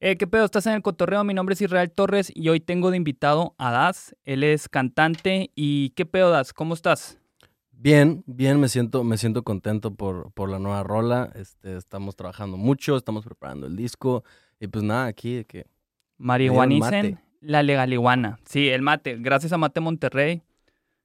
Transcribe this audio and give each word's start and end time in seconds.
Eh, 0.00 0.16
¿Qué 0.16 0.26
pedo? 0.26 0.44
Estás 0.44 0.66
en 0.66 0.74
el 0.74 0.82
cotorreo. 0.82 1.24
Mi 1.24 1.32
nombre 1.34 1.54
es 1.54 1.60
Israel 1.62 1.90
Torres 1.90 2.30
y 2.34 2.48
hoy 2.50 2.60
tengo 2.60 2.90
de 2.90 2.98
invitado 2.98 3.54
a 3.58 3.70
Das. 3.72 4.14
Él 4.24 4.44
es 4.44 4.68
cantante. 4.68 5.50
¿Y 5.54 5.90
qué 5.90 6.04
pedo, 6.04 6.30
Das? 6.30 6.52
¿Cómo 6.52 6.74
estás? 6.74 7.18
Bien, 7.70 8.22
bien, 8.26 8.60
me 8.60 8.68
siento, 8.68 9.04
me 9.04 9.16
siento 9.16 9.42
contento 9.42 9.94
por, 9.94 10.32
por 10.32 10.50
la 10.50 10.58
nueva 10.58 10.82
rola. 10.82 11.30
Este, 11.34 11.76
estamos 11.76 12.14
trabajando 12.14 12.56
mucho, 12.56 12.96
estamos 12.96 13.24
preparando 13.24 13.66
el 13.66 13.76
disco. 13.76 14.22
Y 14.60 14.66
pues 14.66 14.84
nada, 14.84 15.06
aquí 15.06 15.36
de 15.36 15.44
que. 15.44 15.66
Marihuanicen 16.18 17.18
la 17.40 17.62
legaliguana. 17.62 18.38
Sí, 18.44 18.68
el 18.68 18.82
mate. 18.82 19.16
Gracias 19.18 19.52
a 19.52 19.58
Mate 19.58 19.80
Monterrey 19.80 20.42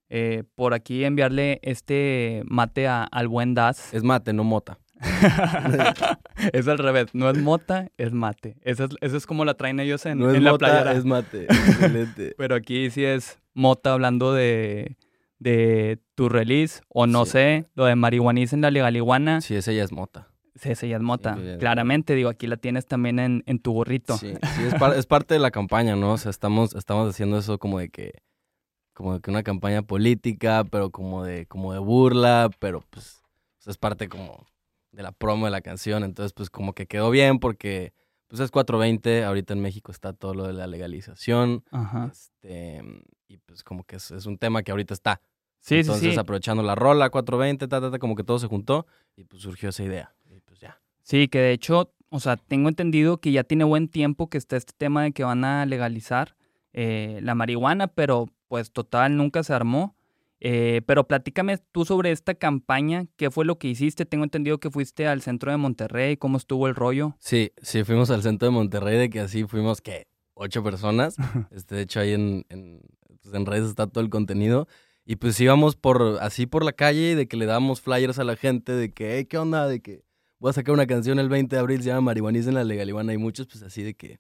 eh, 0.10 0.44
por 0.56 0.74
aquí 0.74 1.04
enviarle 1.06 1.60
este 1.64 2.44
mate 2.46 2.88
a- 2.88 3.04
al 3.04 3.28
buen 3.28 3.54
Das. 3.54 3.94
Es 3.94 4.04
mate, 4.04 4.34
no 4.34 4.44
mota. 4.44 4.78
es 6.54 6.68
al 6.68 6.78
revés. 6.78 7.08
No 7.14 7.30
es 7.30 7.38
mota, 7.38 7.90
es 7.98 8.12
mate. 8.14 8.58
Esa 8.62 8.86
es, 8.86 8.92
esa 9.02 9.18
es 9.18 9.26
como 9.26 9.46
la 9.46 9.54
traen 9.56 9.80
ellos 9.80 10.06
en, 10.06 10.20
no 10.20 10.30
es 10.30 10.38
en 10.38 10.44
la 10.44 10.52
mota, 10.52 10.68
playera. 10.68 10.92
es 10.94 11.06
mate. 11.06 11.44
Excelente. 11.50 12.34
Pero 12.38 12.56
aquí 12.56 12.90
sí 12.90 13.04
es 13.04 13.40
mota 13.54 13.94
hablando 13.94 14.34
de, 14.34 14.98
de 15.40 16.00
tu 16.16 16.30
release. 16.30 16.82
O 16.90 17.08
no 17.08 17.26
Sí. 17.26 17.32
sé, 17.32 17.66
lo 17.76 17.86
de 17.86 17.96
marihuanicen 17.96 18.62
la 18.62 18.72
legaliguana. 18.72 19.42
Sí, 19.42 19.56
esa 19.56 19.72
ya 19.72 19.84
es 19.84 19.92
mota. 19.92 20.28
Sí, 20.56 20.70
esa 20.72 20.86
ya 20.86 20.98
es 20.98 21.02
mota. 21.02 21.38
ya 21.42 21.58
Claramente, 21.58 22.14
digo, 22.14 22.30
aquí 22.30 22.46
la 22.46 22.58
tienes 22.58 22.86
también 22.86 23.20
en, 23.20 23.44
en 23.48 23.60
tu 23.60 23.72
gorrito. 23.72 24.18
Sí, 24.18 24.34
sí, 24.56 24.64
es, 24.68 24.76
par- 24.76 24.96
es 24.96 25.06
parte 25.06 25.34
de 25.34 25.40
la 25.40 25.50
campaña, 25.52 25.96
¿no? 25.96 26.14
O 26.14 26.18
sea, 26.18 26.30
estamos, 26.30 26.76
estamos 26.76 27.10
haciendo 27.10 27.38
eso 27.38 27.58
como 27.58 27.80
de 27.80 27.90
que. 27.90 28.14
Como 28.94 29.14
de 29.16 29.22
que 29.22 29.32
una 29.32 29.42
campaña 29.42 29.82
política, 29.84 30.66
pero 30.70 30.92
como 30.92 31.24
de, 31.24 31.46
como 31.48 31.72
de 31.74 31.80
burla, 31.80 32.50
pero 32.60 32.84
pues 32.90 33.22
es 33.66 33.78
parte 33.78 34.10
como 34.10 34.46
de 34.92 35.04
la 35.04 35.12
promo 35.12 35.46
de 35.46 35.52
la 35.52 35.62
canción. 35.62 36.04
Entonces, 36.04 36.34
pues 36.34 36.50
como 36.50 36.74
que 36.74 36.86
quedó 36.86 37.10
bien 37.10 37.40
porque 37.40 37.94
pues 38.28 38.40
es 38.40 38.52
420, 38.52 39.26
ahorita 39.26 39.54
en 39.54 39.62
México 39.62 39.92
está 39.92 40.14
todo 40.14 40.34
lo 40.34 40.48
de 40.48 40.54
la 40.54 40.66
legalización. 40.66 41.66
Ajá. 41.72 42.10
Este, 42.12 42.82
y 43.28 43.38
pues 43.38 43.64
como 43.64 43.84
que 43.84 43.98
es, 43.98 44.12
es 44.12 44.26
un 44.26 44.38
tema 44.38 44.64
que 44.64 44.72
ahorita 44.72 44.94
está. 44.94 45.22
Sí, 45.60 45.80
Entonces, 45.80 46.04
sí, 46.04 46.14
sí. 46.14 46.20
aprovechando 46.20 46.64
la 46.64 46.76
rola 46.76 47.10
420, 47.10 47.68
ta, 47.68 47.82
ta, 47.82 47.92
ta, 47.92 48.00
como 48.00 48.16
que 48.16 48.24
todo 48.24 48.40
se 48.40 48.48
juntó 48.48 48.88
y 49.16 49.26
pues 49.26 49.44
surgió 49.44 49.70
esa 49.70 49.84
idea. 49.84 50.16
Y 50.30 50.40
pues 50.40 50.60
ya. 50.60 50.82
Sí, 51.04 51.28
que 51.28 51.40
de 51.40 51.52
hecho, 51.52 51.94
o 52.10 52.20
sea, 52.20 52.38
tengo 52.38 52.70
entendido 52.70 53.18
que 53.18 53.32
ya 53.32 53.44
tiene 53.44 53.64
buen 53.64 53.88
tiempo 53.88 54.30
que 54.30 54.38
está 54.38 54.58
este 54.58 54.74
tema 54.76 55.04
de 55.04 55.12
que 55.12 55.24
van 55.24 55.44
a 55.44 55.66
legalizar 55.66 56.36
eh, 56.74 57.20
la 57.22 57.36
marihuana, 57.36 57.88
pero 57.88 58.28
pues 58.48 58.72
total 58.72 59.18
nunca 59.18 59.44
se 59.44 59.54
armó. 59.54 59.96
Eh, 60.44 60.82
pero 60.88 61.08
platícame 61.08 61.60
tú 61.72 61.86
sobre 61.86 62.12
esta 62.12 62.34
campaña, 62.34 63.06
qué 63.16 63.30
fue 63.30 63.46
lo 63.46 63.60
que 63.60 63.68
hiciste. 63.68 64.06
Tengo 64.08 64.24
entendido 64.24 64.60
que 64.60 64.72
fuiste 64.72 65.06
al 65.08 65.22
centro 65.22 65.52
de 65.52 65.58
Monterrey, 65.58 66.18
cómo 66.18 66.38
estuvo 66.38 66.68
el 66.68 66.74
rollo. 66.74 67.16
Sí, 67.20 67.52
sí, 67.62 67.84
fuimos 67.84 68.10
al 68.10 68.24
centro 68.24 68.48
de 68.48 68.52
Monterrey, 68.52 68.98
de 68.98 69.10
que 69.12 69.20
así 69.20 69.44
fuimos, 69.46 69.82
¿qué? 69.82 70.08
Ocho 70.34 70.64
personas. 70.64 71.16
Este, 71.52 71.76
de 71.76 71.82
hecho, 71.84 72.00
ahí 72.00 72.14
en, 72.14 72.46
en, 72.50 72.82
pues, 73.22 73.36
en 73.36 73.46
redes 73.46 73.70
está 73.70 73.86
todo 73.86 74.04
el 74.04 74.10
contenido. 74.10 74.68
Y 75.06 75.18
pues 75.18 75.40
íbamos 75.40 75.76
por, 75.76 76.18
así 76.22 76.48
por 76.48 76.66
la 76.66 76.74
calle, 76.74 77.16
de 77.16 77.28
que 77.28 77.38
le 77.38 77.46
dábamos 77.46 77.82
flyers 77.82 78.18
a 78.18 78.24
la 78.24 78.36
gente, 78.36 78.72
de 78.72 78.92
que, 78.92 79.18
hey, 79.18 79.26
¿qué 79.26 79.38
onda? 79.38 79.68
De 79.68 79.80
que 79.80 80.04
voy 80.40 80.50
a 80.50 80.54
sacar 80.54 80.74
una 80.74 80.88
canción 80.88 81.20
el 81.20 81.30
20 81.30 81.56
de 81.56 81.60
abril, 81.60 81.84
se 81.84 81.90
llama 81.90 82.02
Marihuaniza 82.02 82.50
en 82.50 82.56
la 82.56 82.64
Legalibana. 82.64 83.14
Y 83.14 83.18
muchos, 83.18 83.46
pues 83.46 83.62
así 83.62 83.84
de 83.84 83.94
que. 83.94 84.18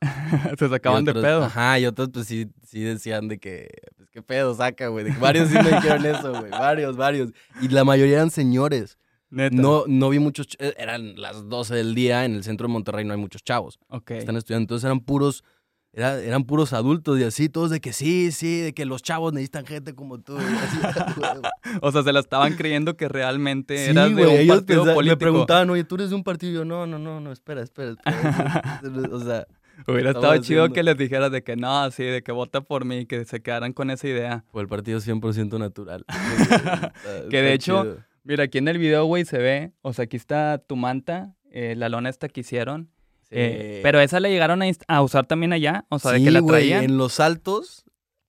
se 0.58 0.68
sacaban 0.68 1.04
de 1.04 1.12
pedo. 1.14 1.44
Ajá, 1.44 1.78
y 1.78 1.86
otros, 1.86 2.08
pues 2.12 2.26
sí, 2.26 2.46
sí 2.66 2.80
decían 2.80 3.28
de 3.28 3.38
que, 3.38 3.68
pues 3.96 4.08
qué 4.10 4.22
pedo, 4.22 4.54
saca, 4.54 4.88
güey. 4.88 5.10
Varios 5.18 5.48
sí 5.48 5.54
me 5.54 5.70
dijeron 5.70 6.06
eso, 6.06 6.32
güey. 6.38 6.50
Varios, 6.50 6.96
varios. 6.96 7.30
Y 7.60 7.68
la 7.68 7.84
mayoría 7.84 8.16
eran 8.16 8.30
señores. 8.30 8.96
Neta. 9.32 9.54
No, 9.54 9.84
no 9.86 10.08
vi 10.08 10.18
muchos, 10.18 10.48
ch- 10.48 10.56
eh, 10.58 10.74
eran 10.76 11.20
las 11.20 11.48
12 11.48 11.74
del 11.74 11.94
día, 11.94 12.24
en 12.24 12.34
el 12.34 12.42
centro 12.42 12.66
de 12.66 12.72
Monterrey 12.72 13.04
no 13.04 13.12
hay 13.14 13.20
muchos 13.20 13.44
chavos 13.44 13.78
Ok. 13.88 14.04
que 14.06 14.18
están 14.18 14.36
estudiando. 14.36 14.64
Entonces 14.64 14.84
eran 14.84 14.98
puros, 14.98 15.44
era- 15.92 16.18
eran 16.20 16.42
puros 16.42 16.72
adultos 16.72 17.16
y 17.20 17.22
así, 17.22 17.48
todos 17.48 17.70
de 17.70 17.80
que 17.80 17.92
sí, 17.92 18.32
sí, 18.32 18.58
de 18.58 18.72
que 18.72 18.84
los 18.86 19.02
chavos 19.04 19.32
necesitan 19.32 19.66
gente 19.66 19.94
como 19.94 20.18
tú. 20.20 20.36
así. 20.36 20.78
O 21.82 21.92
sea, 21.92 22.02
se 22.02 22.12
la 22.12 22.18
estaban 22.18 22.54
creyendo 22.56 22.96
que 22.96 23.06
realmente 23.08 23.84
Sí, 23.84 23.90
eras 23.92 24.08
de 24.16 24.26
un 24.26 24.30
ellos 24.30 24.56
partido 24.56 24.82
pensa- 24.84 24.94
político. 24.94 25.12
me 25.14 25.16
preguntaban, 25.20 25.70
oye, 25.70 25.84
¿tú 25.84 25.94
eres 25.94 26.10
de 26.10 26.16
un 26.16 26.24
partido? 26.24 26.50
Y 26.50 26.54
yo, 26.56 26.64
no, 26.64 26.86
no, 26.88 26.98
no, 26.98 27.20
no, 27.20 27.30
espera, 27.30 27.62
espera, 27.62 27.90
espera. 27.92 28.80
o 29.12 29.20
sea, 29.20 29.46
Hubiera 29.86 30.10
estado 30.10 30.36
chido 30.38 30.72
que 30.72 30.82
les 30.82 30.96
dijeras 30.96 31.30
de 31.32 31.42
que 31.42 31.56
no, 31.56 31.90
sí, 31.90 32.04
de 32.04 32.22
que 32.22 32.32
vota 32.32 32.60
por 32.60 32.84
mí, 32.84 33.06
que 33.06 33.24
se 33.24 33.40
quedaran 33.40 33.72
con 33.72 33.90
esa 33.90 34.08
idea. 34.08 34.44
fue 34.52 34.62
el 34.62 34.68
partido 34.68 35.00
100% 35.00 35.58
natural. 35.58 36.04
Que 37.30 37.42
de 37.42 37.52
hecho, 37.52 37.98
Mira, 38.22 38.44
aquí 38.44 38.58
en 38.58 38.68
el 38.68 38.78
video, 38.78 39.04
güey, 39.06 39.24
se 39.24 39.38
ve, 39.38 39.72
o 39.82 39.92
sea, 39.92 40.04
aquí 40.04 40.16
está 40.16 40.58
tu 40.58 40.76
manta, 40.76 41.34
eh, 41.50 41.74
la 41.76 41.88
lona 41.88 42.10
esta 42.10 42.28
que 42.28 42.40
hicieron. 42.40 42.90
eh, 43.30 43.80
pero 43.82 44.00
esa 44.00 44.20
la 44.20 44.28
llegaron 44.28 44.62
a, 44.62 45.02
usar 45.02 45.26
también 45.26 45.52
allá, 45.52 45.86
o 45.88 45.98
sea, 45.98 46.12
de 46.12 46.22
que 46.22 46.30
la 46.30 46.42
traían. 46.42 46.84
en 46.84 46.98
los 46.98 47.18
altos, 47.18 47.84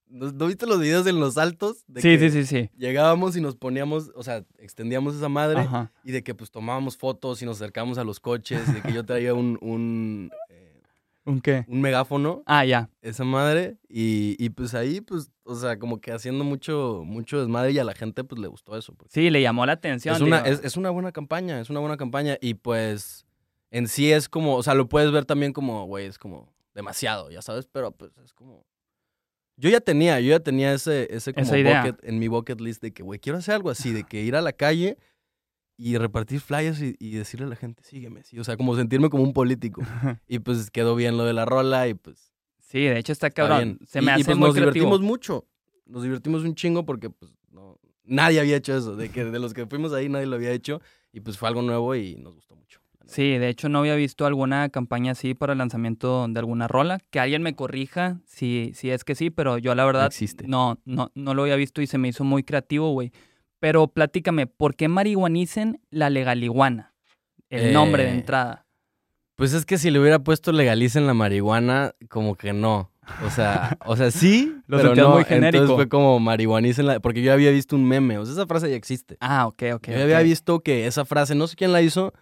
¿no, 0.07 0.31
no 0.31 0.47
viste 0.47 0.65
los 0.65 0.79
videos 0.79 1.07
en 1.07 1.19
los 1.19 1.37
altos? 1.37 1.83
De 1.87 2.01
Sí, 2.01 2.17
que 2.17 2.31
sí, 2.31 2.43
sí, 2.43 2.45
sí. 2.45 2.69
Llegábamos 2.77 3.35
y 3.35 3.41
nos 3.41 3.55
poníamos, 3.55 4.11
o 4.15 4.23
sea, 4.23 4.45
extendíamos 4.59 5.15
esa 5.15 5.27
madre 5.27 5.61
Ajá. 5.61 5.91
y 6.03 6.11
de 6.11 6.23
que 6.23 6.35
pues 6.35 6.51
tomábamos 6.51 6.97
fotos 6.97 7.41
y 7.41 7.45
nos 7.45 7.57
acercábamos 7.57 7.97
a 7.97 8.03
los 8.03 8.19
coches 8.19 8.61
y 8.69 8.73
de 8.73 8.81
que 8.81 8.93
yo 8.93 9.05
traía 9.05 9.33
un, 9.33 9.57
un, 9.61 10.31
¿Un 11.25 11.39
qué? 11.41 11.65
un 11.67 11.81
megáfono, 11.81 12.41
Ah, 12.47 12.65
ya. 12.65 12.89
esa 13.01 13.23
madre, 13.23 13.77
y, 13.87 14.35
y, 14.43 14.49
pues 14.49 14.73
ahí 14.73 15.01
pues, 15.01 15.29
o 15.43 15.55
sea, 15.55 15.77
como 15.77 16.01
que 16.01 16.11
haciendo 16.11 16.43
mucho, 16.43 17.03
mucho 17.05 17.39
desmadre 17.39 17.71
y 17.73 17.79
a 17.79 17.83
la 17.83 17.93
gente 17.93 18.23
pues 18.23 18.41
le 18.41 18.47
gustó 18.47 18.75
eso. 18.77 18.95
Sí, 19.09 19.29
le 19.29 19.41
llamó 19.41 19.65
la 19.65 19.73
atención. 19.73 20.15
es, 20.15 20.21
una, 20.21 20.39
es, 20.39 20.61
es 20.63 20.77
una 20.77 20.89
buena 20.89 21.11
campaña, 21.11 21.59
es 21.61 21.69
una 21.69 21.79
buena 21.79 21.95
campaña 21.97 22.37
y 22.41 22.55
pues 22.55 23.25
en 23.69 23.87
sí 23.87 24.11
es 24.11 24.27
como, 24.29 24.55
o 24.55 24.63
sea, 24.63 24.73
lo 24.73 24.89
puedes 24.89 25.11
ver 25.11 25.25
también 25.25 25.53
como, 25.53 25.85
güey, 25.85 26.07
es 26.07 26.17
como 26.17 26.51
demasiado, 26.73 27.29
ya 27.29 27.41
sabes, 27.41 27.67
pero 27.71 27.91
pues 27.91 28.17
es 28.23 28.33
como... 28.33 28.65
Yo 29.57 29.69
ya 29.69 29.79
tenía, 29.79 30.19
yo 30.21 30.29
ya 30.31 30.39
tenía 30.39 30.73
ese, 30.73 31.07
ese 31.15 31.33
como 31.33 31.45
Esa 31.45 31.57
idea. 31.59 31.83
bucket 31.85 32.03
en 32.03 32.17
mi 32.17 32.27
bucket 32.29 32.59
list 32.61 32.81
de 32.81 32.91
que, 32.93 33.03
güey, 33.03 33.19
quiero 33.19 33.37
hacer 33.37 33.53
algo 33.53 33.69
así, 33.69 33.93
de 33.93 34.03
que 34.05 34.21
ir 34.23 34.35
a 34.35 34.41
la 34.41 34.53
calle 34.53 34.97
y 35.83 35.97
repartir 35.97 36.39
flyers 36.41 36.81
y, 36.81 36.95
y 36.99 37.11
decirle 37.15 37.45
a 37.47 37.49
la 37.49 37.55
gente, 37.55 37.83
sígueme, 37.83 38.23
sí, 38.23 38.37
o 38.39 38.43
sea, 38.43 38.55
como 38.57 38.75
sentirme 38.75 39.09
como 39.09 39.23
un 39.23 39.33
político. 39.33 39.81
y 40.27 40.39
pues 40.39 40.69
quedó 40.69 40.95
bien 40.95 41.17
lo 41.17 41.25
de 41.25 41.33
la 41.33 41.45
rola 41.45 41.87
y 41.87 41.93
pues... 41.95 42.31
Sí, 42.59 42.79
de 42.83 42.97
hecho 42.99 43.11
está 43.11 43.29
cabrón. 43.31 43.79
Se 43.87 43.99
Y- 43.99 44.01
me 44.03 44.11
y, 44.11 44.15
hace 44.15 44.25
pues 44.25 44.37
muy 44.37 44.47
nos 44.47 44.55
creativo. 44.55 44.73
divertimos 44.85 45.01
mucho, 45.01 45.45
nos 45.85 46.03
divertimos 46.03 46.43
un 46.43 46.55
chingo 46.55 46.85
porque 46.85 47.09
pues 47.09 47.31
no, 47.51 47.77
nadie 48.05 48.39
había 48.39 48.55
hecho 48.57 48.77
eso, 48.77 48.95
de 48.95 49.09
que 49.09 49.25
de 49.25 49.39
los 49.39 49.53
que 49.53 49.65
fuimos 49.65 49.91
ahí 49.93 50.07
nadie 50.07 50.25
lo 50.27 50.35
había 50.35 50.51
hecho 50.51 50.81
y 51.11 51.19
pues 51.21 51.37
fue 51.37 51.49
algo 51.49 51.61
nuevo 51.63 51.95
y 51.95 52.15
nos 52.15 52.35
gustó 52.35 52.55
mucho. 52.55 52.79
Sí, 53.07 53.37
de 53.37 53.49
hecho 53.49 53.67
no 53.67 53.79
había 53.79 53.95
visto 53.95 54.25
alguna 54.25 54.69
campaña 54.69 55.11
así 55.13 55.33
para 55.33 55.51
el 55.51 55.57
lanzamiento 55.59 56.25
de 56.29 56.39
alguna 56.39 56.69
rola. 56.69 56.99
Que 57.09 57.19
alguien 57.19 57.41
me 57.41 57.55
corrija 57.55 58.21
si, 58.25 58.71
si 58.73 58.89
es 58.89 59.03
que 59.03 59.15
sí, 59.15 59.31
pero 59.31 59.57
yo 59.57 59.75
la 59.75 59.83
verdad 59.83 60.05
existe. 60.05 60.47
no, 60.47 60.79
no, 60.85 61.11
no 61.13 61.33
lo 61.33 61.41
había 61.41 61.57
visto 61.57 61.81
y 61.81 61.87
se 61.87 61.97
me 61.97 62.07
hizo 62.07 62.23
muy 62.23 62.43
creativo, 62.43 62.91
güey. 62.93 63.11
Pero 63.61 63.87
platícame, 63.87 64.47
¿por 64.47 64.75
qué 64.75 64.87
marihuanicen 64.89 65.79
la 65.91 66.09
legaliguana? 66.09 66.93
El 67.49 67.71
nombre 67.73 68.03
de 68.03 68.09
Eh, 68.09 68.13
entrada. 68.15 68.65
Pues 69.35 69.53
es 69.53 69.65
que 69.65 69.77
si 69.77 69.91
le 69.91 69.99
hubiera 69.99 70.19
puesto 70.19 70.51
legalicen 70.51 71.05
la 71.07 71.13
marihuana, 71.13 71.93
como 72.09 72.35
que 72.35 72.53
no. 72.53 72.91
O 73.25 73.29
sea, 73.29 73.77
o 73.85 73.95
sea, 73.95 74.09
sí, 74.09 74.55
Lo 74.65 74.77
pero 74.77 74.95
no. 74.95 75.11
muy 75.11 75.25
genérico. 75.25 75.63
Entonces 75.63 75.75
fue 75.75 75.89
como 75.89 76.19
marihuanicen 76.19 76.87
la... 76.87 76.99
Porque 76.99 77.21
yo 77.21 77.31
había 77.33 77.51
visto 77.51 77.75
un 77.75 77.85
meme, 77.87 78.17
o 78.17 78.25
sea, 78.25 78.33
esa 78.33 78.47
frase 78.47 78.67
ya 78.69 78.75
existe. 78.75 79.15
Ah, 79.19 79.45
ok, 79.47 79.63
ok. 79.75 79.89
yo 79.89 80.01
había 80.03 80.19
visto 80.21 80.61
que 80.61 80.87
esa 80.87 81.05
frase, 81.05 81.35
no 81.35 81.45
sé 81.47 81.55
quién 81.55 81.71
la 81.71 81.81
hizo, 81.83 82.13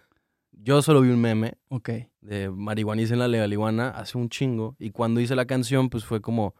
yo 0.52 0.82
solo 0.82 1.00
vi 1.00 1.08
un 1.08 1.20
meme 1.22 1.54
Ok. 1.68 1.88
de 2.20 2.50
marihuanicen 2.50 3.18
la 3.18 3.28
legaliguana 3.28 3.88
hace 3.88 4.18
un 4.18 4.28
chingo. 4.28 4.76
Y 4.78 4.90
cuando 4.90 5.20
hice 5.20 5.34
la 5.34 5.46
canción, 5.46 5.88
pues 5.88 6.04
fue 6.04 6.20
como, 6.20 6.54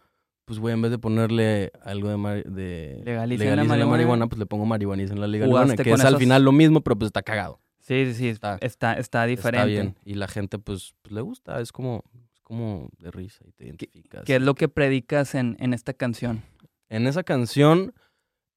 pues 0.50 0.58
güey, 0.58 0.74
en 0.74 0.82
vez 0.82 0.90
de 0.90 0.98
ponerle 0.98 1.70
algo 1.84 2.08
de, 2.08 2.16
mari- 2.16 2.42
de 2.42 3.02
Legalicen 3.04 3.56
la 3.78 3.86
marihuana, 3.86 4.26
pues 4.26 4.36
le 4.40 4.46
pongo 4.46 4.66
marihuanicen 4.66 5.20
la 5.20 5.28
legaliguana, 5.28 5.64
Jugaste 5.66 5.84
que 5.84 5.92
es 5.92 6.04
al 6.04 6.16
final 6.18 6.42
lo 6.42 6.50
mismo, 6.50 6.80
pero 6.80 6.98
pues 6.98 7.06
está 7.06 7.22
cagado. 7.22 7.60
Sí, 7.78 8.04
sí, 8.06 8.14
sí. 8.14 8.28
Está- 8.30 8.58
Está, 8.60 8.94
está, 8.94 9.26
diferente. 9.26 9.58
Está 9.58 9.64
bien. 9.64 9.96
Y 10.04 10.14
la 10.14 10.26
gente, 10.26 10.58
pues, 10.58 10.94
pues, 11.02 11.12
le 11.12 11.20
gusta. 11.20 11.60
Es 11.60 11.70
como, 11.70 12.02
es 12.34 12.40
como 12.40 12.88
de 12.98 13.12
risa 13.12 13.44
y 13.46 13.52
te 13.52 13.66
identificas. 13.66 14.24
¿Qué 14.24 14.34
es 14.36 14.42
lo 14.42 14.56
que 14.56 14.68
predicas 14.68 15.36
en, 15.36 15.56
en 15.60 15.72
esta 15.72 15.92
canción? 15.94 16.42
En 16.88 17.06
esa 17.06 17.22
canción, 17.22 17.94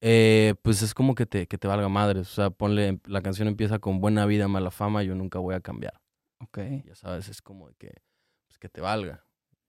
eh, 0.00 0.54
pues 0.62 0.82
es 0.82 0.94
como 0.94 1.14
que 1.14 1.26
te, 1.26 1.46
que 1.46 1.58
te 1.58 1.68
valga 1.68 1.88
madres. 1.88 2.28
O 2.32 2.34
sea, 2.34 2.50
ponle, 2.50 2.98
la 3.06 3.22
canción 3.22 3.46
empieza 3.46 3.78
con 3.78 4.00
buena 4.00 4.26
vida, 4.26 4.48
mala 4.48 4.72
fama, 4.72 5.04
yo 5.04 5.14
nunca 5.14 5.38
voy 5.38 5.54
a 5.54 5.60
cambiar. 5.60 5.94
Ok. 6.40 6.58
Ya 6.84 6.96
sabes, 6.96 7.28
es 7.28 7.40
como 7.40 7.68
que, 7.78 7.92
pues, 8.48 8.58
que 8.58 8.68
te 8.68 8.80
valga. 8.80 9.24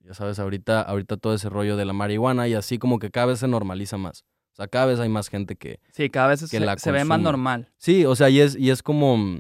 Ya 0.06 0.13
sabes, 0.13 0.38
ahorita, 0.38 0.81
ahorita 0.81 1.18
todo 1.18 1.34
ese 1.34 1.50
rollo 1.50 1.78
de 1.78 1.86
la 1.86 1.94
marihuana 1.94 2.48
y 2.48 2.54
así 2.54 2.78
como 2.78 3.00
que 3.00 3.10
cada 3.10 3.25
vez 3.28 3.40
se 3.40 3.48
normaliza 3.48 3.98
más. 3.98 4.24
O 4.54 4.56
sea, 4.56 4.68
cada 4.68 4.86
vez 4.86 5.00
hay 5.00 5.10
más 5.10 5.30
gente 5.30 5.56
que, 5.56 5.80
Sí, 5.92 6.10
cada 6.10 6.28
vez 6.28 6.42
Que 6.42 6.48
se, 6.48 6.60
la 6.60 6.78
se 6.78 6.92
ve 6.92 7.04
más 7.04 7.19
normal. 7.19 7.72
Sí, 7.78 8.06
o 8.06 8.16
sea, 8.16 8.30
y 8.30 8.40
es, 8.40 8.56
y 8.56 8.69
es 8.69 8.84
como. 8.84 9.40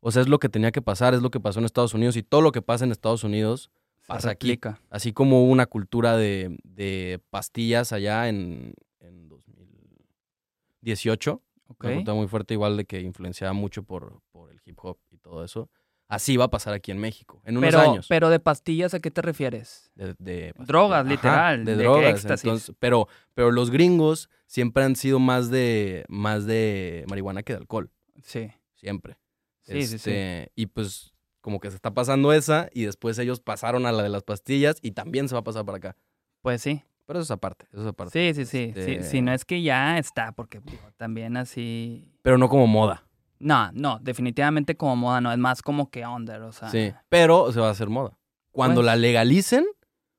O 0.00 0.12
sea, 0.12 0.22
es 0.22 0.28
lo 0.28 0.38
que 0.38 0.48
tenía 0.48 0.70
que 0.70 0.82
pasar, 0.82 1.14
es 1.14 1.22
lo 1.22 1.30
que 1.30 1.40
pasó 1.40 1.58
en 1.58 1.64
Estados 1.64 1.94
Unidos. 1.94 2.16
Y 2.16 2.22
todo 2.22 2.42
lo 2.42 2.52
que 2.52 2.62
pasa 2.62 2.84
en 2.84 2.92
Estados 2.92 3.24
Unidos 3.24 3.70
pasa 4.06 4.30
aquí. 4.30 4.60
Así 4.90 5.12
como 5.12 5.42
hubo 5.42 5.50
una 5.50 5.66
cultura 5.66 6.16
de, 6.16 6.56
de 6.62 7.20
pastillas 7.30 7.92
allá 7.92 8.28
en, 8.28 8.74
en 9.00 9.28
2018. 9.28 11.42
Ok. 11.66 11.84
Una 11.84 11.94
cultura 11.94 12.14
muy 12.14 12.28
fuerte, 12.28 12.54
igual 12.54 12.76
de 12.76 12.84
que 12.84 13.00
influenciaba 13.00 13.52
mucho 13.52 13.82
por, 13.82 14.20
por 14.30 14.52
el 14.52 14.60
hip 14.64 14.78
hop 14.82 14.98
y 15.10 15.18
todo 15.18 15.44
eso. 15.44 15.68
Así 16.08 16.38
va 16.38 16.46
a 16.46 16.50
pasar 16.50 16.72
aquí 16.72 16.90
en 16.90 16.98
México, 16.98 17.42
en 17.44 17.58
unos 17.58 17.68
Pero, 17.70 17.80
años. 17.90 18.06
pero 18.08 18.30
de 18.30 18.40
pastillas, 18.40 18.94
¿a 18.94 19.00
qué 19.00 19.10
te 19.10 19.20
refieres? 19.20 19.90
de, 19.94 20.14
de- 20.18 20.54
Drogas, 20.58 21.00
Ajá, 21.02 21.08
literal, 21.10 21.64
de 21.66 21.76
de 21.76 21.82
drogas. 21.84 22.10
éxtasis. 22.14 22.44
entonces, 22.44 22.74
pero, 22.78 23.08
pero 23.34 23.50
los 23.50 23.70
gringos 23.70 24.30
siempre 24.46 24.84
han 24.84 24.96
sido 24.96 25.18
más 25.18 25.50
de, 25.50 26.06
más 26.08 26.46
de 26.46 27.04
marihuana 27.10 27.42
que 27.42 27.52
de 27.52 27.58
alcohol, 27.58 27.90
Sí. 28.22 28.50
siempre. 28.74 29.18
Sí, 29.62 29.82
sí, 29.82 29.86
sí. 29.98 30.10
Este, 30.10 30.52
Y 30.54 30.66
pues 30.66 31.12
como 31.42 31.60
que 31.60 31.68
se 31.70 31.76
está 31.76 31.92
pasando 31.92 32.32
esa 32.32 32.70
y 32.72 32.84
después 32.84 33.18
ellos 33.18 33.40
pasaron 33.40 33.84
a 33.84 33.92
la 33.92 34.02
de 34.02 34.08
las 34.08 34.22
pastillas 34.22 34.76
y 34.80 34.92
también 34.92 35.28
se 35.28 35.34
va 35.34 35.40
a 35.40 35.44
pasar 35.44 35.64
para 35.66 35.76
acá. 35.78 35.96
Pues 36.40 36.62
sí. 36.62 36.82
Pero 37.04 37.18
eso 37.20 37.24
es 37.24 37.30
aparte, 37.30 37.66
eso 37.72 37.82
es 37.82 37.86
aparte. 37.86 38.32
Sí, 38.34 38.44
sí, 38.44 38.44
sí. 38.46 38.72
sí. 38.74 38.92
Este- 38.92 39.02
Si 39.02 39.20
no 39.20 39.32
es 39.32 39.44
que 39.44 39.60
ya 39.62 39.98
está, 39.98 40.32
porque 40.32 40.60
digo, 40.60 40.90
también 40.96 41.36
así. 41.36 42.12
Pero 42.22 42.38
no 42.38 42.48
como 42.48 42.66
moda. 42.66 43.04
No, 43.40 43.70
no, 43.72 43.98
definitivamente 44.00 44.76
como 44.76 44.96
moda 44.96 45.20
no, 45.20 45.30
es 45.32 45.38
más 45.38 45.62
como 45.62 45.90
que 45.90 46.06
under, 46.06 46.42
o 46.42 46.52
sea. 46.52 46.70
Sí. 46.70 46.92
Pero 47.08 47.52
se 47.52 47.60
va 47.60 47.68
a 47.68 47.70
hacer 47.72 47.88
moda. 47.88 48.18
Cuando 48.50 48.76
Pues. 48.76 48.86
la 48.86 48.96
legalicen, 48.96 49.64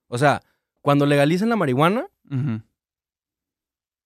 o 0.07 0.18
sea, 0.18 0.42
cuando 0.81 1.06
legalicen 1.06 1.50
la 1.50 1.56
marihuana, 1.57 2.07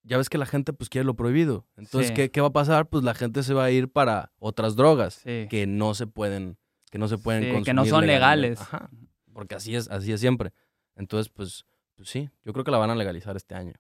ya 0.04 0.18
ves 0.18 0.30
que 0.30 0.38
la 0.38 0.46
gente 0.46 0.74
pues 0.74 0.90
quiere 0.90 1.06
lo 1.06 1.16
prohibido. 1.16 1.66
Entonces, 1.78 2.10
Sí. 2.10 2.14
¿qué, 2.14 2.32
qué 2.32 2.42
va 2.42 2.48
a 2.48 2.54
pasar? 2.54 2.88
Pues 2.88 3.04
la 3.04 3.14
gente 3.14 3.44
se 3.44 3.54
va 3.54 3.66
a 3.66 3.72
ir 3.72 3.90
para 3.92 4.32
otras 4.40 4.76
drogas 4.76 5.16
Sí. 5.24 5.48
que 5.50 5.66
no 5.68 5.94
se 5.94 6.08
pueden, 6.08 6.58
que 6.92 6.98
no 6.98 7.08
se 7.08 7.18
pueden 7.18 7.44
Sí, 7.44 7.48
que 7.50 7.54
consumir 7.54 7.76
no 7.76 7.86
son 7.86 8.06
legalmente. 8.08 8.60
legales. 8.60 8.62
Ajá. 8.62 8.90
Porque 9.34 9.56
así 9.56 9.76
es, 9.76 9.90
así 9.90 10.12
es 10.12 10.20
siempre. 10.20 10.52
Entonces, 10.96 11.30
pues, 11.32 11.66
pues 11.96 12.10
sí, 12.10 12.30
yo 12.44 12.54
creo 12.54 12.64
que 12.66 12.72
la 12.72 12.78
van 12.78 12.90
a 12.90 12.96
legalizar 12.96 13.36
este 13.36 13.56
año. 13.56 13.74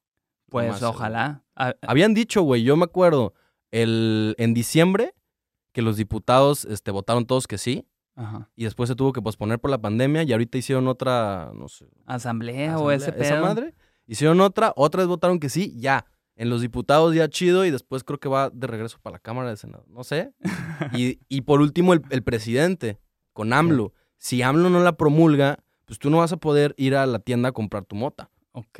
Pues 0.49 0.67
seguro. 0.77 0.89
ojalá. 0.91 1.43
Habían 1.81 2.13
dicho, 2.13 2.41
güey, 2.43 2.63
yo 2.63 2.75
me 2.77 2.85
acuerdo, 2.85 3.33
el, 3.71 4.35
en 4.37 4.53
diciembre, 4.53 5.13
que 5.73 5.81
los 5.81 5.97
diputados 5.97 6.63
este, 6.65 6.91
votaron 6.91 7.25
todos 7.25 7.45
que 7.47 7.57
sí, 7.57 7.85
Ajá. 8.15 8.49
y 8.55 8.63
después 8.63 8.87
se 8.87 8.95
tuvo 8.95 9.11
que 9.11 9.21
posponer 9.21 9.59
por 9.59 9.69
la 9.71 9.79
pandemia, 9.81 10.23
y 10.23 10.31
ahorita 10.31 10.57
hicieron 10.57 10.87
otra, 10.87 11.51
no 11.53 11.67
sé, 11.67 11.87
Asamblea, 12.05 12.77
o 12.79 12.91
ese 12.91 13.09
esa 13.09 13.17
pedo. 13.35 13.41
madre. 13.41 13.73
Hicieron 14.07 14.39
otra, 14.41 14.71
otras 14.75 15.07
votaron 15.07 15.39
que 15.39 15.49
sí, 15.49 15.73
ya. 15.77 16.05
En 16.35 16.49
los 16.49 16.61
diputados 16.61 17.13
ya 17.13 17.27
chido, 17.27 17.65
y 17.65 17.71
después 17.71 18.03
creo 18.03 18.19
que 18.19 18.29
va 18.29 18.49
de 18.49 18.67
regreso 18.67 18.97
para 19.01 19.15
la 19.15 19.19
Cámara 19.19 19.49
de 19.49 19.57
Senado, 19.57 19.85
no 19.89 20.03
sé. 20.03 20.33
y, 20.93 21.19
y 21.29 21.41
por 21.41 21.61
último, 21.61 21.93
el, 21.93 22.01
el 22.09 22.23
presidente, 22.23 22.99
con 23.33 23.51
AMLO. 23.53 23.93
Si 24.17 24.41
AMLO 24.41 24.69
no 24.69 24.79
la 24.79 24.95
promulga, 24.95 25.59
pues 25.85 25.99
tú 25.99 26.09
no 26.09 26.17
vas 26.19 26.31
a 26.31 26.37
poder 26.37 26.73
ir 26.77 26.95
a 26.95 27.05
la 27.05 27.19
tienda 27.19 27.49
a 27.49 27.51
comprar 27.51 27.85
tu 27.85 27.95
mota. 27.95 28.29
Ok. 28.53 28.79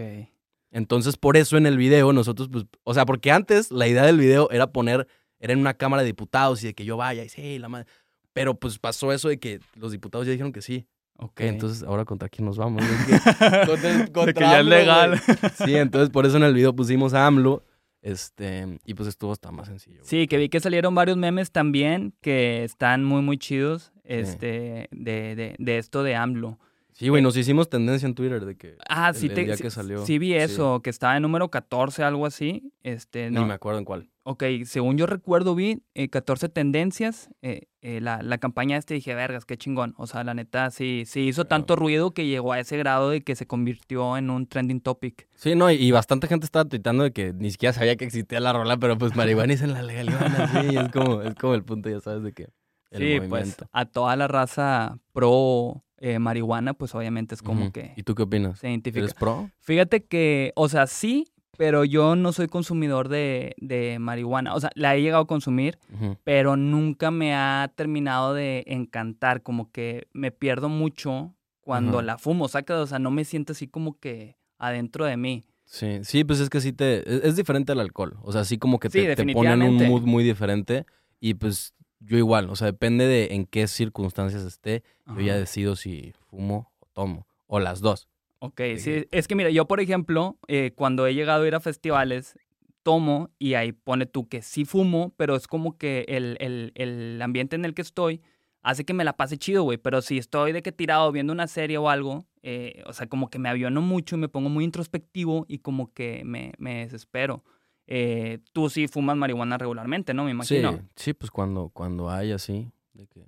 Entonces, 0.71 1.17
por 1.17 1.37
eso 1.37 1.57
en 1.57 1.65
el 1.67 1.77
video 1.77 2.11
nosotros, 2.13 2.49
pues, 2.51 2.65
o 2.83 2.93
sea, 2.93 3.05
porque 3.05 3.31
antes 3.31 3.71
la 3.71 3.87
idea 3.87 4.03
del 4.03 4.17
video 4.17 4.49
era 4.51 4.71
poner, 4.71 5.07
era 5.43 5.53
en 5.53 5.59
una 5.59 5.73
Cámara 5.73 6.01
de 6.01 6.07
Diputados 6.07 6.63
y 6.63 6.67
de 6.67 6.73
que 6.73 6.85
yo 6.85 6.97
vaya 6.97 7.23
y 7.23 7.29
sí, 7.29 7.59
la 7.59 7.69
madre. 7.69 7.85
Pero 8.33 8.55
pues 8.55 8.79
pasó 8.79 9.11
eso 9.11 9.29
de 9.29 9.37
que 9.39 9.59
los 9.75 9.91
diputados 9.91 10.25
ya 10.25 10.31
dijeron 10.31 10.51
que 10.53 10.61
sí. 10.61 10.87
Ok. 11.17 11.41
Entonces, 11.41 11.83
ahora 11.83 12.05
contra 12.05 12.29
quién 12.29 12.45
nos 12.45 12.57
vamos. 12.57 12.81
Es 12.87 13.05
que- 13.05 13.67
contra- 13.67 14.07
contra 14.11 14.33
que 14.33 14.39
ya 14.39 14.59
es 14.61 14.65
legal. 14.65 15.19
Sí, 15.63 15.75
entonces 15.75 16.09
por 16.09 16.25
eso 16.25 16.37
en 16.37 16.43
el 16.43 16.53
video 16.53 16.73
pusimos 16.75 17.13
a 17.13 17.27
AMLO. 17.27 17.63
Este, 18.01 18.79
y 18.85 18.95
pues 18.95 19.07
estuvo 19.07 19.31
hasta 19.31 19.49
más 19.51 19.67
sencillo. 19.67 20.01
Sí, 20.03 20.27
que 20.27 20.37
vi 20.37 20.49
que 20.49 20.59
salieron 20.59 20.93
varios 20.93 21.15
memes 21.17 21.51
también 21.51 22.13
que 22.21 22.63
están 22.65 23.03
muy, 23.05 23.21
muy 23.21 23.37
chidos 23.37 23.93
este, 24.03 24.89
de, 24.91 25.35
de, 25.35 25.55
de 25.57 25.77
esto 25.77 26.03
de 26.03 26.15
AMLO. 26.15 26.59
Sí, 26.93 27.09
güey, 27.09 27.21
nos 27.23 27.35
hicimos 27.35 27.69
tendencia 27.69 28.05
en 28.05 28.13
Twitter 28.15 28.45
de 28.45 28.55
que 28.55 28.75
Ah, 28.87 29.09
el- 29.09 29.15
sí, 29.15 29.27
el 29.27 29.33
te, 29.33 29.43
día 29.45 29.57
sí, 29.57 29.63
que 29.63 29.69
salió. 29.71 30.05
sí 30.05 30.19
vi 30.19 30.27
Sí. 30.29 30.35
eso, 30.35 30.81
que 30.81 30.89
estaba 30.89 31.15
en 31.17 31.23
número 31.23 31.49
14, 31.49 32.03
algo 32.03 32.25
así. 32.25 32.71
Este, 32.83 33.29
ni 33.29 33.35
no. 33.37 33.45
me 33.47 33.53
acuerdo 33.55 33.79
en 33.79 33.85
cuál. 33.85 34.09
Ok, 34.25 34.43
según 34.63 34.97
yo 34.97 35.05
recuerdo, 35.05 35.53
vi 35.53 35.83
eh, 35.95 36.07
14 36.09 36.47
tendencias. 36.47 37.29
eh, 37.41 37.63
eh, 37.81 37.99
la, 37.99 38.21
la 38.21 38.37
campaña 38.37 38.77
este 38.77 38.93
dije, 38.93 39.13
vergas, 39.15 39.43
qué 39.43 39.57
chingón. 39.57 39.93
O 39.97 40.07
sea, 40.07 40.23
la 40.23 40.33
neta, 40.33 40.71
sí, 40.71 41.03
sí 41.05 41.21
hizo 41.27 41.43
tanto 41.45 41.75
ruido 41.75 42.11
que 42.11 42.25
llegó 42.25 42.53
a 42.53 42.59
ese 42.61 42.77
grado 42.77 43.09
de 43.09 43.21
que 43.21 43.35
se 43.35 43.45
convirtió 43.47 44.15
en 44.15 44.29
un 44.29 44.47
trending 44.47 44.79
topic. 44.79 45.27
Sí, 45.35 45.55
no, 45.55 45.69
y, 45.69 45.75
y 45.75 45.91
bastante 45.91 46.27
gente 46.27 46.45
estaba 46.45 46.63
tuitando 46.63 47.03
de 47.03 47.11
que 47.11 47.33
ni 47.33 47.51
siquiera 47.51 47.73
sabía 47.73 47.97
que 47.97 48.05
existía 48.05 48.39
la 48.39 48.53
rola, 48.53 48.77
pero 48.77 48.97
pues 48.97 49.13
marihuana 49.17 49.53
en 49.53 49.73
la 49.73 49.81
legalidad, 49.83 50.49
sí, 50.61 50.77
es 50.77 50.89
como, 50.93 51.21
es 51.21 51.35
como 51.35 51.55
el 51.55 51.63
punto, 51.65 51.89
ya 51.89 51.99
sabes, 51.99 52.23
de 52.23 52.31
que 52.31 52.43
el 52.91 52.99
sí, 53.01 53.17
pues 53.17 53.29
movimiento. 53.29 53.67
a 53.73 53.85
toda 53.85 54.15
la 54.15 54.29
raza 54.29 54.97
pro 55.11 55.83
eh, 56.05 56.19
marihuana, 56.19 56.73
pues 56.73 56.93
obviamente 56.95 57.33
es 57.33 57.41
como 57.41 57.71
que 57.71 57.93
¿Y 57.95 58.03
tú 58.03 58.13
qué 58.13 58.23
opinas? 58.23 58.59
se 58.59 58.69
identifica. 58.69 58.99
¿Eres 58.99 59.13
pro? 59.13 59.49
Fíjate 59.61 60.03
que, 60.03 60.51
o 60.55 60.67
sea, 60.67 60.85
sí, 60.85 61.29
pero 61.57 61.85
yo 61.85 62.17
no 62.17 62.33
soy 62.33 62.47
consumidor 62.47 63.07
de, 63.07 63.55
de 63.57 63.99
marihuana. 63.99 64.53
O 64.53 64.59
sea, 64.59 64.69
la 64.75 64.95
he 64.97 65.01
llegado 65.01 65.23
a 65.23 65.27
consumir, 65.27 65.77
pero 66.25 66.57
nunca 66.57 67.09
me 67.09 67.33
ha 67.33 67.71
terminado 67.73 68.33
de 68.33 68.65
encantar. 68.67 69.43
Como 69.43 69.71
que 69.71 70.07
me 70.11 70.31
pierdo 70.31 70.67
mucho 70.67 71.33
cuando 71.61 71.99
Ajá. 71.99 72.05
la 72.05 72.17
fumo, 72.17 72.49
saca, 72.49 72.81
o 72.81 72.85
sea, 72.85 72.99
no 72.99 73.09
me 73.09 73.23
siento 73.23 73.53
así 73.53 73.67
como 73.69 73.97
que 73.97 74.35
adentro 74.57 75.05
de 75.05 75.15
mí. 75.15 75.45
Sí, 75.63 75.99
sí, 76.03 76.25
pues 76.25 76.41
es 76.41 76.49
que 76.49 76.59
sí 76.59 76.73
te... 76.73 76.97
Es, 77.09 77.23
es 77.23 77.35
diferente 77.37 77.71
al 77.71 77.79
alcohol. 77.79 78.17
O 78.23 78.33
sea, 78.33 78.43
sí 78.43 78.57
como 78.57 78.77
que 78.77 78.89
Sí, 78.89 78.99
te, 78.99 79.15
te 79.15 79.33
pone 79.33 79.53
en 79.53 79.61
un 79.61 79.77
mood 79.87 80.01
muy 80.01 80.25
diferente. 80.25 80.85
Y 81.21 81.35
pues 81.35 81.73
yo 82.05 82.17
igual, 82.17 82.49
o 82.49 82.55
sea, 82.55 82.67
depende 82.67 83.05
de 83.05 83.33
en 83.33 83.45
qué 83.45 83.67
circunstancias 83.67 84.43
esté. 84.43 84.83
Yo 85.07 85.21
ya 85.21 85.37
decido 85.37 85.75
si 85.75 86.13
fumo 86.29 86.71
o 86.79 86.87
tomo. 86.93 87.27
O 87.47 87.59
las 87.59 87.81
dos. 87.81 88.07
Ok, 88.39 88.61
sí, 88.77 89.05
es 89.11 89.27
que 89.27 89.35
mira, 89.35 89.49
yo 89.49 89.67
por 89.67 89.79
ejemplo, 89.79 90.37
eh, 90.47 90.71
cuando 90.75 91.07
he 91.07 91.13
llegado 91.13 91.43
a 91.43 91.47
ir 91.47 91.55
a 91.55 91.59
festivales, 91.59 92.37
tomo 92.83 93.29
y 93.39 93.53
ahí 93.53 93.71
pone 93.71 94.05
tú 94.05 94.27
que 94.27 94.41
sí 94.41 94.65
fumo, 94.65 95.13
pero 95.15 95.35
es 95.35 95.47
como 95.47 95.77
que 95.77 96.05
el, 96.09 96.37
el, 96.39 96.73
el 96.75 97.21
ambiente 97.21 97.55
en 97.55 97.63
el 97.63 97.73
que 97.73 97.81
estoy 97.81 98.21
hace 98.61 98.85
que 98.85 98.93
me 98.93 99.03
la 99.03 99.13
pase 99.13 99.37
chido, 99.37 99.63
güey. 99.63 99.77
Pero 99.77 100.01
si 100.01 100.17
estoy 100.17 100.51
de 100.51 100.61
que 100.61 100.71
tirado 100.71 101.11
viendo 101.11 101.31
una 101.31 101.47
serie 101.47 101.77
o 101.77 101.89
algo, 101.89 102.25
eh, 102.41 102.83
o 102.85 102.93
sea, 102.93 103.07
como 103.07 103.29
que 103.29 103.39
me 103.39 103.49
aviono 103.49 103.81
mucho 103.81 104.15
y 104.15 104.19
me 104.19 104.29
pongo 104.29 104.49
muy 104.49 104.63
introspectivo 104.63 105.45
y 105.47 105.59
como 105.59 105.93
que 105.93 106.23
me, 106.25 106.53
me 106.57 106.79
desespero. 106.85 107.43
Eh, 107.87 108.39
tú 108.53 108.69
sí 108.69 108.87
fumas 108.87 109.17
marihuana 109.17 109.57
regularmente, 109.57 110.13
¿no? 110.13 110.23
Me 110.23 110.31
imagino. 110.31 110.73
Sí, 110.73 110.79
sí, 110.95 111.13
pues 111.13 111.31
cuando, 111.31 111.69
cuando 111.69 112.09
hay 112.09 112.31
así. 112.31 112.71
De 112.93 113.07
que, 113.07 113.27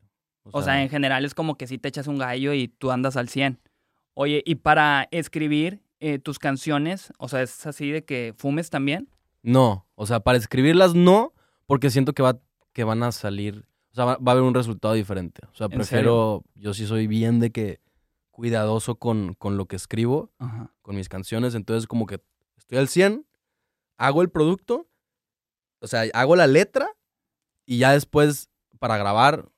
O 0.52 0.62
sea, 0.62 0.82
en 0.82 0.90
general 0.90 1.26
es 1.26 1.34
como 1.34 1.56
que 1.56 1.68
si 1.68 1.78
te 1.78 1.90
echas 1.90 2.08
un 2.08 2.18
gallo 2.18 2.54
y 2.54 2.68
tú 2.68 2.92
andas 2.92 3.18
al 3.18 3.30
100. 3.30 3.60
Oye, 4.14 4.42
y 4.46 4.56
para 4.56 5.08
escribir 5.12 5.82
eh, 6.00 6.20
tus 6.20 6.40
canciones, 6.40 7.12
o 7.18 7.28
sea, 7.28 7.42
es 7.42 7.66
así 7.66 7.92
de 7.92 8.06
que 8.06 8.34
fumes 8.38 8.70
también. 8.70 9.10
No, 9.44 9.86
o 9.96 10.06
sea, 10.06 10.22
para 10.22 10.38
escribirlas 10.38 10.96
no, 10.96 11.34
porque 11.66 11.90
siento 11.90 12.14
que, 12.14 12.24
va, 12.24 12.40
que 12.74 12.84
van 12.84 13.04
a 13.04 13.12
salir, 13.12 13.68
o 13.92 13.96
sea, 13.96 14.06
va, 14.06 14.18
va 14.18 14.32
a 14.32 14.34
haber 14.34 14.44
un 14.44 14.54
resultado 14.54 14.94
diferente. 14.94 15.42
O 15.52 15.56
sea, 15.56 15.66
¿En 15.66 15.72
prefiero, 15.72 16.44
yo 16.56 16.74
sí 16.74 16.88
soy 16.88 17.08
bien 17.08 17.40
de 17.40 17.52
que 17.52 17.80
cuidadoso 18.32 18.96
con, 18.96 19.34
con 19.34 19.58
lo 19.58 19.66
que 19.66 19.76
escribo, 19.76 20.32
Ajá. 20.40 20.72
con 20.82 20.96
mis 20.96 21.10
canciones, 21.10 21.56
entonces 21.56 21.88
como 21.88 22.06
que 22.06 22.22
estoy 22.58 22.78
al 22.78 22.88
100, 22.88 23.26
hago 23.98 24.22
el 24.22 24.30
producto, 24.30 24.88
o 25.82 25.88
sea, 25.88 26.04
hago 26.14 26.36
la 26.36 26.48
letra 26.48 26.90
y 27.66 27.78
ya 27.80 27.92
después 27.94 28.50
para 28.80 28.98
grabar, 28.98 29.50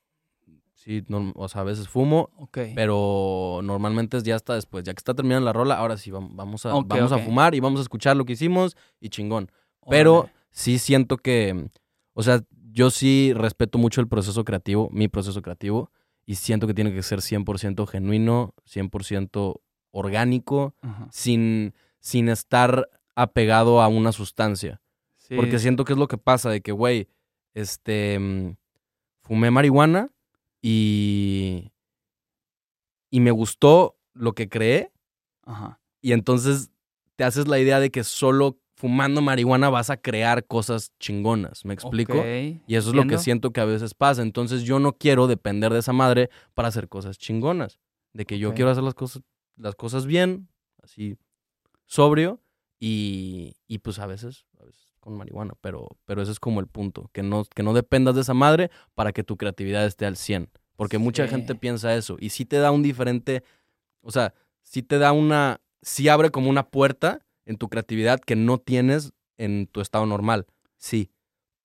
sí, 0.74 1.02
norm- 1.08 1.32
o 1.36 1.48
sea, 1.48 1.62
a 1.62 1.64
veces 1.64 1.88
fumo, 1.88 2.30
pero 2.74 3.60
normalmente 3.62 4.16
es 4.16 4.22
ya 4.24 4.36
hasta 4.36 4.54
después, 4.54 4.84
ya 4.84 4.94
que 4.94 4.98
está 5.00 5.14
terminando 5.14 5.44
la 5.44 5.52
rola, 5.52 5.76
ahora 5.76 5.96
sí 5.96 6.10
vam- 6.10 6.30
vamos 6.32 6.64
a, 6.66 6.70
vamos 6.88 7.12
a 7.12 7.16
fumar 7.24 7.54
y 7.54 7.60
vamos 7.60 7.80
a 7.80 7.82
escuchar 7.82 8.16
lo 8.16 8.24
que 8.24 8.34
hicimos 8.34 8.76
y 9.00 9.08
chingón. 9.08 9.50
Pero 9.90 10.22
sí 10.50 10.78
siento 10.78 11.16
que, 11.16 11.70
o 12.14 12.22
sea, 12.22 12.42
yo 12.72 12.90
sí 12.90 13.32
respeto 13.34 13.78
mucho 13.78 14.00
el 14.00 14.08
proceso 14.08 14.44
creativo, 14.44 14.88
mi 14.92 15.08
proceso 15.08 15.40
creativo, 15.42 15.90
y 16.26 16.34
siento 16.34 16.66
que 16.66 16.74
tiene 16.74 16.92
que 16.92 17.02
ser 17.02 17.20
100% 17.22 17.86
genuino, 17.86 18.54
100% 18.66 19.62
orgánico, 19.90 20.74
Ajá. 20.82 21.08
sin, 21.10 21.74
sin 22.00 22.28
estar 22.28 22.88
apegado 23.22 23.82
a 23.82 23.88
una 23.88 24.12
sustancia. 24.12 24.80
Sí. 25.16 25.36
Porque 25.36 25.58
siento 25.58 25.84
que 25.84 25.92
es 25.92 25.98
lo 25.98 26.08
que 26.08 26.18
pasa, 26.18 26.50
de 26.50 26.60
que, 26.60 26.72
güey, 26.72 27.08
este, 27.54 28.56
fumé 29.22 29.50
marihuana 29.50 30.10
y, 30.62 31.72
y 33.10 33.20
me 33.20 33.30
gustó 33.30 33.98
lo 34.14 34.32
que 34.34 34.48
creé, 34.48 34.92
Ajá. 35.44 35.80
y 36.00 36.12
entonces 36.12 36.70
te 37.16 37.24
haces 37.24 37.48
la 37.48 37.58
idea 37.58 37.80
de 37.80 37.90
que 37.90 38.04
solo 38.04 38.58
fumando 38.76 39.20
marihuana 39.20 39.70
vas 39.70 39.90
a 39.90 39.96
crear 39.96 40.46
cosas 40.46 40.92
chingonas, 41.00 41.64
¿me 41.64 41.74
explico? 41.74 42.14
Y 42.24 42.76
eso 42.76 42.90
es 42.90 42.94
lo 42.94 43.06
que 43.08 43.18
siento 43.18 43.52
que 43.52 43.60
a 43.60 43.64
veces 43.64 43.92
pasa. 43.92 44.22
Entonces 44.22 44.62
yo 44.62 44.78
no 44.78 44.92
quiero 44.92 45.26
depender 45.26 45.72
de 45.72 45.80
esa 45.80 45.92
madre 45.92 46.30
para 46.54 46.68
hacer 46.68 46.88
cosas 46.88 47.18
chingonas. 47.18 47.80
De 48.12 48.24
que 48.24 48.38
yo 48.38 48.54
quiero 48.54 48.70
hacer 48.70 48.84
las 48.84 48.94
cosas, 48.94 49.22
las 49.56 49.74
cosas 49.74 50.06
bien, 50.06 50.48
así 50.80 51.16
sobrio, 51.86 52.40
y, 52.78 53.56
y 53.66 53.78
pues 53.78 53.98
a 53.98 54.06
veces, 54.06 54.46
a 54.60 54.64
veces 54.64 54.94
con 55.00 55.16
marihuana. 55.16 55.54
Pero, 55.60 55.88
pero 56.04 56.22
ese 56.22 56.32
es 56.32 56.40
como 56.40 56.60
el 56.60 56.66
punto. 56.66 57.10
Que 57.12 57.22
no, 57.22 57.44
que 57.44 57.62
no 57.62 57.74
dependas 57.74 58.14
de 58.14 58.22
esa 58.22 58.34
madre 58.34 58.70
para 58.94 59.12
que 59.12 59.24
tu 59.24 59.36
creatividad 59.36 59.86
esté 59.86 60.06
al 60.06 60.16
100. 60.16 60.50
Porque 60.76 60.98
mucha 60.98 61.26
gente 61.26 61.54
piensa 61.54 61.94
eso. 61.94 62.16
Y 62.20 62.30
sí 62.30 62.44
te 62.44 62.58
da 62.58 62.70
un 62.70 62.82
diferente, 62.82 63.42
o 64.00 64.12
sea, 64.12 64.32
sí 64.62 64.82
te 64.82 64.98
da 64.98 65.12
una, 65.12 65.60
sí 65.82 66.08
abre 66.08 66.30
como 66.30 66.50
una 66.50 66.68
puerta 66.68 67.26
en 67.46 67.56
tu 67.56 67.68
creatividad 67.68 68.20
que 68.20 68.36
no 68.36 68.58
tienes 68.58 69.12
en 69.38 69.66
tu 69.66 69.80
estado 69.80 70.06
normal. 70.06 70.46
Sí 70.76 71.10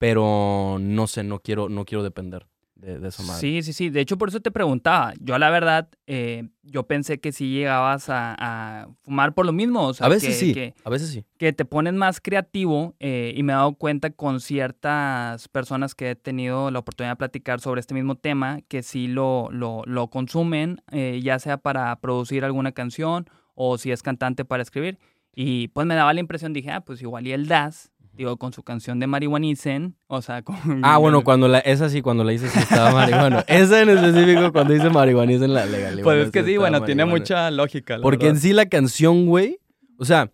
pero 0.04 0.80
no 0.82 1.08
sé, 1.08 1.24
no 1.24 1.40
quiero, 1.40 1.70
no 1.70 1.86
quiero 1.86 2.04
depender 2.04 2.46
de, 2.84 3.00
de 3.00 3.08
esa 3.08 3.24
madre. 3.24 3.40
Sí, 3.40 3.62
sí, 3.64 3.74
sí. 3.74 3.90
De 3.90 4.02
hecho, 4.02 4.18
por 4.18 4.30
eso 4.30 4.40
te 4.40 4.52
preguntaba. 4.52 5.14
Yo, 5.20 5.38
la 5.38 5.50
verdad, 5.50 5.90
eh, 6.08 6.50
yo 6.64 6.84
pensé 6.84 7.20
que 7.20 7.32
si 7.32 7.50
llegabas 7.52 8.10
a, 8.10 8.36
a 8.38 8.88
fumar 9.04 9.34
por 9.34 9.46
lo 9.46 9.54
mismo. 9.54 9.88
O 9.88 9.94
sea, 9.94 10.08
a 10.08 10.10
veces 10.10 10.30
que, 10.30 10.36
sí, 10.36 10.54
Que, 10.54 10.74
a 10.84 10.90
veces 10.90 11.10
sí. 11.10 11.24
que 11.38 11.54
te 11.54 11.66
pones 11.66 11.94
más 11.94 12.20
creativo 12.20 12.96
eh, 13.00 13.34
y 13.36 13.44
me 13.44 13.54
he 13.54 13.56
dado 13.56 13.76
cuenta 13.76 14.10
con 14.10 14.40
ciertas 14.40 15.48
personas 15.48 15.96
que 15.96 16.12
he 16.12 16.16
tenido 16.16 16.72
la 16.72 16.80
oportunidad 16.80 17.14
de 17.14 17.18
platicar 17.18 17.62
sobre 17.62 17.80
este 17.80 17.94
mismo 17.94 18.16
tema, 18.16 18.60
que 18.68 18.84
sí 18.84 19.08
lo, 19.08 19.50
lo, 19.52 19.84
lo 19.86 20.10
consumen, 20.10 20.82
eh, 20.92 21.22
ya 21.24 21.40
sea 21.40 21.58
para 21.58 21.96
producir 22.02 22.44
alguna 22.44 22.72
canción 22.74 23.30
o 23.56 23.78
si 23.78 23.92
es 23.92 24.02
cantante 24.04 24.44
para 24.46 24.64
escribir. 24.64 24.98
Y 25.36 25.70
pues 25.70 25.88
me 25.88 25.96
daba 25.96 26.14
la 26.14 26.20
impresión, 26.20 26.54
dije, 26.54 26.70
ah, 26.70 26.82
pues 26.82 27.02
igual 27.02 27.26
y 27.26 27.32
el 27.32 27.48
Das, 27.48 27.92
digo, 28.14 28.38
con 28.38 28.54
su 28.54 28.64
canción 28.64 29.00
de 29.00 29.08
Marihuanicen, 29.08 29.96
o 30.08 30.22
sea, 30.22 30.42
con... 30.44 30.56
Ah, 30.84 30.98
bueno, 30.98 31.24
cuando 31.24 31.48
la, 31.48 31.60
esa 31.60 31.90
sí, 31.90 32.02
cuando 32.02 32.24
la 32.24 32.34
hice 32.34 32.48
sí 32.50 32.60
estaba 32.60 32.92
marihuana. 32.92 33.40
esa 33.48 33.82
en 33.82 33.90
específico, 33.90 34.52
cuando 34.52 34.74
dice 34.74 34.90
marihuana 34.90 35.34
en 35.34 35.54
la 35.54 35.66
legal. 35.66 36.00
Pues 36.04 36.26
es 36.26 36.32
que 36.32 36.44
sí, 36.44 36.58
bueno, 36.58 36.84
tiene 36.84 37.06
mucha 37.06 37.50
lógica. 37.52 37.98
la 37.98 38.04
Porque 38.04 38.28
en 38.28 38.38
sí 38.38 38.54
la 38.54 38.68
canción, 38.68 39.26
güey, 39.26 39.60
o 39.98 40.06
sea, 40.06 40.32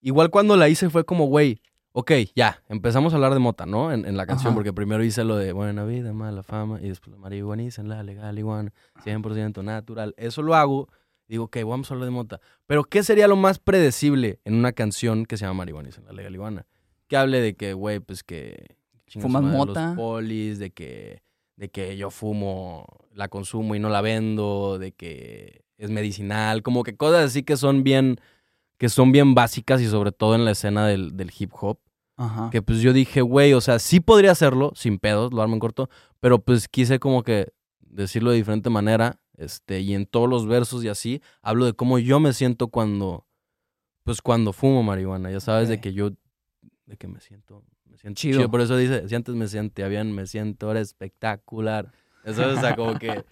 igual 0.00 0.30
cuando 0.30 0.56
la 0.56 0.68
hice 0.68 0.90
fue 0.90 1.04
como, 1.04 1.26
güey, 1.26 1.60
ok, 1.92 2.12
ya, 2.34 2.62
empezamos 2.68 3.12
a 3.12 3.16
hablar 3.16 3.32
de 3.32 3.38
mota, 3.38 3.66
¿no? 3.66 3.92
En, 3.92 4.04
en 4.04 4.16
la 4.16 4.26
canción, 4.26 4.48
Ajá. 4.48 4.54
porque 4.54 4.72
primero 4.72 5.02
hice 5.02 5.24
lo 5.24 5.36
de 5.36 5.52
buena 5.52 5.84
vida, 5.84 6.12
mala 6.12 6.42
fama, 6.42 6.78
y 6.80 6.88
después 6.88 7.16
marihuanicen 7.16 7.88
la 7.88 8.02
legal 8.02 8.38
iguana, 8.38 8.72
100% 9.04 9.64
natural. 9.64 10.14
Eso 10.18 10.42
lo 10.42 10.54
hago, 10.54 10.88
digo, 11.26 11.44
ok, 11.44 11.56
vamos 11.66 11.90
a 11.90 11.94
hablar 11.94 12.06
de 12.06 12.10
mota. 12.10 12.40
Pero, 12.66 12.84
¿qué 12.84 13.02
sería 13.02 13.26
lo 13.28 13.36
más 13.36 13.58
predecible 13.58 14.40
en 14.44 14.54
una 14.54 14.72
canción 14.72 15.24
que 15.24 15.36
se 15.36 15.46
llama 15.46 15.58
marihuanicen 15.58 16.04
la 16.04 16.12
legal 16.12 16.34
iguana? 16.34 16.66
Que 17.08 17.16
hable 17.16 17.40
de 17.40 17.54
que, 17.54 17.72
güey, 17.72 18.00
pues 18.00 18.22
que... 18.22 18.76
Fumas 19.20 19.42
mota. 19.42 19.88
Los 19.88 19.96
polis, 19.96 20.58
de 20.58 20.70
que, 20.70 21.22
de 21.56 21.68
que 21.70 21.96
yo 21.96 22.10
fumo, 22.10 22.86
la 23.12 23.28
consumo 23.28 23.74
y 23.74 23.78
no 23.78 23.88
la 23.88 24.00
vendo, 24.00 24.78
de 24.78 24.92
que 24.92 25.64
es 25.78 25.90
medicinal, 25.90 26.62
como 26.62 26.82
que 26.82 26.96
cosas 26.96 27.26
así 27.26 27.42
que 27.42 27.56
son 27.56 27.84
bien, 27.84 28.18
que 28.78 28.88
son 28.88 29.12
bien 29.12 29.34
básicas 29.34 29.80
y 29.80 29.86
sobre 29.86 30.12
todo 30.12 30.34
en 30.34 30.44
la 30.44 30.50
escena 30.52 30.86
del, 30.86 31.16
del 31.16 31.32
hip 31.38 31.52
hop. 31.60 31.78
Ajá. 32.16 32.48
Que 32.50 32.62
pues 32.62 32.80
yo 32.80 32.92
dije, 32.92 33.20
güey, 33.20 33.52
o 33.52 33.60
sea, 33.60 33.78
sí 33.78 34.00
podría 34.00 34.32
hacerlo, 34.32 34.72
sin 34.74 34.98
pedos, 34.98 35.32
lo 35.32 35.42
armo 35.42 35.54
en 35.54 35.60
corto, 35.60 35.88
pero 36.18 36.38
pues 36.40 36.66
quise 36.68 36.98
como 36.98 37.22
que 37.22 37.52
decirlo 37.80 38.30
de 38.30 38.38
diferente 38.38 38.70
manera, 38.70 39.20
este, 39.36 39.80
y 39.80 39.94
en 39.94 40.06
todos 40.06 40.28
los 40.28 40.46
versos 40.46 40.82
y 40.82 40.88
así, 40.88 41.22
hablo 41.42 41.66
de 41.66 41.74
cómo 41.74 41.98
yo 41.98 42.20
me 42.20 42.32
siento 42.32 42.68
cuando, 42.68 43.26
pues 44.02 44.22
cuando 44.22 44.52
fumo 44.52 44.82
marihuana, 44.82 45.30
ya 45.30 45.40
sabes, 45.40 45.68
de 45.68 45.80
que 45.80 45.92
yo, 45.92 46.10
de 46.86 46.96
que 46.96 47.08
me 47.08 47.20
siento, 47.20 47.62
me 47.84 47.98
siento 47.98 48.18
Chido. 48.20 48.38
chido. 48.38 48.50
Por 48.50 48.60
eso 48.60 48.76
dice, 48.76 49.08
si 49.08 49.14
antes 49.14 49.34
me 49.34 49.48
sentía 49.48 49.88
bien, 49.88 50.12
me 50.14 50.26
siento 50.26 50.66
ahora 50.68 50.80
espectacular. 50.80 51.92
Eso, 52.24 52.48
o 52.48 52.56
sea, 52.56 52.74
como 52.74 52.98
que 52.98 53.24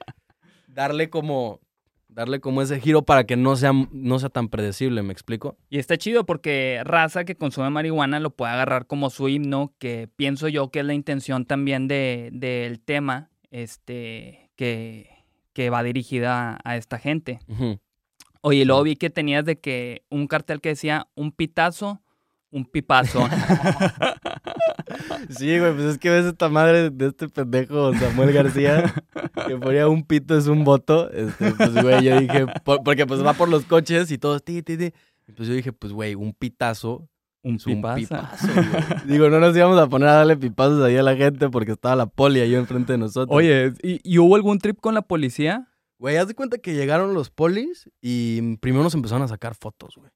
darle 0.68 1.08
como, 1.10 1.60
darle 2.08 2.40
como 2.40 2.62
ese 2.62 2.80
giro 2.80 3.02
para 3.02 3.24
que 3.24 3.36
no 3.36 3.56
sea, 3.56 3.72
no 3.72 4.18
sea 4.18 4.28
tan 4.28 4.48
predecible, 4.48 5.02
¿me 5.02 5.12
explico? 5.12 5.56
Y 5.70 5.78
está 5.78 5.96
chido 5.96 6.26
porque 6.26 6.80
raza 6.84 7.24
que 7.24 7.36
consume 7.36 7.70
marihuana 7.70 8.20
lo 8.20 8.30
puede 8.30 8.52
agarrar 8.52 8.86
como 8.86 9.10
su 9.10 9.28
himno, 9.28 9.72
que 9.78 10.08
pienso 10.16 10.48
yo 10.48 10.70
que 10.70 10.80
es 10.80 10.86
la 10.86 10.94
intención 10.94 11.44
también 11.44 11.88
de, 11.88 12.30
del 12.32 12.80
tema 12.80 13.30
este, 13.50 14.50
que, 14.56 15.10
que 15.52 15.70
va 15.70 15.82
dirigida 15.82 16.58
a 16.64 16.76
esta 16.76 16.98
gente. 16.98 17.38
Ujú. 17.48 17.78
Oye, 18.40 18.66
luego 18.66 18.82
vi 18.82 18.96
que 18.96 19.08
tenías 19.08 19.44
de 19.46 19.58
que 19.58 20.02
un 20.10 20.26
cartel 20.26 20.60
que 20.60 20.68
decía 20.70 21.06
un 21.14 21.32
pitazo, 21.32 22.02
un 22.54 22.64
pipazo. 22.64 23.28
Sí, 25.30 25.58
güey, 25.58 25.72
pues 25.74 25.84
es 25.86 25.98
que 25.98 26.10
ves 26.10 26.26
esta 26.26 26.48
madre 26.48 26.90
de 26.90 27.06
este 27.08 27.28
pendejo 27.28 27.92
Samuel 27.94 28.32
García 28.32 28.94
que 29.46 29.56
ponía 29.56 29.88
un 29.88 30.04
pito 30.04 30.36
es 30.36 30.46
un 30.46 30.64
voto. 30.64 31.10
Este, 31.10 31.52
pues, 31.52 31.74
güey, 31.82 32.04
yo 32.04 32.20
dije, 32.20 32.46
por- 32.64 32.82
porque 32.84 33.06
pues 33.06 33.24
va 33.24 33.32
por 33.32 33.48
los 33.48 33.64
coches 33.64 34.10
y 34.10 34.18
todos, 34.18 34.44
ti, 34.44 34.62
ti, 34.62 34.76
ti. 34.76 34.92
Y 35.26 35.32
pues 35.32 35.48
yo 35.48 35.54
dije, 35.54 35.72
pues, 35.72 35.92
güey, 35.92 36.14
un 36.14 36.32
pitazo 36.34 37.08
un 37.42 37.56
es 37.56 37.66
un 37.66 37.74
pipazo. 37.76 37.96
pipazo. 38.00 38.46
güey. 38.54 39.06
Digo, 39.06 39.30
no 39.30 39.40
nos 39.40 39.56
íbamos 39.56 39.78
a 39.78 39.86
poner 39.88 40.08
a 40.08 40.14
darle 40.14 40.36
pipazos 40.36 40.82
ahí 40.84 40.96
a 40.96 41.02
la 41.02 41.16
gente 41.16 41.48
porque 41.48 41.72
estaba 41.72 41.96
la 41.96 42.06
poli 42.06 42.40
ahí 42.40 42.54
enfrente 42.54 42.92
de 42.92 42.98
nosotros. 42.98 43.34
Oye, 43.36 43.72
¿y, 43.82 44.00
y 44.04 44.18
hubo 44.18 44.36
algún 44.36 44.58
trip 44.58 44.78
con 44.80 44.94
la 44.94 45.02
policía? 45.02 45.68
Güey, 45.98 46.16
haz 46.18 46.28
de 46.28 46.34
cuenta 46.34 46.58
que 46.58 46.74
llegaron 46.74 47.14
los 47.14 47.30
polis 47.30 47.90
y 48.00 48.56
primero 48.58 48.82
nos 48.84 48.94
empezaron 48.94 49.22
a 49.22 49.28
sacar 49.28 49.54
fotos, 49.54 49.94
güey. 49.96 50.10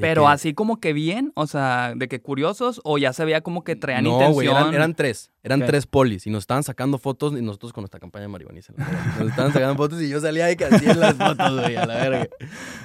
Pero 0.00 0.22
que- 0.22 0.28
así 0.28 0.52
como 0.54 0.78
que 0.78 0.92
bien, 0.92 1.32
o 1.34 1.46
sea, 1.46 1.94
de 1.96 2.06
que 2.08 2.20
curiosos, 2.20 2.80
o 2.84 2.98
ya 2.98 3.12
se 3.12 3.24
veía 3.24 3.40
como 3.40 3.64
que 3.64 3.76
traían 3.76 4.04
no, 4.04 4.10
intención. 4.10 4.32
güey, 4.34 4.48
eran, 4.48 4.74
eran 4.74 4.94
tres. 4.94 5.30
Eran 5.42 5.64
tres 5.64 5.86
polis 5.86 6.26
y 6.26 6.30
nos 6.30 6.42
estaban 6.42 6.62
sacando 6.62 6.98
fotos 6.98 7.32
y 7.32 7.40
nosotros 7.42 7.72
con 7.72 7.82
nuestra 7.82 7.98
campaña 8.00 8.22
de 8.22 8.28
marihuaniza. 8.28 8.72
Nos 9.18 9.28
estaban 9.30 9.52
sacando 9.52 9.76
fotos 9.76 10.02
y 10.02 10.08
yo 10.08 10.20
salía 10.20 10.46
de 10.46 10.56
que 10.56 10.64
así 10.66 10.84
en 10.88 11.00
las 11.00 11.14
fotos, 11.14 11.60
güey, 11.62 11.76
a 11.76 11.86
la 11.86 11.94
verga. 11.94 12.28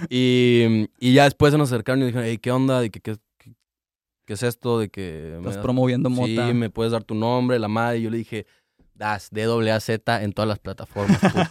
Y, 0.09 0.87
y 0.99 1.13
ya 1.13 1.25
después 1.25 1.51
se 1.51 1.57
nos 1.57 1.71
acercaron 1.71 2.01
y 2.01 2.05
dijeron, 2.05 2.25
hey, 2.27 2.37
¿qué 2.37 2.51
onda? 2.51 2.79
¿De 2.81 2.89
que, 2.89 2.99
qué, 3.01 3.17
qué- 3.37 3.53
qué 4.25 4.33
es 4.33 4.43
esto? 4.43 4.79
De 4.79 4.89
que... 4.89 5.35
Estás 5.37 5.55
das- 5.55 5.63
promoviendo 5.63 6.09
mota. 6.09 6.47
Sí, 6.47 6.53
me 6.53 6.69
puedes 6.69 6.91
dar 6.91 7.03
tu 7.03 7.15
nombre, 7.15 7.59
la 7.59 7.67
madre. 7.67 7.99
Y 7.99 8.03
yo 8.03 8.09
le 8.09 8.17
dije, 8.17 8.45
das, 8.93 9.29
D-A-Z 9.31 10.23
en 10.23 10.33
todas 10.33 10.47
las 10.47 10.59
plataformas, 10.59 11.19
puto. 11.19 11.43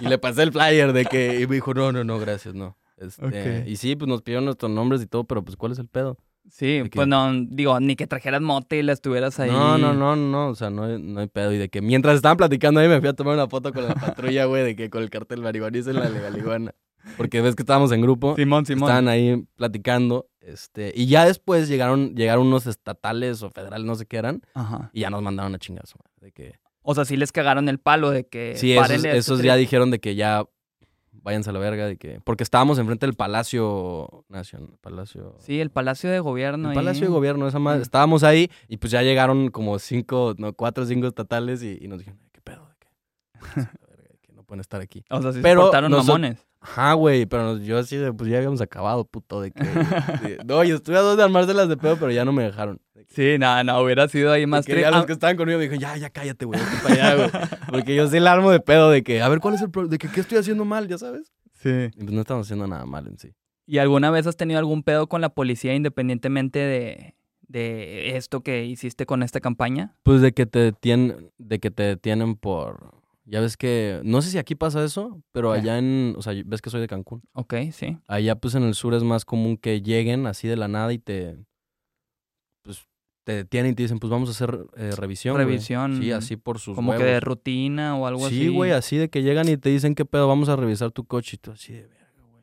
y 0.00 0.06
le 0.06 0.18
pasé 0.18 0.44
el 0.44 0.52
flyer 0.52 0.92
de 0.92 1.04
que... 1.04 1.40
Y 1.40 1.46
me 1.46 1.56
dijo, 1.56 1.74
no, 1.74 1.90
no, 1.92 2.04
no, 2.04 2.18
gracias, 2.18 2.54
no. 2.54 2.76
Este. 3.02 3.64
Y 3.66 3.76
sí, 3.76 3.96
pues 3.96 4.08
nos 4.08 4.22
pidieron 4.22 4.44
nuestros 4.44 4.70
nombres 4.70 5.02
y 5.02 5.06
todo, 5.06 5.24
pero 5.24 5.42
pues 5.44 5.56
¿cuál 5.56 5.72
es 5.72 5.78
el 5.78 5.88
pedo? 5.88 6.16
Sí, 6.50 6.82
que- 6.84 6.90
pues 6.94 7.06
no, 7.08 7.32
digo, 7.48 7.78
ni 7.80 7.94
que 7.96 8.06
trajeras 8.06 8.40
mote 8.42 8.76
y 8.78 8.82
la 8.82 8.92
estuvieras 8.92 9.38
ahí. 9.38 9.50
No, 9.50 9.78
no, 9.78 9.92
no, 9.94 10.16
no, 10.16 10.48
o 10.48 10.54
sea, 10.54 10.70
no, 10.70 10.84
hay- 10.84 11.00
no 11.00 11.20
hay 11.20 11.28
pedo. 11.28 11.52
Y 11.52 11.58
de 11.58 11.68
que 11.68 11.80
mientras 11.80 12.16
estaban 12.16 12.36
platicando 12.36 12.80
ahí 12.80 12.88
me 12.88 12.98
fui 13.00 13.08
a 13.08 13.12
tomar 13.12 13.34
una 13.34 13.46
foto 13.48 13.72
con 13.72 13.86
la 13.86 13.94
patrulla, 13.94 14.44
güey, 14.46 14.64
de 14.64 14.74
que 14.76 14.90
con 14.90 15.02
el 15.02 15.10
cartel 15.10 15.40
marihuaniza 15.42 15.90
en 15.90 15.96
la 16.00 16.08
legaliguana. 16.08 16.74
Porque 17.16 17.40
ves 17.40 17.56
que 17.56 17.62
estábamos 17.62 17.90
en 17.92 18.00
grupo, 18.00 18.36
Simón, 18.36 18.64
Simón. 18.64 18.84
estaban 18.88 19.08
ahí 19.08 19.44
platicando, 19.56 20.28
este, 20.40 20.92
y 20.94 21.06
ya 21.06 21.24
después 21.24 21.68
llegaron, 21.68 22.14
llegaron 22.14 22.46
unos 22.46 22.66
estatales 22.68 23.42
o 23.42 23.50
federales, 23.50 23.84
no 23.86 23.96
sé 23.96 24.06
qué 24.06 24.18
eran, 24.18 24.42
Ajá. 24.54 24.88
y 24.92 25.00
ya 25.00 25.10
nos 25.10 25.20
mandaron 25.22 25.52
a 25.54 25.58
chingazo, 25.58 25.96
de 26.20 26.30
que... 26.30 26.54
O 26.84 26.94
sea, 26.96 27.04
sí 27.04 27.16
les 27.16 27.30
cagaron 27.32 27.68
el 27.68 27.78
palo 27.78 28.10
de 28.10 28.26
que. 28.26 28.54
Sí, 28.56 28.72
esos, 28.72 28.90
este 28.90 29.16
esos 29.16 29.40
ya 29.42 29.54
dijeron 29.54 29.92
de 29.92 30.00
que 30.00 30.16
ya 30.16 30.44
váyanse 31.22 31.50
a 31.50 31.52
la 31.52 31.58
verga, 31.58 31.86
de 31.86 31.96
que... 31.96 32.20
Porque 32.24 32.42
estábamos 32.42 32.78
enfrente 32.78 33.06
del 33.06 33.14
Palacio 33.14 34.24
Nacional, 34.28 34.70
Palacio... 34.80 35.36
Sí, 35.38 35.60
el 35.60 35.70
Palacio 35.70 36.10
de 36.10 36.20
Gobierno. 36.20 36.64
El 36.68 36.70
ahí. 36.70 36.74
Palacio 36.84 37.06
de 37.06 37.12
Gobierno, 37.12 37.46
esa 37.48 37.58
madre. 37.58 37.82
Estábamos 37.82 38.22
ahí 38.24 38.50
y 38.68 38.76
pues 38.78 38.90
ya 38.90 39.02
llegaron 39.02 39.48
como 39.50 39.78
cinco, 39.78 40.34
no, 40.38 40.52
cuatro 40.52 40.84
o 40.84 40.86
cinco 40.86 41.06
estatales 41.06 41.62
y, 41.62 41.78
y 41.80 41.88
nos 41.88 41.98
dijeron, 41.98 42.18
¿qué 42.32 42.40
pedo? 42.40 42.66
¿De 42.68 42.74
qué? 42.78 42.88
Que 44.22 44.32
no 44.32 44.44
pueden 44.44 44.60
estar 44.60 44.80
aquí. 44.80 45.04
O 45.10 45.20
sea, 45.22 45.32
sí 45.32 45.40
Pero 45.42 45.60
se 45.60 45.64
portaron 45.66 45.90
noso- 45.92 46.06
mamones. 46.12 46.46
Ajá, 46.64 46.92
güey, 46.94 47.26
pero 47.26 47.58
yo 47.58 47.76
así 47.78 47.96
de, 47.96 48.12
pues 48.12 48.30
ya 48.30 48.36
habíamos 48.38 48.60
acabado, 48.60 49.04
puto, 49.04 49.40
de 49.40 49.50
que... 49.50 49.64
de- 49.64 50.38
no, 50.46 50.62
yo 50.62 50.76
estuve 50.76 50.96
a 50.96 51.00
dos 51.00 51.16
de 51.16 51.24
armárselas 51.24 51.68
de 51.68 51.76
pedo, 51.76 51.96
pero 51.96 52.12
ya 52.12 52.24
no 52.24 52.32
me 52.32 52.44
dejaron. 52.44 52.80
De 52.94 53.04
que- 53.04 53.14
Sí, 53.14 53.38
nada, 53.38 53.64
no, 53.64 53.80
hubiera 53.82 54.06
sido 54.08 54.30
ahí 54.32 54.46
más 54.46 54.64
que 54.64 54.80
los 54.80 54.84
Ah, 54.94 55.04
que 55.04 55.12
estaban 55.12 55.36
conmigo 55.36 55.58
me 55.58 55.64
dijeron, 55.64 55.80
ya, 55.80 55.96
ya 55.96 56.10
cállate, 56.10 56.44
güey, 56.44 56.60
para 56.84 56.94
allá, 56.94 57.16
güey. 57.16 57.30
Porque 57.68 57.94
yo 57.96 58.08
sí 58.08 58.20
la 58.20 58.32
armo 58.32 58.50
de 58.52 58.60
pedo 58.60 58.90
de 58.90 59.02
que, 59.02 59.20
a 59.22 59.28
ver, 59.28 59.40
¿cuál 59.40 59.54
es 59.54 59.62
el 59.62 59.70
problema? 59.70 59.90
De 59.90 59.98
que, 59.98 60.08
¿qué 60.08 60.20
estoy 60.20 60.38
haciendo 60.38 60.64
mal, 60.64 60.86
ya 60.86 60.98
sabes? 60.98 61.32
Sí. 61.52 61.68
Y 61.96 61.98
pues 62.04 62.12
no 62.12 62.20
estamos 62.20 62.46
haciendo 62.46 62.66
nada 62.68 62.86
mal 62.86 63.08
en 63.08 63.18
sí. 63.18 63.32
¿Y 63.66 63.78
alguna 63.78 64.10
vez 64.10 64.26
has 64.28 64.36
tenido 64.36 64.58
algún 64.60 64.82
pedo 64.84 65.08
con 65.08 65.20
la 65.20 65.30
policía 65.30 65.74
independientemente 65.74 66.58
de, 66.60 67.14
de 67.48 68.16
esto 68.16 68.40
que 68.42 68.64
hiciste 68.66 69.04
con 69.06 69.22
esta 69.24 69.40
campaña? 69.40 69.94
Pues 70.04 70.20
de 70.20 70.32
que 70.32 70.46
te 70.46 70.58
detienen, 70.60 71.30
de 71.38 71.58
que 71.58 71.70
te 71.72 71.82
detienen 71.82 72.36
por... 72.36 73.01
Ya 73.24 73.40
ves 73.40 73.56
que, 73.56 74.00
no 74.04 74.20
sé 74.20 74.30
si 74.30 74.38
aquí 74.38 74.54
pasa 74.56 74.84
eso, 74.84 75.22
pero 75.30 75.52
allá 75.52 75.78
en, 75.78 76.14
o 76.16 76.22
sea, 76.22 76.34
ves 76.44 76.60
que 76.60 76.70
soy 76.70 76.80
de 76.80 76.88
Cancún. 76.88 77.22
Ok, 77.34 77.54
sí. 77.72 77.98
Allá 78.08 78.34
pues 78.36 78.54
en 78.56 78.64
el 78.64 78.74
sur 78.74 78.94
es 78.94 79.04
más 79.04 79.24
común 79.24 79.56
que 79.56 79.80
lleguen 79.80 80.26
así 80.26 80.48
de 80.48 80.56
la 80.56 80.66
nada 80.66 80.92
y 80.92 80.98
te, 80.98 81.36
pues 82.62 82.84
te 83.24 83.32
detienen 83.32 83.72
y 83.72 83.74
te 83.76 83.82
dicen, 83.84 84.00
pues 84.00 84.10
vamos 84.10 84.28
a 84.28 84.32
hacer 84.32 84.66
eh, 84.76 84.90
revisión. 84.96 85.34
güey". 85.36 85.46
Revisión. 85.46 85.98
Sí, 86.00 86.10
así 86.10 86.36
por 86.36 86.58
sus 86.58 86.74
Como 86.74 86.96
que 86.96 87.04
de 87.04 87.20
rutina 87.20 87.96
o 87.96 88.06
algo 88.08 88.26
así. 88.26 88.36
Sí, 88.38 88.48
güey, 88.48 88.72
así 88.72 88.96
de 88.96 89.08
que 89.08 89.22
llegan 89.22 89.48
y 89.48 89.56
te 89.56 89.68
dicen 89.68 89.94
qué 89.94 90.04
pedo, 90.04 90.26
vamos 90.26 90.48
a 90.48 90.56
revisar 90.56 90.90
tu 90.90 91.04
coche 91.04 91.36
y 91.36 91.38
tú 91.38 91.52
así 91.52 91.72
de 91.74 91.82
verga, 91.86 92.22
güey. 92.28 92.42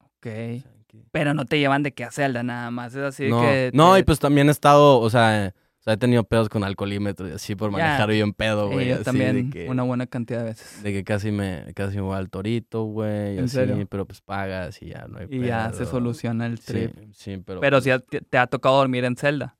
Ok. 0.00 0.58
O 0.58 0.62
sea, 0.62 0.72
que- 0.86 1.04
Pero 1.10 1.32
no 1.32 1.46
te 1.46 1.58
llevan 1.58 1.82
de 1.82 1.92
que 1.92 2.04
a 2.04 2.10
celda 2.10 2.42
nada 2.42 2.70
más. 2.70 2.94
Es 2.94 3.02
así 3.02 3.24
de 3.24 3.30
no, 3.30 3.40
que. 3.40 3.70
no, 3.72 3.96
y 3.96 4.02
pues 4.02 4.18
también 4.18 4.48
he 4.48 4.52
estado, 4.52 5.00
o 5.00 5.08
sea, 5.08 5.46
eh, 5.46 5.52
sea, 5.88 5.94
he 5.94 5.96
tenido 5.96 6.24
pedos 6.24 6.48
con 6.48 6.64
alcoholímetro 6.64 7.28
y 7.28 7.32
así 7.32 7.54
por 7.54 7.70
manejar 7.70 8.10
bien 8.10 8.32
pedo, 8.32 8.68
güey. 8.70 8.88
yo 8.88 8.94
así 8.96 9.04
también 9.04 9.50
de 9.50 9.58
que, 9.64 9.68
una 9.68 9.82
buena 9.82 10.06
cantidad 10.06 10.40
de 10.40 10.44
veces. 10.46 10.82
de 10.82 10.92
que 10.92 11.04
casi 11.04 11.30
me, 11.32 11.64
casi 11.74 11.96
me 11.96 12.02
voy 12.02 12.16
al 12.16 12.30
torito, 12.30 12.84
güey, 12.84 13.34
y 13.34 13.38
¿En 13.38 13.44
así, 13.44 13.54
serio? 13.56 13.86
pero 13.90 14.06
pues 14.06 14.20
pagas 14.20 14.80
y 14.82 14.86
ya 14.90 15.06
no 15.08 15.18
hay 15.18 15.26
Y 15.30 15.40
ya 15.46 15.72
se 15.72 15.86
soluciona 15.86 16.46
el 16.46 16.58
Sí, 16.58 16.66
trip. 16.66 16.92
sí, 17.12 17.36
pero... 17.44 17.60
Pero 17.60 17.80
pues, 17.80 17.84
si 17.84 18.06
te, 18.08 18.20
te 18.20 18.38
ha 18.38 18.46
tocado 18.46 18.76
dormir 18.76 19.04
en 19.04 19.16
celda. 19.16 19.56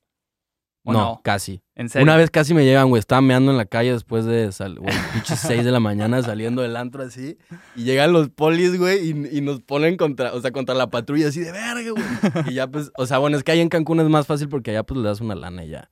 ¿O 0.85 0.93
no, 0.93 0.99
no? 1.01 1.21
casi. 1.23 1.61
En 1.75 1.89
serio. 1.91 2.05
Una 2.05 2.17
vez 2.17 2.31
casi 2.31 2.55
me 2.55 2.65
llegan, 2.65 2.89
güey. 2.89 2.99
Estaba 2.99 3.21
meando 3.21 3.51
en 3.51 3.59
la 3.59 3.67
calle 3.67 3.93
después 3.93 4.25
de, 4.25 4.51
sal, 4.53 4.77
güey, 4.79 4.95
pinches 5.13 5.39
6 5.41 5.63
de 5.65 5.71
la 5.71 5.81
mañana 5.81 6.23
saliendo 6.23 6.63
del 6.63 6.77
antro 6.77 7.03
así. 7.03 7.37
Y 7.77 7.83
llegan 7.85 8.13
los 8.13 8.31
polis, 8.31 8.79
güey, 8.79 9.11
y, 9.11 9.37
y 9.39 9.41
nos 9.43 9.61
ponen 9.61 9.97
contra, 9.99 10.33
o 10.33 10.41
sea, 10.41 10.51
contra 10.51 10.75
la 10.75 10.89
patrulla 10.89 11.29
así 11.29 11.41
de 11.41 11.53
verga, 11.53 11.91
güey. 11.91 12.05
Y 12.51 12.55
ya, 12.55 12.69
pues, 12.69 12.91
o 12.97 13.05
sea, 13.07 13.19
bueno, 13.19 13.37
es 13.37 13.45
que 13.45 13.53
ahí 13.53 13.61
en 13.61 13.69
Cancún 13.69 14.01
es 14.01 14.09
más 14.09 14.27
fácil 14.27 14.49
porque 14.49 14.71
allá, 14.71 14.83
pues, 14.83 14.99
le 14.99 15.07
das 15.09 15.21
una 15.21 15.35
lana 15.35 15.65
y 15.65 15.69
ya. 15.71 15.91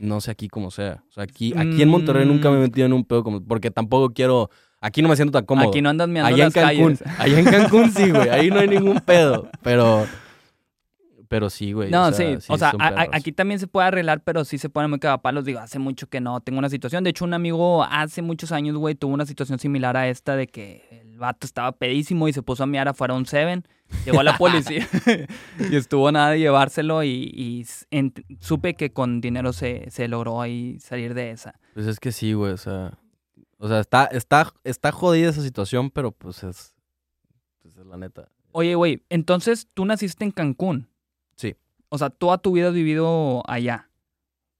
No 0.00 0.20
sé 0.20 0.30
aquí 0.30 0.48
cómo 0.48 0.70
sea. 0.70 1.02
O 1.08 1.12
sea, 1.12 1.24
aquí, 1.24 1.52
aquí 1.56 1.82
en 1.82 1.88
Monterrey 1.88 2.26
nunca 2.26 2.50
me 2.50 2.56
he 2.56 2.58
Mm. 2.58 2.62
metido 2.62 2.86
en 2.86 2.92
un 2.92 3.04
pedo 3.04 3.22
como... 3.24 3.42
Porque 3.42 3.70
tampoco 3.70 4.10
quiero... 4.12 4.50
Aquí 4.80 5.02
no 5.02 5.08
me 5.08 5.16
siento 5.16 5.32
tan 5.32 5.44
cómodo. 5.46 5.68
Aquí 5.70 5.80
no 5.82 5.88
andas 5.88 6.08
mirando 6.08 6.28
Allá 6.28 6.44
en 6.46 6.52
las 6.52 6.54
Cancún. 6.54 6.96
calles. 6.96 7.20
Allá 7.20 7.38
en 7.38 7.44
Cancún 7.46 7.90
sí, 7.90 8.10
güey. 8.10 8.28
Ahí 8.28 8.50
no 8.50 8.58
hay 8.60 8.68
ningún 8.68 9.00
pedo. 9.00 9.48
Pero... 9.62 10.06
Pero 11.28 11.50
sí, 11.50 11.72
güey. 11.72 11.90
No, 11.90 12.06
o 12.06 12.12
sea, 12.12 12.38
sí. 12.40 12.46
O 12.52 12.56
sea, 12.56 12.72
a- 12.78 12.86
a- 13.02 13.08
aquí 13.12 13.32
también 13.32 13.58
se 13.58 13.66
puede 13.66 13.88
arreglar, 13.88 14.22
pero 14.22 14.44
sí 14.44 14.58
se 14.58 14.68
ponen 14.68 14.90
muy 14.90 15.00
cagapalos. 15.00 15.44
Digo, 15.44 15.58
hace 15.58 15.80
mucho 15.80 16.06
que 16.08 16.20
no 16.20 16.40
tengo 16.40 16.60
una 16.60 16.68
situación. 16.70 17.02
De 17.02 17.10
hecho, 17.10 17.24
un 17.24 17.34
amigo 17.34 17.82
hace 17.82 18.22
muchos 18.22 18.52
años, 18.52 18.76
güey, 18.76 18.94
tuvo 18.94 19.12
una 19.12 19.26
situación 19.26 19.58
similar 19.58 19.96
a 19.96 20.08
esta 20.08 20.36
de 20.36 20.46
que 20.46 21.02
el 21.16 21.20
vato 21.20 21.46
estaba 21.46 21.72
pedísimo 21.72 22.28
y 22.28 22.34
se 22.34 22.42
puso 22.42 22.62
a 22.62 22.66
miar 22.66 22.88
afuera 22.88 23.14
un 23.14 23.24
Seven. 23.24 23.66
Llegó 24.04 24.22
la 24.22 24.36
policía 24.36 24.86
y 25.70 25.76
estuvo 25.76 26.12
nada 26.12 26.30
de 26.30 26.40
llevárselo 26.40 27.02
y, 27.04 27.66
supe 28.40 28.74
que 28.74 28.92
con 28.92 29.22
dinero 29.22 29.54
se, 29.54 29.90
se 29.90 30.08
logró 30.08 30.42
ahí 30.42 30.78
salir 30.78 31.14
de 31.14 31.30
esa. 31.30 31.58
Pues 31.72 31.86
es 31.86 31.98
que 31.98 32.12
sí, 32.12 32.34
güey. 32.34 32.52
O 32.52 32.56
sea... 32.58 32.98
O 33.58 33.68
sea, 33.68 33.80
está, 33.80 34.04
está, 34.04 34.52
está 34.64 34.92
jodida 34.92 35.30
esa 35.30 35.40
situación, 35.40 35.90
pero 35.90 36.12
pues 36.12 36.44
es... 36.44 36.74
Pues 37.62 37.74
es 37.78 37.86
la 37.86 37.96
neta. 37.96 38.28
Oye, 38.52 38.74
güey, 38.74 39.02
entonces 39.08 39.66
tú 39.72 39.86
naciste 39.86 40.24
en 40.24 40.30
Cancún. 40.30 40.90
Sí. 41.36 41.56
O 41.88 41.96
sea, 41.96 42.10
toda 42.10 42.36
tu 42.36 42.52
vida 42.52 42.68
has 42.68 42.74
vivido 42.74 43.42
allá. 43.48 43.85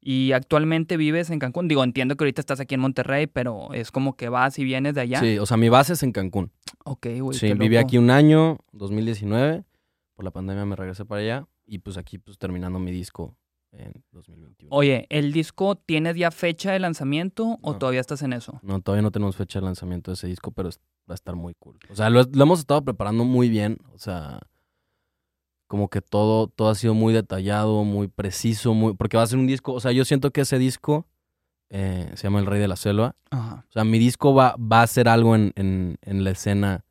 Y 0.09 0.31
actualmente 0.31 0.97
vives 0.97 1.31
en 1.31 1.41
Cancún. 1.41 1.67
Digo, 1.67 1.83
entiendo 1.83 2.15
que 2.17 2.23
ahorita 2.23 2.41
estás 2.41 2.61
aquí 2.61 2.77
en 2.77 2.81
Monterrey, 2.81 3.27
pero 3.27 3.73
es 3.73 3.91
como 3.91 4.17
que 4.17 4.29
vas 4.29 4.57
y 4.57 4.63
vienes 4.63 4.95
de 4.95 5.01
allá. 5.01 5.19
Sí, 5.19 5.37
o 5.41 5.47
sea, 5.47 5.57
mi 5.57 5.69
base 5.69 5.95
es 5.95 6.03
en 6.05 6.13
Cancún. 6.13 6.53
Ok, 6.85 7.09
güey. 7.21 7.37
Sí, 7.37 7.49
qué 7.49 7.55
viví 7.55 7.75
loco. 7.75 7.87
aquí 7.89 7.99
un 7.99 8.11
año, 8.11 8.59
2019. 8.71 9.65
Por 10.15 10.25
la 10.25 10.31
pandemia 10.31 10.65
me 10.65 10.77
regresé 10.77 11.05
para 11.05 11.23
allá. 11.23 11.49
Y 11.67 11.79
pues 11.79 11.97
aquí, 11.97 12.19
pues 12.19 12.39
terminando 12.39 12.79
mi 12.79 12.93
disco 12.93 13.37
en 13.73 14.05
2021. 14.13 14.69
Oye, 14.71 15.07
¿el 15.11 15.33
disco 15.33 15.75
tienes 15.75 16.15
ya 16.15 16.31
fecha 16.31 16.71
de 16.71 16.79
lanzamiento 16.79 17.59
o 17.61 17.73
No. 17.73 17.79
todavía 17.79 18.01
estás 18.01 18.23
en 18.23 18.33
eso? 18.33 18.61
No, 18.63 18.81
todavía 18.81 19.03
no 19.03 19.11
tenemos 19.11 19.35
fecha 19.35 19.59
de 19.59 19.65
lanzamiento 19.67 20.13
de 20.13 20.15
ese 20.15 20.29
disco, 20.29 20.53
pero 20.53 20.69
va 21.11 21.13
a 21.13 21.15
estar 21.15 21.35
muy 21.35 21.55
cool. 21.59 21.79
O 21.91 21.97
sea, 21.97 22.11
lo, 22.11 22.23
lo 22.23 22.43
hemos 22.45 22.61
estado 22.61 22.85
preparando 22.85 23.25
muy 23.25 23.49
bien. 23.49 23.79
O 23.93 23.99
sea, 23.99 24.39
como 25.67 25.89
que 25.89 26.01
todo, 26.01 26.49
todo 26.49 26.71
ha 26.71 26.75
sido 26.75 26.95
muy 26.95 27.13
detallado, 27.13 27.85
muy 27.85 28.09
preciso, 28.09 28.75
muy. 28.75 28.95
Porque 28.95 29.17
va 29.17 29.23
a 29.23 29.27
ser 29.27 29.39
un 29.39 29.47
disco. 29.47 29.73
O 29.73 29.81
sea, 29.81 29.93
yo 29.93 30.05
siento 30.05 30.31
que 30.31 30.43
ese 30.43 30.59
disco 30.59 31.07
eh, 31.71 32.11
se 32.15 32.25
llama 32.25 32.41
El 32.41 32.47
Rey 32.47 32.61
de 32.61 32.69
la 32.69 32.77
Selva. 32.77 33.17
Ajá. 33.31 33.65
O 33.69 33.73
sea, 33.73 33.85
mi 33.85 33.99
disco 33.99 34.35
va, 34.35 34.57
va 34.57 34.83
a 34.83 34.87
ser 34.87 35.09
algo 35.09 35.35
en, 35.35 35.53
en, 35.57 35.99
en 36.03 36.25
la 36.25 36.31
escena, 36.31 36.85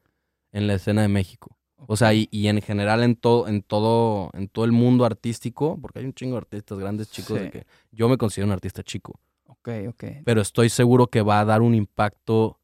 en 0.51 0.67
la 0.67 0.73
escena 0.75 1.01
de 1.01 1.07
México. 1.07 1.57
O 1.87 1.97
sea, 1.97 2.13
y, 2.13 2.27
y 2.31 2.47
en 2.47 2.61
general 2.61 3.03
en 3.03 3.15
todo, 3.15 3.47
en 3.47 3.61
todo, 3.61 4.31
en 4.33 4.47
todo 4.47 4.65
el 4.65 4.71
mundo 4.71 5.05
artístico, 5.05 5.77
porque 5.81 5.99
hay 5.99 6.05
un 6.05 6.13
chingo 6.13 6.33
de 6.33 6.39
artistas 6.39 6.79
grandes, 6.79 7.11
chicos, 7.11 7.39
de 7.39 7.51
que 7.51 7.67
yo 7.91 8.09
me 8.09 8.17
considero 8.17 8.47
un 8.47 8.53
artista 8.53 8.81
chico. 8.81 9.19
Ok, 9.45 9.69
ok. 9.89 10.03
Pero 10.23 10.41
estoy 10.41 10.69
seguro 10.69 11.07
que 11.07 11.21
va 11.21 11.39
a 11.39 11.45
dar 11.45 11.61
un 11.61 11.75
impacto 11.75 12.59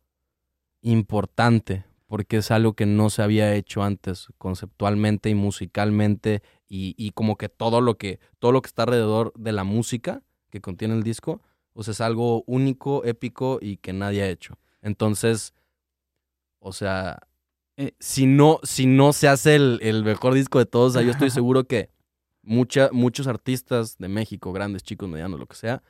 importante, 0.81 1.85
porque 2.11 2.35
es 2.37 2.51
algo 2.51 2.73
que 2.73 2.85
no 2.85 3.09
se 3.09 3.21
había 3.23 3.55
hecho 3.55 3.83
antes, 3.83 4.27
conceptualmente 4.37 5.29
y 5.29 5.35
musicalmente, 5.35 6.41
y, 6.67 6.93
y 6.97 7.11
como 7.11 7.37
que 7.37 7.47
todo 7.47 7.79
lo 7.79 7.97
que, 7.97 8.19
todo 8.39 8.51
lo 8.51 8.61
que 8.61 8.67
está 8.67 8.83
alrededor 8.83 9.31
de 9.37 9.53
la 9.53 9.63
música 9.63 10.21
que 10.49 10.59
contiene 10.59 10.93
el 10.95 11.03
disco, 11.03 11.41
pues 11.71 11.87
es 11.87 12.01
algo 12.01 12.43
único, 12.47 13.05
épico 13.05 13.59
y 13.61 13.77
que 13.77 13.93
nadie 13.93 14.23
ha 14.23 14.29
hecho. 14.29 14.57
Entonces, 14.81 15.53
o 16.59 16.73
sea, 16.73 17.19
Eh, 17.77 17.93
si 17.99 18.27
no, 18.27 18.59
si 18.63 18.85
no 18.87 19.13
se 19.13 19.27
hace 19.29 19.55
el, 19.55 19.79
el 19.81 20.03
mejor 20.03 20.33
disco 20.35 20.59
de 20.59 20.65
todos, 20.67 20.91
o 20.91 20.93
sea, 20.93 21.03
yo 21.03 21.11
estoy 21.11 21.29
seguro 21.31 21.65
que 21.65 21.89
mucha, 22.43 22.89
muchos 22.93 23.27
artistas 23.27 23.97
de 23.99 24.09
México, 24.09 24.53
grandes, 24.53 24.83
chicos, 24.83 25.09
medianos, 25.09 25.39
lo 25.39 25.47
que 25.47 25.55
sea, 25.55 25.83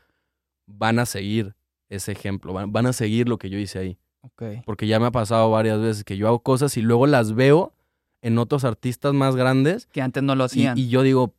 van 0.67 0.99
a 0.99 1.05
seguir 1.07 1.55
ese 1.89 2.11
ejemplo, 2.13 2.53
van, 2.53 2.71
van 2.71 2.87
a 2.87 2.93
seguir 2.93 3.29
lo 3.29 3.37
que 3.39 3.49
yo 3.49 3.59
hice 3.59 3.79
ahí. 3.79 3.99
Ok. 4.21 4.43
Porque 4.65 4.87
ya 4.87 4.99
me 4.99 5.07
ha 5.07 5.11
pasado 5.11 5.49
varias 5.51 5.79
veces 5.79 6.03
que 6.03 6.17
yo 6.17 6.27
hago 6.27 6.39
cosas 6.41 6.75
y 6.77 6.81
luego 6.81 7.07
las 7.07 7.33
veo 7.33 7.73
en 8.21 8.37
otros 8.37 8.63
artistas 8.65 9.13
más 9.13 9.35
grandes 9.35 9.87
Que 9.87 10.01
antes 10.01 10.21
no 10.23 10.35
lo 10.35 10.43
hacían. 10.43 10.77
y 10.77 10.89
yo 10.89 11.01
digo, 11.01 11.33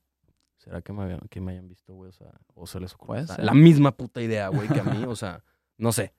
¿será 0.59 0.83
que 0.83 0.93
me, 0.93 1.19
que 1.31 1.41
me 1.41 1.53
hayan 1.53 1.69
visto, 1.69 1.95
güey? 1.95 2.09
O 2.11 2.13
sea, 2.13 2.33
o 2.55 2.67
se 2.67 2.81
les 2.81 2.93
ocurre. 2.95 3.25
La 3.39 3.55
misma 3.55 3.93
puta 3.93 4.21
idea, 4.21 4.49
güey, 4.49 4.69
que 4.69 4.81
a 4.81 4.85
mí, 4.85 5.05
o 5.05 5.17
sea, 5.17 5.43
no 5.79 5.93
sé. 5.93 6.13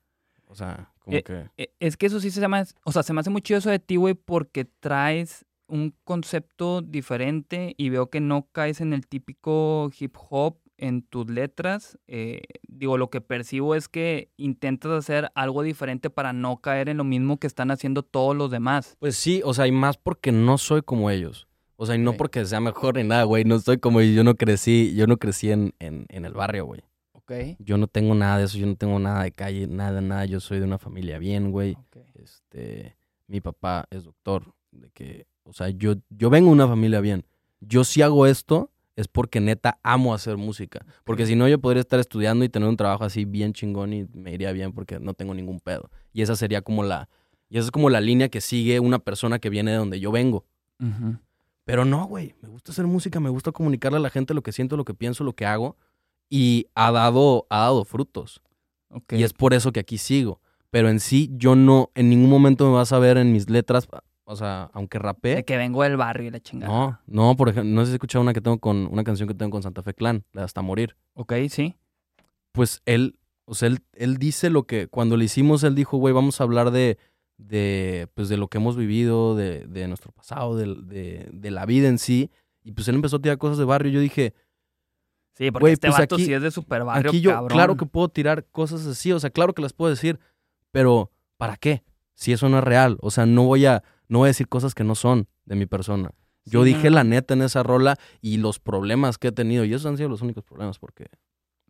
O 0.47 0.55
sea, 0.55 0.91
como 0.99 1.17
Eh, 1.17 1.23
que... 1.23 1.49
Eh, 1.57 1.73
Es 1.79 1.97
que 1.97 2.05
eso 2.05 2.19
sí 2.19 2.29
se 2.31 2.39
llama, 2.39 2.63
o 2.83 2.91
sea, 2.91 3.03
se 3.03 3.11
me 3.13 3.19
hace 3.21 3.29
muy 3.29 3.41
chido 3.41 3.57
eso 3.59 3.69
de 3.69 3.79
ti, 3.79 3.95
güey, 3.95 4.13
porque 4.13 4.65
traes 4.65 5.45
un 5.67 5.95
concepto 6.03 6.81
diferente 6.81 7.73
y 7.77 7.89
veo 7.89 8.09
que 8.09 8.19
no 8.19 8.47
caes 8.51 8.79
en 8.81 8.93
el 8.93 9.07
típico 9.07 9.89
hip 9.99 10.15
hop 10.29 10.57
en 10.83 11.01
tus 11.01 11.29
letras. 11.29 11.97
Eh, 12.07 12.41
digo, 12.67 12.97
lo 12.97 13.09
que 13.09 13.21
percibo 13.21 13.73
es 13.73 13.87
que 13.87 14.31
intentas 14.35 14.91
hacer 14.91 15.31
algo 15.33 15.63
diferente 15.63 16.09
para 16.09 16.33
no 16.33 16.57
caer 16.57 16.89
en 16.89 16.97
lo 16.97 17.05
mismo 17.05 17.37
que 17.39 17.47
están 17.47 17.71
haciendo 17.71 18.03
todos 18.03 18.35
los 18.35 18.51
demás. 18.51 18.97
Pues 18.99 19.15
sí, 19.15 19.41
o 19.45 19.53
sea, 19.53 19.65
y 19.65 19.71
más 19.71 19.95
porque 19.95 20.33
no 20.33 20.57
soy 20.57 20.81
como 20.81 21.09
ellos. 21.09 21.47
O 21.77 21.85
sea, 21.85 21.95
y 21.95 21.99
no 21.99 22.13
porque 22.13 22.45
sea 22.45 22.59
mejor 22.59 22.97
ni 22.97 23.03
nada, 23.03 23.23
güey. 23.23 23.45
No 23.45 23.59
soy 23.59 23.77
como 23.77 24.01
ellos. 24.01 24.13
Yo 24.13 24.25
no 24.25 24.35
crecí, 24.35 24.93
yo 24.93 25.07
no 25.07 25.15
crecí 25.15 25.51
en, 25.51 25.73
en, 25.79 26.05
en 26.09 26.25
el 26.25 26.33
barrio, 26.33 26.65
güey. 26.65 26.81
Ok. 27.13 27.31
Yo 27.59 27.77
no 27.77 27.87
tengo 27.87 28.13
nada 28.13 28.37
de 28.37 28.43
eso, 28.43 28.57
yo 28.57 28.65
no 28.67 28.75
tengo 28.75 28.99
nada 28.99 29.23
de 29.23 29.31
calle, 29.31 29.67
nada, 29.67 30.01
nada. 30.01 30.25
Yo 30.25 30.41
soy 30.41 30.59
de 30.59 30.65
una 30.65 30.79
familia 30.79 31.17
bien, 31.17 31.51
güey. 31.51 31.77
Ok. 31.79 31.97
Este, 32.15 32.97
mi 33.27 33.39
papá 33.39 33.85
es 33.89 34.03
doctor. 34.03 34.53
De 34.71 34.89
que, 34.89 35.27
o 35.43 35.53
sea, 35.53 35.69
yo, 35.69 35.95
yo 36.09 36.29
vengo 36.29 36.47
de 36.49 36.53
una 36.55 36.67
familia 36.67 36.99
bien. 36.99 37.25
Yo 37.61 37.85
si 37.85 38.01
hago 38.01 38.27
esto 38.27 38.72
es 38.95 39.07
porque 39.07 39.39
neta 39.39 39.79
amo 39.83 40.13
hacer 40.13 40.37
música. 40.37 40.85
Porque 41.03 41.25
si 41.25 41.35
no, 41.35 41.47
yo 41.47 41.59
podría 41.59 41.81
estar 41.81 41.99
estudiando 41.99 42.45
y 42.45 42.49
tener 42.49 42.69
un 42.69 42.77
trabajo 42.77 43.03
así 43.03 43.25
bien 43.25 43.53
chingón 43.53 43.93
y 43.93 44.05
me 44.13 44.33
iría 44.33 44.51
bien 44.51 44.71
porque 44.71 44.99
no 44.99 45.13
tengo 45.13 45.33
ningún 45.33 45.59
pedo. 45.59 45.89
Y 46.11 46.21
esa 46.21 46.35
sería 46.35 46.61
como 46.61 46.83
la, 46.83 47.09
y 47.49 47.57
esa 47.57 47.65
es 47.65 47.71
como 47.71 47.89
la 47.89 48.01
línea 48.01 48.29
que 48.29 48.41
sigue 48.41 48.79
una 48.79 48.99
persona 48.99 49.39
que 49.39 49.49
viene 49.49 49.71
de 49.71 49.77
donde 49.77 49.99
yo 49.99 50.11
vengo. 50.11 50.45
Pero 51.65 51.85
no, 51.85 52.05
güey. 52.05 52.35
Me 52.41 52.49
gusta 52.49 52.71
hacer 52.71 52.85
música, 52.85 53.19
me 53.19 53.29
gusta 53.29 53.51
comunicarle 53.51 53.97
a 53.97 54.01
la 54.01 54.09
gente 54.09 54.33
lo 54.33 54.43
que 54.43 54.51
siento, 54.51 54.77
lo 54.77 54.85
que 54.85 54.93
pienso, 54.93 55.23
lo 55.23 55.33
que 55.33 55.45
hago. 55.45 55.77
Y 56.29 56.67
ha 56.75 56.91
dado, 56.91 57.47
ha 57.49 57.59
dado 57.59 57.85
frutos. 57.85 58.41
Y 59.09 59.23
es 59.23 59.33
por 59.33 59.53
eso 59.53 59.71
que 59.71 59.79
aquí 59.79 59.97
sigo. 59.97 60.41
Pero 60.69 60.89
en 60.89 60.99
sí, 60.99 61.29
yo 61.33 61.55
no, 61.55 61.91
en 61.95 62.09
ningún 62.09 62.29
momento 62.29 62.65
me 62.65 62.73
vas 62.73 62.91
a 62.91 62.99
ver 62.99 63.17
en 63.17 63.31
mis 63.31 63.49
letras, 63.49 63.87
o 64.25 64.35
sea, 64.35 64.69
aunque 64.73 64.97
De 64.97 65.03
rapé. 65.03 65.43
que 65.45 65.57
vengo 65.57 65.83
del 65.83 65.97
barrio 65.97 66.27
y 66.27 66.31
la 66.31 66.39
chingada. 66.39 66.71
No, 66.71 66.99
no, 67.07 67.35
por 67.35 67.49
ejemplo, 67.49 67.71
no 67.73 67.81
sé 67.81 67.87
si 67.87 67.91
has 67.91 67.95
escuchado 67.95 68.21
una 68.21 68.33
que 68.33 68.41
tengo 68.41 68.57
con, 68.59 68.87
una 68.91 69.03
canción 69.03 69.27
que 69.27 69.33
tengo 69.35 69.51
con 69.51 69.63
Santa 69.63 69.83
Fe 69.83 69.93
Clan, 69.93 70.23
la 70.33 70.41
de 70.41 70.45
Hasta 70.45 70.61
Morir. 70.61 70.95
Ok, 71.13 71.33
sí. 71.49 71.75
Pues 72.51 72.81
él, 72.85 73.17
o 73.45 73.55
sea, 73.55 73.67
él, 73.67 73.79
él 73.93 74.17
dice 74.17 74.49
lo 74.49 74.63
que, 74.63 74.87
cuando 74.87 75.17
le 75.17 75.25
hicimos, 75.25 75.63
él 75.63 75.75
dijo, 75.75 75.97
güey, 75.97 76.13
vamos 76.13 76.39
a 76.39 76.43
hablar 76.45 76.71
de, 76.71 76.97
de, 77.37 78.07
pues 78.13 78.29
de 78.29 78.37
lo 78.37 78.47
que 78.47 78.59
hemos 78.59 78.77
vivido, 78.77 79.35
de, 79.35 79.65
de 79.67 79.87
nuestro 79.87 80.11
pasado, 80.11 80.55
de, 80.55 80.67
de, 80.83 81.29
de 81.33 81.51
la 81.51 81.65
vida 81.65 81.87
en 81.89 81.97
sí. 81.97 82.29
Y 82.63 82.71
pues 82.71 82.87
él 82.87 82.95
empezó 82.95 83.17
a 83.17 83.21
tirar 83.21 83.37
cosas 83.37 83.57
de 83.57 83.65
barrio 83.65 83.89
y 83.91 83.93
yo 83.95 83.99
dije, 83.99 84.33
Sí, 85.35 85.49
porque 85.49 85.71
este 85.71 85.87
pues 85.87 85.99
vato 85.99 86.15
aquí- 86.15 86.25
sí 86.25 86.33
es 86.33 86.43
de 86.43 86.51
super 86.51 86.83
barrio, 86.83 87.09
Aquí 87.09 87.19
yo, 87.19 87.31
cabrón. 87.31 87.49
claro 87.49 87.75
que 87.75 87.87
puedo 87.87 88.07
tirar 88.07 88.45
cosas 88.51 88.85
así, 88.85 89.11
o 89.11 89.19
sea, 89.19 89.31
claro 89.31 89.53
que 89.53 89.63
las 89.63 89.73
puedo 89.73 89.89
decir, 89.89 90.19
pero 90.71 91.09
¿para 91.37 91.57
qué? 91.57 91.83
Si 92.13 92.31
eso 92.31 92.49
no 92.49 92.59
es 92.59 92.63
real, 92.63 92.97
o 93.01 93.09
sea, 93.09 93.25
no 93.25 93.43
voy 93.43 93.65
a, 93.65 93.81
no 94.13 94.19
voy 94.19 94.27
a 94.27 94.29
decir 94.29 94.47
cosas 94.47 94.75
que 94.75 94.83
no 94.83 94.93
son 94.95 95.27
de 95.45 95.55
mi 95.55 95.65
persona. 95.65 96.11
Yo 96.45 96.63
Sí, 96.63 96.73
dije 96.73 96.89
no, 96.89 96.95
la 96.97 97.03
neta 97.03 97.33
en 97.33 97.41
esa 97.41 97.63
rola 97.63 97.97
y 98.21 98.37
los 98.37 98.59
problemas 98.59 99.17
que 99.17 99.29
he 99.29 99.31
tenido, 99.31 99.65
y 99.65 99.73
esos 99.73 99.87
han 99.87 99.97
sido 99.97 100.09
los 100.09 100.21
únicos 100.21 100.43
problemas 100.43 100.77
porque 100.77 101.07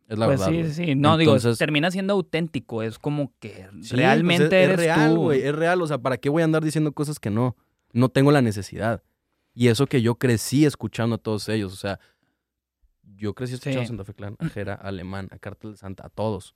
es 0.08 0.18
la 0.18 0.26
pues 0.26 0.40
verdad. 0.40 0.52
sí, 0.52 0.60
güey. 0.62 0.74
sí, 0.74 0.86
sí. 0.88 0.96
No, 0.96 1.18
digo, 1.18 1.32
Entonces- 1.36 1.58
termina 1.58 1.90
siendo 1.90 2.14
auténtico. 2.14 2.84
Es 2.84 3.00
como 3.00 3.32
que 3.40 3.54
Sí, 3.54 3.64
pues 3.72 3.92
realmente 3.92 4.46
es, 4.46 4.52
es 4.52 4.54
eres 4.66 4.78
real, 4.78 5.14
tú. 5.16 5.22
güey, 5.22 5.42
es 5.42 5.56
real, 5.56 5.82
o 5.82 5.88
sea, 5.88 6.00
¿para 6.00 6.18
qué 6.18 6.28
voy 6.30 6.42
a 6.42 6.46
andar 6.46 6.64
diciendo 6.64 6.92
cosas 6.92 7.20
que 7.20 7.30
no? 7.30 7.56
No 7.94 8.10
tengo 8.10 8.32
la 8.32 8.42
necesidad. 8.42 9.04
Y 9.54 9.68
eso 9.70 9.86
que 9.88 10.02
yo 10.02 10.16
crecí 10.16 10.66
escuchando 10.66 11.16
a 11.16 11.20
todos 11.20 11.48
ellos, 11.48 11.72
o 11.72 11.76
sea, 11.78 12.00
yo 13.16 13.34
crecí 13.36 13.54
escuchando 13.54 13.80
Sí. 13.82 13.86
a 13.86 13.88
Santa 13.88 14.04
Fe 14.06 14.14
Clan, 14.16 14.36
a 14.40 14.50
Jera, 14.50 14.74
a 14.74 14.88
Alemán, 14.88 15.28
a 15.32 15.38
Cartel 15.38 15.72
de 15.72 15.78
Santa, 15.78 16.06
a 16.08 16.10
todos. 16.10 16.56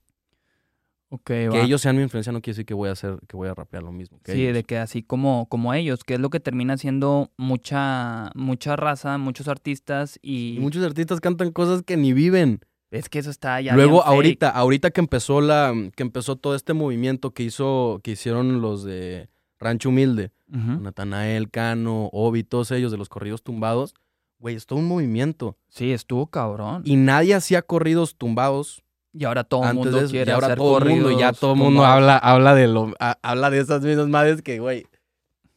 Que 1.24 1.48
va. 1.50 1.60
ellos 1.62 1.82
sean 1.82 1.96
mi 1.96 2.04
influencia 2.04 2.32
no 2.34 2.42
quiere 2.42 2.56
decir 2.56 2.66
que 2.66 2.74
voy 2.74 2.90
a 2.90 2.92
hacer, 2.92 3.18
que 3.28 3.38
voy 3.38 3.48
a 3.48 3.54
rapear 3.54 3.82
lo 3.84 3.92
mismo. 3.94 4.20
Que 4.24 4.34
Sí, 4.34 4.42
ellos. 4.44 4.56
de 4.56 4.64
que 4.64 4.78
así 4.78 5.04
como, 5.04 5.48
como 5.48 5.74
ellos, 5.74 6.04
que 6.04 6.16
es 6.16 6.20
lo 6.20 6.30
que 6.30 6.40
termina 6.42 6.76
siendo 6.78 7.32
mucha, 7.38 8.32
mucha 8.36 8.76
raza, 8.76 9.18
muchos 9.18 9.48
artistas 9.48 10.20
y, 10.22 10.56
Y 10.58 10.60
muchos 10.60 10.84
artistas 10.84 11.20
cantan 11.22 11.52
cosas 11.52 11.82
que 11.84 11.96
ni 11.98 12.12
viven. 12.14 12.60
es 12.92 13.08
que 13.10 13.20
eso 13.20 13.30
está 13.30 13.60
ya 13.62 13.74
Luego, 13.76 13.98
fake. 14.02 14.08
ahorita, 14.08 14.50
ahorita 14.50 14.92
que 14.92 15.02
empezó 15.02 15.40
la, 15.42 15.74
que 15.96 16.04
empezó 16.04 16.36
todo 16.36 16.56
este 16.56 16.74
movimiento 16.74 17.32
que 17.34 17.44
hizo, 17.44 18.00
que 18.04 18.12
hicieron 18.12 18.62
los 18.62 18.84
de 18.84 19.30
Rancho 19.60 19.90
Humilde, 19.90 20.32
Ujú. 20.54 20.82
Natanael, 20.82 21.50
Cano, 21.50 22.10
Obi, 22.14 22.44
todos 22.44 22.72
ellos 22.72 22.92
de 22.92 22.98
los 22.98 23.10
corridos 23.10 23.44
tumbados, 23.44 23.94
güey, 24.40 24.56
es 24.56 24.66
todo 24.66 24.80
un 24.80 24.88
movimiento. 24.88 25.58
Sí, 25.70 25.92
estuvo 25.92 26.28
cabrón. 26.28 26.82
Y 26.86 26.96
nadie 26.96 27.34
hacía 27.34 27.62
corridos 27.62 28.16
tumbados 28.18 28.84
ahora 29.26 29.44
todo 29.44 29.64
el 29.64 29.76
mundo 29.76 30.00
eso. 30.00 30.10
quiere 30.12 30.32
Y 30.32 30.34
ahora 30.34 30.48
hacer 30.48 30.58
todo 30.58 30.78
el 30.80 30.86
mundo, 30.86 31.10
y 31.12 31.14
ya 31.14 31.20
corridos 31.28 31.40
todo 31.40 31.54
el 31.54 31.58
mundo 31.60 31.86
habla, 31.86 32.18
habla 32.18 32.56
de 32.56 32.68
lo, 32.68 32.94
a- 33.00 33.18
habla 33.22 33.50
de 33.50 33.60
esas 33.60 33.82
mismas 33.82 34.08
madres 34.08 34.42
que, 34.42 34.60
güey, 34.60 34.86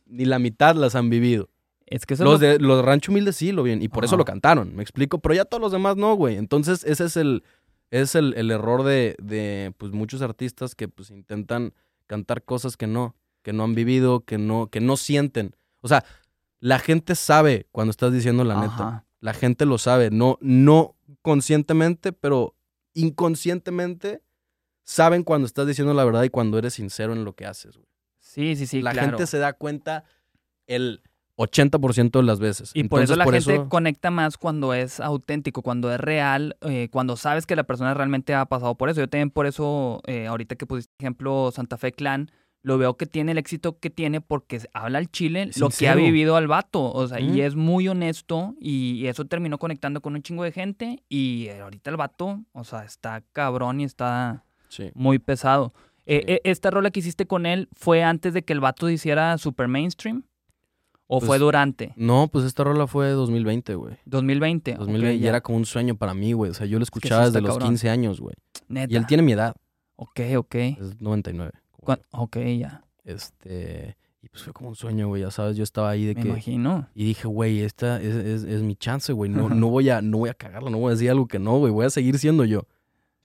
ni 0.06 0.24
la 0.24 0.38
mitad 0.38 0.74
las 0.76 0.94
han 0.94 1.10
vivido. 1.10 1.48
Es 1.86 2.06
que 2.06 2.14
eso 2.14 2.24
Los 2.24 2.34
lo- 2.34 2.38
de 2.38 2.58
los 2.58 2.76
de 2.78 2.82
Rancho 2.82 3.10
Humilde 3.12 3.32
sí 3.32 3.50
lo 3.52 3.62
bien, 3.62 3.82
y 3.82 3.88
por 3.88 4.04
eso 4.04 4.16
lo 4.16 4.24
cantaron, 4.24 4.74
me 4.76 4.82
explico, 4.82 5.18
pero 5.18 5.34
ya 5.34 5.44
todos 5.44 5.60
los 5.60 5.72
demás 5.72 5.96
no, 5.96 6.14
güey. 6.14 6.36
Entonces, 6.36 6.84
ese 6.84 7.04
es 7.06 7.16
el 7.16 7.42
Es 7.92 8.14
el, 8.14 8.34
el 8.36 8.52
error 8.52 8.84
de, 8.84 9.16
de, 9.20 9.72
pues, 9.76 9.90
muchos 9.90 10.22
artistas 10.22 10.76
que, 10.76 10.86
pues, 10.86 11.10
intentan 11.10 11.72
cantar 12.06 12.44
cosas 12.44 12.76
que 12.76 12.86
no, 12.86 13.16
que 13.42 13.52
no 13.52 13.64
han 13.64 13.74
vivido, 13.74 14.20
que 14.20 14.38
no, 14.38 14.68
que 14.68 14.78
no 14.80 14.96
sienten. 14.96 15.56
O 15.80 15.88
sea, 15.88 16.04
la 16.60 16.78
gente 16.78 17.16
sabe 17.16 17.66
cuando 17.72 17.90
estás 17.90 18.12
diciendo 18.12 18.44
la 18.44 18.54
neta. 18.60 19.04
La 19.18 19.32
gente 19.34 19.66
lo 19.66 19.76
sabe, 19.76 20.10
no, 20.12 20.38
no 20.40 20.94
conscientemente, 21.22 22.12
pero 22.12 22.54
inconscientemente 22.94 24.22
saben 24.82 25.22
cuando 25.22 25.46
estás 25.46 25.66
diciendo 25.66 25.94
la 25.94 26.04
verdad 26.04 26.22
y 26.24 26.30
cuando 26.30 26.58
eres 26.58 26.74
sincero 26.74 27.12
en 27.12 27.24
lo 27.24 27.34
que 27.34 27.46
haces. 27.46 27.76
güey. 27.76 27.88
Sí, 28.18 28.56
sí, 28.56 28.66
sí, 28.66 28.82
la 28.82 28.92
claro. 28.92 29.08
gente 29.08 29.26
se 29.26 29.38
da 29.38 29.52
cuenta 29.52 30.04
el 30.66 31.02
80% 31.36 32.10
de 32.10 32.22
las 32.22 32.38
veces. 32.38 32.70
Y 32.74 32.84
por 32.84 33.02
eso 33.02 33.16
la 33.16 33.24
gente 33.24 33.64
conecta 33.68 34.10
más 34.10 34.36
cuando 34.36 34.74
es 34.74 35.00
auténtico, 35.00 35.62
cuando 35.62 35.92
es 35.92 35.98
real, 35.98 36.56
eh, 36.60 36.88
cuando 36.90 37.16
sabes 37.16 37.46
que 37.46 37.56
la 37.56 37.64
persona 37.64 37.94
realmente 37.94 38.34
ha 38.34 38.44
pasado 38.44 38.74
por 38.76 38.90
eso. 38.90 39.00
Yo 39.00 39.08
también 39.08 39.30
por 39.30 39.46
eso, 39.46 40.02
eh, 40.06 40.26
ahorita 40.26 40.56
que 40.56 40.66
pusiste 40.66 40.92
ejemplo 40.98 41.50
Santa 41.52 41.78
Fe 41.78 41.92
Clan, 41.92 42.30
lo 42.62 42.76
veo 42.78 42.96
que 42.96 43.06
tiene 43.06 43.32
el 43.32 43.38
éxito 43.38 43.78
que 43.78 43.88
tiene 43.90 44.20
porque 44.20 44.60
habla 44.74 44.98
al 44.98 45.10
chile 45.10 45.50
lo 45.56 45.70
que 45.70 45.88
ha 45.88 45.94
vivido 45.94 46.36
al 46.36 46.46
vato. 46.46 46.92
O 46.92 47.06
sea, 47.08 47.18
y 47.20 47.40
es 47.40 47.54
muy 47.56 47.88
honesto 47.88 48.54
y, 48.60 48.92
y 48.96 49.06
eso 49.08 49.24
terminó 49.24 49.58
conectando 49.58 50.00
con 50.02 50.14
un 50.14 50.22
chingo 50.22 50.44
de 50.44 50.52
gente 50.52 51.02
y 51.08 51.46
eh, 51.48 51.60
ahorita 51.60 51.90
el 51.90 51.96
vato, 51.96 52.40
o 52.52 52.64
sea, 52.64 52.84
está 52.84 53.22
cabrón 53.32 53.80
y 53.80 53.84
está 53.84 54.44
Sí. 54.68 54.90
muy 54.94 55.18
pesado. 55.18 55.72
Eh, 56.06 56.22
Sí. 56.26 56.32
eh, 56.34 56.40
¿Esta 56.44 56.70
rola 56.70 56.90
que 56.90 57.00
hiciste 57.00 57.26
con 57.26 57.46
él 57.46 57.68
fue 57.72 58.02
antes 58.02 58.34
de 58.34 58.42
que 58.42 58.52
el 58.52 58.60
vato 58.60 58.88
hiciera 58.90 59.36
super 59.38 59.66
mainstream? 59.68 60.24
¿O 61.12 61.18
Pues, 61.18 61.26
fue 61.26 61.38
durante? 61.40 61.92
No, 61.96 62.28
pues 62.28 62.44
esta 62.44 62.62
rola 62.62 62.86
fue 62.86 63.08
2020, 63.08 63.74
güey. 63.74 63.96
2020. 64.04 64.72
ok, 64.74 64.78
2020 64.78 65.16
y 65.16 65.18
ya. 65.20 65.28
era 65.30 65.40
como 65.40 65.58
un 65.58 65.64
sueño 65.66 65.96
para 65.96 66.14
mí, 66.14 66.34
güey. 66.34 66.52
O 66.52 66.54
sea, 66.54 66.66
yo 66.66 66.78
lo 66.78 66.84
escuchaba 66.84 67.24
desde 67.26 67.40
los 67.40 67.50
cabrón. 67.52 67.70
15 67.70 67.90
años, 67.90 68.20
güey. 68.20 68.34
Y 68.68 68.94
él 68.96 69.06
tiene 69.06 69.22
mi 69.24 69.32
edad, 69.32 69.56
Ok, 69.96 70.20
ok. 70.36 70.54
es 70.54 71.00
99. 71.00 71.50
Ok, 72.12 72.36
ya. 72.58 72.84
Este, 73.04 73.96
y 74.22 74.28
pues 74.28 74.42
fue 74.42 74.52
como 74.52 74.68
un 74.68 74.76
sueño, 74.76 75.08
güey, 75.08 75.22
ya 75.22 75.30
sabes, 75.30 75.56
yo 75.56 75.64
estaba 75.64 75.90
ahí 75.90 76.04
de 76.04 76.14
Me 76.14 76.22
que 76.22 76.28
imagino. 76.28 76.88
y 76.94 77.04
dije, 77.04 77.26
güey, 77.26 77.60
esta 77.60 78.00
es, 78.00 78.14
es- 78.14 78.44
es 78.44 78.62
mi 78.62 78.76
chance, 78.76 79.12
güey. 79.12 79.30
No, 79.30 79.48
no 79.48 79.68
voy 79.70 79.88
a 79.90 80.02
no 80.02 80.18
voy 80.18 80.30
a 80.30 80.34
cagarla, 80.34 80.70
no 80.70 80.78
voy 80.78 80.88
a 80.88 80.94
decir 80.94 81.10
algo 81.10 81.26
que 81.26 81.38
no, 81.38 81.58
güey, 81.58 81.72
voy 81.72 81.86
a 81.86 81.90
seguir 81.90 82.18
siendo 82.18 82.44
yo. 82.44 82.66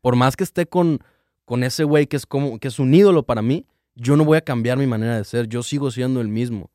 Por 0.02 0.16
más 0.16 0.36
que 0.36 0.44
esté 0.44 0.66
con 0.66 1.00
con 1.46 1.64
ese 1.64 1.84
güey 1.84 2.08
que 2.08 2.16
es 2.18 2.26
como 2.26 2.58
que 2.60 2.68
es 2.70 2.80
un 2.80 2.94
ídolo 2.94 3.24
para 3.24 3.42
mí, 3.44 3.68
yo 3.96 4.16
no 4.18 4.26
voy 4.26 4.38
a 4.38 4.42
cambiar 4.42 4.78
mi 4.80 4.88
manera 4.88 5.18
de 5.18 5.24
ser, 5.24 5.48
yo 5.48 5.62
sigo 5.64 5.92
siendo 5.92 6.20
el 6.22 6.28
mismo. 6.28 6.72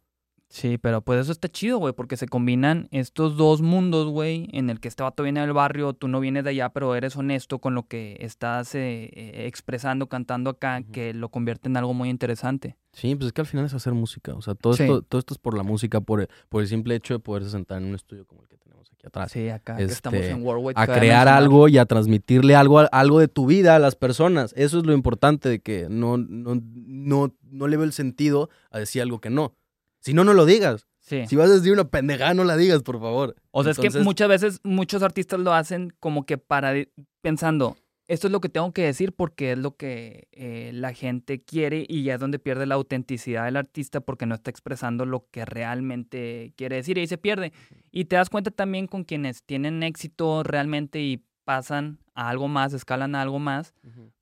Sí, 0.53 0.79
pero 0.79 1.01
pues 1.01 1.21
eso 1.21 1.31
está 1.31 1.49
chido, 1.49 1.79
güey, 1.79 1.95
porque 1.95 2.17
se 2.17 2.27
combinan 2.27 2.89
estos 2.91 3.37
dos 3.37 3.63
mundos, 3.63 4.09
güey, 4.09 4.49
en 4.53 4.69
el 4.69 4.81
que 4.81 4.89
este 4.89 5.05
vato 5.05 5.23
viene 5.23 5.41
del 5.41 5.53
barrio, 5.53 5.93
tú 5.93 6.09
no 6.09 6.19
vienes 6.19 6.43
de 6.43 6.51
allá, 6.51 6.71
pero 6.71 6.97
eres 6.97 7.15
honesto 7.17 7.61
con 7.61 7.77
lo 7.77 7.85
que 7.87 8.17
estás 8.19 8.75
eh, 8.75 9.11
eh, 9.13 9.45
expresando, 9.47 10.09
cantando 10.09 10.51
acá, 10.51 10.83
que 10.93 11.15
lo 11.15 11.29
convierte 11.29 11.69
en 11.69 11.77
algo 11.77 11.95
muy 11.95 12.09
interesante. 12.11 12.77
Sí, 12.93 13.15
pues 13.15 13.29
es 13.29 13.33
que 13.33 13.43
al 13.43 13.47
final 13.47 13.67
es 13.67 13.75
hacer 13.75 13.93
música. 13.95 14.35
O 14.35 14.43
sea, 14.43 14.55
todo, 14.57 14.73
Sí. 14.75 14.83
esto, 14.83 15.03
todo 15.03 15.21
esto 15.21 15.35
es 15.35 15.39
por 15.39 15.57
la 15.57 15.63
música, 15.63 16.01
por 16.01 16.23
el, 16.23 16.29
por 16.49 16.63
el 16.63 16.67
simple 16.67 16.97
hecho 16.97 17.15
de 17.15 17.21
poderse 17.21 17.51
sentar 17.51 17.79
en 17.81 17.85
un 17.89 17.95
estudio 17.95 18.27
como 18.27 18.43
el 18.43 18.49
que 18.49 18.57
tenemos 18.57 18.91
aquí 18.93 19.07
atrás. 19.07 19.31
Sí, 19.31 19.49
acá 19.51 19.77
que 19.77 19.85
estamos 19.85 20.19
Este, 20.19 20.33
en 20.33 20.43
Worldwide. 20.45 20.75
A 20.75 20.87
crear 20.89 21.29
algo 21.29 21.69
y 21.69 21.79
a 21.79 21.87
transmitirle 21.87 22.57
algo, 22.57 22.81
algo 22.91 23.21
de 23.21 23.29
tu 23.29 23.47
vida 23.47 23.77
a 23.77 23.79
las 23.79 23.95
personas. 23.95 24.53
Eso 24.57 24.79
es 24.79 24.85
lo 24.85 24.93
importante 24.95 25.49
de 25.49 25.61
que 25.61 25.87
no, 25.89 26.17
no, 26.19 26.61
no, 26.61 27.33
no 27.45 27.69
le 27.69 27.77
veo 27.77 27.85
el 27.85 27.93
sentido 27.93 28.51
a 28.73 28.81
decir 28.81 29.01
algo 29.03 29.21
que 29.21 29.31
no. 29.31 29.55
Si 30.01 30.15
no, 30.15 30.25
no 30.25 30.35
lo 30.35 30.47
digas. 30.47 30.87
Sí. 30.99 31.27
Si 31.27 31.37
vas 31.37 31.51
a 31.51 31.55
decir 31.55 31.73
una 31.73 31.85
pendejada, 31.85 32.35
no 32.35 32.45
la 32.45 32.57
digas, 32.57 32.83
por 32.83 33.01
favor. 33.01 33.37
O 33.51 33.63
sea, 33.63 33.73
es 33.73 33.79
que 33.79 33.91
muchas 34.01 34.29
veces 34.29 34.61
muchos 34.63 35.03
artistas 35.03 35.41
lo 35.41 35.53
hacen 35.53 35.93
como 35.99 36.25
que 36.25 36.39
para 36.39 36.75
pensando, 37.21 37.77
esto 38.11 38.27
es 38.27 38.33
lo 38.33 38.41
que 38.41 38.49
tengo 38.49 38.73
que 38.73 38.83
decir 38.83 39.13
porque 39.13 39.53
es 39.53 39.59
lo 39.59 39.77
que 39.77 40.27
eh, 40.33 40.73
la 40.75 40.93
gente 40.93 41.45
quiere 41.45 41.87
y 41.89 42.03
ya 42.03 42.15
es 42.15 42.21
donde 42.21 42.41
pierde 42.41 42.67
la 42.67 42.75
autenticidad 42.75 43.45
del 43.45 43.57
artista 43.57 44.01
porque 44.01 44.27
no 44.27 44.35
está 44.35 44.51
expresando 44.51 45.07
lo 45.07 45.29
que 45.31 45.45
realmente 45.45 46.53
quiere 46.57 46.75
decir 46.75 46.99
y 46.99 47.03
ahí 47.03 47.07
se 47.07 47.19
pierde. 47.19 47.53
Y 47.93 48.07
te 48.07 48.17
das 48.17 48.29
cuenta 48.29 48.51
también 48.51 48.89
con 48.89 49.05
quienes 49.05 49.45
tienen 49.45 49.85
éxito 49.85 50.43
realmente 50.43 51.01
y 51.01 51.23
pasan 51.45 52.01
a 52.15 52.29
algo 52.29 52.49
más, 52.49 52.73
escalan 52.73 53.15
a 53.15 53.23
algo 53.23 53.39
más, 53.39 53.75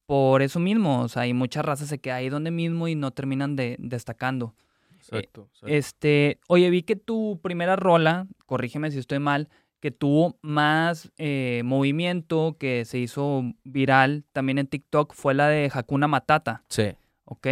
por 0.05 0.43
eso 0.43 0.61
mismo. 0.61 1.01
O 1.01 1.09
sea, 1.09 1.23
hay 1.23 1.33
muchas 1.33 1.65
razas 1.65 1.89
se 1.89 1.99
queda 1.99 2.17
ahí 2.17 2.29
donde 2.29 2.51
mismo 2.51 2.89
y 2.89 2.95
no 2.95 3.11
terminan 3.13 3.57
de, 3.57 3.77
destacando. 3.79 4.55
Exacto. 5.09 5.49
exacto. 5.53 5.67
Este, 5.75 6.39
oye, 6.49 6.71
vi 6.71 6.83
que 6.83 6.97
tu 6.97 7.41
primera 7.43 7.77
rola, 7.77 8.27
corrígeme 8.47 8.91
si 8.91 8.99
estoy 8.99 9.19
mal, 9.19 9.49
que 9.81 9.91
tuvo 9.91 10.39
más 10.43 11.11
eh, 11.19 11.63
movimiento, 11.65 12.57
que 12.59 12.85
se 12.85 12.99
hizo 12.99 13.43
viral 13.65 14.25
también 14.33 14.59
en 14.59 14.67
TikTok, 14.67 15.15
fue 15.15 15.35
la 15.35 15.49
de 15.49 15.71
Hakuna 15.73 16.09
Matata, 16.09 16.65
sí. 16.69 16.95
¿ok? 17.25 17.47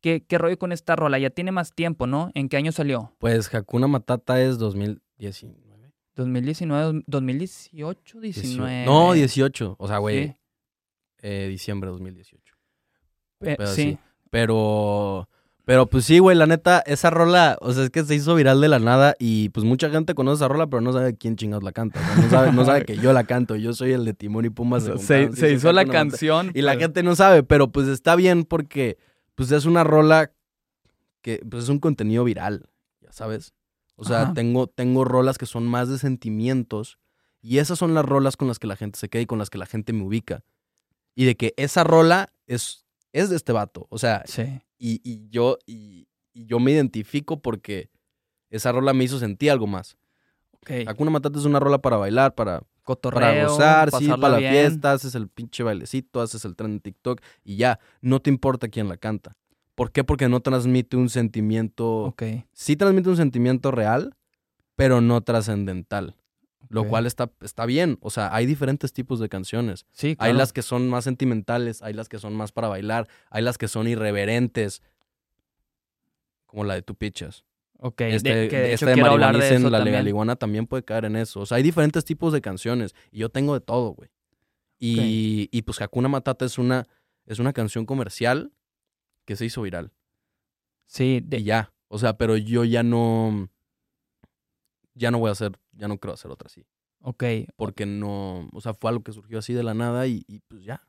¿Qué, 0.00 0.24
¿Qué 0.26 0.38
rollo 0.38 0.58
con 0.58 0.72
esta 0.72 0.96
rola? 0.96 1.18
Ya 1.18 1.30
tiene 1.30 1.52
más 1.52 1.72
tiempo, 1.74 2.06
¿no? 2.06 2.30
¿En 2.34 2.48
qué 2.48 2.56
año 2.56 2.72
salió? 2.72 3.14
Pues 3.18 3.54
Hakuna 3.54 3.86
Matata 3.86 4.40
es 4.40 4.58
2019. 4.58 5.92
2019, 6.16 7.02
2018, 7.06 8.20
19. 8.20 8.84
No, 8.84 9.12
18. 9.12 9.76
O 9.78 9.88
sea, 9.88 9.98
güey, 9.98 10.28
Sí, 10.28 10.36
eh, 11.22 11.46
diciembre 11.48 11.88
de 11.88 11.92
2018. 11.92 12.54
eh, 13.42 13.56
pedo 13.56 13.66
sí. 13.74 13.98
Pero, 14.30 15.28
pero 15.70 15.86
pues 15.86 16.04
sí, 16.04 16.18
güey, 16.18 16.36
la 16.36 16.48
neta, 16.48 16.80
esa 16.80 17.10
rola, 17.10 17.56
o 17.60 17.72
sea, 17.72 17.84
es 17.84 17.90
que 17.90 18.02
se 18.02 18.16
hizo 18.16 18.34
viral 18.34 18.60
de 18.60 18.66
la 18.66 18.80
nada 18.80 19.14
y 19.20 19.50
pues 19.50 19.64
mucha 19.64 19.88
gente 19.88 20.16
conoce 20.16 20.38
esa 20.38 20.48
rola, 20.48 20.66
pero 20.66 20.80
no 20.80 20.92
sabe 20.92 21.14
quién 21.16 21.36
chingados 21.36 21.62
la 21.62 21.70
canta. 21.70 22.00
O 22.00 22.02
sea, 22.02 22.16
no 22.16 22.28
sabe, 22.28 22.52
no 22.52 22.64
sabe 22.64 22.84
que 22.84 22.96
yo 22.96 23.12
la 23.12 23.22
canto, 23.22 23.54
yo 23.54 23.72
soy 23.72 23.92
el 23.92 24.04
de 24.04 24.12
Timón 24.12 24.44
y 24.44 24.50
Pumbas. 24.50 24.90
Se, 24.98 25.32
se 25.32 25.52
hizo 25.52 25.72
la 25.72 25.84
canción. 25.84 26.50
Y 26.54 26.62
la 26.62 26.76
gente 26.76 27.04
no 27.04 27.14
sabe, 27.14 27.44
pero 27.44 27.70
pues 27.70 27.86
está 27.86 28.16
bien 28.16 28.42
porque 28.42 28.98
pues 29.36 29.52
es 29.52 29.64
una 29.64 29.84
rola 29.84 30.32
que 31.22 31.40
pues 31.48 31.62
es 31.62 31.68
un 31.68 31.78
contenido 31.78 32.24
viral, 32.24 32.68
ya 33.00 33.12
sabes. 33.12 33.54
O 33.94 34.02
sea, 34.04 34.22
Ajá. 34.22 34.34
tengo, 34.34 34.66
tengo 34.66 35.04
rolas 35.04 35.38
que 35.38 35.46
son 35.46 35.68
más 35.68 35.88
de 35.88 35.98
sentimientos 35.98 36.98
y 37.42 37.58
esas 37.58 37.78
son 37.78 37.94
las 37.94 38.04
rolas 38.04 38.36
con 38.36 38.48
las 38.48 38.58
que 38.58 38.66
la 38.66 38.74
gente 38.74 38.98
se 38.98 39.08
queda 39.08 39.22
y 39.22 39.26
con 39.26 39.38
las 39.38 39.50
que 39.50 39.58
la 39.58 39.66
gente 39.66 39.92
me 39.92 40.02
ubica. 40.02 40.42
Y 41.14 41.26
de 41.26 41.36
que 41.36 41.54
esa 41.56 41.84
rola 41.84 42.32
es, 42.48 42.86
es 43.12 43.30
de 43.30 43.36
este 43.36 43.52
vato. 43.52 43.86
O 43.90 43.98
sea, 43.98 44.22
Sí. 44.26 44.42
y, 44.78 45.00
y 45.04 45.28
yo, 45.30 45.58
y, 45.66 46.08
y 46.32 46.46
yo 46.46 46.58
me 46.60 46.72
identifico 46.72 47.40
porque 47.40 47.90
esa 48.50 48.72
rola 48.72 48.92
me 48.92 49.04
hizo 49.04 49.18
sentir 49.18 49.50
algo 49.50 49.66
más. 49.66 49.96
Ok. 50.52 50.70
Hakuna 50.86 51.10
Matata 51.10 51.38
es 51.38 51.44
una 51.44 51.58
rola 51.60 51.78
para 51.78 51.96
bailar, 51.96 52.34
para, 52.34 52.62
Cotorreo, 52.82 53.20
para 53.20 53.46
gozar, 53.46 53.90
sí, 53.92 54.08
para 54.08 54.28
la 54.30 54.38
bien. 54.38 54.52
fiesta, 54.52 54.92
haces 54.92 55.14
el 55.14 55.28
pinche 55.28 55.62
bailecito, 55.62 56.20
haces 56.20 56.44
el 56.44 56.56
tren 56.56 56.72
en 56.72 56.80
TikTok 56.80 57.20
y 57.44 57.56
ya, 57.56 57.78
no 58.00 58.20
te 58.20 58.30
importa 58.30 58.68
quién 58.68 58.88
la 58.88 58.96
canta. 58.96 59.36
¿Por 59.74 59.92
qué? 59.92 60.02
Porque 60.04 60.28
no 60.28 60.40
transmite 60.40 60.96
un 60.96 61.08
sentimiento, 61.08 62.02
Ok. 62.04 62.22
sí 62.52 62.76
transmite 62.76 63.08
un 63.08 63.16
sentimiento 63.16 63.70
real, 63.70 64.14
pero 64.76 65.00
no 65.00 65.20
trascendental. 65.20 66.16
Lo 66.70 66.84
cual 66.84 67.06
está, 67.06 67.30
está 67.40 67.66
bien. 67.66 67.98
O 68.00 68.10
sea, 68.10 68.34
hay 68.34 68.46
diferentes 68.46 68.92
tipos 68.92 69.18
de 69.20 69.28
canciones. 69.28 69.86
Sí, 69.92 70.08
Hay 70.10 70.16
claro. 70.16 70.34
las 70.38 70.52
que 70.52 70.62
son 70.62 70.88
más 70.88 71.04
sentimentales, 71.04 71.82
hay 71.82 71.92
las 71.92 72.08
que 72.08 72.18
son 72.18 72.34
más 72.34 72.52
para 72.52 72.68
bailar, 72.68 73.08
hay 73.28 73.42
las 73.42 73.58
que 73.58 73.66
son 73.68 73.88
irreverentes, 73.88 74.80
como 76.46 76.64
la 76.64 76.74
de 76.74 76.82
Tu 76.82 76.94
Pichas. 76.94 77.44
Ok, 77.78 78.02
Este, 78.02 78.34
de, 78.34 78.48
que 78.48 78.56
de 78.58 78.66
hecho 78.66 78.74
esta 78.74 78.86
de 78.88 78.94
quiero 78.94 79.10
hablar 79.10 79.36
de 79.38 79.54
eso 79.54 79.70
la 79.70 79.78
también. 79.78 79.94
legaliguana 79.94 80.36
también 80.36 80.66
puede 80.66 80.84
caer 80.84 81.06
en 81.06 81.16
eso. 81.16 81.40
O 81.40 81.46
sea, 81.46 81.56
hay 81.56 81.62
diferentes 81.62 82.04
tipos 82.04 82.32
de 82.32 82.40
canciones 82.40 82.94
y 83.10 83.18
yo 83.18 83.30
tengo 83.30 83.54
de 83.54 83.60
todo, 83.60 83.90
güey. 83.90 84.10
Y, 84.78 85.48
y 85.52 85.62
pues 85.62 85.80
Hakuna 85.80 86.08
Matata 86.08 86.44
es 86.44 86.56
una, 86.56 86.86
es 87.26 87.38
una 87.38 87.52
canción 87.52 87.84
comercial 87.84 88.52
que 89.24 89.36
se 89.36 89.44
hizo 89.44 89.62
viral. 89.62 89.92
Sí, 90.86 91.20
de- 91.24 91.38
Y 91.38 91.44
ya. 91.44 91.72
O 91.88 91.98
sea, 91.98 92.16
pero 92.16 92.36
yo 92.36 92.64
ya 92.64 92.82
no. 92.82 93.48
Ya 94.94 95.10
no 95.10 95.18
voy 95.18 95.28
a 95.28 95.32
hacer. 95.32 95.52
Ya 95.80 95.88
no 95.88 95.98
quiero 95.98 96.14
hacer 96.14 96.30
otra 96.30 96.46
así. 96.46 96.64
ok. 97.00 97.24
Porque 97.56 97.86
no. 97.86 98.48
O 98.52 98.60
sea, 98.60 98.74
fue 98.74 98.90
algo 98.90 99.02
que 99.02 99.12
surgió 99.12 99.38
así 99.38 99.52
de 99.54 99.62
la 99.64 99.74
nada 99.74 100.06
y, 100.06 100.22
y 100.28 100.40
pues 100.40 100.62
ya. 100.62 100.82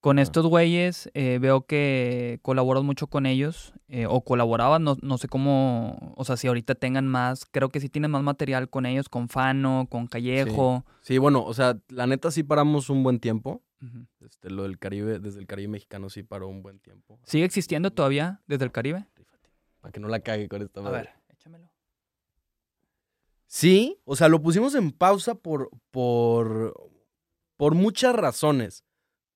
Con 0.00 0.20
Ah. 0.20 0.22
estos 0.22 0.46
güeyes 0.46 1.10
eh, 1.14 1.38
veo 1.40 1.66
que 1.66 2.38
colaboras 2.42 2.84
mucho 2.84 3.08
con 3.08 3.26
ellos 3.26 3.72
eh, 3.88 4.06
o 4.06 4.20
colaborabas, 4.22 4.80
no, 4.80 4.96
no 5.02 5.18
sé 5.18 5.26
cómo, 5.26 6.14
o 6.16 6.24
sea, 6.24 6.36
si 6.36 6.46
ahorita 6.46 6.76
tengan 6.76 7.08
más, 7.08 7.44
creo 7.50 7.68
que 7.70 7.80
sí 7.80 7.88
tienen 7.88 8.12
más 8.12 8.22
material 8.22 8.70
con 8.70 8.86
ellos, 8.86 9.08
con 9.08 9.28
Fano, 9.28 9.88
con 9.90 10.06
Callejo. 10.06 10.84
Sí, 11.00 11.18
bueno, 11.18 11.42
o 11.44 11.52
sea, 11.52 11.80
la 11.88 12.06
neta 12.06 12.30
sí 12.30 12.44
paramos 12.44 12.90
un 12.90 13.02
buen 13.02 13.18
tiempo. 13.18 13.60
Este, 14.20 14.50
lo 14.50 14.62
del 14.64 14.78
Caribe, 14.78 15.18
desde 15.18 15.40
el 15.40 15.46
Caribe 15.48 15.68
mexicano 15.68 16.10
sí 16.10 16.22
paró 16.22 16.46
un 16.48 16.62
buen 16.62 16.78
tiempo. 16.78 17.18
¿Sigue 17.24 17.44
existiendo 17.44 17.90
todavía 17.90 18.40
desde 18.46 18.64
el 18.66 18.70
Caribe? 18.72 19.04
Para 19.80 19.90
que 19.92 19.98
no 20.00 20.06
la 20.08 20.20
cague 20.20 20.48
con 20.48 20.62
esta 20.62 20.78
A 20.78 20.82
madre. 20.84 20.96
ver, 20.98 21.08
échamelo. 21.08 21.17
Sí, 23.48 24.00
o 24.04 24.14
sea, 24.14 24.28
lo 24.28 24.40
pusimos 24.40 24.74
en 24.76 24.92
pausa 24.92 25.34
por, 25.34 25.70
por, 25.90 26.74
por 27.56 27.74
muchas 27.74 28.14
razones. 28.14 28.84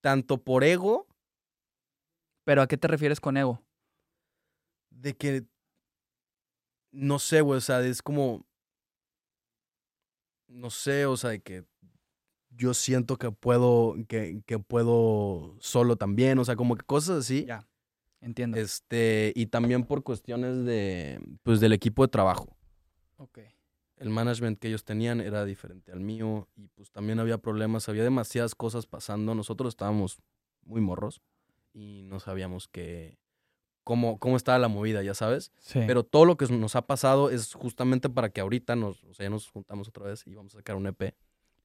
Tanto 0.00 0.42
por 0.42 0.64
ego, 0.64 1.06
¿Pero 2.44 2.62
a 2.62 2.66
qué 2.66 2.76
te 2.76 2.88
refieres 2.88 3.20
con 3.20 3.36
ego? 3.36 3.62
de 4.90 5.16
que, 5.16 5.46
no 6.92 7.18
sé, 7.18 7.40
güey, 7.40 7.58
o 7.58 7.60
sea, 7.60 7.80
es 7.80 8.02
como, 8.02 8.46
no 10.46 10.70
sé, 10.70 11.06
o 11.06 11.16
sea, 11.16 11.30
de 11.30 11.40
que 11.40 11.64
yo 12.50 12.74
siento 12.74 13.16
que 13.16 13.32
puedo, 13.32 13.96
que, 14.06 14.42
que 14.46 14.58
puedo 14.58 15.56
solo 15.60 15.96
también, 15.96 16.38
o 16.38 16.44
sea, 16.44 16.56
como 16.56 16.76
que 16.76 16.84
cosas 16.84 17.20
así. 17.20 17.46
Ya, 17.46 17.66
entiendo. 18.20 18.58
Este, 18.58 19.32
y 19.34 19.46
también 19.46 19.84
por 19.84 20.02
cuestiones 20.02 20.64
de, 20.64 21.20
pues, 21.42 21.58
del 21.58 21.72
equipo 21.72 22.02
de 22.02 22.08
trabajo. 22.08 22.56
ok. 23.16 23.38
El 24.02 24.10
management 24.10 24.58
que 24.58 24.68
ellos 24.68 24.84
tenían 24.84 25.20
era 25.20 25.44
diferente 25.44 25.92
al 25.92 26.00
mío 26.00 26.48
y 26.56 26.66
pues 26.68 26.90
también 26.90 27.20
había 27.20 27.38
problemas, 27.38 27.88
había 27.88 28.02
demasiadas 28.02 28.54
cosas 28.54 28.86
pasando. 28.86 29.34
Nosotros 29.34 29.68
estábamos 29.68 30.18
muy 30.62 30.80
morros 30.80 31.22
y 31.72 32.02
no 32.02 32.18
sabíamos 32.18 32.66
que, 32.66 33.18
cómo, 33.84 34.18
cómo 34.18 34.36
estaba 34.36 34.58
la 34.58 34.68
movida, 34.68 35.02
ya 35.02 35.14
sabes. 35.14 35.52
Sí. 35.60 35.80
Pero 35.86 36.02
todo 36.02 36.24
lo 36.24 36.36
que 36.36 36.46
nos 36.46 36.74
ha 36.74 36.82
pasado 36.82 37.30
es 37.30 37.54
justamente 37.54 38.08
para 38.08 38.30
que 38.30 38.40
ahorita 38.40 38.74
nos, 38.74 39.04
o 39.04 39.14
sea, 39.14 39.24
ya 39.24 39.30
nos 39.30 39.48
juntamos 39.48 39.88
otra 39.88 40.06
vez 40.06 40.26
y 40.26 40.34
vamos 40.34 40.54
a 40.54 40.58
sacar 40.58 40.76
un 40.76 40.86
EP. 40.88 41.14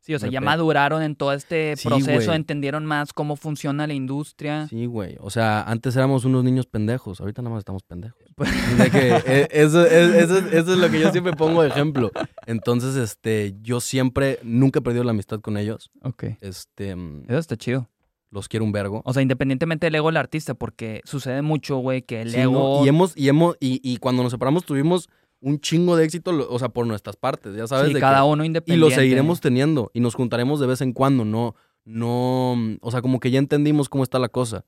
Sí, 0.07 0.15
o 0.15 0.19
sea, 0.19 0.29
ya 0.29 0.39
maduraron 0.41 1.03
en 1.03 1.15
todo 1.15 1.33
este 1.33 1.75
Sí, 1.75 1.87
proceso, 1.87 2.33
entendieron 2.33 2.85
más 2.85 3.13
cómo 3.13 3.35
funciona 3.35 3.85
la 3.85 3.93
industria. 3.93 4.67
Sí, 4.69 4.85
güey. 4.87 5.17
O 5.19 5.29
sea, 5.29 5.61
antes 5.63 5.95
éramos 5.97 6.25
unos 6.25 6.43
niños 6.43 6.65
pendejos, 6.65 7.19
ahorita 7.21 7.41
nada 7.43 7.53
más 7.53 7.61
estamos 7.61 7.83
pendejos. 7.83 8.17
Pues- 8.35 8.77
De 8.77 8.89
que, 8.89 9.09
eh, 9.25 9.47
eso, 9.51 9.85
es- 9.85 10.15
eso, 10.15 10.37
es- 10.37 10.53
eso 10.53 10.73
es 10.73 10.79
lo 10.79 10.89
que 10.89 10.99
yo 10.99 11.11
siempre 11.11 11.33
pongo 11.33 11.61
de 11.61 11.67
ejemplo. 11.69 12.11
Entonces, 12.45 12.95
este, 12.95 13.55
yo 13.61 13.81
siempre, 13.81 14.39
nunca 14.43 14.79
he 14.79 14.81
perdido 14.81 15.03
la 15.03 15.11
amistad 15.11 15.41
con 15.41 15.57
ellos. 15.57 15.91
Ok. 16.03 16.23
Este, 16.41 16.95
mm, 16.95 17.23
Eso 17.27 17.37
está 17.39 17.57
chido. 17.57 17.89
los 18.31 18.47
quiero 18.49 18.65
un 18.65 18.71
vergo. 18.71 19.01
O 19.05 19.13
sea, 19.13 19.21
independientemente 19.21 19.85
del 19.87 19.95
ego 19.95 20.07
del 20.07 20.17
artista, 20.17 20.53
porque 20.53 21.01
sucede 21.05 21.41
mucho, 21.41 21.77
güey, 21.77 22.01
que 22.01 22.21
el 22.21 22.31
Sí, 22.31 22.37
ego... 22.39 22.79
¿no? 22.79 22.85
Y 22.85 22.89
hemos, 22.89 23.15
y 23.17 23.29
hemos, 23.29 23.55
y, 23.59 23.79
y 23.83 23.97
cuando 23.97 24.21
nos 24.23 24.31
separamos 24.33 24.65
tuvimos 24.65 25.09
un 25.39 25.59
chingo 25.59 25.95
de 25.95 26.05
éxito, 26.05 26.31
o 26.49 26.59
sea, 26.59 26.69
por 26.69 26.87
nuestras 26.87 27.15
partes, 27.15 27.55
ya 27.55 27.67
sabes. 27.67 27.89
sí, 27.89 27.93
de 27.93 27.99
cada 27.99 28.17
que- 28.21 28.23
uno 28.27 28.43
y 28.43 28.47
independiente. 28.47 28.89
lo 28.89 28.95
seguiremos 28.95 29.39
teniendo 29.41 29.91
y 29.93 29.99
nos 29.99 30.15
juntaremos 30.15 30.59
de 30.59 30.67
vez 30.67 30.81
en 30.81 30.93
cuando, 30.93 31.25
no, 31.25 31.55
no, 31.85 32.53
o 32.81 32.91
sea, 32.91 33.01
como 33.01 33.19
que 33.19 33.31
ya 33.31 33.39
entendimos 33.39 33.87
cómo 33.89 34.03
está 34.03 34.19
la 34.19 34.29
cosa. 34.29 34.65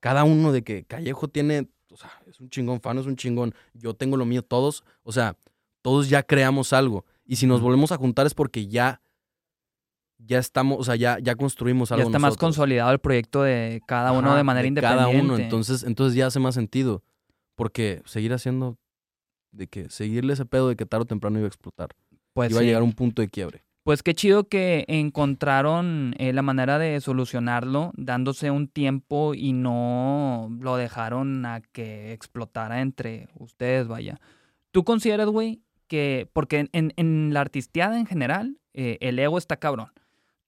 Cada 0.00 0.24
uno 0.24 0.52
de 0.52 0.62
que 0.62 0.84
Callejo 0.84 1.28
tiene, 1.28 1.68
o 1.90 1.96
sea, 1.96 2.10
es 2.26 2.40
un 2.40 2.48
chingón, 2.50 2.80
fan 2.80 2.98
es 2.98 3.06
un 3.06 3.16
chingón, 3.16 3.54
yo 3.74 3.94
tengo 3.94 4.16
lo 4.16 4.24
mío, 4.24 4.42
todos, 4.42 4.84
o 5.02 5.12
sea, 5.12 5.36
todos 5.82 6.08
ya 6.08 6.22
creamos 6.22 6.72
algo. 6.72 7.04
Y 7.24 7.36
si 7.36 7.46
nos 7.46 7.60
volvemos 7.60 7.90
a 7.92 7.96
juntar 7.96 8.26
es 8.26 8.34
porque 8.34 8.68
ya, 8.68 9.00
ya 10.18 10.38
estamos, 10.38 10.78
o 10.80 10.84
sea, 10.84 10.96
ya, 10.96 11.18
ya 11.20 11.34
construimos 11.34 11.88
Ya 11.90 11.96
algo. 11.96 12.08
está 12.08 12.18
más 12.18 12.36
consolidado 12.36 12.90
el 12.92 12.98
proyecto 13.00 13.42
de 13.42 13.82
cada 13.86 14.12
uno 14.12 14.28
Ajá, 14.28 14.36
de 14.38 14.44
manera 14.44 14.66
independiente. 14.68 15.04
Cada 15.12 15.22
uno, 15.22 15.36
entonces, 15.36 15.82
entonces 15.82 16.14
ya 16.16 16.26
hace 16.28 16.38
más 16.40 16.54
sentido. 16.54 17.02
Porque 17.54 18.02
seguir 18.06 18.32
haciendo, 18.32 18.78
de 19.56 19.66
que 19.68 19.88
seguirle 19.90 20.32
ese 20.34 20.44
pedo 20.46 20.68
de 20.68 20.76
que 20.76 20.86
tarde 20.86 21.02
o 21.02 21.06
temprano 21.06 21.38
iba 21.38 21.46
a 21.46 21.48
explotar. 21.48 21.88
pues, 22.32 22.50
iba 22.50 22.60
a 22.60 22.64
llegar 22.64 22.82
a 22.82 22.84
un 22.84 22.92
punto 22.92 23.22
de 23.22 23.28
quiebre. 23.28 23.64
Pues 23.82 24.02
qué 24.02 24.14
chido 24.14 24.48
que 24.48 24.84
encontraron 24.88 26.14
eh, 26.18 26.32
la 26.32 26.42
manera 26.42 26.78
de 26.78 27.00
solucionarlo, 27.00 27.92
dándose 27.96 28.50
un 28.50 28.68
tiempo 28.68 29.34
y 29.34 29.52
no 29.52 30.48
lo 30.60 30.76
dejaron 30.76 31.44
a 31.46 31.60
que 31.60 32.12
explotara 32.12 32.80
entre 32.80 33.28
ustedes, 33.34 33.86
vaya. 33.88 34.18
¿Tú 34.72 34.84
consideras, 34.84 35.28
güey, 35.28 35.60
que, 35.88 36.28
porque 36.32 36.58
en, 36.60 36.68
en- 36.72 36.92
en 36.96 37.32
la 37.32 37.40
artisteada 37.40 37.98
en 37.98 38.06
general, 38.06 38.58
eh, 38.74 38.98
el 39.00 39.18
ego 39.18 39.38
está 39.38 39.56
cabrón. 39.56 39.88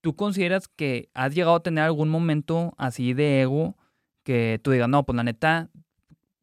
¿Tú 0.01 0.15
consideras 0.15 0.67
que 0.67 1.09
has 1.13 1.33
llegado 1.33 1.55
a 1.55 1.63
tener 1.63 1.83
algún 1.83 2.09
momento 2.09 2.73
así 2.77 3.13
de 3.13 3.41
ego 3.41 3.75
que 4.23 4.59
tú 4.63 4.71
digas, 4.71 4.87
no, 4.89 5.05
pues 5.05 5.15
la 5.15 5.23
neta, 5.23 5.69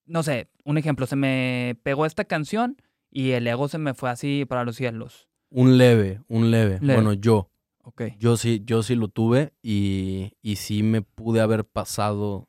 no 0.06 0.22
sé, 0.22 0.48
un 0.64 0.78
ejemplo, 0.78 1.06
se 1.06 1.16
me 1.16 1.78
pegó 1.82 2.06
esta 2.06 2.24
canción 2.24 2.76
y 3.10 3.32
el 3.32 3.46
ego 3.46 3.68
se 3.68 3.78
me 3.78 3.94
fue 3.94 4.10
así 4.10 4.44
para 4.44 4.64
los 4.64 4.76
cielos? 4.76 5.28
Un 5.50 5.78
leve, 5.78 6.20
un 6.28 6.50
leve. 6.50 6.78
Leve. 6.80 6.94
Bueno, 6.94 7.12
yo. 7.12 7.50
Ok. 7.82 8.02
Yo 8.18 8.36
sí, 8.36 8.62
yo 8.64 8.82
sí 8.82 8.94
lo 8.96 9.08
tuve 9.08 9.52
y, 9.62 10.32
y 10.42 10.56
sí 10.56 10.82
me 10.82 11.02
pude 11.02 11.40
haber 11.40 11.64
pasado 11.64 12.48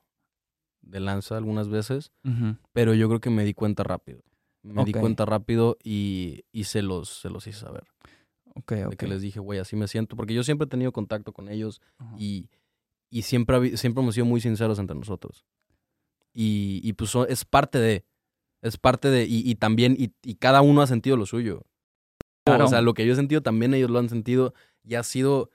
de 0.81 0.99
lanza 0.99 1.37
algunas 1.37 1.69
veces, 1.69 2.11
pero 2.71 2.93
yo 2.93 3.07
creo 3.07 3.19
que 3.19 3.29
me 3.29 3.43
di 3.43 3.53
cuenta 3.53 3.83
rápido. 3.83 4.23
Me 4.63 4.83
di 4.83 4.93
cuenta 4.93 5.25
rápido 5.25 5.77
y, 5.83 6.43
y 6.51 6.65
se, 6.65 6.81
los, 6.81 7.09
se 7.21 7.29
los 7.29 7.45
hice 7.47 7.59
saber. 7.59 7.83
Ok, 8.55 8.71
De 8.71 8.97
que 8.97 9.07
les 9.07 9.21
dije, 9.21 9.39
güey, 9.39 9.59
así 9.59 9.75
me 9.75 9.87
siento. 9.87 10.15
Porque 10.15 10.33
yo 10.33 10.43
siempre 10.43 10.65
he 10.65 10.69
tenido 10.69 10.91
contacto 10.91 11.31
con 11.31 11.47
ellos 11.49 11.81
y, 12.17 12.49
y 13.09 13.21
siempre, 13.21 13.77
siempre 13.77 14.01
hemos 14.01 14.15
sido 14.15 14.25
muy 14.25 14.41
sinceros 14.41 14.79
entre 14.79 14.95
nosotros. 14.97 15.45
Y, 16.39 16.81
y 16.83 16.93
pues 16.93 17.15
es 17.29 17.45
parte 17.45 17.79
de, 17.79 18.05
es 18.61 18.77
parte 18.77 19.09
de, 19.09 19.25
y, 19.25 19.49
y 19.49 19.55
también, 19.55 19.95
y, 19.97 20.11
y 20.21 20.35
cada 20.35 20.61
uno 20.61 20.83
ha 20.83 20.87
sentido 20.87 21.17
lo 21.17 21.25
suyo. 21.25 21.63
Claro. 22.43 22.65
O 22.65 22.67
sea, 22.67 22.81
lo 22.81 22.93
que 22.93 23.07
yo 23.07 23.13
he 23.13 23.15
sentido 23.15 23.41
también 23.41 23.73
ellos 23.73 23.89
lo 23.89 23.97
han 23.97 24.07
sentido 24.07 24.53
y 24.83 24.93
ha 24.93 25.01
sido 25.01 25.49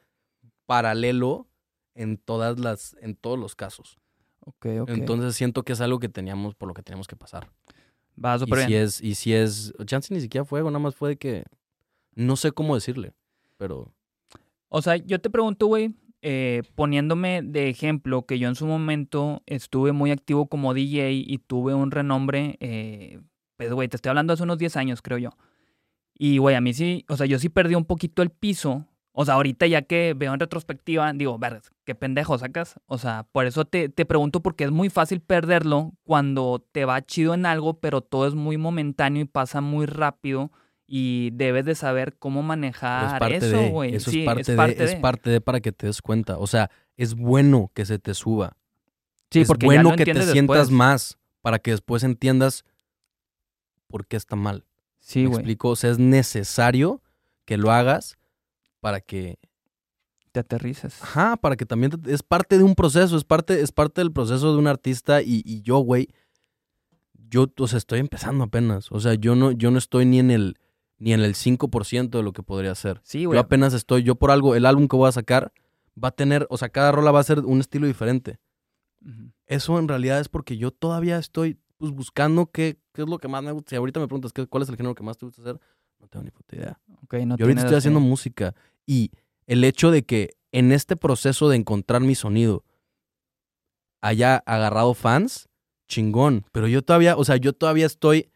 paralelo 0.66 1.46
en 1.94 2.16
todas 2.16 2.58
las, 2.58 2.96
en 3.00 3.14
todos 3.14 3.38
los 3.38 3.54
casos. 3.54 4.00
Ok, 4.40 4.66
ok. 4.80 4.88
Entonces 4.90 5.36
siento 5.36 5.62
que 5.62 5.72
es 5.72 5.80
algo 5.80 6.00
que 6.00 6.08
teníamos, 6.08 6.56
por 6.56 6.66
lo 6.66 6.74
que 6.74 6.82
teníamos 6.82 7.06
que 7.06 7.14
pasar. 7.14 7.48
Va 8.22 8.34
Y 8.34 8.40
si 8.40 8.66
bien. 8.66 8.82
es, 8.82 9.00
y 9.00 9.14
si 9.14 9.34
es, 9.34 9.72
chance 9.86 10.12
ni 10.12 10.20
siquiera 10.20 10.44
fue, 10.44 10.64
nada 10.64 10.80
más 10.80 10.96
fue 10.96 11.10
de 11.10 11.16
que, 11.16 11.44
no 12.16 12.34
sé 12.34 12.50
cómo 12.50 12.74
decirle, 12.74 13.14
pero 13.56 13.94
O 14.68 14.82
sea, 14.82 14.96
yo 14.96 15.20
te 15.20 15.30
pregunto, 15.30 15.66
güey, 15.66 15.94
eh, 16.22 16.62
poniéndome 16.76 17.42
de 17.42 17.68
ejemplo 17.68 18.26
que 18.26 18.38
yo 18.38 18.48
en 18.48 18.54
su 18.54 18.64
momento 18.66 19.42
estuve 19.46 19.90
muy 19.90 20.12
activo 20.12 20.46
como 20.46 20.72
DJ 20.72 21.11
y 21.12 21.38
tuve 21.38 21.74
un 21.74 21.90
renombre, 21.90 22.56
eh, 22.61 23.20
pues, 23.56 23.72
güey, 23.72 23.88
te 23.88 23.96
estoy 23.96 24.11
hablando 24.11 24.32
hace 24.32 24.44
unos 24.44 24.58
10 24.58 24.76
años, 24.76 25.02
creo 25.02 25.18
yo. 25.18 25.30
Y, 26.14 26.38
güey, 26.38 26.54
a 26.54 26.61
mí 26.61 26.74
sí, 26.74 27.04
o 27.08 27.16
sea, 27.16 27.26
yo 27.26 27.40
sí 27.40 27.48
perdí 27.48 27.74
un 27.74 27.85
poquito 27.85 28.22
el 28.22 28.30
piso. 28.30 28.87
O 29.11 29.24
sea, 29.24 29.35
ahorita 29.35 29.66
ya 29.66 29.82
que 29.82 30.14
veo 30.16 30.32
en 30.32 30.40
retrospectiva, 30.40 31.12
digo, 31.12 31.38
ver, 31.38 31.61
qué 31.85 31.94
pendejo 31.96 32.38
sacas. 32.38 32.78
O 32.87 32.98
sea, 32.98 33.26
por 33.32 33.44
eso 33.46 33.64
te, 33.64 33.88
te 33.88 34.06
pregunto 34.06 34.40
porque 34.42 34.64
es 34.64 34.70
muy 34.70 34.90
fácil 34.90 35.20
perderlo 35.20 35.92
cuando 36.04 36.64
te 36.72 36.85
va 36.85 37.02
chido 37.02 37.35
en 37.35 37.46
algo, 37.46 37.80
pero 37.80 38.00
todo 38.00 38.28
es 38.28 38.35
muy 38.35 38.56
momentáneo 38.56 39.22
y 39.22 39.26
pasa 39.26 39.61
muy 39.61 39.87
rápido 39.87 40.52
y 40.94 41.31
debes 41.33 41.64
de 41.64 41.74
saber 41.74 42.18
cómo 42.18 42.42
manejar 42.42 43.14
es 43.14 43.18
parte 43.18 43.37
eso, 43.38 43.46
de, 43.57 43.70
güey. 43.70 43.94
eso 43.94 44.11
Sí, 44.11 44.20
es 44.20 44.26
parte, 44.26 44.55
parte 44.57 44.74
de, 44.74 44.85
es 44.85 44.94
parte 44.96 45.31
de 45.31 45.40
para 45.40 45.61
que 45.61 45.72
te 45.72 45.87
des 45.87 46.02
cuenta. 46.02 46.37
O 46.37 46.46
sea, 46.46 46.70
es 46.98 47.14
bueno 47.14 47.70
que 47.72 47.87
se 47.87 47.98
te 47.98 48.12
suba. 48.12 48.59
Sí, 49.31 49.40
es 49.40 49.48
porque 49.48 49.64
bueno 49.64 49.96
que 49.96 50.05
te 50.05 50.22
sientas 50.33 50.70
más 50.70 51.16
para 51.40 51.59
que 51.61 51.70
después 51.70 52.02
entiendas 52.05 52.64
por 53.88 54.07
qué 54.07 54.16
está 54.18 54.37
mal. 54.37 54.66
Sí, 54.98 55.20
¿Me 55.20 55.28
güey. 55.28 55.38
explico? 55.38 55.70
O 55.70 55.76
sea, 55.76 55.90
es 55.92 55.98
necesario 55.98 57.00
que 57.46 57.57
lo 57.57 57.70
hagas 57.72 58.18
para 58.81 59.00
que, 59.00 59.38
Te 60.31 60.40
aterrices. 60.40 61.02
ajá, 61.02 61.38
para 61.38 61.57
que 61.57 61.64
también 61.64 61.92
te- 61.92 62.12
es 62.12 62.22
parte 62.22 62.59
de 62.59 62.64
un 62.64 62.74
proceso, 62.74 63.16
es 63.16 63.24
parte, 63.24 63.62
es 63.62 63.72
parte 63.72 64.02
del 64.02 64.12
proceso 64.12 64.52
de 64.52 64.59
un 64.59 64.66
artista 64.66 65.22
y, 65.22 65.42
y 65.46 65.62
yo, 65.62 65.78
güey, 65.78 66.09
yo, 67.31 67.46
o 67.59 67.66
sea, 67.66 67.78
estoy 67.78 68.00
empezando 68.00 68.44
apenas. 68.44 68.92
O 68.92 69.00
sea, 69.00 69.14
yo 69.14 69.35
no, 69.35 69.52
yo 69.52 69.70
no 69.70 69.78
estoy 69.78 70.05
ni 70.05 70.18
en 70.18 70.31
el, 70.31 70.59
ni 71.02 71.12
en 71.12 71.20
el 71.20 71.34
5% 71.34 72.10
de 72.10 72.22
lo 72.22 72.32
que 72.32 72.44
podría 72.44 72.76
ser. 72.76 73.00
Sí, 73.02 73.22
Yo 73.22 73.30
güey. 73.30 73.40
apenas 73.40 73.74
estoy, 73.74 74.04
yo 74.04 74.14
por 74.14 74.30
algo, 74.30 74.54
el 74.54 74.64
álbum 74.64 74.86
que 74.86 74.94
voy 74.94 75.08
a 75.08 75.12
sacar 75.12 75.52
va 76.02 76.08
a 76.08 76.12
tener, 76.12 76.46
o 76.48 76.56
sea, 76.56 76.68
cada 76.68 76.92
rola 76.92 77.10
va 77.10 77.18
a 77.18 77.24
ser 77.24 77.40
un 77.40 77.58
estilo 77.58 77.88
diferente. 77.88 78.38
Eso 79.46 79.80
en 79.80 79.88
realidad 79.88 80.20
es 80.20 80.28
porque 80.28 80.56
yo 80.56 80.70
todavía 80.70 81.18
estoy 81.18 81.58
pues, 81.76 81.90
buscando 81.90 82.46
qué, 82.46 82.78
qué 82.92 83.02
es 83.02 83.08
lo 83.08 83.18
que 83.18 83.26
más 83.26 83.42
me 83.42 83.50
gusta. 83.50 83.70
Si 83.70 83.76
ahorita 83.76 83.98
me 83.98 84.06
preguntas 84.06 84.32
qué, 84.32 84.46
cuál 84.46 84.62
es 84.62 84.68
el 84.68 84.76
género 84.76 84.94
que 84.94 85.02
más 85.02 85.18
te 85.18 85.26
gusta 85.26 85.42
hacer, 85.42 85.58
no 85.98 86.06
tengo 86.06 86.24
ni 86.24 86.30
puta 86.30 86.54
idea. 86.54 86.80
Ok, 87.02 87.14
no 87.26 87.36
yo 87.36 87.46
ahorita 87.46 87.62
estoy 87.62 87.76
haciendo 87.76 87.98
música 87.98 88.54
y 88.86 89.10
el 89.48 89.64
hecho 89.64 89.90
de 89.90 90.04
que 90.04 90.36
en 90.52 90.70
este 90.70 90.94
proceso 90.94 91.48
de 91.48 91.56
encontrar 91.56 92.00
mi 92.02 92.14
sonido 92.14 92.64
haya 94.00 94.36
agarrado 94.46 94.94
fans, 94.94 95.48
chingón. 95.88 96.46
Pero 96.52 96.68
yo 96.68 96.82
todavía, 96.82 97.16
o 97.16 97.24
sea, 97.24 97.38
yo 97.38 97.52
todavía 97.52 97.86
estoy, 97.86 98.30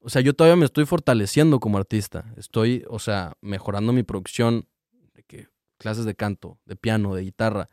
o 0.00 0.08
sea, 0.08 0.22
yo 0.22 0.34
todavía 0.34 0.56
me 0.56 0.64
estoy 0.64 0.86
fortaleciendo 0.86 1.60
como 1.60 1.78
artista. 1.78 2.32
Estoy, 2.36 2.84
o 2.88 2.98
sea, 2.98 3.34
mejorando 3.40 3.92
mi 3.92 4.02
producción 4.02 4.66
de 5.14 5.22
que 5.24 5.48
clases 5.78 6.04
de 6.04 6.14
canto, 6.14 6.58
de 6.64 6.76
piano, 6.76 7.14
de 7.14 7.22
guitarra. 7.22 7.68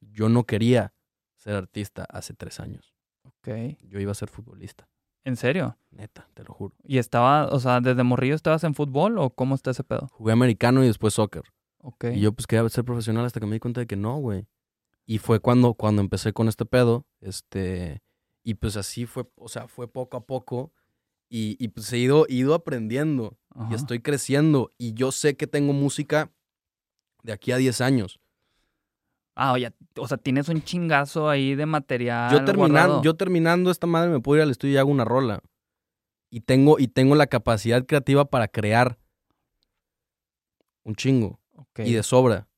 Yo 0.00 0.28
no 0.28 0.44
quería 0.44 0.94
ser 1.36 1.54
artista 1.54 2.04
hace 2.10 2.34
tres 2.34 2.60
años. 2.60 2.94
Ok. 3.22 3.48
Yo 3.82 4.00
iba 4.00 4.12
a 4.12 4.14
ser 4.14 4.28
futbolista. 4.28 4.88
¿En 5.24 5.36
serio? 5.36 5.78
Neta, 5.90 6.28
te 6.34 6.42
lo 6.42 6.54
juro. 6.54 6.74
¿Y 6.84 6.98
estaba, 6.98 7.48
o 7.48 7.60
sea, 7.60 7.80
desde 7.80 8.02
morrillo 8.02 8.34
estabas 8.34 8.64
en 8.64 8.74
fútbol 8.74 9.18
o 9.18 9.30
cómo 9.30 9.54
está 9.54 9.70
ese 9.70 9.84
pedo? 9.84 10.08
Jugué 10.12 10.32
americano 10.32 10.82
y 10.82 10.86
después 10.86 11.14
soccer. 11.14 11.42
Ok. 11.78 12.06
Y 12.14 12.20
yo 12.20 12.32
pues 12.32 12.46
quería 12.46 12.68
ser 12.68 12.84
profesional 12.84 13.24
hasta 13.24 13.38
que 13.40 13.46
me 13.46 13.54
di 13.54 13.60
cuenta 13.60 13.80
de 13.80 13.86
que 13.86 13.96
no, 13.96 14.16
güey. 14.16 14.46
Y 15.06 15.18
fue 15.18 15.40
cuando, 15.40 15.74
cuando 15.74 16.02
empecé 16.02 16.32
con 16.32 16.48
este 16.48 16.66
pedo, 16.66 17.06
este, 17.20 18.02
y 18.42 18.54
pues 18.54 18.76
así 18.76 19.06
fue, 19.06 19.28
o 19.36 19.48
sea, 19.48 19.68
fue 19.68 19.90
poco 19.90 20.16
a 20.16 20.26
poco. 20.26 20.72
Y, 21.28 21.56
y 21.62 21.68
pues 21.68 21.92
he 21.92 21.98
ido, 21.98 22.26
he 22.28 22.34
ido 22.34 22.54
aprendiendo 22.54 23.36
Ajá. 23.50 23.68
y 23.70 23.74
estoy 23.74 24.00
creciendo. 24.00 24.72
Y 24.78 24.94
yo 24.94 25.12
sé 25.12 25.36
que 25.36 25.46
tengo 25.46 25.72
música 25.72 26.32
de 27.22 27.32
aquí 27.32 27.52
a 27.52 27.56
10 27.56 27.80
años. 27.80 28.20
Ah, 29.34 29.52
oye, 29.52 29.72
o 29.96 30.08
sea, 30.08 30.16
tienes 30.18 30.48
un 30.48 30.62
chingazo 30.62 31.28
ahí 31.28 31.54
de 31.54 31.64
material. 31.64 32.32
yo, 32.32 32.44
terminando, 32.44 33.02
yo 33.02 33.14
terminando 33.14 33.70
esta 33.70 33.86
madre 33.86 34.10
me 34.10 34.18
puedo 34.18 34.38
ir 34.38 34.42
al 34.42 34.50
estudio 34.50 34.74
y 34.74 34.76
hago 34.78 34.90
una 34.90 35.04
rola. 35.04 35.40
Y 36.30 36.40
tengo, 36.40 36.78
y 36.78 36.88
tengo 36.88 37.14
la 37.14 37.28
capacidad 37.28 37.86
creativa 37.86 38.24
para 38.24 38.48
crear 38.48 38.98
un 40.82 40.96
chingo. 40.96 41.38
Y 41.76 41.92
de 41.92 42.02
sobra. 42.02 42.48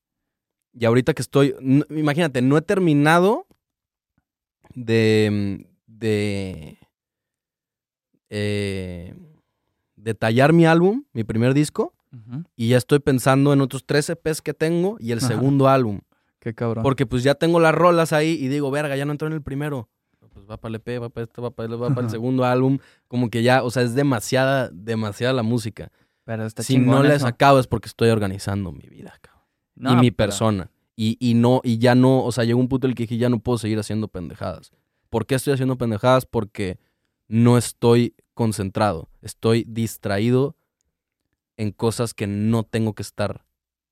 Y 0.72 0.86
ahorita 0.86 1.12
que 1.12 1.20
estoy, 1.20 1.54
imagínate, 1.90 2.40
no 2.40 2.56
he 2.56 2.62
terminado 2.62 3.46
de, 4.74 5.66
de, 5.86 6.78
eh, 8.30 9.14
de 9.96 10.14
tallar 10.14 10.52
mi 10.52 10.64
álbum, 10.66 11.04
mi 11.12 11.24
primer 11.24 11.52
disco, 11.54 11.92
y 12.56 12.68
ya 12.70 12.76
estoy 12.76 12.98
pensando 12.98 13.52
en 13.52 13.60
otros 13.60 13.84
tres 13.86 14.08
EPs 14.10 14.42
que 14.42 14.52
tengo 14.52 14.96
y 14.98 15.12
el 15.12 15.18
Ajá. 15.18 15.28
segundo 15.28 15.68
álbum. 15.68 16.00
Qué 16.40 16.54
cabrón. 16.54 16.82
Porque 16.82 17.06
pues 17.06 17.22
ya 17.22 17.34
tengo 17.36 17.60
las 17.60 17.72
rolas 17.74 18.12
ahí 18.12 18.30
y 18.30 18.48
digo, 18.48 18.70
verga, 18.72 18.96
ya 18.96 19.04
no 19.04 19.12
entró 19.12 19.28
en 19.28 19.34
el 19.34 19.42
primero. 19.42 19.88
Pues 20.32 20.44
va 20.50 20.56
para 20.56 20.70
el 20.70 20.74
EP, 20.76 21.00
va 21.02 21.08
para 21.08 21.24
este, 21.24 21.40
va 21.40 21.50
para 21.50 21.68
el, 21.68 21.80
va 21.80 21.88
para 21.90 22.02
el 22.06 22.10
segundo 22.10 22.44
álbum. 22.44 22.78
Como 23.08 23.30
que 23.30 23.42
ya, 23.42 23.62
o 23.62 23.70
sea, 23.70 23.82
es 23.82 23.94
demasiada, 23.94 24.70
demasiada 24.72 25.32
la 25.34 25.42
música. 25.44 25.90
Pero 26.24 26.46
está 26.46 26.62
si 26.62 26.78
no 26.78 27.04
eso. 27.04 27.18
sacado 27.26 27.58
es 27.60 27.66
porque 27.66 27.88
estoy 27.88 28.08
organizando 28.10 28.72
mi 28.72 28.88
vida, 28.88 29.12
cabrón. 29.20 29.44
No, 29.76 29.92
y 29.92 29.96
mi 29.96 30.10
pero- 30.10 30.28
persona. 30.28 30.70
Y, 30.96 31.16
y 31.20 31.34
no, 31.34 31.60
y 31.64 31.78
ya 31.78 31.94
no, 31.94 32.24
o 32.24 32.32
sea, 32.32 32.44
llegó 32.44 32.58
un 32.60 32.68
punto 32.68 32.86
en 32.86 32.90
el 32.90 32.94
que 32.96 33.04
dije, 33.04 33.16
ya 33.18 33.28
no 33.28 33.38
puedo 33.38 33.56
seguir 33.58 33.78
haciendo 33.78 34.08
pendejadas. 34.08 34.70
¿Por 35.08 35.26
qué 35.26 35.34
estoy 35.36 35.54
haciendo 35.54 35.78
pendejadas? 35.78 36.26
Porque 36.26 36.78
no 37.30 37.56
estoy 37.56 38.16
concentrado. 38.34 39.08
Estoy 39.22 39.64
distraído 39.68 40.56
en 41.56 41.70
cosas 41.70 42.12
que 42.12 42.26
no 42.26 42.64
tengo 42.64 42.92
que 42.94 43.02
estar 43.02 43.46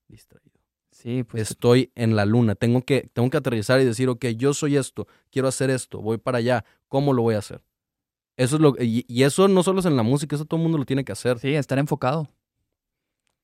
distraído. 0.09 0.59
Sí, 0.91 1.23
pues 1.23 1.49
Estoy 1.49 1.93
en 1.95 2.17
la 2.17 2.27
luna. 2.27 2.57
Tengo 2.57 2.83
que, 2.83 3.09
tengo 3.13 3.31
que 3.31 3.37
aterrizar 3.37 3.81
y 3.81 3.85
decir, 3.85 4.09
ok, 4.09 4.27
yo 4.37 4.55
soy 4.55 4.77
esto, 4.77 5.07
quiero 5.31 5.47
hacer 5.47 5.71
esto, 5.71 6.01
voy 6.01 6.19
para 6.19 6.39
allá. 6.39 6.65
¿Cómo 6.89 7.13
lo 7.13 7.23
voy 7.23 7.37
a 7.37 7.39
hacer? 7.39 7.63
Eso 8.37 8.57
es 8.57 8.63
lo 8.63 8.75
y, 8.81 9.05
y 9.07 9.23
eso 9.23 9.47
no 9.47 9.63
solo 9.63 9.81
es 9.81 9.87
en 9.87 9.97
la 9.97 10.03
música, 10.03 10.35
eso 10.35 10.45
todo 10.45 10.59
el 10.59 10.65
mundo 10.65 10.79
lo 10.79 10.85
tiene 10.85 11.05
que 11.05 11.13
hacer. 11.13 11.39
sí, 11.39 11.55
estar 11.55 11.79
enfocado. 11.79 12.29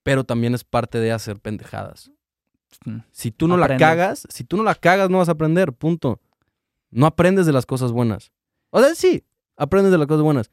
Pero 0.03 0.25
también 0.25 0.55
es 0.55 0.65
parte 0.65 0.99
de 0.99 1.13
hacer 1.13 1.39
pendejadas. 1.39 2.11
Mm. 2.85 2.99
Si 3.13 3.31
tú 3.31 3.47
no 3.47 3.57
la 3.57 3.77
cagas, 3.77 4.27
si 4.29 4.43
tú 4.43 4.57
no 4.57 4.65
la 4.65 4.75
cagas, 4.75 5.09
no 5.09 5.19
vas 5.19 5.29
a 5.29 5.33
aprender, 5.33 5.73
punto. 5.73 6.21
No 6.91 7.07
aprendes 7.07 7.47
de 7.47 7.53
las 7.53 7.65
cosas 7.65 7.93
buenas. 7.93 8.33
O 8.71 8.81
sea, 8.81 8.97
sí, 8.97 9.25
aprendes 9.57 9.93
de 9.93 9.99
las 9.99 10.07
cosas 10.07 10.23
buenas. 10.23 10.51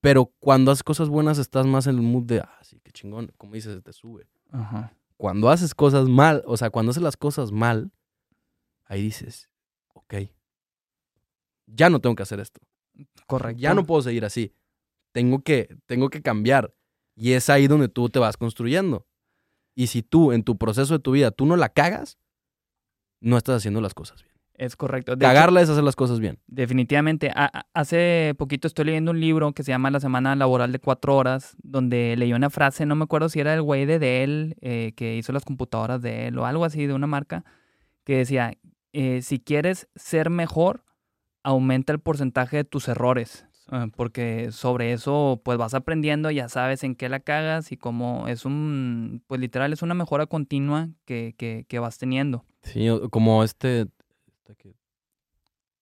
Pero 0.00 0.26
cuando 0.38 0.70
haces 0.70 0.82
cosas 0.82 1.08
buenas, 1.08 1.38
estás 1.38 1.66
más 1.66 1.86
en 1.86 1.96
el 1.96 2.02
mood 2.02 2.24
de, 2.24 2.40
ah, 2.40 2.58
sí, 2.62 2.78
qué 2.82 2.92
chingón, 2.92 3.32
como 3.38 3.54
dices, 3.54 3.82
te 3.82 3.92
sube. 3.92 4.26
Ajá. 4.50 4.94
Cuando 5.16 5.48
haces 5.48 5.74
cosas 5.74 6.08
mal, 6.08 6.42
o 6.46 6.56
sea, 6.56 6.70
cuando 6.70 6.90
haces 6.90 7.02
las 7.02 7.16
cosas 7.16 7.52
mal, 7.52 7.90
ahí 8.84 9.00
dices, 9.00 9.48
ok, 9.94 10.14
ya 11.66 11.88
no 11.88 12.00
tengo 12.00 12.14
que 12.16 12.22
hacer 12.22 12.40
esto. 12.40 12.60
Correcto. 13.26 13.60
Ya 13.60 13.74
no 13.74 13.86
puedo 13.86 14.02
seguir 14.02 14.24
así. 14.24 14.52
Tengo 15.12 15.42
que, 15.42 15.76
tengo 15.86 16.10
que 16.10 16.22
cambiar. 16.22 16.74
Y 17.16 17.32
es 17.32 17.48
ahí 17.48 17.66
donde 17.66 17.88
tú 17.88 18.08
te 18.08 18.18
vas 18.18 18.36
construyendo. 18.36 19.06
Y 19.74 19.88
si 19.88 20.02
tú, 20.02 20.32
en 20.32 20.44
tu 20.44 20.58
proceso 20.58 20.94
de 20.94 21.00
tu 21.00 21.12
vida, 21.12 21.30
tú 21.30 21.46
no 21.46 21.56
la 21.56 21.68
cagas, 21.68 22.18
no 23.20 23.36
estás 23.36 23.56
haciendo 23.56 23.80
las 23.80 23.94
cosas 23.94 24.22
bien. 24.22 24.33
Es 24.56 24.76
correcto. 24.76 25.16
De 25.16 25.24
hecho, 25.24 25.34
Cagarla 25.34 25.60
es 25.62 25.68
hacer 25.68 25.82
las 25.82 25.96
cosas 25.96 26.20
bien. 26.20 26.38
Definitivamente. 26.46 27.30
A- 27.34 27.66
hace 27.74 28.34
poquito 28.38 28.68
estoy 28.68 28.84
leyendo 28.84 29.10
un 29.10 29.18
libro 29.20 29.52
que 29.52 29.62
se 29.64 29.72
llama 29.72 29.90
La 29.90 29.98
Semana 30.00 30.36
Laboral 30.36 30.70
de 30.70 30.78
Cuatro 30.78 31.16
Horas, 31.16 31.56
donde 31.62 32.14
leí 32.16 32.32
una 32.32 32.50
frase, 32.50 32.86
no 32.86 32.94
me 32.94 33.04
acuerdo 33.04 33.28
si 33.28 33.40
era 33.40 33.52
el 33.54 33.62
güey 33.62 33.84
de 33.84 33.98
Dell, 33.98 34.56
eh, 34.60 34.92
que 34.96 35.16
hizo 35.16 35.32
las 35.32 35.44
computadoras 35.44 36.02
de 36.02 36.28
él 36.28 36.38
o 36.38 36.46
algo 36.46 36.64
así 36.64 36.86
de 36.86 36.94
una 36.94 37.06
marca, 37.08 37.44
que 38.04 38.18
decía, 38.18 38.52
eh, 38.92 39.22
si 39.22 39.40
quieres 39.40 39.88
ser 39.96 40.30
mejor, 40.30 40.84
aumenta 41.42 41.92
el 41.92 41.98
porcentaje 41.98 42.58
de 42.58 42.64
tus 42.64 42.86
errores, 42.88 43.46
ah, 43.68 43.88
porque 43.96 44.52
sobre 44.52 44.92
eso 44.92 45.40
pues 45.44 45.58
vas 45.58 45.74
aprendiendo, 45.74 46.30
ya 46.30 46.48
sabes 46.48 46.84
en 46.84 46.94
qué 46.94 47.08
la 47.08 47.20
cagas 47.20 47.72
y 47.72 47.76
cómo 47.76 48.28
es 48.28 48.44
un, 48.44 49.22
pues 49.26 49.40
literal 49.40 49.72
es 49.72 49.82
una 49.82 49.94
mejora 49.94 50.26
continua 50.26 50.90
que, 51.04 51.34
que, 51.36 51.66
que 51.68 51.78
vas 51.80 51.98
teniendo. 51.98 52.44
Sí, 52.62 52.86
como 53.10 53.44
este, 53.44 53.86
esta 54.44 54.54
que 54.54 54.74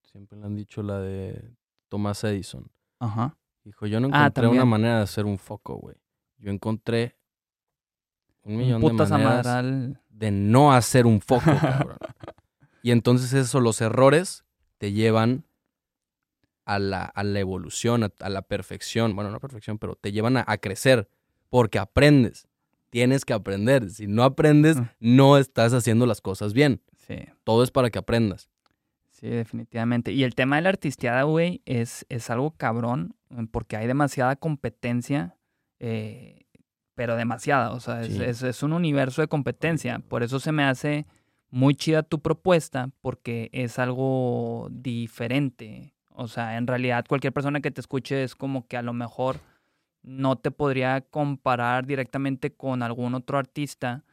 siempre 0.02 0.38
le 0.38 0.46
han 0.46 0.54
dicho 0.54 0.82
la 0.82 1.00
de 1.00 1.52
Thomas 1.88 2.22
Edison. 2.22 2.70
Ajá. 3.00 3.36
Dijo, 3.64 3.86
yo 3.86 3.98
no 4.00 4.08
Ah, 4.12 4.26
encontré 4.26 4.46
una 4.46 4.64
manera 4.64 4.98
de 4.98 5.02
hacer 5.02 5.24
un 5.24 5.36
foco, 5.38 5.76
güey. 5.76 5.96
Yo 6.38 6.50
encontré 6.52 7.16
un 8.44 8.52
Un 8.54 8.58
millón 8.58 8.80
de 8.80 8.92
maneras 9.06 9.64
de 10.08 10.30
no 10.30 10.72
hacer 10.72 11.06
un 11.06 11.20
foco, 11.20 11.42
cabrón. 11.60 11.98
y 12.82 12.90
entonces 12.92 13.32
eso, 13.32 13.60
los 13.60 13.80
errores 13.80 14.44
te 14.78 14.92
llevan 14.92 15.44
a 16.64 16.78
la, 16.78 17.04
a 17.04 17.24
la 17.24 17.40
evolución, 17.40 18.04
a, 18.04 18.12
a 18.20 18.28
la 18.28 18.42
perfección. 18.42 19.14
Bueno, 19.16 19.30
no 19.30 19.36
a 19.38 19.40
perfección, 19.40 19.78
pero 19.78 19.96
te 19.96 20.12
llevan 20.12 20.36
a, 20.36 20.44
a 20.46 20.58
crecer 20.58 21.08
porque 21.50 21.78
aprendes. 21.80 22.46
Tienes 22.90 23.24
que 23.24 23.32
aprender. 23.32 23.90
Si 23.90 24.06
no 24.06 24.22
aprendes, 24.22 24.76
Ah. 24.76 24.92
no 25.00 25.38
estás 25.38 25.72
haciendo 25.72 26.06
las 26.06 26.20
cosas 26.20 26.52
bien. 26.52 26.80
Sí. 27.06 27.16
Todo 27.44 27.62
es 27.64 27.70
para 27.70 27.90
que 27.90 27.98
aprendas. 27.98 28.48
Sí, 29.10 29.28
definitivamente. 29.28 30.12
Y 30.12 30.24
el 30.24 30.34
tema 30.34 30.56
de 30.56 30.62
la 30.62 30.68
artisteada, 30.70 31.22
güey, 31.24 31.62
es, 31.64 32.06
es 32.08 32.28
algo 32.30 32.52
cabrón, 32.52 33.14
eh, 33.30 33.46
porque 33.50 33.76
hay 33.76 33.86
demasiada 33.86 34.36
competencia, 34.36 35.36
eh, 35.78 36.44
pero 36.94 37.16
demasiada. 37.16 37.72
O 37.72 37.80
sea, 37.80 38.02
es, 38.02 38.18
es- 38.18 38.42
es 38.42 38.62
un 38.62 38.72
universo 38.72 39.22
de 39.22 39.28
competencia. 39.28 40.00
Por 40.00 40.22
eso 40.22 40.40
se 40.40 40.52
me 40.52 40.64
hace 40.64 41.06
muy 41.50 41.74
chida 41.74 42.02
tu 42.02 42.20
propuesta, 42.20 42.90
porque 43.00 43.48
es 43.52 43.78
algo 43.78 44.68
diferente. 44.70 45.94
O 46.14 46.28
sea, 46.28 46.56
en 46.56 46.66
realidad 46.66 47.04
cualquier 47.08 47.32
persona 47.32 47.60
que 47.60 47.70
te 47.70 47.80
escuche 47.80 48.22
es 48.24 48.34
como 48.34 48.66
que 48.66 48.76
a 48.76 48.82
lo 48.82 48.92
mejor 48.92 49.40
no 50.02 50.36
te 50.36 50.50
podría 50.50 51.00
comparar 51.02 51.86
directamente 51.86 52.52
con 52.52 52.82
algún 52.82 53.14
otro 53.14 53.38
artista 53.38 54.04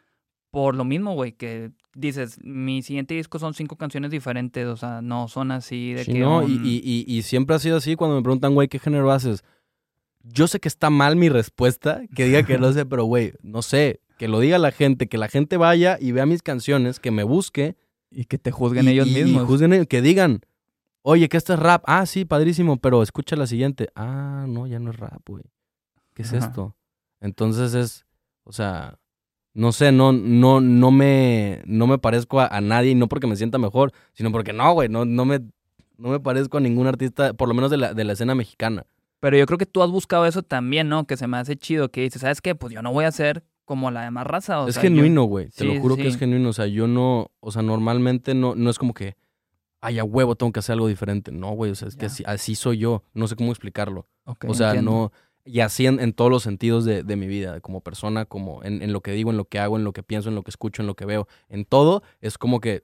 por 0.52 0.76
lo 0.76 0.84
mismo, 0.86 1.14
güey, 1.14 1.32
que 1.34 1.72
dices, 1.96 2.38
mi 2.44 2.82
siguiente 2.82 3.14
disco 3.16 3.40
son 3.40 3.54
cinco 3.54 3.76
canciones 3.76 4.12
diferentes, 4.12 4.66
o 4.68 4.78
sea, 4.78 5.02
no 5.02 5.28
son 5.28 5.52
así 5.52 5.94
de 5.94 6.04
Sí, 6.06 6.14
que... 6.14 6.20
¿no? 6.20 6.40
Un- 6.40 6.52
y- 6.66 6.82
y- 6.84 7.06
y 7.08 7.22
siempre 7.24 7.56
ha 7.56 7.60
sido 7.60 7.78
así 7.78 7.96
cuando 7.96 8.16
me 8.18 8.22
preguntan, 8.24 8.54
güey, 8.54 8.68
¿qué 8.68 8.80
género 8.80 9.12
haces? 9.12 9.44
Yo 10.24 10.48
sé 10.48 10.60
que 10.60 10.68
está 10.68 10.90
mal 10.90 11.16
mi 11.16 11.30
respuesta, 11.30 12.02
que 12.16 12.26
diga 12.26 12.44
que 12.44 12.58
no 12.58 12.72
sé, 12.74 12.86
pero 12.86 13.06
güey, 13.06 13.34
no 13.42 13.62
sé, 13.62 14.02
que 14.18 14.28
lo 14.28 14.40
diga 14.40 14.58
la 14.60 14.72
gente, 14.72 15.08
que 15.08 15.18
la 15.18 15.30
gente 15.30 15.58
vaya 15.58 15.98
y 16.00 16.12
vea 16.12 16.26
mis 16.26 16.44
canciones, 16.44 17.00
que 17.00 17.12
me 17.12 17.24
busque. 17.24 17.76
y 18.12 18.26
que 18.26 18.38
te 18.38 18.52
juzguen 18.52 18.86
y, 18.86 18.90
ellos 18.90 19.08
mismos. 19.08 19.46
juzguen 19.46 19.86
que 19.86 20.02
digan, 20.02 20.42
oye, 21.04 21.30
que 21.30 21.38
esto 21.38 21.54
es 21.54 21.60
rap. 21.60 21.84
Ah, 21.88 22.06
sí, 22.06 22.26
padrísimo, 22.26 22.78
pero 22.78 23.02
escucha 23.02 23.36
la 23.36 23.48
siguiente. 23.48 23.90
Ah, 23.96 24.46
no, 24.48 24.68
ya 24.68 24.80
no 24.80 24.90
es 24.92 24.98
rap, 24.98 25.22
güey. 25.28 25.44
¿Qué 26.14 26.24
es 26.24 26.34
Ajá. 26.34 26.48
esto? 26.48 26.76
Entonces 27.22 27.74
es, 27.74 28.06
o 28.44 28.52
sea, 28.52 28.99
no 29.60 29.74
sé, 29.74 29.92
no, 29.92 30.14
no, 30.14 30.62
no 30.62 30.90
me, 30.90 31.62
no 31.66 31.86
me 31.86 31.98
parezco 31.98 32.40
a, 32.40 32.48
a 32.48 32.62
nadie, 32.62 32.96
no 32.96 33.10
porque 33.10 33.28
me 33.28 33.36
sienta 33.36 33.58
mejor, 33.58 33.92
sino 34.14 34.32
porque 34.32 34.54
no, 34.54 34.72
güey, 34.72 34.88
no, 34.88 35.04
no 35.04 35.26
me, 35.26 35.42
no 35.98 36.10
me 36.10 36.20
parezco 36.22 36.58
a 36.58 36.62
ningún 36.62 36.88
artista, 36.88 37.34
por 37.34 37.50
lo 37.50 37.54
menos 37.54 37.70
de 37.70 37.76
la, 37.76 37.94
de 37.94 38.06
la 38.06 38.14
escena 38.14 38.36
mexicana. 38.36 38.86
Pero 39.20 39.38
yo 39.38 39.46
creo 39.46 39.58
que 39.58 39.66
tú 39.66 39.84
has 39.84 39.92
buscado 39.92 40.26
eso 40.26 40.44
también, 40.44 40.88
¿no? 40.88 41.06
Que 41.06 41.18
se 41.18 41.28
me 41.28 41.36
hace 41.36 41.58
chido, 41.58 41.90
que 41.92 42.02
dices, 42.02 42.22
¿sabes 42.22 42.40
qué? 42.40 42.56
Pues 42.56 42.74
yo 42.74 42.82
no 42.82 42.94
voy 42.94 43.04
a 43.04 43.12
ser 43.12 43.44
como 43.66 43.92
la 43.92 44.04
demás 44.04 44.26
raza. 44.26 44.62
O 44.62 44.70
es 44.70 44.76
sea, 44.76 44.82
genuino, 44.84 45.26
güey, 45.26 45.48
te 45.50 45.66
Sí, 45.66 45.66
lo 45.66 45.82
juro 45.82 45.98
que 45.98 46.08
es 46.08 46.18
genuino, 46.18 46.48
o 46.48 46.54
sea, 46.54 46.68
yo 46.68 46.88
no, 46.88 47.30
o 47.42 47.52
sea, 47.52 47.62
normalmente 47.62 48.34
no, 48.34 48.56
no 48.56 48.70
es 48.70 48.80
como 48.80 48.94
que, 48.94 49.18
ay, 49.82 50.00
a 50.00 50.06
huevo, 50.06 50.36
tengo 50.36 50.54
que 50.54 50.60
hacer 50.60 50.74
algo 50.74 50.88
diferente. 50.88 51.34
No, 51.34 51.52
güey, 51.52 51.72
o 51.72 51.76
sea, 51.76 51.90
es 51.90 51.98
que 51.98 52.06
así, 52.06 52.24
así 52.26 52.56
soy 52.56 52.78
yo, 52.78 53.04
no 53.14 53.28
sé 53.28 53.36
cómo 53.36 53.52
explicarlo. 53.52 54.08
Ok, 54.24 54.46
O 54.48 54.54
sea, 54.54 54.68
entiendo. 54.70 54.92
no. 54.92 55.12
Y 55.46 55.62
así 55.62 55.86
en, 55.88 56.00
en 56.00 56.14
todos 56.14 56.30
los 56.30 56.44
sentidos 56.44 56.86
de, 56.86 57.04
de 57.04 57.16
mi 57.16 57.28
vida, 57.28 57.60
como 57.62 57.82
persona, 57.82 58.26
como 58.26 58.64
en, 58.64 58.82
en 58.82 58.94
lo 58.94 59.02
que 59.02 59.12
digo, 59.12 59.32
en 59.32 59.38
lo 59.38 59.46
que 59.46 59.60
hago, 59.60 59.78
en 59.78 59.84
lo 59.84 59.94
que 59.94 60.04
pienso, 60.04 60.30
en 60.30 60.36
lo 60.36 60.44
que 60.44 60.52
escucho, 60.52 60.82
en 60.82 60.88
lo 60.88 60.96
que 60.96 61.06
veo. 61.06 61.28
En 61.48 61.66
todo 61.66 62.04
es 62.22 62.38
como 62.38 62.60
que 62.60 62.84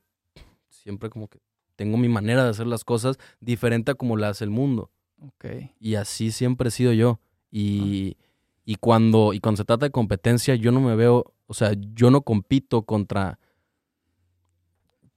siempre 0.70 1.10
como 1.10 1.28
que 1.28 1.40
tengo 1.76 1.98
mi 1.98 2.10
manera 2.10 2.44
de 2.44 2.50
hacer 2.50 2.68
las 2.68 2.84
cosas 2.84 3.18
diferente 3.40 3.92
a 3.92 3.96
como 3.96 4.18
la 4.18 4.30
hace 4.30 4.44
el 4.46 4.50
mundo. 4.50 4.90
Ok. 5.20 5.46
Y 5.80 5.96
así 5.96 6.32
siempre 6.32 6.70
he 6.70 6.72
sido 6.72 6.94
yo. 6.94 7.20
Y, 7.52 8.18
y, 8.66 8.76
cuando, 8.76 9.34
y 9.34 9.40
cuando 9.40 9.58
se 9.58 9.66
trata 9.66 9.86
de 9.86 9.92
competencia, 9.92 10.56
yo 10.56 10.72
no 10.72 10.82
me 10.82 10.96
veo, 10.96 11.34
o 11.48 11.54
sea, 11.54 11.74
yo 11.94 12.12
no 12.12 12.22
compito 12.22 12.84
contra, 12.84 13.40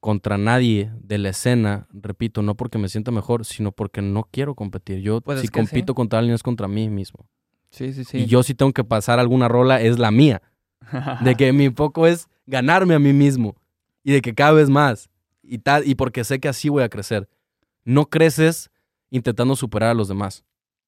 contra 0.01 0.39
nadie 0.39 0.93
de 1.01 1.19
la 1.19 1.31
escena, 1.31 1.89
repito, 1.93 2.43
no 2.43 2.57
porque 2.57 2.79
me 2.79 2.89
sienta 2.89 3.11
mejor, 3.11 3.45
sino 3.45 3.73
porque 3.73 4.03
no 4.03 4.29
quiero 4.31 4.55
competir. 4.55 5.01
Yo 5.01 5.21
Pues 5.21 5.41
si 5.41 5.47
sí. 5.49 5.53
compito 5.53 5.95
contra 5.95 6.19
alguien 6.21 6.35
es 6.35 6.43
contra 6.43 6.69
mí 6.69 6.89
mismo. 6.89 7.27
Sí, 7.71 7.93
sí, 7.93 8.05
sí. 8.05 8.19
Y 8.19 8.27
yo 8.27 8.43
si 8.43 8.55
tengo 8.55 8.73
que 8.73 8.85
pasar 8.85 9.19
alguna 9.19 9.49
rola 9.49 9.81
es 9.81 9.99
la 9.99 10.11
mía. 10.11 10.43
De 11.23 11.35
que 11.35 11.53
mi 11.53 11.71
foco 11.71 12.07
es 12.07 12.29
ganarme 12.47 12.95
a 12.95 12.99
mí 12.99 13.13
mismo. 13.13 13.57
Y 14.03 14.13
de 14.13 14.23
que 14.23 14.35
cada 14.35 14.53
vez 14.53 14.71
más. 14.71 15.11
Y, 15.43 15.59
tal, 15.59 15.87
y 15.87 15.95
porque 15.95 16.25
sé 16.25 16.41
que 16.41 16.49
así 16.49 16.69
voy 16.69 16.83
a 16.83 16.89
crecer. 16.89 17.29
No 17.85 18.07
creces 18.07 18.71
intentando 19.11 19.55
superar 19.55 19.91
a 19.91 19.95
los 19.95 20.09
demás. 20.09 20.45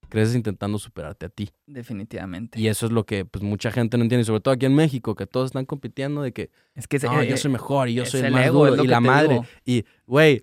Creces 0.09 0.35
intentando 0.35 0.79
superarte 0.79 1.27
a 1.27 1.29
ti. 1.29 1.51
Definitivamente. 1.67 2.59
Y 2.59 2.69
eso 2.69 2.87
es 2.87 2.93
lo 2.93 3.05
que 3.05 3.25
pues 3.25 3.45
mucha 3.45 3.71
gente 3.71 3.97
no 3.97 4.03
entiende. 4.03 4.25
Sobre 4.25 4.41
todo 4.41 4.55
aquí 4.55 4.67
en 4.67 4.75
México, 4.75 5.15
que 5.15 5.27
todos 5.27 5.47
están 5.47 5.67
compitiendo 5.67 6.23
de 6.23 6.33
que 6.33 6.51
es 6.75 6.89
que 6.89 6.99
no, 6.99 7.21
eh, 7.21 7.29
yo 7.29 7.37
soy 7.37 7.51
mejor 7.51 7.89
y 7.89 7.95
yo 7.95 8.03
es 8.03 8.11
soy 8.11 8.23
el 8.23 8.33
más 8.33 8.47
ego, 8.47 8.67
es 8.67 8.71
duro 8.73 8.77
lo 8.77 8.85
y 8.85 8.89
la 8.89 9.01
madre. 9.01 9.35
digo. 9.35 9.45
Y, 9.65 9.85
güey, 10.07 10.43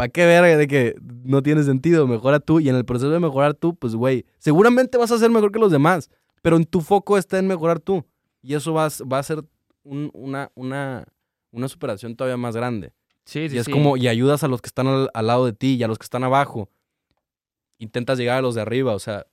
¿para 0.00 0.08
qué 0.08 0.24
verga 0.24 0.56
de 0.56 0.66
que 0.66 0.94
no 1.24 1.42
tiene 1.42 1.62
sentido? 1.62 2.06
Mejora 2.06 2.40
tú. 2.40 2.58
Y 2.58 2.68
en 2.70 2.76
el 2.76 2.84
proceso 2.86 3.10
de 3.10 3.20
mejorar 3.20 3.52
tú, 3.54 3.74
pues, 3.74 3.94
güey, 3.94 4.24
seguramente 4.38 4.96
vas 4.96 5.10
a 5.12 5.18
ser 5.18 5.30
mejor 5.30 5.52
que 5.52 5.58
los 5.58 5.70
demás. 5.70 6.08
Pero 6.40 6.56
en 6.56 6.64
tu 6.64 6.80
foco 6.80 7.18
está 7.18 7.38
en 7.38 7.46
mejorar 7.46 7.80
tú. 7.80 8.04
Y 8.42 8.54
eso 8.54 8.72
va, 8.72 8.86
a- 8.86 9.04
va 9.12 9.18
a 9.18 9.22
ser 9.22 9.44
un- 9.82 10.10
una, 10.14 10.50
una, 10.54 11.04
una 11.50 11.68
superación 11.68 12.16
todavía 12.16 12.38
más 12.38 12.56
grande. 12.56 12.92
Sí, 13.26 13.48
sí, 13.50 13.56
y 13.56 13.58
es 13.58 13.66
sí. 13.66 13.72
como, 13.72 13.98
y 13.98 14.08
ayudas 14.08 14.42
a 14.42 14.48
los 14.48 14.62
que 14.62 14.68
están 14.68 14.86
al, 14.86 15.10
al 15.12 15.26
lado 15.26 15.44
de 15.44 15.52
ti 15.52 15.74
y 15.74 15.82
a 15.82 15.88
los 15.88 15.98
que 15.98 16.04
están 16.04 16.24
abajo. 16.24 16.70
Intentas 17.78 18.18
llegar 18.18 18.38
a 18.38 18.42
los 18.42 18.54
de 18.54 18.60
arriba, 18.62 18.94
o 18.94 18.98
sea, 18.98 19.26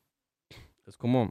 es 0.86 0.98
como, 0.98 1.30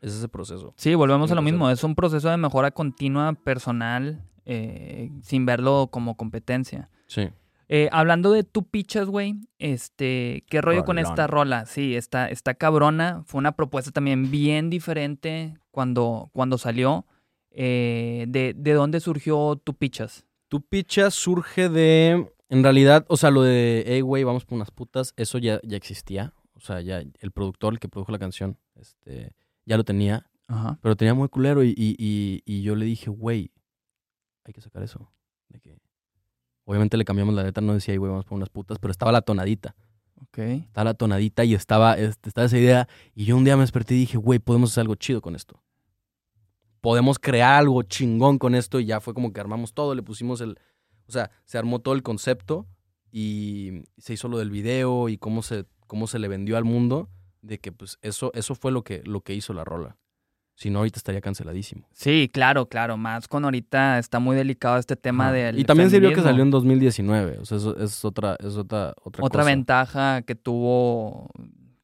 es 0.00 0.12
ese 0.14 0.28
proceso. 0.28 0.74
Sí, 0.76 0.94
volvemos 0.94 1.30
a 1.30 1.34
lo 1.34 1.42
mismo. 1.42 1.68
Es 1.70 1.84
un 1.84 1.94
proceso 1.94 2.28
de 2.30 2.36
mejora 2.36 2.70
continua 2.70 3.32
personal 3.32 4.22
eh, 4.44 5.10
sin 5.22 5.44
verlo 5.46 5.88
como 5.90 6.16
competencia. 6.16 6.90
Sí. 7.06 7.28
Eh, 7.70 7.90
hablando 7.92 8.32
de 8.32 8.44
tu 8.44 8.66
pichas, 8.66 9.08
güey, 9.08 9.36
este, 9.58 10.44
¿qué 10.48 10.62
rollo 10.62 10.84
con 10.84 10.98
esta 10.98 11.26
rola? 11.26 11.66
Sí, 11.66 11.96
está, 11.96 12.30
está 12.30 12.54
cabrona. 12.54 13.22
Fue 13.26 13.38
una 13.38 13.52
propuesta 13.52 13.90
también 13.90 14.30
bien 14.30 14.70
diferente 14.70 15.58
cuando, 15.70 16.30
cuando 16.32 16.56
salió. 16.56 17.06
Eh, 17.50 18.24
de, 18.28 18.54
¿De 18.56 18.72
dónde 18.72 19.00
surgió 19.00 19.60
tu 19.62 19.74
pichas? 19.74 20.24
Tu 20.48 20.62
picha 20.62 21.10
surge 21.10 21.68
de, 21.68 22.32
en 22.48 22.62
realidad, 22.62 23.04
o 23.08 23.18
sea, 23.18 23.30
lo 23.30 23.42
de, 23.42 23.84
hey, 23.86 24.00
güey, 24.00 24.24
vamos 24.24 24.46
por 24.46 24.56
unas 24.56 24.70
putas, 24.70 25.12
eso 25.16 25.36
ya, 25.36 25.60
ya 25.62 25.76
existía. 25.76 26.32
O 26.54 26.60
sea, 26.60 26.80
ya 26.80 26.98
el 26.98 27.30
productor, 27.32 27.74
el 27.74 27.78
que 27.78 27.88
produjo 27.88 28.12
la 28.12 28.18
canción, 28.18 28.58
este, 28.76 29.34
ya 29.66 29.76
lo 29.76 29.84
tenía. 29.84 30.26
Ajá. 30.46 30.78
Pero 30.80 30.96
tenía 30.96 31.12
muy 31.12 31.28
culero 31.28 31.62
y, 31.62 31.74
y, 31.76 31.94
y, 31.98 32.42
y 32.46 32.62
yo 32.62 32.74
le 32.74 32.86
dije, 32.86 33.10
güey, 33.10 33.52
hay 34.44 34.54
que 34.54 34.62
sacar 34.62 34.82
eso. 34.82 35.12
De 35.48 35.60
que... 35.60 35.76
Obviamente 36.68 36.98
le 36.98 37.06
cambiamos 37.06 37.34
la 37.34 37.42
letra, 37.42 37.62
no 37.62 37.72
decía, 37.72 37.94
"Ey, 37.94 37.98
güey, 37.98 38.10
vamos 38.10 38.26
por 38.26 38.36
unas 38.36 38.50
putas, 38.50 38.78
pero 38.78 38.90
estaba 38.90 39.10
la 39.10 39.22
tonadita. 39.22 39.74
Ok. 40.20 40.38
Estaba 40.38 40.84
la 40.84 40.92
tonadita 40.92 41.42
y 41.46 41.54
estaba, 41.54 41.94
este, 41.96 42.28
estaba 42.28 42.44
esa 42.46 42.58
idea. 42.58 42.88
Y 43.14 43.24
yo 43.24 43.38
un 43.38 43.44
día 43.44 43.56
me 43.56 43.62
desperté 43.62 43.94
y 43.94 44.00
dije, 44.00 44.18
güey, 44.18 44.38
podemos 44.38 44.72
hacer 44.72 44.82
algo 44.82 44.94
chido 44.94 45.22
con 45.22 45.34
esto. 45.34 45.62
Podemos 46.82 47.18
crear 47.18 47.54
algo 47.54 47.82
chingón 47.84 48.36
con 48.38 48.54
esto. 48.54 48.80
Y 48.80 48.84
ya 48.84 49.00
fue 49.00 49.14
como 49.14 49.32
que 49.32 49.40
armamos 49.40 49.72
todo, 49.72 49.94
le 49.94 50.02
pusimos 50.02 50.42
el. 50.42 50.58
O 51.06 51.12
sea, 51.12 51.30
se 51.46 51.56
armó 51.56 51.78
todo 51.78 51.94
el 51.94 52.02
concepto 52.02 52.66
y 53.10 53.84
se 53.96 54.12
hizo 54.12 54.28
lo 54.28 54.36
del 54.36 54.50
video 54.50 55.08
y 55.08 55.16
cómo 55.16 55.40
se, 55.40 55.64
cómo 55.86 56.06
se 56.06 56.18
le 56.18 56.28
vendió 56.28 56.58
al 56.58 56.64
mundo. 56.64 57.08
De 57.40 57.60
que 57.60 57.72
pues 57.72 57.96
eso, 58.02 58.30
eso 58.34 58.54
fue 58.54 58.72
lo 58.72 58.84
que, 58.84 59.00
lo 59.06 59.22
que 59.22 59.32
hizo 59.32 59.54
la 59.54 59.64
rola. 59.64 59.96
Si 60.58 60.70
no, 60.70 60.80
ahorita 60.80 60.98
estaría 60.98 61.20
canceladísimo. 61.20 61.86
Sí, 61.92 62.28
claro, 62.32 62.68
claro. 62.68 62.96
Más 62.96 63.28
con 63.28 63.44
ahorita 63.44 64.00
está 64.00 64.18
muy 64.18 64.34
delicado 64.34 64.76
este 64.76 64.96
tema 64.96 65.30
del. 65.30 65.56
y 65.56 65.62
también 65.62 65.88
sirvió 65.88 66.12
que 66.12 66.20
salió 66.20 66.42
en 66.42 66.50
2019. 66.50 67.38
O 67.38 67.44
sea, 67.44 67.58
eso 67.58 67.78
es 67.78 68.04
otra, 68.04 68.36
es 68.40 68.56
otra, 68.56 68.92
otra, 69.04 69.24
otra 69.24 69.42
cosa. 69.42 69.44
ventaja 69.44 70.22
que 70.22 70.34
tuvo 70.34 71.30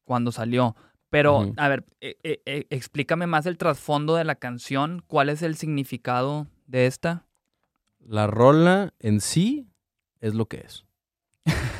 cuando 0.03 0.33
salió. 0.33 0.75
Pero, 1.09 1.53
a 1.55 1.69
ver, 1.69 1.85
eh, 2.01 2.17
eh, 2.23 2.41
eh, 2.45 2.65
explícame 2.69 3.27
más 3.27 3.45
el 3.45 3.57
trasfondo 3.57 4.17
de 4.17 4.25
la 4.25 4.35
canción. 4.35 5.01
¿Cuál 5.07 5.29
es 5.29 5.41
el 5.41 5.55
significado 5.55 6.47
de 6.67 6.87
esta? 6.87 7.25
La 7.99 8.27
rola 8.27 8.93
en 8.99 9.21
sí 9.21 9.69
es 10.19 10.33
lo 10.33 10.47
que 10.47 10.57
es. 10.57 10.83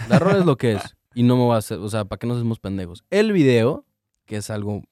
La 0.07 0.17
rola 0.17 0.37
es 0.37 0.45
lo 0.45 0.55
que 0.55 0.73
es. 0.75 0.81
Y 1.17 1.23
no 1.23 1.37
me 1.37 1.47
va 1.47 1.55
a 1.55 1.59
hacer, 1.59 1.77
o 1.79 1.87
sea, 1.87 2.03
¿para 2.03 2.19
qué 2.19 2.27
nos 2.27 2.35
hacemos 2.35 2.59
pendejos? 2.59 3.05
El 3.09 3.31
video, 3.31 3.85
que 4.25 4.35
es 4.35 4.49
algo 4.49 4.83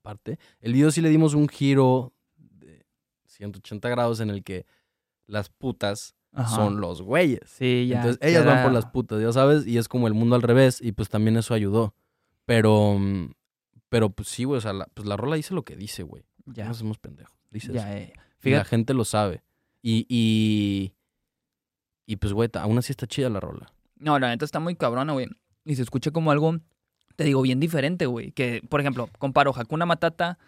aparte, 0.00 0.38
el 0.60 0.72
video 0.72 0.90
sí 0.90 1.00
le 1.00 1.08
dimos 1.08 1.34
un 1.34 1.48
giro 1.48 2.12
de 2.36 2.84
180 3.26 3.88
grados 3.88 4.20
en 4.20 4.30
el 4.30 4.42
que 4.42 4.66
las 5.26 5.48
putas 5.50 6.14
Ajá. 6.32 6.54
son 6.54 6.80
los 6.80 7.02
güeyes. 7.02 7.40
Sí, 7.46 7.86
ya. 7.88 7.98
Entonces 7.98 8.18
ellas 8.22 8.44
van 8.44 8.62
por 8.64 8.72
las 8.72 8.86
putas, 8.86 9.20
ya 9.22 9.32
sabes, 9.32 9.66
y 9.66 9.78
es 9.78 9.88
como 9.88 10.06
el 10.08 10.14
mundo 10.14 10.36
al 10.36 10.42
revés, 10.42 10.80
y 10.80 10.92
pues 10.92 11.08
también 11.08 11.36
eso 11.36 11.54
ayudó. 11.54 11.94
Pero, 12.46 12.96
mm, 12.98 13.32
pero 13.88 14.10
pues 14.10 14.28
sí, 14.28 14.44
güey, 14.44 14.58
o 14.58 14.60
sea, 14.60 14.72
la, 14.72 14.86
pues 14.94 15.06
la 15.06 15.16
rola 15.16 15.36
dice 15.36 15.54
lo 15.54 15.62
que 15.64 15.76
dice, 15.76 16.02
güey. 16.02 16.24
No 16.44 16.52
Ya, 16.54 16.66
nos 16.66 16.78
hacemos 16.78 16.98
pendejos. 16.98 17.36
Dice 17.50 17.72
ya, 17.72 17.94
eso. 17.96 18.10
eh. 18.12 18.12
Y 18.42 18.50
la 18.50 18.64
gente 18.64 18.94
lo 18.94 19.04
sabe. 19.04 19.42
Y, 19.82 20.06
y, 20.08 20.94
y 22.06 22.16
pues, 22.16 22.32
güey, 22.32 22.48
aún 22.54 22.78
así 22.78 22.92
está 22.92 23.06
chida 23.06 23.28
la 23.28 23.40
rola. 23.40 23.72
no, 23.96 24.18
la 24.18 24.28
neta 24.30 24.44
está 24.44 24.58
muy 24.60 24.74
cabrona, 24.76 25.12
güey. 25.12 25.28
Y 25.64 25.76
se 25.76 25.82
escucha 25.82 26.10
como 26.10 26.30
algo, 26.30 26.58
te 27.20 27.24
digo, 27.24 27.42
bien 27.42 27.60
diferente, 27.60 28.06
güey. 28.06 28.32
Que, 28.32 28.62
por 28.66 28.80
ejemplo, 28.80 29.10
comparo 29.18 29.52
Hakuna 29.54 29.84
Matata, 29.84 30.38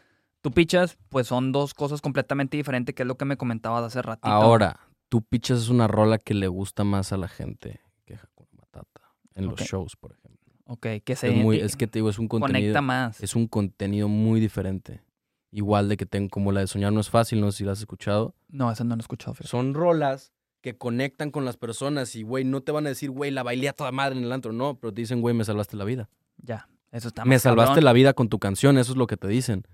tu 0.41 0.53
pichas, 0.53 0.97
pues 1.11 1.27
son 1.27 1.53
dos 1.53 1.75
cosas 1.75 2.01
completamente 2.01 2.57
diferentes, 2.57 2.95
que 2.95 3.03
es 3.03 3.07
lo 3.07 3.18
que 3.18 3.27
me 3.27 3.37
comentabas 3.37 3.85
hace 3.85 4.01
ratito. 4.01 4.29
Ahora, 4.29 4.81
tú 5.11 5.20
pichas 5.20 5.59
es 5.61 5.68
una 5.68 5.87
rola 5.87 6.16
que 6.16 6.33
le 6.33 6.49
gusta 6.49 6.83
más 6.83 7.12
a 7.12 7.18
la 7.18 7.29
gente 7.29 7.83
que 8.07 8.14
Hakuna 8.14 8.53
Matata. 8.57 9.03
En 9.35 9.49
los 9.49 9.61
shows, 9.61 9.97
por 9.97 10.12
ejemplo. 10.12 10.51
Ok, 10.64 10.87
que 11.05 11.14
se 11.14 11.29
Es, 11.29 11.37
muy, 11.37 11.59
es 11.59 11.77
que 11.77 11.87
te 11.87 11.99
digo, 11.99 12.09
es 12.09 12.18
un 12.18 12.27
contenido. 12.27 12.61
conecta 12.61 12.81
más. 12.81 13.20
Es 13.20 13.37
un 13.37 13.49
contenido 13.49 14.09
muy 14.09 14.41
diferente. 14.41 15.03
Igual 15.51 15.91
de 15.91 15.99
que 15.99 16.07
tengo 16.07 16.31
como 16.31 16.53
la 16.53 16.61
de 16.61 16.68
Soñar 16.68 16.95
no 16.95 17.01
es 17.01 17.11
fácil, 17.11 17.43
no 17.43 17.53
sé 17.53 17.59
si 17.59 17.64
la 17.64 17.73
has 17.73 17.81
escuchado. 17.81 18.35
No, 18.49 18.73
esa 18.73 18.83
no 18.83 18.97
la 18.97 19.01
he 19.01 19.05
escuchado, 19.05 19.35
fíjate. 19.35 19.51
Son 19.51 19.75
rolas 19.75 20.33
que 20.62 20.79
conectan 20.79 21.31
con 21.31 21.45
las 21.45 21.59
personas 21.59 22.16
y, 22.16 22.23
güey, 22.23 22.45
no 22.45 22.62
te 22.62 22.73
van 22.73 22.87
a 22.87 22.89
decir, 22.89 23.11
güey, 23.11 23.31
la 23.31 23.43
bailé 23.43 23.68
a 23.68 23.75
toda 23.75 23.93
madre 23.93 24.16
en 24.16 24.25
el 24.25 24.33
antro. 24.33 24.55
No, 24.55 24.79
pero 24.81 24.95
te 24.95 25.03
dicen, 25.03 25.20
güey, 25.20 25.35
me 25.35 25.45
salvaste 25.45 25.77
la 25.77 25.85
vida. 25.85 26.09
Ya, 26.39 26.68
eso 26.91 27.09
está 27.09 27.24
Me 27.24 27.39
salvaste 27.39 27.70
cabrón. 27.70 27.85
la 27.85 27.93
vida 27.93 28.12
con 28.14 28.28
tu 28.28 28.39
canción, 28.39 28.78
eso 28.78 28.93
es 28.93 28.99
lo 28.99 29.07
que 29.07 29.16
te 29.16 29.28
dicen. 29.28 29.66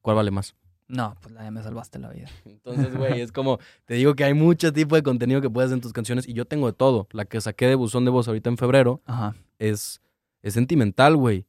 ¿Cuál 0.00 0.16
vale 0.16 0.30
más? 0.30 0.54
No, 0.88 1.14
pues 1.20 1.34
la 1.34 1.42
de 1.42 1.50
me 1.50 1.62
salvaste 1.62 1.98
la 1.98 2.08
vida. 2.10 2.28
Entonces, 2.44 2.96
güey, 2.96 3.20
es 3.20 3.30
como, 3.30 3.58
te 3.84 3.94
digo 3.94 4.14
que 4.14 4.24
hay 4.24 4.34
mucho 4.34 4.72
tipo 4.72 4.96
de 4.96 5.02
contenido 5.02 5.40
que 5.40 5.50
puedes 5.50 5.68
hacer 5.68 5.76
en 5.76 5.82
tus 5.82 5.92
canciones 5.92 6.26
y 6.26 6.32
yo 6.32 6.46
tengo 6.46 6.66
de 6.66 6.72
todo. 6.72 7.08
La 7.12 7.24
que 7.26 7.40
saqué 7.40 7.66
de 7.66 7.74
Buzón 7.74 8.04
de 8.04 8.10
Voz 8.10 8.26
ahorita 8.28 8.48
en 8.48 8.56
febrero 8.56 9.02
Ajá. 9.04 9.34
es, 9.58 10.00
es 10.42 10.54
sentimental, 10.54 11.16
güey. 11.16 11.46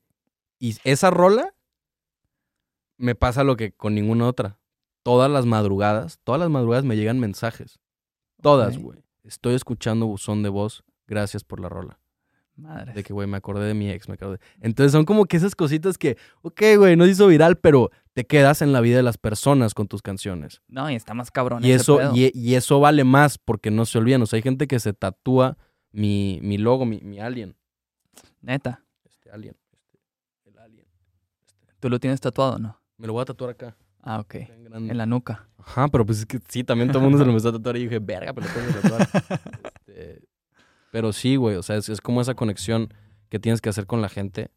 Y 0.59 0.75
esa 0.83 1.09
rola 1.09 1.55
me 2.97 3.15
pasa 3.15 3.45
lo 3.45 3.55
que 3.55 3.71
con 3.71 3.95
ninguna 3.95 4.27
otra. 4.27 4.59
Todas 5.03 5.31
las 5.31 5.45
madrugadas, 5.45 6.19
todas 6.25 6.39
las 6.41 6.49
madrugadas 6.49 6.83
me 6.83 6.97
llegan 6.97 7.19
mensajes. 7.19 7.79
Todas, 8.41 8.77
güey. 8.77 9.03
Estoy 9.23 9.55
escuchando 9.55 10.05
Buzón 10.05 10.43
de 10.43 10.49
Voz, 10.49 10.83
gracias 11.07 11.45
por 11.45 11.61
la 11.61 11.69
rola. 11.69 11.99
Madre. 12.59 12.93
De 12.93 13.03
que, 13.03 13.13
güey, 13.13 13.27
me 13.27 13.37
acordé 13.37 13.65
de 13.67 13.73
mi 13.73 13.89
ex, 13.89 14.07
me 14.07 14.15
acordé. 14.15 14.39
Entonces 14.61 14.91
son 14.91 15.05
como 15.05 15.25
que 15.25 15.37
esas 15.37 15.55
cositas 15.55 15.97
que, 15.97 16.17
ok, 16.41 16.61
güey, 16.77 16.95
no 16.95 17.05
se 17.05 17.11
hizo 17.11 17.27
viral, 17.27 17.57
pero 17.57 17.89
te 18.13 18.25
quedas 18.25 18.61
en 18.61 18.73
la 18.73 18.81
vida 18.81 18.97
de 18.97 19.03
las 19.03 19.17
personas 19.17 19.73
con 19.73 19.87
tus 19.87 20.01
canciones. 20.01 20.61
No, 20.67 20.89
y 20.89 20.95
está 20.95 21.13
más 21.13 21.31
cabrón. 21.31 21.63
Y 21.63 21.71
ese 21.71 21.81
eso, 21.81 21.97
pedo. 21.97 22.11
y, 22.15 22.31
y 22.33 22.55
eso 22.55 22.79
vale 22.79 23.03
más 23.03 23.37
porque 23.37 23.71
no 23.71 23.85
se 23.85 23.97
olvidan. 23.97 24.21
O 24.21 24.25
sea, 24.25 24.37
hay 24.37 24.43
gente 24.43 24.67
que 24.67 24.79
se 24.79 24.93
tatúa 24.93 25.57
mi, 25.91 26.39
mi 26.41 26.57
logo, 26.57 26.85
mi, 26.85 26.99
mi 27.01 27.19
alien. 27.19 27.55
Neta. 28.41 28.83
Este 29.05 29.31
alien. 29.31 29.55
Este, 29.71 29.99
el 30.45 30.57
alien. 30.57 30.85
Este. 31.49 31.73
¿Tú 31.79 31.89
lo 31.89 31.99
tienes 31.99 32.19
tatuado 32.19 32.59
no? 32.59 32.79
Me 32.97 33.07
lo 33.07 33.13
voy 33.13 33.21
a 33.21 33.25
tatuar 33.25 33.51
acá. 33.51 33.75
Ah, 34.01 34.19
ok. 34.19 34.35
en 34.35 34.97
la 34.97 35.05
nuca. 35.05 35.47
Ajá, 35.57 35.87
pero 35.89 36.05
pues 36.05 36.19
es 36.19 36.25
que 36.25 36.39
sí, 36.47 36.63
también 36.63 36.89
todo 36.89 36.99
el 36.99 37.03
mundo 37.03 37.17
se 37.17 37.25
lo 37.25 37.31
empezó 37.31 37.49
a 37.49 37.53
tatuar 37.53 37.77
y 37.77 37.83
dije, 37.83 37.99
verga, 37.99 38.33
pero 38.33 38.47
lo 38.47 38.53
tengo 38.53 38.67
que 38.67 38.73
tatuar. 38.81 39.09
Este, 39.89 40.21
pero 40.91 41.13
sí, 41.13 41.35
güey, 41.35 41.55
o 41.55 41.63
sea, 41.63 41.77
es, 41.77 41.89
es 41.89 42.01
como 42.01 42.21
esa 42.21 42.35
conexión 42.35 42.93
que 43.29 43.39
tienes 43.39 43.61
que 43.61 43.69
hacer 43.69 43.85
con 43.85 44.01
la 44.01 44.09
gente, 44.09 44.51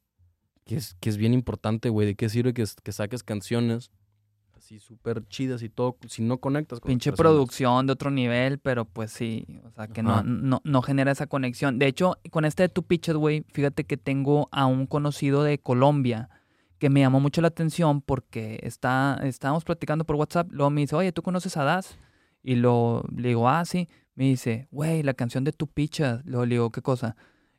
que 0.65 0.77
es, 0.77 0.95
que 1.01 1.11
es 1.11 1.17
bien 1.17 1.35
importante, 1.35 1.89
güey. 1.89 2.07
¿De 2.07 2.15
qué 2.15 2.29
sirve 2.29 2.55
que, 2.55 2.65
que 2.83 2.93
saques 2.93 3.23
canciones 3.23 3.91
así 4.63 4.79
súper 4.79 5.27
chidas 5.29 5.63
y 5.63 5.69
todo 5.69 5.97
si 6.07 6.23
no 6.23 6.39
conectas 6.39 6.79
con 6.79 6.89
Pinche 6.89 7.13
producción 7.13 7.87
de 7.87 7.93
otro 7.93 8.11
nivel, 8.11 8.59
pero 8.59 8.85
pues 8.85 9.11
sí. 9.11 9.45
O 9.65 9.71
sea, 9.71 9.89
que 9.89 10.03
no, 10.03 10.23
no, 10.23 10.61
no 10.65 10.83
genera 10.83 11.11
esa 11.11 11.27
conexión. 11.27 11.79
De 11.79 11.87
hecho, 11.87 12.17
con 12.31 12.45
este 12.45 12.65
de 12.65 12.69
tu 12.69 12.85
pitches, 12.85 13.17
güey, 13.17 13.45
fíjate 13.53 13.85
que 13.85 13.97
tengo 13.97 14.49
a 14.53 14.67
un 14.67 14.87
conocido 14.87 15.43
de 15.43 15.59
Colombia 15.59 16.31
que 16.79 16.91
me 16.91 17.01
llamó 17.01 17.21
mucho 17.21 17.41
la 17.41 17.49
atención 17.49 18.01
porque 18.03 18.59
está, 18.63 19.21
estábamos 19.23 19.65
platicando 19.65 20.05
por 20.05 20.17
WhatsApp. 20.17 20.49
Luego 20.51 20.71
me 20.71 20.81
dice, 20.83 20.97
oye, 20.97 21.13
¿tú 21.13 21.23
conoces 21.23 21.57
a 21.57 21.65
Das? 21.65 21.99
Y 22.43 22.57
lo, 22.57 23.05
le 23.17 23.29
digo, 23.29 23.49
ah, 23.49 23.65
sí. 23.65 23.89
Me 24.15 24.25
dice, 24.25 24.69
güey, 24.71 25.03
la 25.03 25.15
canción 25.15 25.45
de 25.45 25.53
tu 25.53 25.67
pichas. 25.69 26.25
Luego 26.25 26.45
le 26.47 26.55
digo, 26.57 26.71
¿qué 26.71 26.83
cosa? 26.83 27.17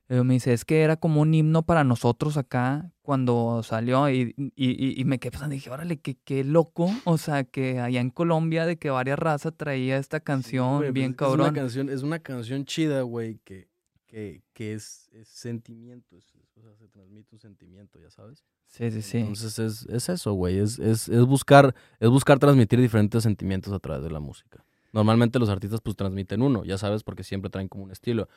Luego 0.09 0.23
me 0.25 0.33
dice, 0.35 0.53
es 0.53 0.65
que 0.65 0.81
era 0.81 0.97
como 0.97 1.21
un 1.21 1.33
himno 1.33 1.63
para 1.63 1.83
nosotros 1.83 2.37
acá 2.37 2.91
cuando 3.01 3.61
salió 3.63 4.09
y, 4.09 4.33
y, 4.37 4.51
y- 4.55 4.99
y 5.01 5.05
me 5.05 5.17
quedé 5.17 5.31
pensando, 5.31 5.53
dije, 5.53 5.69
órale, 5.71 5.97
qué, 5.97 6.15
qué 6.23 6.43
loco. 6.43 6.89
O 7.05 7.17
sea, 7.17 7.43
que 7.45 7.79
allá 7.79 8.01
en 8.01 8.09
Colombia 8.09 8.65
de 8.65 8.77
que 8.77 8.89
varias 8.89 9.17
razas 9.17 9.53
traía 9.55 9.97
esta 9.97 10.19
canción 10.19 10.73
Sí, 10.73 10.77
güey, 10.79 10.91
bien 10.91 11.13
pues 11.13 11.31
es 11.31 11.31
que 11.33 11.37
cabrón. 11.37 11.45
Es 11.45 11.51
una 11.51 11.61
canción, 11.61 11.89
es 11.89 12.03
una 12.03 12.19
canción 12.19 12.65
chida, 12.65 13.01
güey, 13.01 13.39
que, 13.45 13.69
que, 14.05 14.43
que 14.53 14.73
es, 14.73 15.09
es 15.13 15.27
sentimiento. 15.29 16.17
es- 16.17 16.33
o 16.55 16.61
sea, 16.61 16.75
se 16.75 16.87
transmite 16.87 17.33
un 17.33 17.39
sentimiento, 17.39 17.99
ya 17.99 18.11
sabes. 18.11 18.43
Sí, 18.67 18.91
sí, 18.91 19.01
sí. 19.01 19.17
Entonces 19.17 19.57
es, 19.59 19.85
es 19.89 20.09
eso, 20.09 20.33
güey. 20.33 20.59
Es, 20.59 20.79
es, 20.79 21.09
es, 21.09 21.25
buscar, 21.25 21.73
es 21.99 22.09
buscar 22.09 22.39
transmitir 22.39 22.79
diferentes 22.79 23.23
sentimientos 23.23 23.73
a 23.73 23.79
través 23.79 24.03
de 24.03 24.11
la 24.11 24.19
música. 24.19 24.63
Normalmente 24.93 25.39
los 25.39 25.49
artistas 25.49 25.81
pues 25.81 25.95
transmiten 25.95 26.41
uno, 26.41 26.63
ya 26.63 26.77
sabes, 26.77 27.03
porque 27.03 27.23
siempre 27.23 27.49
traen 27.49 27.67
como 27.67 27.83
un 27.83 27.91
estilo. 27.91 28.29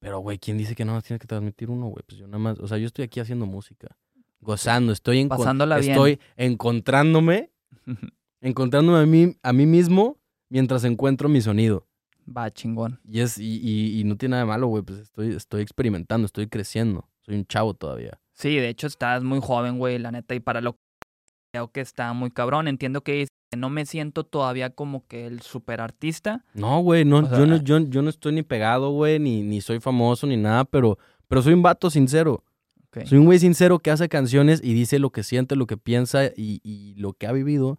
Pero, 0.00 0.20
güey, 0.20 0.38
¿quién 0.38 0.58
dice 0.58 0.74
que 0.74 0.84
no 0.84 1.00
tienes 1.02 1.20
que 1.20 1.26
transmitir 1.26 1.70
uno, 1.70 1.86
güey? 1.88 2.02
Pues 2.06 2.18
yo 2.18 2.26
nada 2.26 2.38
más, 2.38 2.58
o 2.58 2.66
sea, 2.66 2.78
yo 2.78 2.86
estoy 2.86 3.04
aquí 3.04 3.20
haciendo 3.20 3.46
música, 3.46 3.96
gozando, 4.40 4.92
estoy 4.92 5.20
en 5.20 5.28
Pasándola 5.28 5.78
bien. 5.78 5.92
estoy 5.92 6.18
encontrándome, 6.36 7.50
encontrándome 8.40 8.98
a 8.98 9.06
mí, 9.06 9.36
a 9.42 9.52
mí 9.52 9.66
mismo 9.66 10.16
mientras 10.48 10.84
encuentro 10.84 11.28
mi 11.28 11.40
sonido. 11.40 11.86
Va, 12.26 12.50
chingón. 12.50 13.00
Y 13.06 13.20
es, 13.20 13.38
y, 13.38 13.60
y, 13.62 14.00
y 14.00 14.04
no 14.04 14.16
tiene 14.16 14.32
nada 14.32 14.42
de 14.44 14.48
malo, 14.48 14.66
güey, 14.68 14.82
pues 14.82 14.98
estoy, 15.00 15.34
estoy 15.34 15.62
experimentando, 15.62 16.26
estoy 16.26 16.46
creciendo. 16.46 17.08
Soy 17.20 17.34
un 17.36 17.46
chavo 17.46 17.74
todavía. 17.74 18.18
Sí, 18.32 18.56
de 18.56 18.68
hecho 18.68 18.86
estás 18.86 19.22
muy 19.24 19.40
joven, 19.40 19.78
güey, 19.78 19.98
la 19.98 20.12
neta. 20.12 20.34
Y 20.34 20.40
para 20.40 20.60
lo 20.60 20.78
creo 21.52 21.70
que 21.72 21.80
está 21.80 22.12
muy 22.12 22.30
cabrón. 22.30 22.68
Entiendo 22.68 23.02
que 23.02 23.26
no 23.56 23.70
me 23.70 23.86
siento 23.86 24.24
todavía 24.24 24.70
como 24.70 25.06
que 25.06 25.26
el 25.26 25.40
super 25.42 25.80
artista. 25.80 26.44
No, 26.54 26.80
güey, 26.80 27.04
no, 27.04 27.18
O 27.18 27.26
sea, 27.28 27.38
yo, 27.38 27.46
no, 27.46 27.56
yo, 27.62 27.78
yo 27.78 28.02
no 28.02 28.10
estoy 28.10 28.32
ni 28.32 28.42
pegado, 28.42 28.90
güey, 28.90 29.18
ni, 29.18 29.42
ni 29.42 29.60
soy 29.60 29.80
famoso, 29.80 30.26
ni 30.26 30.36
nada, 30.36 30.64
pero, 30.64 30.98
pero 31.28 31.42
soy 31.42 31.54
un 31.54 31.62
vato 31.62 31.90
sincero. 31.90 32.44
Soy 33.04 33.18
un 33.18 33.26
güey 33.26 33.38
sincero 33.38 33.78
que 33.78 33.92
hace 33.92 34.08
canciones 34.08 34.60
y 34.64 34.74
dice 34.74 34.98
lo 34.98 35.10
que 35.10 35.22
siente, 35.22 35.54
lo 35.54 35.66
que 35.66 35.76
piensa 35.76 36.24
y, 36.26 36.60
y 36.64 36.94
lo 36.96 37.12
que 37.12 37.28
ha 37.28 37.32
vivido 37.32 37.78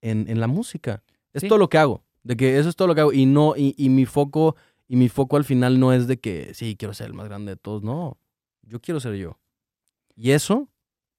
en, 0.00 0.28
en 0.28 0.40
la 0.40 0.48
música. 0.48 1.04
Es 1.32 1.42
Sí. 1.42 1.48
todo 1.48 1.58
lo 1.58 1.68
que 1.68 1.78
hago. 1.78 2.02
De 2.24 2.36
que 2.36 2.58
eso 2.58 2.68
es 2.68 2.74
todo 2.74 2.88
lo 2.88 2.94
que 2.96 3.02
hago. 3.02 3.12
Y 3.12 3.24
no, 3.26 3.54
y, 3.56 3.74
y 3.78 3.88
mi 3.88 4.04
foco, 4.04 4.56
y 4.88 4.96
mi 4.96 5.08
foco 5.08 5.36
al 5.36 5.44
final 5.44 5.78
no 5.78 5.92
es 5.92 6.08
de 6.08 6.18
que 6.18 6.54
sí, 6.54 6.74
quiero 6.76 6.92
ser 6.92 7.06
el 7.06 7.14
más 7.14 7.28
grande 7.28 7.52
de 7.52 7.56
todos. 7.56 7.84
No. 7.84 8.18
Yo 8.62 8.80
quiero 8.80 8.98
ser 8.98 9.14
yo. 9.14 9.38
Y 10.16 10.32
eso 10.32 10.68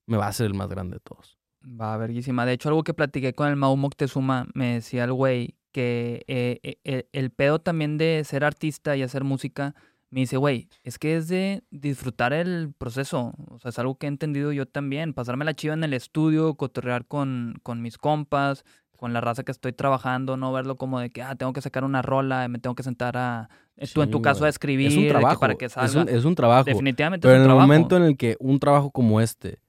me 0.06 0.18
va 0.18 0.26
a 0.26 0.30
hacer 0.30 0.48
el 0.48 0.54
más 0.54 0.68
grande 0.68 0.96
de 0.96 1.00
todos. 1.00 1.39
Va, 1.64 1.98
verguísima. 1.98 2.46
De 2.46 2.54
hecho, 2.54 2.70
algo 2.70 2.84
que 2.84 2.94
platiqué 2.94 3.34
con 3.34 3.48
el 3.50 3.56
Mau 3.56 3.76
Moctezuma, 3.76 4.48
me 4.54 4.76
decía 4.76 5.04
el 5.04 5.14
güey 5.14 5.56
que 5.72 6.24
eh, 6.28 6.60
eh, 6.64 6.78
eh, 6.84 7.08
el 7.12 7.30
pedo 7.32 7.60
también 7.60 7.98
de 7.98 8.24
ser 8.26 8.44
artista 8.44 8.96
y 8.96 9.04
hacer 9.04 9.24
música, 9.24 9.76
me 10.10 10.22
dice, 10.22 10.38
güey, 10.38 10.70
es 10.84 10.98
que 10.98 11.16
es 11.18 11.28
de 11.28 11.64
disfrutar 11.70 12.34
el 12.34 12.74
proceso. 12.78 13.34
O 13.50 13.60
sea, 13.60 13.70
es 13.70 13.78
algo 13.78 13.96
que 13.96 14.08
he 14.08 14.10
entendido 14.10 14.52
yo 14.52 14.66
también. 14.66 15.14
Pasarme 15.14 15.46
la 15.46 15.54
chiva 15.54 15.74
en 15.76 15.84
el 15.84 15.94
estudio, 15.94 16.56
cotorrear 16.56 17.06
con, 17.06 17.56
con 17.62 17.82
mis 17.82 17.98
compas, 18.00 18.64
con 18.98 19.14
la 19.14 19.22
raza 19.22 19.44
que 19.44 19.52
estoy 19.52 19.72
trabajando, 19.74 20.36
no 20.38 20.52
verlo 20.52 20.76
como 20.78 21.00
de 21.00 21.10
que, 21.12 21.22
ah, 21.22 21.36
tengo 21.36 21.54
que 21.54 21.62
sacar 21.62 21.84
una 21.84 22.02
rola, 22.02 22.48
me 22.48 22.58
tengo 22.60 22.76
que 22.76 22.84
sentar 22.84 23.16
a, 23.18 23.50
tú 23.94 24.02
en 24.02 24.10
tu 24.12 24.22
caso, 24.22 24.44
a 24.46 24.50
escribir, 24.50 24.88
Es 24.88 24.98
un 24.98 25.04
que 25.04 25.10
trabajo. 25.10 25.40
para 25.40 25.56
que 25.56 25.66
es, 25.66 25.72
salga. 25.74 26.02
un, 26.02 26.10
es 26.10 26.26
un 26.26 26.36
trabajo. 26.36 26.64
Definitivamente 26.66 27.26
Pero 27.28 27.36
es 27.36 27.38
en 27.38 27.42
un 27.42 27.44
el 27.44 27.48
trabajo. 27.50 27.68
momento 27.68 27.96
en 27.98 28.04
el 28.04 28.18
que 28.18 28.36
un 28.40 28.60
trabajo 28.60 28.92
como 28.92 29.22
este 29.22 29.60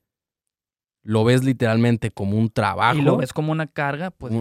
lo 1.03 1.24
ves 1.24 1.44
literalmente 1.44 2.11
como 2.11 2.36
un 2.38 2.51
trabajo. 2.51 2.98
y 2.98 3.03
lo 3.03 3.16
ves 3.16 3.32
como 3.32 3.53
una 3.53 3.66
carga, 3.66 4.11
pues... 4.11 4.32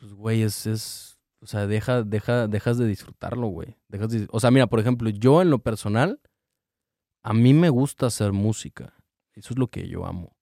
pues, 0.00 0.12
güey, 0.14 0.42
es, 0.42 0.66
es. 0.66 1.18
O 1.40 1.46
sea, 1.46 1.66
deja, 1.66 2.02
deja, 2.02 2.48
dejas 2.48 2.78
de 2.78 2.86
disfrutarlo, 2.86 3.46
güey. 3.48 3.76
Dejas 3.88 4.10
de- 4.10 4.26
o 4.30 4.40
sea, 4.40 4.50
mira, 4.50 4.66
por 4.66 4.80
ejemplo, 4.80 5.08
yo 5.10 5.40
en 5.42 5.50
lo 5.50 5.60
personal, 5.60 6.20
a 7.22 7.32
mí 7.32 7.54
me 7.54 7.68
gusta 7.68 8.06
hacer 8.06 8.32
música. 8.32 8.94
Eso 9.34 9.52
es 9.54 9.58
lo 9.58 9.68
que 9.68 9.88
yo 9.88 10.04
amo. 10.06 10.36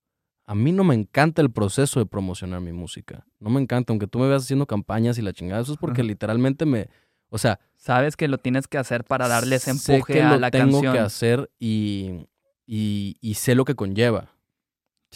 A 0.46 0.54
mí 0.54 0.72
no 0.72 0.84
me 0.84 0.94
encanta 0.94 1.42
el 1.42 1.50
proceso 1.50 1.98
de 2.00 2.06
promocionar 2.06 2.60
mi 2.60 2.72
música. 2.72 3.26
No 3.40 3.50
me 3.50 3.60
encanta, 3.60 3.92
aunque 3.92 4.06
tú 4.06 4.18
me 4.20 4.28
veas 4.28 4.44
haciendo 4.44 4.66
campañas 4.66 5.18
y 5.18 5.22
la 5.22 5.32
chingada. 5.32 5.60
Eso 5.60 5.72
es 5.72 5.78
porque 5.78 6.00
Ajá. 6.02 6.08
literalmente 6.08 6.64
me. 6.64 6.88
O 7.28 7.36
sea, 7.38 7.58
Sabes 7.74 8.16
que 8.16 8.28
lo 8.28 8.38
tienes 8.38 8.68
que 8.68 8.78
hacer 8.78 9.04
para 9.04 9.26
darle 9.28 9.56
ese 9.56 9.74
sé 9.74 9.94
empuje 9.96 10.12
que 10.14 10.22
a 10.22 10.30
lo 10.34 10.38
la 10.38 10.50
tengo 10.50 10.72
canción. 10.80 10.92
que 10.94 10.98
hacer 11.00 11.50
y, 11.58 12.26
y, 12.64 13.16
y 13.20 13.34
sé 13.34 13.54
lo 13.54 13.64
que 13.64 13.74
conlleva. 13.74 14.30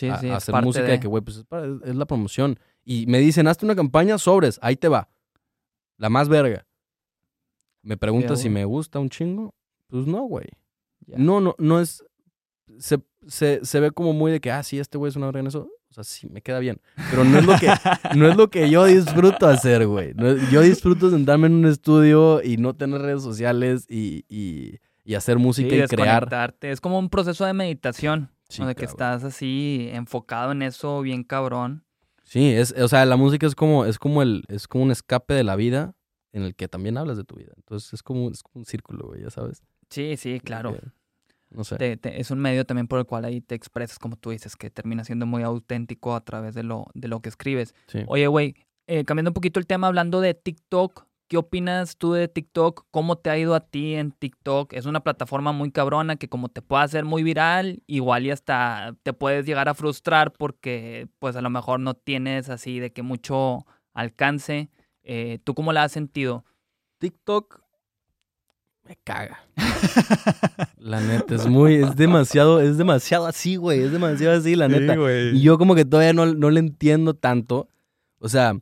Sí, 0.01 0.09
a- 0.09 0.19
sí, 0.19 0.27
a 0.29 0.31
es 0.33 0.37
hacer 0.49 0.63
música 0.65 0.85
de, 0.85 0.93
de... 0.93 1.01
que, 1.01 1.07
güey, 1.09 1.23
pues 1.23 1.39
es, 1.39 1.45
para- 1.45 1.67
es- 1.67 1.83
es 1.85 1.95
la 1.97 2.07
promoción. 2.07 2.59
Y 2.85 3.07
me 3.07 3.19
dicen, 3.19 3.47
hazte 3.47 3.65
una 3.65 3.77
campaña, 3.77 4.19
sobres, 4.19 4.59
ahí 4.63 4.77
te 4.77 4.89
va. 4.89 5.09
La 5.97 6.09
más 6.09 6.29
verga. 6.29 6.67
Me 7.83 7.97
preguntas 7.97 8.41
si 8.41 8.49
me 8.51 8.65
gusta 8.65 8.99
un 8.99 9.09
chingo. 9.11 9.55
Pues 9.89 10.07
no, 10.07 10.23
güey. 10.23 10.47
No, 11.07 11.41
no, 11.41 11.55
no 11.59 11.81
es. 11.81 12.05
Se, 12.79 12.99
se, 13.27 13.61
se 13.65 13.81
ve 13.81 13.91
como 13.91 14.13
muy 14.13 14.31
de 14.33 14.41
que, 14.41 14.51
ah, 14.51 14.63
sí, 14.63 14.79
este 14.79 14.97
güey 14.99 15.11
es 15.11 15.17
una 15.17 15.27
verga 15.27 15.41
en 15.41 15.47
eso. 15.49 15.69
O 15.91 15.93
sea, 15.93 16.05
sí, 16.05 16.29
me 16.29 16.41
queda 16.41 16.61
bien. 16.61 16.81
Pero 17.11 17.25
no 17.25 17.39
es 17.39 17.45
lo 17.47 17.57
que, 17.59 17.67
no 18.17 18.29
es 18.29 18.37
lo 18.37 18.49
que 18.49 18.71
yo 18.71 18.85
disfruto 18.85 19.47
hacer, 19.49 19.87
güey. 19.87 20.15
No 20.15 20.37
yo 20.51 20.61
disfruto 20.61 21.11
sentarme 21.11 21.49
en 21.49 21.55
un 21.55 21.67
estudio 21.67 22.43
y 22.45 22.59
no 22.59 22.75
tener 22.75 23.01
redes 23.03 23.23
sociales 23.23 23.87
y, 23.89 24.25
y, 24.29 24.79
y 25.05 25.15
hacer 25.17 25.37
Sí, 25.39 25.43
música 25.43 25.75
y 25.75 25.83
crear. 25.89 26.55
Es 26.61 26.81
como 26.81 26.99
un 26.99 27.09
proceso 27.11 27.45
de 27.45 27.55
meditación, 27.55 28.31
Sí, 28.51 28.59
donde 28.63 28.75
que 28.75 28.87
cabrón. 28.87 28.95
estás 28.95 29.25
así 29.25 29.89
enfocado 29.93 30.53
en 30.53 30.63
eso 30.63 31.01
bien 31.03 31.25
cabrón. 31.25 31.85
Sí, 32.25 32.51
es, 32.53 32.73
o 32.73 32.87
sea, 32.89 33.05
la 33.07 33.17
música 33.17 33.47
es 33.47 33.55
como, 33.55 33.85
es 33.87 33.99
como 33.99 34.23
el, 34.23 34.45
es 34.49 34.69
como 34.69 34.85
un 34.85 34.91
escape 34.91 35.35
de 35.35 35.43
la 35.45 35.57
vida 35.57 35.95
en 36.33 36.43
el 36.43 36.55
que 36.55 36.69
también 36.69 36.97
hablas 36.97 37.17
de 37.17 37.25
tu 37.25 37.37
vida. 37.37 37.53
Entonces 37.57 37.93
es 37.93 38.03
como, 38.03 38.31
es 38.31 38.43
como 38.43 38.61
un 38.61 38.65
círculo, 38.67 39.09
güey, 39.09 39.23
ya 39.23 39.31
sabes. 39.31 39.63
Sí, 39.89 40.17
sí, 40.17 40.39
claro. 40.41 40.75
Que- 40.75 40.83
no 41.51 41.65
sé. 41.65 41.77
Te- 41.77 41.97
te- 41.97 42.21
es 42.21 42.31
un 42.31 42.39
medio 42.39 42.65
también 42.65 42.87
por 42.87 43.01
el 43.01 43.07
cual 43.07 43.25
ahí 43.25 43.41
te 43.41 43.57
expresas, 43.57 43.99
como 43.99 44.15
tú 44.17 44.31
dices, 44.31 44.55
que 44.55 44.71
termina 44.71 45.03
siendo 45.03 45.27
muy 45.27 45.43
auténtico 45.43 46.15
a 46.15 46.21
través 46.25 46.55
de 46.55 46.63
lo, 46.63 46.87
de 46.95 47.09
lo 47.09 47.19
que 47.21 47.29
escribes. 47.29 47.75
Sí. 47.89 48.05
Oye, 48.07 48.29
güey, 48.29 48.55
eh, 48.87 49.05
cambiando 49.05 49.31
un 49.31 49.35
poquito 49.35 49.59
el 49.59 49.67
tema, 49.67 49.89
hablando 49.89 50.21
de 50.21 50.35
TikTok, 50.35 51.07
¿qué 51.31 51.37
opinas 51.37 51.97
tú 51.97 52.13
de 52.13 52.27
TikTok? 52.27 52.87
¿Cómo 52.91 53.17
te 53.17 53.31
ha 53.31 53.39
ido 53.39 53.55
a 53.55 53.61
ti 53.61 53.95
en 53.95 54.11
TikTok? 54.11 54.73
Es 54.73 54.85
una 54.85 54.99
plataforma 54.99 55.53
muy 55.53 55.71
cabrona 55.71 56.17
que 56.17 56.29
como 56.29 56.49
te 56.49 56.61
puede 56.61 56.83
hacer 56.83 57.05
muy 57.05 57.23
viral, 57.23 57.85
igual 57.87 58.27
y 58.27 58.33
hasta 58.33 58.97
te 59.05 59.13
puedes 59.13 59.47
llegar 59.47 59.69
a 59.69 59.75
frustrar 59.75 60.33
porque 60.33 61.07
pues 61.21 61.37
a 61.37 61.41
lo 61.41 61.49
mejor 61.49 61.79
no 61.79 61.95
tienes 61.95 62.51
así 62.51 62.81
de 62.81 62.93
que 62.93 63.03
mucho 63.03 63.65
alcance. 63.95 64.71
Eh, 65.05 65.39
¿Tú 65.45 65.55
cómo 65.55 65.73
la 65.73 65.85
has 65.85 65.93
sentido? 65.93 66.45
TikTok 66.99 67.61
me 68.83 68.97
caga. 68.97 69.47
la 70.79 71.01
neta, 71.01 71.37
es 71.37 71.47
muy, 71.47 71.77
es 71.77 71.95
demasiado, 71.95 72.61
es 72.61 72.77
demasiado 72.77 73.27
así, 73.27 73.55
güey. 73.55 73.85
Es 73.85 73.93
demasiado 73.93 74.37
así, 74.37 74.57
la 74.57 74.67
neta. 74.67 74.97
Y 75.33 75.41
yo 75.43 75.59
como 75.59 75.77
que 75.77 75.85
todavía 75.85 76.13
no, 76.13 76.27
no 76.27 76.51
le 76.51 76.59
entiendo 76.59 77.15
tanto. 77.15 77.69
O 78.19 78.29
sea, 78.29 78.59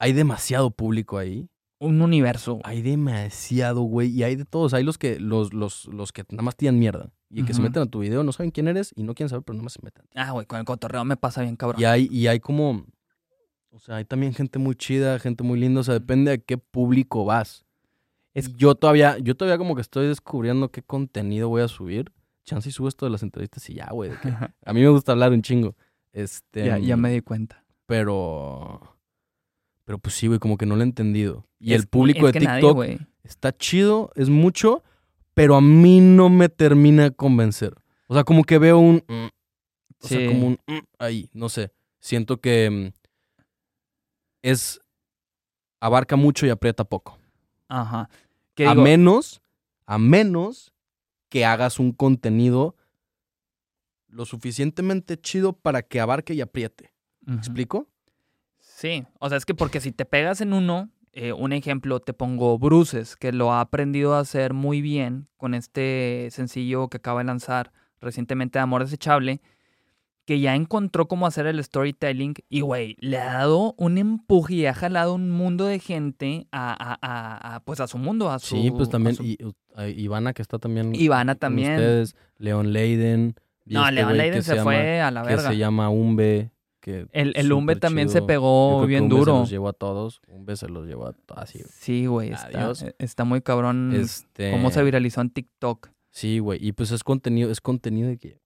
hay 0.00 0.12
demasiado 0.12 0.72
público 0.72 1.16
ahí. 1.16 1.48
Un 1.82 2.00
universo. 2.00 2.52
güey. 2.54 2.62
Hay 2.64 2.82
demasiado, 2.82 3.82
güey. 3.82 4.08
Y 4.10 4.22
hay 4.22 4.36
de 4.36 4.44
todos. 4.44 4.72
Hay 4.74 4.84
los 4.84 4.98
que, 4.98 5.18
los, 5.18 5.52
los, 5.52 5.86
los 5.86 6.12
que 6.12 6.24
nada 6.30 6.42
más 6.42 6.56
tiran 6.56 6.78
mierda. 6.78 7.10
Y 7.30 7.44
que 7.44 7.54
se 7.54 7.62
meten 7.62 7.82
a 7.82 7.86
tu 7.86 8.00
video, 8.00 8.22
no 8.22 8.32
saben 8.32 8.50
quién 8.50 8.68
eres 8.68 8.92
y 8.94 9.02
no 9.04 9.14
quieren 9.14 9.30
saber, 9.30 9.42
pero 9.42 9.54
nada 9.54 9.64
más 9.64 9.72
se 9.72 9.80
meten. 9.82 10.04
Ah, 10.14 10.32
güey, 10.32 10.44
con 10.46 10.58
el 10.58 10.66
cotorreo 10.66 11.02
me 11.04 11.16
pasa 11.16 11.40
bien 11.42 11.56
cabrón. 11.56 11.80
Y 11.80 11.84
hay, 11.84 12.06
y 12.10 12.26
hay 12.26 12.40
como, 12.40 12.84
o 13.70 13.78
sea, 13.78 13.96
hay 13.96 14.04
también 14.04 14.34
gente 14.34 14.58
muy 14.58 14.74
chida, 14.74 15.18
gente 15.18 15.42
muy 15.42 15.58
linda, 15.58 15.80
o 15.80 15.82
sea, 15.84 15.94
depende 15.94 16.30
a 16.32 16.36
qué 16.38 16.58
público 16.58 17.24
vas. 17.24 17.64
Es- 18.34 18.52
yo 18.54 18.74
todavía, 18.74 19.16
yo 19.18 19.34
todavía 19.34 19.56
como 19.56 19.74
que 19.74 19.80
estoy 19.80 20.06
descubriendo 20.08 20.70
qué 20.70 20.82
contenido 20.82 21.48
voy 21.48 21.62
a 21.62 21.68
subir. 21.68 22.12
Chance 22.44 22.68
y 22.68 22.72
subo 22.72 22.88
esto 22.88 23.06
de 23.06 23.10
las 23.12 23.22
entrevistas 23.22 23.68
y 23.70 23.74
ya, 23.74 23.88
güey. 23.92 24.10
A 24.66 24.72
mí 24.74 24.80
me 24.82 24.88
gusta 24.88 25.12
hablar 25.12 25.32
un 25.32 25.40
chingo. 25.40 25.74
Este, 26.12 26.66
ya, 26.66 26.76
ya 26.78 26.98
me 26.98 27.10
di 27.12 27.22
cuenta. 27.22 27.64
Pero, 27.86 28.91
pero 29.84 29.98
pues 29.98 30.14
sí, 30.14 30.26
güey, 30.26 30.38
como 30.38 30.56
que 30.56 30.66
no 30.66 30.76
lo 30.76 30.82
he 30.82 30.84
entendido. 30.84 31.46
Y 31.58 31.74
Es- 31.74 31.82
el 31.82 31.88
público 31.88 32.30
de 32.30 32.40
nadie, 32.40 32.60
TikTok 32.60 33.08
está 33.24 33.56
chido, 33.56 34.10
es 34.14 34.28
mucho, 34.28 34.82
pero 35.34 35.54
a 35.56 35.60
mí 35.60 36.00
no 36.00 36.28
me 36.28 36.48
termina 36.48 37.04
de 37.04 37.10
convencer. 37.12 37.74
O 38.08 38.14
sea, 38.14 38.24
como 38.24 38.44
que 38.44 38.58
veo 38.58 38.78
un... 38.78 39.02
mm, 39.08 39.26
o 40.04 40.08
Sí. 40.08 40.14
sea, 40.14 40.26
como 40.26 40.46
un 40.48 40.58
mm, 40.66 40.78
ahí, 40.98 41.30
no 41.32 41.48
sé. 41.48 41.72
Siento 42.00 42.40
que 42.40 42.68
mm, 42.70 42.92
es 44.42 44.80
abarca 45.80 46.16
mucho 46.16 46.46
y 46.46 46.50
aprieta 46.50 46.84
poco. 46.84 47.18
Ajá. 47.68 48.00
A 48.02 48.08
digo, 48.56 48.74
menos, 48.82 49.40
a 49.86 49.98
menos 49.98 50.72
que 51.28 51.44
hagas 51.44 51.78
un 51.78 51.92
contenido 51.92 52.76
lo 54.08 54.26
suficientemente 54.26 55.18
chido 55.18 55.54
para 55.54 55.82
que 55.82 55.98
abarque 56.00 56.34
y 56.34 56.40
apriete. 56.42 56.92
¿Me 57.24 57.36
explico? 57.36 57.88
Sí, 58.82 59.04
o 59.20 59.28
sea, 59.28 59.38
es 59.38 59.44
que 59.46 59.54
porque 59.54 59.80
si 59.80 59.92
te 59.92 60.04
pegas 60.04 60.40
en 60.40 60.52
uno, 60.52 60.90
eh, 61.12 61.32
un 61.32 61.52
ejemplo, 61.52 62.00
te 62.00 62.12
pongo 62.14 62.58
Bruces, 62.58 63.14
que 63.16 63.30
lo 63.30 63.52
ha 63.52 63.60
aprendido 63.60 64.14
a 64.14 64.18
hacer 64.18 64.54
muy 64.54 64.80
bien 64.82 65.28
con 65.36 65.54
este 65.54 66.26
sencillo 66.32 66.88
que 66.88 66.96
acaba 66.96 67.20
de 67.20 67.26
lanzar 67.26 67.72
recientemente 68.00 68.58
de 68.58 68.64
Amor 68.64 68.82
Desechable, 68.82 69.40
que 70.24 70.40
ya 70.40 70.56
encontró 70.56 71.06
cómo 71.06 71.26
hacer 71.28 71.46
el 71.46 71.62
storytelling 71.62 72.34
y, 72.48 72.60
güey, 72.62 72.96
le 72.98 73.18
ha 73.18 73.34
dado 73.34 73.74
un 73.78 73.98
empuje 73.98 74.54
y 74.54 74.66
ha 74.66 74.74
jalado 74.74 75.14
un 75.14 75.30
mundo 75.30 75.66
de 75.66 75.78
gente 75.78 76.48
a, 76.50 76.72
a- 76.72 76.98
a- 77.02 77.54
a, 77.56 77.60
pues 77.60 77.78
a 77.80 77.86
su 77.86 77.98
mundo, 77.98 78.30
a 78.30 78.38
su... 78.40 78.56
Sí, 78.56 78.70
pues 78.72 78.88
también. 78.88 79.14
su- 79.16 79.24
Y, 79.24 79.38
a 79.76 79.86
Ivana, 79.88 80.32
que 80.32 80.42
está 80.42 80.58
también. 80.58 80.92
Ivana 80.94 81.34
con 81.34 81.40
también. 81.40 81.72
Ustedes, 81.72 82.16
Leon 82.38 82.72
Leiden. 82.72 83.34
No, 83.64 83.82
este 83.82 83.94
Leon 83.94 84.08
güey 84.08 84.18
Leiden 84.18 84.38
que 84.38 84.42
se, 84.42 84.54
llama- 84.56 84.64
fue 84.72 85.00
a 85.00 85.10
la 85.12 85.22
Que 85.22 85.28
verga. 85.28 85.50
se 85.50 85.56
llama 85.56 85.88
Umbe. 85.88 86.50
Que 86.82 87.06
El, 87.12 87.32
el 87.36 87.52
Umbe 87.52 87.76
también 87.76 88.08
se 88.08 88.14
chido. 88.18 88.26
Pegó 88.26 88.84
bien 88.86 89.04
Umbe 89.04 89.16
duro. 89.16 89.32
Se 89.34 89.38
los 89.38 89.50
llevó 89.50 89.68
a 89.68 89.72
todos. 89.72 90.20
Umbe 90.26 90.56
se 90.56 90.68
los 90.68 90.84
llevó 90.86 91.06
a 91.06 91.12
todos. 91.12 91.40
Así. 91.40 91.60
Sí, 91.70 92.06
güey, 92.06 92.32
está, 92.32 92.72
eh, 92.72 92.94
está 92.98 93.22
muy 93.24 93.40
cabrón 93.40 93.94
Este, 93.94 94.50
cómo 94.50 94.70
se 94.72 94.82
viralizó 94.82 95.20
en 95.20 95.30
TikTok. 95.30 95.90
Sí, 96.10 96.40
güey. 96.40 96.58
Y 96.60 96.72
pues 96.72 96.90
es 96.90 97.04
contenido, 97.04 97.52
es 97.52 97.60
contenido 97.60 98.08
de 98.08 98.18
que. 98.18 98.40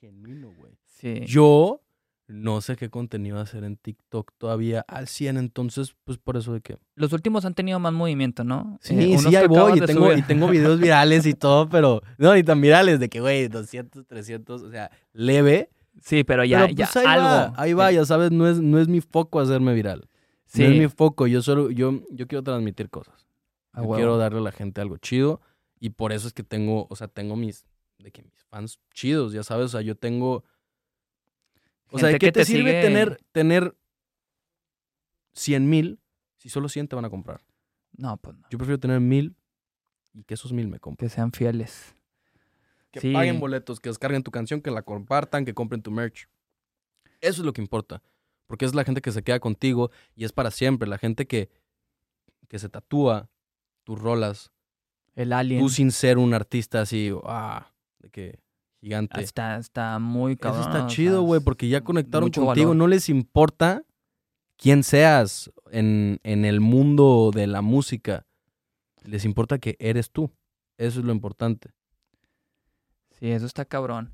Genuino, 0.00 0.52
güey. 0.52 0.72
Sí. 0.84 1.20
Yo 1.26 1.80
no 2.26 2.60
sé 2.60 2.74
qué 2.74 2.90
contenido 2.90 3.38
hacer 3.38 3.62
en 3.64 3.76
TikTok 3.76 4.32
todavía 4.36 4.84
al 4.86 5.06
100, 5.08 5.36
entonces, 5.36 5.94
pues 6.04 6.18
por 6.18 6.36
eso 6.36 6.52
de 6.52 6.60
que. 6.60 6.76
Los 6.96 7.12
últimos 7.12 7.44
han 7.44 7.54
tenido 7.54 7.78
más 7.78 7.92
movimiento, 7.92 8.42
¿no? 8.42 8.78
Sí, 8.82 8.94
Eh, 9.14 9.18
sí, 9.18 9.36
ahí 9.36 9.46
voy. 9.46 9.78
Y 9.78 9.80
tengo, 9.80 10.12
y 10.12 10.22
tengo 10.22 10.48
videos 10.48 10.80
virales 10.80 11.24
y 11.26 11.34
todo, 11.34 11.68
pero. 11.68 12.02
No, 12.18 12.34
ni 12.34 12.42
tan 12.42 12.60
virales, 12.60 12.98
de 12.98 13.08
que, 13.08 13.20
güey, 13.20 13.46
200, 13.48 14.06
300, 14.06 14.62
o 14.62 14.70
sea, 14.70 14.90
leve. 15.12 15.70
Sí, 16.00 16.24
pero 16.24 16.44
ya, 16.44 16.60
pero 16.62 16.72
ya 16.74 16.86
pues 16.86 16.96
ahí 16.96 17.06
algo. 17.06 17.24
va, 17.26 17.52
ahí 17.56 17.72
va, 17.72 17.92
ya 17.92 18.04
sabes, 18.04 18.30
no 18.32 18.48
es, 18.48 18.58
no 18.60 18.78
es 18.78 18.88
mi 18.88 19.00
foco 19.00 19.38
hacerme 19.40 19.74
viral. 19.74 20.08
Sí, 20.46 20.62
No 20.62 20.68
es 20.70 20.78
mi 20.78 20.88
foco, 20.88 21.26
yo 21.26 21.42
solo, 21.42 21.70
yo, 21.70 22.00
yo 22.10 22.26
quiero 22.26 22.42
transmitir 22.42 22.90
cosas. 22.90 23.26
Yo 23.76 23.88
quiero 23.94 24.16
darle 24.18 24.38
a 24.40 24.42
la 24.42 24.52
gente 24.52 24.80
algo 24.80 24.96
chido 24.98 25.40
y 25.78 25.90
por 25.90 26.12
eso 26.12 26.26
es 26.26 26.32
que 26.34 26.42
tengo, 26.42 26.86
o 26.90 26.96
sea, 26.96 27.06
tengo 27.06 27.36
mis, 27.36 27.66
de 27.98 28.10
que 28.10 28.22
mis 28.22 28.42
fans 28.44 28.80
chidos, 28.92 29.32
ya 29.32 29.42
sabes, 29.44 29.66
o 29.66 29.68
sea, 29.68 29.80
yo 29.82 29.94
tengo 29.94 30.44
O 31.92 31.98
sea, 31.98 32.08
¿de 32.08 32.18
qué 32.18 32.32
te, 32.32 32.40
te 32.40 32.44
sirve 32.46 32.70
sigue- 32.70 32.82
tener, 32.82 33.20
tener 33.32 33.76
100 35.34 35.68
mil 35.70 36.00
si 36.36 36.48
solo 36.48 36.68
100 36.68 36.88
te 36.88 36.96
van 36.96 37.04
a 37.04 37.10
comprar? 37.10 37.42
No, 37.96 38.16
pues 38.16 38.36
no. 38.36 38.46
Yo 38.50 38.58
prefiero 38.58 38.78
tener 38.80 39.00
mil 39.00 39.36
y 40.12 40.24
que 40.24 40.34
esos 40.34 40.52
mil 40.52 40.66
me 40.68 40.80
compren. 40.80 41.08
Que 41.08 41.14
sean 41.14 41.30
fieles. 41.32 41.94
Que 42.90 43.00
Sí. 43.00 43.12
paguen 43.12 43.38
boletos, 43.40 43.78
que 43.80 43.88
descarguen 43.88 44.22
tu 44.22 44.30
canción, 44.30 44.60
que 44.60 44.70
la 44.70 44.82
compartan, 44.82 45.44
que 45.44 45.54
compren 45.54 45.82
tu 45.82 45.90
merch. 45.90 46.28
Eso 47.20 47.42
es 47.42 47.46
lo 47.46 47.52
que 47.52 47.60
importa. 47.62 48.02
Porque 48.46 48.64
es 48.64 48.74
la 48.74 48.82
gente 48.84 49.00
que 49.00 49.12
se 49.12 49.22
queda 49.22 49.38
contigo 49.38 49.90
y 50.16 50.24
es 50.24 50.32
para 50.32 50.50
siempre. 50.50 50.88
La 50.88 50.98
gente 50.98 51.26
que, 51.26 51.50
que 52.48 52.58
se 52.58 52.68
tatúa 52.68 53.28
tus 53.84 53.98
rolas. 54.00 54.50
El 55.14 55.32
alien. 55.32 55.60
Tú 55.60 55.68
sin 55.68 55.92
ser 55.92 56.18
un 56.18 56.34
artista 56.34 56.80
así, 56.80 57.12
ah, 57.24 57.70
de 58.00 58.10
que 58.10 58.40
gigante. 58.80 59.20
Está, 59.20 59.56
está 59.58 59.98
muy 60.00 60.36
cabrón. 60.36 60.60
Eso 60.62 60.70
está 60.70 60.86
chido, 60.88 61.22
güey, 61.22 61.40
porque 61.40 61.68
ya 61.68 61.82
conectaron 61.82 62.30
contigo. 62.30 62.46
valor. 62.46 62.76
No 62.76 62.88
les 62.88 63.08
importa 63.08 63.84
quién 64.56 64.82
seas 64.82 65.50
en, 65.70 66.18
en 66.24 66.44
el 66.44 66.60
mundo 66.60 67.30
de 67.32 67.46
la 67.46 67.60
música. 67.62 68.26
Les 69.04 69.24
importa 69.24 69.58
que 69.58 69.76
eres 69.78 70.10
tú. 70.10 70.32
Eso 70.76 70.98
es 71.00 71.04
lo 71.04 71.12
importante. 71.12 71.70
Sí, 73.20 73.30
eso 73.30 73.46
está 73.46 73.64
cabrón. 73.64 74.12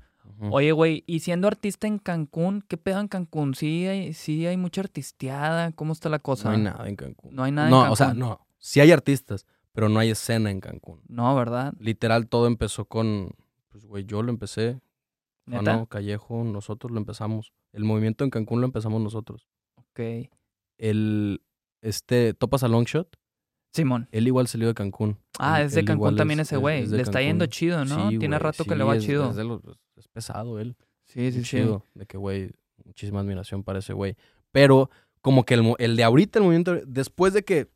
Oye, 0.51 0.71
güey, 0.73 1.03
y 1.07 1.21
siendo 1.21 1.47
artista 1.47 1.87
en 1.87 1.99
Cancún, 1.99 2.63
¿qué 2.67 2.77
pedo 2.77 2.99
en 2.99 3.07
Cancún? 3.07 3.55
¿Sí 3.55 3.87
hay, 3.87 4.13
sí 4.13 4.45
hay 4.45 4.57
mucha 4.57 4.81
artisteada? 4.81 5.71
¿Cómo 5.71 5.93
está 5.93 6.09
la 6.09 6.19
cosa? 6.19 6.49
no 6.49 6.55
hay 6.55 6.61
nada 6.61 6.87
en 6.87 6.95
Cancún. 6.95 7.33
No 7.33 7.43
hay 7.43 7.51
nada 7.51 7.67
en 7.67 7.71
No, 7.71 7.91
o 7.91 7.95
sea, 7.95 8.07
Cancún. 8.07 8.19
no. 8.19 8.47
Sí 8.57 8.79
hay 8.81 8.91
artistas, 8.91 9.45
pero 9.71 9.89
no 9.89 9.99
hay 9.99 10.09
escena 10.09 10.51
en 10.51 10.59
Cancún. 10.59 11.01
No, 11.07 11.33
¿verdad? 11.35 11.73
Literal, 11.79 12.27
todo 12.27 12.47
empezó 12.47 12.85
con, 12.85 13.31
pues, 13.69 13.85
güey, 13.85 14.05
yo 14.05 14.21
lo 14.21 14.29
empecé. 14.29 14.81
¿Neta? 15.45 15.63
Juano, 15.63 15.85
Callejo, 15.87 16.43
nosotros 16.43 16.91
lo 16.91 16.97
empezamos. 16.99 17.53
El 17.71 17.85
movimiento 17.85 18.25
en 18.25 18.29
Cancún 18.29 18.59
lo 18.59 18.65
empezamos 18.65 19.01
nosotros. 19.01 19.47
Ok. 19.75 20.29
El, 20.77 21.41
este, 21.81 22.33
Topas 22.33 22.63
a 22.63 22.67
Longshot, 22.67 23.17
Simón. 23.73 24.07
él 24.11 24.27
igual 24.27 24.47
salió 24.47 24.67
de 24.67 24.73
Cancún. 24.73 25.17
Ah, 25.39 25.61
Él- 25.61 25.67
es 25.67 25.73
de 25.73 25.85
Cancún 25.85 26.15
también 26.15 26.39
es- 26.39 26.47
ese 26.47 26.55
es- 26.55 26.61
güey. 26.61 26.83
es 26.83 26.89
Le 26.89 27.01
está 27.01 27.21
yendo 27.21 27.45
chido, 27.45 27.85
¿no? 27.85 28.09
Sí, 28.09 28.17
Tiene 28.19 28.39
rato 28.39 28.63
que 28.63 28.71
sí, 28.71 28.75
le 28.77 28.83
va 28.83 28.95
es- 28.95 29.03
chido. 29.05 29.29
Es, 29.29 29.35
de 29.35 29.43
los- 29.43 29.61
es 29.95 30.07
pesado 30.07 30.59
él. 30.59 30.75
sí, 31.05 31.31
sí, 31.31 31.41
chido. 31.43 31.83
De 31.93 32.05
que, 32.05 32.17
güey, 32.17 32.51
muchísima 32.85 33.19
admiración 33.19 33.63
para 33.63 33.79
ese 33.79 33.93
güey. 33.93 34.15
Pero 34.51 34.89
como 35.21 35.43
que 35.45 35.53
el, 35.55 35.95
de 35.95 36.03
ahorita, 36.03 36.39
el 36.39 36.45
movimiento, 36.45 36.75
después 36.85 37.33
de 37.33 37.43
que 37.43 37.67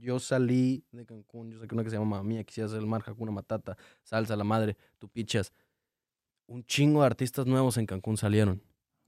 yo 0.00 0.18
salí 0.20 0.84
de 0.92 1.04
Cancún, 1.06 1.50
yo 1.50 1.58
saqué 1.60 1.74
una 1.74 1.82
que 1.84 1.90
se 1.90 1.96
llama 1.96 2.18
Mamá 2.18 2.22
Mía, 2.28 2.44
quisiera 2.44 2.66
hacer 2.66 2.78
el 2.80 2.86
mar, 2.86 3.02
Hakuna 3.06 3.32
Matata, 3.32 3.76
Salsa, 4.02 4.36
La 4.36 4.44
Madre, 4.44 4.76
Tu 4.98 5.08
Pichas. 5.08 5.52
Un 6.46 6.62
chingo 6.64 7.00
de 7.00 7.06
artistas 7.06 7.46
nuevos 7.46 7.76
en 7.78 7.86
Cancún 7.86 8.16
salieron. 8.18 8.60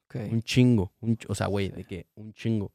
Ok. 0.07 0.17
Un 0.33 0.43
chingo. 0.43 0.93
un 1.01 1.19
o 1.29 1.35
sea, 1.35 1.49
güey, 1.49 1.69
de 1.69 1.85
que 1.85 2.07
un 2.14 2.33
chingo. 2.33 2.73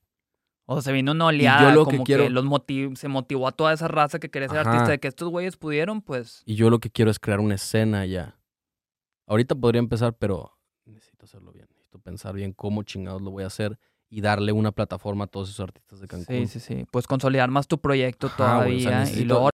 O 0.65 0.75
sea, 0.75 0.81
se 0.83 0.91
vino 0.93 1.11
una 1.11 1.25
oleada, 1.25 1.73
lo 1.73 1.85
que 1.85 1.91
como 1.91 2.03
que, 2.05 2.13
quiero- 2.15 2.29
los 2.29 2.45
motiv- 2.45 2.95
se 2.95 3.07
motivó 3.07 3.47
a 3.47 3.51
toda 3.51 3.73
esa 3.73 3.87
raza 3.87 4.19
que 4.19 4.29
quería 4.29 4.47
ser 4.47 4.59
Ajá. 4.59 4.69
artista, 4.71 4.91
de 4.91 4.99
que 4.99 5.07
estos 5.07 5.29
güeyes 5.29 5.57
pudieron, 5.57 6.01
pues... 6.01 6.43
Y 6.45 6.55
yo 6.55 6.69
lo 6.69 6.79
que 6.79 6.89
quiero 6.89 7.11
es 7.11 7.19
crear 7.19 7.39
una 7.39 7.55
escena 7.55 8.05
ya. 8.05 8.37
Ahorita 9.27 9.55
podría 9.55 9.79
empezar, 9.79 10.13
pero 10.17 10.57
necesito 10.85 11.25
hacerlo 11.25 11.51
bien. 11.51 11.67
Necesito 11.69 11.99
pensar 11.99 12.33
bien 12.35 12.53
cómo 12.53 12.83
chingados 12.83 13.21
lo 13.21 13.31
voy 13.31 13.43
a 13.43 13.47
hacer 13.47 13.77
y 14.09 14.21
darle 14.21 14.51
una 14.51 14.71
plataforma 14.71 15.25
a 15.25 15.27
todos 15.27 15.49
esos 15.49 15.61
artistas 15.61 15.99
de 15.99 16.07
Cancún. 16.07 16.47
Sí, 16.47 16.47
sí, 16.47 16.59
sí. 16.59 16.85
Pues 16.91 17.07
consolidar 17.07 17.49
más 17.49 17.67
tu 17.67 17.79
proyecto 17.79 18.27
Ajá, 18.27 18.63
güey, 18.63 18.77
o 18.77 18.79
sea, 18.79 18.89
todavía. 18.91 18.91
y 18.91 19.09
necesito- 19.09 19.27
luego... 19.27 19.49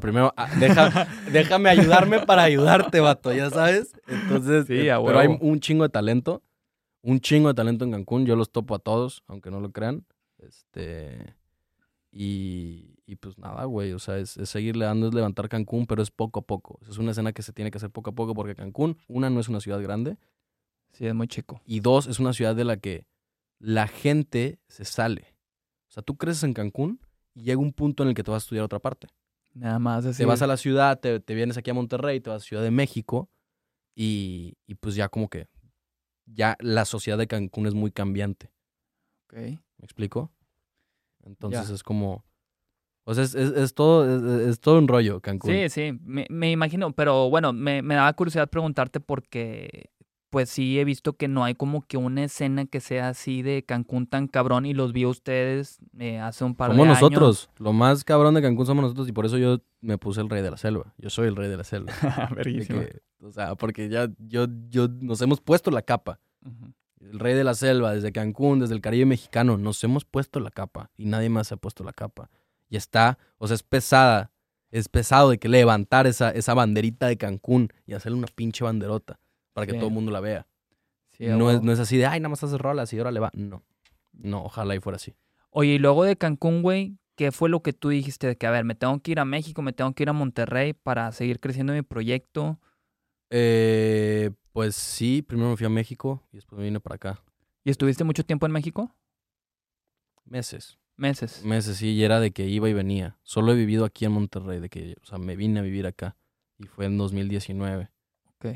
Primero, 0.00 0.32
ah, 0.38 0.48
deja- 0.58 1.06
déjame 1.32 1.68
ayudarme 1.68 2.20
para 2.20 2.44
ayudarte, 2.44 3.00
vato, 3.00 3.30
ya 3.34 3.50
sabes. 3.50 3.92
Entonces, 4.08 4.66
Sí, 4.66 4.88
eh, 4.88 4.94
pero 5.06 5.18
hay 5.18 5.28
un 5.38 5.60
chingo 5.60 5.82
de 5.82 5.90
talento. 5.90 6.42
Un 7.02 7.20
chingo 7.20 7.48
de 7.48 7.54
talento 7.54 7.84
en 7.84 7.90
Cancún. 7.90 8.24
Yo 8.24 8.34
los 8.34 8.50
topo 8.50 8.74
a 8.74 8.78
todos, 8.78 9.22
aunque 9.26 9.50
no 9.50 9.60
lo 9.60 9.70
crean. 9.70 10.06
Este. 10.42 11.34
Y, 12.10 12.98
y 13.06 13.16
pues 13.16 13.38
nada, 13.38 13.64
güey. 13.64 13.92
O 13.92 13.98
sea, 13.98 14.18
es, 14.18 14.36
es 14.36 14.50
seguirle 14.50 14.84
dando, 14.84 15.08
es 15.08 15.14
levantar 15.14 15.48
Cancún, 15.48 15.86
pero 15.86 16.02
es 16.02 16.10
poco 16.10 16.40
a 16.40 16.42
poco. 16.42 16.78
Es 16.88 16.98
una 16.98 17.12
escena 17.12 17.32
que 17.32 17.42
se 17.42 17.52
tiene 17.52 17.70
que 17.70 17.78
hacer 17.78 17.90
poco 17.90 18.10
a 18.10 18.14
poco 18.14 18.34
porque 18.34 18.54
Cancún, 18.54 18.98
una, 19.08 19.30
no 19.30 19.40
es 19.40 19.48
una 19.48 19.60
ciudad 19.60 19.80
grande. 19.80 20.18
Sí, 20.92 21.06
es 21.06 21.14
muy 21.14 21.26
chico. 21.26 21.62
Y 21.64 21.80
dos, 21.80 22.06
es 22.06 22.20
una 22.20 22.32
ciudad 22.32 22.54
de 22.54 22.64
la 22.64 22.76
que 22.76 23.06
la 23.58 23.88
gente 23.88 24.58
se 24.68 24.84
sale. 24.84 25.34
O 25.88 25.92
sea, 25.92 26.02
tú 26.02 26.16
creces 26.16 26.42
en 26.44 26.52
Cancún 26.52 27.00
y 27.34 27.44
llega 27.44 27.60
un 27.60 27.72
punto 27.72 28.02
en 28.02 28.10
el 28.10 28.14
que 28.14 28.22
te 28.22 28.30
vas 28.30 28.42
a 28.42 28.44
estudiar 28.44 28.62
a 28.62 28.66
otra 28.66 28.78
parte. 28.78 29.08
Nada 29.54 29.78
más. 29.78 30.16
Te 30.16 30.24
vas 30.24 30.42
a 30.42 30.46
la 30.46 30.56
ciudad, 30.56 31.00
te, 31.00 31.20
te 31.20 31.34
vienes 31.34 31.56
aquí 31.56 31.70
a 31.70 31.74
Monterrey, 31.74 32.20
te 32.20 32.30
vas 32.30 32.42
a 32.42 32.46
Ciudad 32.46 32.62
de 32.62 32.70
México 32.70 33.30
y, 33.94 34.56
y 34.66 34.74
pues 34.74 34.94
ya 34.94 35.08
como 35.08 35.28
que 35.28 35.48
ya 36.26 36.56
la 36.60 36.84
sociedad 36.84 37.18
de 37.18 37.26
Cancún 37.26 37.66
es 37.66 37.74
muy 37.74 37.90
cambiante. 37.90 38.50
Ok. 39.24 39.60
¿Me 39.82 39.86
explico? 39.86 40.30
Entonces 41.24 41.68
es 41.70 41.82
como... 41.82 42.24
O 43.04 43.14
sea, 43.14 43.24
es, 43.24 43.34
es- 43.34 43.50
es 43.56 43.74
todo, 43.74 44.40
es, 44.40 44.48
es 44.48 44.60
todo 44.60 44.78
un 44.78 44.86
rollo 44.86 45.20
Cancún. 45.20 45.50
Sí, 45.50 45.68
sí, 45.68 45.98
me, 46.04 46.24
me 46.30 46.52
imagino, 46.52 46.92
pero 46.92 47.28
bueno, 47.28 47.52
me, 47.52 47.82
me 47.82 47.96
daba 47.96 48.12
curiosidad 48.12 48.48
preguntarte 48.48 49.00
porque 49.00 49.90
pues 50.30 50.48
sí 50.48 50.78
he 50.78 50.84
visto 50.84 51.12
que 51.14 51.26
no 51.28 51.44
hay 51.44 51.54
como 51.54 51.82
que 51.82 51.96
una 51.98 52.24
escena 52.24 52.64
que 52.64 52.80
sea 52.80 53.08
así 53.08 53.42
de 53.42 53.64
Cancún 53.64 54.06
tan 54.06 54.28
cabrón 54.28 54.64
y 54.66 54.72
los 54.72 54.92
vi 54.94 55.02
a 55.02 55.08
ustedes 55.08 55.78
eh, 55.98 56.18
hace 56.20 56.44
un 56.44 56.54
par 56.54 56.70
Somos 56.70 56.86
de 56.86 56.90
años. 56.92 57.00
nosotros. 57.02 57.50
Lo 57.58 57.72
más 57.74 58.02
cabrón 58.04 58.34
de 58.34 58.40
Cancún 58.40 58.64
somos 58.66 58.82
nosotros 58.82 59.08
y 59.08 59.12
por 59.12 59.26
eso 59.26 59.36
yo 59.36 59.58
me 59.80 59.98
puse 59.98 60.20
el 60.22 60.30
rey 60.30 60.40
de 60.40 60.50
la 60.52 60.56
selva. 60.56 60.94
Yo 60.96 61.10
soy 61.10 61.26
el 61.28 61.34
rey 61.36 61.50
de 61.50 61.56
la 61.58 61.64
selva. 61.64 61.92
Verguísima. 62.36 62.84
o 63.20 63.30
sea, 63.32 63.56
porque 63.56 63.88
ya 63.90 64.08
yo, 64.18 64.46
yo 64.70 64.86
nos 64.88 65.20
hemos 65.22 65.40
puesto 65.40 65.70
la 65.72 65.82
capa. 65.82 66.18
El 67.10 67.18
rey 67.18 67.34
de 67.34 67.44
la 67.44 67.54
selva, 67.54 67.92
desde 67.94 68.12
Cancún, 68.12 68.60
desde 68.60 68.74
el 68.74 68.80
Caribe 68.80 69.06
mexicano, 69.06 69.56
nos 69.58 69.82
hemos 69.84 70.04
puesto 70.04 70.38
la 70.40 70.50
capa 70.50 70.90
y 70.96 71.06
nadie 71.06 71.28
más 71.28 71.48
se 71.48 71.54
ha 71.54 71.56
puesto 71.56 71.82
la 71.84 71.92
capa. 71.92 72.30
Y 72.68 72.76
está, 72.76 73.18
o 73.38 73.46
sea, 73.48 73.54
es 73.56 73.62
pesada, 73.62 74.30
es 74.70 74.88
pesado 74.88 75.30
de 75.30 75.38
que 75.38 75.48
levantar 75.48 76.06
esa, 76.06 76.30
esa 76.30 76.54
banderita 76.54 77.06
de 77.08 77.16
Cancún 77.18 77.68
y 77.86 77.94
hacerle 77.94 78.18
una 78.18 78.28
pinche 78.28 78.64
banderota 78.64 79.18
para 79.52 79.66
que 79.66 79.72
Sí. 79.72 79.78
todo 79.78 79.88
el 79.88 79.94
mundo 79.94 80.10
la 80.12 80.20
vea. 80.20 80.46
Sí, 81.10 81.26
no, 81.26 81.50
es, 81.50 81.60
no 81.62 81.72
es 81.72 81.78
así 81.80 81.96
de, 81.98 82.06
ay, 82.06 82.20
nada 82.20 82.30
más 82.30 82.42
haces 82.42 82.58
rolas 82.58 82.92
y 82.92 82.98
ahora 82.98 83.10
le 83.10 83.20
va. 83.20 83.30
No, 83.34 83.62
no, 84.12 84.44
ojalá 84.44 84.74
y 84.74 84.80
fuera 84.80 84.96
así. 84.96 85.14
Oye, 85.50 85.72
y 85.72 85.78
luego 85.78 86.04
de 86.04 86.16
Cancún, 86.16 86.62
güey, 86.62 86.96
¿qué 87.16 87.32
fue 87.32 87.50
lo 87.50 87.62
que 87.62 87.72
tú 87.74 87.90
dijiste? 87.90 88.26
De 88.28 88.36
que, 88.36 88.46
a 88.46 88.50
ver, 88.50 88.64
me 88.64 88.74
tengo 88.74 88.98
que 89.00 89.10
ir 89.10 89.20
a 89.20 89.24
México, 89.26 89.60
me 89.60 89.72
tengo 89.74 89.92
que 89.92 90.04
ir 90.04 90.08
a 90.08 90.14
Monterrey 90.14 90.72
para 90.72 91.12
seguir 91.12 91.40
creciendo 91.40 91.74
mi 91.74 91.82
proyecto. 91.82 92.58
Eh, 93.34 94.30
pues 94.52 94.76
sí, 94.76 95.22
primero 95.22 95.48
me 95.48 95.56
fui 95.56 95.64
a 95.64 95.70
México 95.70 96.22
y 96.32 96.36
después 96.36 96.58
me 96.58 96.64
vine 96.66 96.80
para 96.80 96.96
acá. 96.96 97.24
¿Y 97.64 97.70
estuviste 97.70 98.04
mucho 98.04 98.24
tiempo 98.24 98.44
en 98.44 98.52
México? 98.52 98.94
Meses, 100.26 100.78
Meses. 100.96 101.42
meses, 101.42 101.78
sí, 101.78 101.92
y 101.92 102.04
era 102.04 102.20
de 102.20 102.30
que 102.30 102.46
iba 102.46 102.68
y 102.68 102.74
venía. 102.74 103.18
Solo 103.22 103.52
he 103.52 103.54
vivido 103.56 103.86
aquí 103.86 104.04
en 104.04 104.12
Monterrey, 104.12 104.60
de 104.60 104.68
que, 104.68 104.96
o 105.02 105.06
sea, 105.06 105.16
me 105.18 105.34
vine 105.34 105.60
a 105.60 105.62
vivir 105.62 105.86
acá 105.86 106.14
y 106.58 106.66
fue 106.66 106.84
en 106.84 106.98
2019. 106.98 107.90
Ok. 108.34 108.46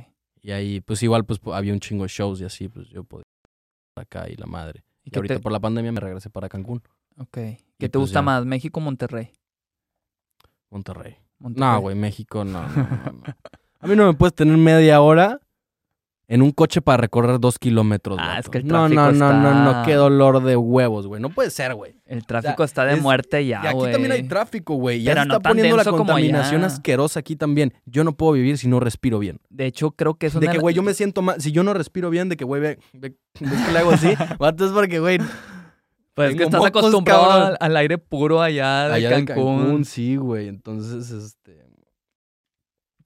Y 0.43 0.51
ahí, 0.51 0.83
pues 0.83 1.03
igual, 1.03 1.25
pues 1.25 1.41
había 1.53 1.73
un 1.73 1.81
chingo 1.81 2.03
de 2.05 2.09
shows 2.09 2.41
y 2.43 2.45
así, 2.45 2.69
pues 2.69 2.89
yo 2.89 3.03
podía 3.05 3.25
ir 3.25 4.03
acá 4.03 4.29
y 4.29 4.37
la 4.37 4.47
madre. 4.47 4.85
¿Y 5.05 5.17
ahorita 5.17 5.37
te, 5.37 5.41
por 5.41 5.53
la 5.53 5.61
pandemia 5.61 5.91
me 5.91 6.01
regresé 6.01 6.29
para 6.29 6.51
Cancún, 6.51 6.83
ok. 7.17 7.31
¿Qué 7.33 7.57
y 7.79 7.79
te 7.79 7.89
pues 7.89 8.03
gusta 8.03 8.19
ya. 8.19 8.23
más, 8.23 8.45
México 8.45 8.81
o 8.81 8.83
Monterrey? 8.83 9.33
Monterrey. 10.71 11.17
Monterrey. 11.39 11.69
No, 11.69 11.81
güey, 11.81 11.97
México 11.97 12.45
no, 12.45 12.63
no, 12.69 12.77
no, 12.77 13.13
no. 13.13 13.23
A 13.87 13.89
mí 13.91 13.97
no 13.97 14.07
me 14.07 14.15
puedes 14.15 14.35
tener 14.35 14.57
media 14.57 15.01
hora 15.01 15.41
en 16.29 16.43
un 16.43 16.51
coche 16.51 16.83
para 16.83 16.97
recorrer 16.97 17.39
dos 17.39 17.57
kilómetros. 17.57 18.19
Ah, 18.21 18.41
es 18.41 18.49
que 18.49 18.59
el 18.59 18.67
no, 18.67 18.89
no, 18.89 18.95
tráfico 18.95 19.13
no, 19.13 19.33
no, 19.33 19.55
no, 19.65 19.71
está- 19.71 19.83
qué 19.85 19.95
dolor 19.95 20.43
de 20.43 20.57
huevos, 20.57 21.07
güey. 21.07 21.23
No 21.23 21.31
puede 21.31 21.51
ser, 21.51 21.75
güey. 21.77 22.01
El 22.05 22.27
tráfico 22.27 22.65
está 22.65 22.85
de 22.85 22.95
es- 22.95 23.01
muerte 23.01 23.43
y 23.43 23.49
ya, 23.49 23.61
aquí 23.63 23.75
güey. 23.75 23.93
también 23.93 24.11
hay 24.11 24.25
tráfico, 24.25 24.75
güey. 24.75 25.03
Ya 25.03 25.13
Pero 25.13 25.23
se 25.23 25.29
no 25.29 25.37
está 25.37 25.49
poniendo 25.51 25.77
la 25.77 25.85
contaminación 25.85 26.65
asquerosa 26.65 27.21
aquí 27.21 27.37
también. 27.37 27.73
Yo 27.85 28.03
no 28.03 28.17
puedo 28.17 28.33
vivir 28.33 28.59
si 28.59 28.67
no 28.67 28.81
respiro 28.81 29.21
bien. 29.21 29.39
De 29.51 29.67
hecho, 29.67 29.93
creo 29.93 30.15
que 30.15 30.27
es 30.27 30.35
De 30.35 30.49
que, 30.49 30.59
güey, 30.59 30.75
yo 30.75 30.83
me 30.83 30.95
siento 30.95 31.23
mal. 31.23 31.41
Si 31.41 31.53
yo 31.53 31.63
no 31.63 31.73
respiro 31.75 32.11
bien, 32.11 32.29
de 32.29 32.37
que, 32.37 32.45
güey, 32.45 32.61
ve, 32.61 32.79
ve- 32.93 33.15
ves 33.41 33.63
que 33.65 33.73
le 33.73 33.79
hago 33.79 33.93
así, 33.93 34.09
es 34.59 34.73
porque, 34.73 34.99
güey, 34.99 35.19
Pues 36.15 36.31
es 36.31 36.37
que 36.37 36.43
estás 36.43 36.59
mocos, 36.59 36.71
acostumbrado 36.81 37.31
al, 37.31 37.57
al 37.61 37.77
aire 37.77 37.99
puro 37.99 38.43
allá 38.43 38.89
de 38.89 38.95
allá 38.95 39.11
Cancún. 39.11 39.27
de 39.27 39.63
Cancún, 39.63 39.85
sí, 39.85 40.17
güey. 40.17 40.49
Entonces, 40.49 41.11
este. 41.13 41.66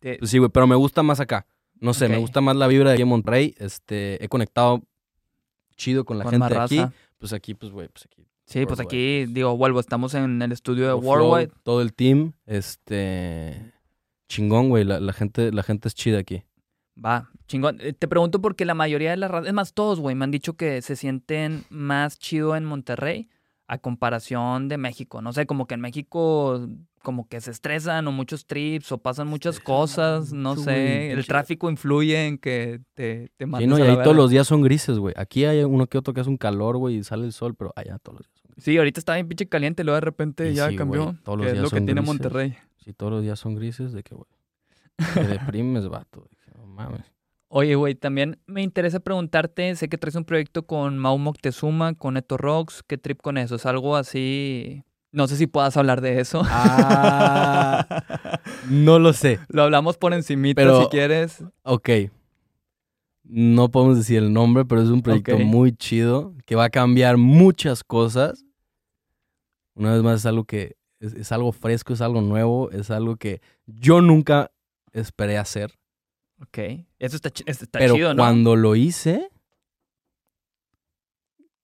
Pues 0.00 0.30
sí, 0.30 0.38
güey, 0.38 0.50
pero 0.50 0.66
me 0.66 0.76
gusta 0.76 1.02
más 1.02 1.20
acá. 1.20 1.46
No 1.78 1.94
sé, 1.94 2.08
me 2.08 2.18
gusta 2.18 2.40
más 2.40 2.56
la 2.56 2.66
vibra 2.66 2.90
de 2.90 2.94
aquí 2.94 3.02
en 3.02 3.08
Monterrey. 3.08 3.54
Este, 3.58 4.22
he 4.22 4.28
conectado 4.28 4.82
chido 5.76 6.04
con 6.04 6.18
la 6.18 6.24
con 6.24 6.32
gente 6.32 6.54
más 6.54 6.72
aquí. 6.72 6.82
Pues 7.18 7.32
aquí, 7.32 7.54
pues, 7.54 7.72
güey, 7.72 7.88
pues 7.88 8.04
aquí. 8.04 8.26
Sí, 8.46 8.66
pues 8.66 8.80
aquí, 8.80 9.26
digo, 9.26 9.56
vuelvo, 9.56 9.78
estamos 9.78 10.14
en 10.14 10.42
el 10.42 10.52
estudio 10.52 10.86
de 10.88 10.94
Worldwide. 10.94 11.52
todo 11.62 11.80
el 11.82 11.94
team, 11.94 12.32
este. 12.46 13.72
Chingón, 14.28 14.68
güey. 14.68 14.84
La, 14.84 15.00
la 15.00 15.12
gente, 15.12 15.52
la 15.52 15.62
gente 15.62 15.88
es 15.88 15.94
chida 15.94 16.18
aquí. 16.18 16.44
Va, 17.02 17.30
chingón. 17.46 17.78
Eh, 17.80 17.92
Te 17.92 18.08
pregunto 18.08 18.42
porque 18.42 18.64
la 18.64 18.74
mayoría 18.74 19.10
de 19.10 19.16
las 19.16 19.30
razas, 19.30 19.48
es 19.48 19.54
más, 19.54 19.72
todos, 19.72 20.00
güey, 20.00 20.14
me 20.14 20.24
han 20.24 20.30
dicho 20.30 20.54
que 20.54 20.82
se 20.82 20.96
sienten 20.96 21.64
más 21.70 22.18
chido 22.18 22.56
en 22.56 22.64
Monterrey 22.64 23.28
a 23.66 23.78
comparación 23.78 24.68
de 24.68 24.76
México. 24.78 25.22
No 25.22 25.32
sé, 25.32 25.46
como 25.46 25.66
que 25.66 25.74
en 25.74 25.80
México 25.80 26.68
como 27.02 27.28
que 27.28 27.40
se 27.40 27.50
estresan 27.50 28.06
o 28.06 28.12
muchos 28.12 28.46
trips 28.46 28.92
o 28.92 28.98
pasan 28.98 29.26
muchas 29.26 29.58
cosas, 29.60 30.32
no 30.32 30.56
sé. 30.56 31.10
El 31.12 31.26
tráfico 31.26 31.70
influye 31.70 32.26
en 32.26 32.38
que 32.38 32.80
te, 32.94 33.30
te 33.36 33.44
Sí, 33.44 33.50
mandes 33.50 33.68
no, 33.68 33.78
y 33.78 33.82
ahí 33.82 33.96
todos 34.02 34.16
los 34.16 34.30
días 34.30 34.46
son 34.46 34.62
grises, 34.62 34.98
güey. 34.98 35.14
Aquí 35.16 35.44
hay 35.44 35.64
uno 35.64 35.86
que 35.86 35.98
otro 35.98 36.12
que 36.14 36.20
hace 36.20 36.30
un 36.30 36.36
calor, 36.36 36.76
güey, 36.76 36.96
y 36.96 37.04
sale 37.04 37.24
el 37.24 37.32
sol, 37.32 37.54
pero 37.54 37.72
allá 37.76 37.98
todos 37.98 38.18
los 38.18 38.26
días 38.26 38.40
son 38.42 38.50
grises. 38.52 38.64
Sí, 38.64 38.76
ahorita 38.78 39.00
está 39.00 39.14
bien 39.14 39.28
pinche 39.28 39.46
caliente, 39.48 39.82
luego 39.84 39.96
de 39.96 40.00
repente 40.02 40.50
Y 40.50 40.54
ya 40.54 40.68
sí, 40.68 40.76
cambió. 40.76 41.04
güey, 41.04 41.16
todos 41.22 41.38
los 41.38 41.44
que 41.46 41.48
es 41.52 41.54
días 41.54 41.62
lo 41.64 41.70
que 41.70 41.76
tiene 41.84 42.00
grises. 42.00 42.06
Monterrey. 42.06 42.56
Si 42.84 42.92
todos 42.92 43.12
los 43.12 43.22
días 43.22 43.38
son 43.38 43.54
grises, 43.54 43.92
de 43.92 44.02
que, 44.02 44.14
güey, 44.14 44.28
te 45.14 45.24
deprimes, 45.26 45.88
vato. 45.88 46.26
Dije, 46.30 46.50
no 46.56 46.66
mames. 46.66 47.02
Oye, 47.52 47.74
güey, 47.74 47.96
también 47.96 48.38
me 48.46 48.62
interesa 48.62 49.00
preguntarte, 49.00 49.74
sé 49.74 49.88
que 49.88 49.98
traes 49.98 50.14
un 50.14 50.24
proyecto 50.24 50.66
con 50.66 50.98
Mau 50.98 51.18
Moctezuma, 51.18 51.94
con 51.94 52.16
Eto 52.16 52.36
Rocks, 52.36 52.84
¿qué 52.86 52.96
trip 52.96 53.20
con 53.20 53.38
eso? 53.38 53.56
¿Es 53.56 53.66
algo 53.66 53.96
así? 53.96 54.84
No 55.12 55.26
sé 55.26 55.36
si 55.36 55.46
puedas 55.46 55.76
hablar 55.76 56.00
de 56.00 56.20
eso. 56.20 56.42
Ah, 56.44 57.84
no 58.70 58.98
lo 58.98 59.12
sé. 59.12 59.40
Lo 59.48 59.62
hablamos 59.64 59.96
por 59.96 60.14
encimita 60.14 60.62
Pero- 60.62 60.82
si 60.82 60.88
quieres. 60.88 61.44
Ok. 61.62 61.88
No 63.24 63.70
podemos 63.70 63.96
decir 63.96 64.18
el 64.18 64.32
nombre, 64.32 64.64
pero 64.64 64.82
es 64.82 64.88
un 64.88 65.02
proyecto 65.02 65.38
muy 65.38 65.72
chido 65.72 66.34
que 66.46 66.56
va 66.56 66.64
a 66.64 66.70
cambiar 66.70 67.16
muchas 67.16 67.84
cosas. 67.84 68.44
Una 69.74 69.92
vez 69.94 70.02
más, 70.02 70.20
es 70.20 70.26
algo 70.26 70.44
que 70.44 70.76
es, 70.98 71.14
es 71.14 71.30
algo 71.32 71.52
fresco, 71.52 71.92
es 71.92 72.00
algo 72.00 72.22
nuevo, 72.22 72.70
es 72.72 72.90
algo 72.90 73.16
que 73.16 73.40
yo 73.66 74.00
nunca 74.00 74.50
esperé 74.92 75.38
hacer. 75.38 75.78
Ok. 76.42 76.58
Eso 76.98 77.16
está, 77.16 77.30
está 77.46 77.78
pero 77.78 77.94
chido, 77.94 78.14
¿no? 78.14 78.22
cuando 78.22 78.56
lo 78.56 78.74
hice, 78.74 79.30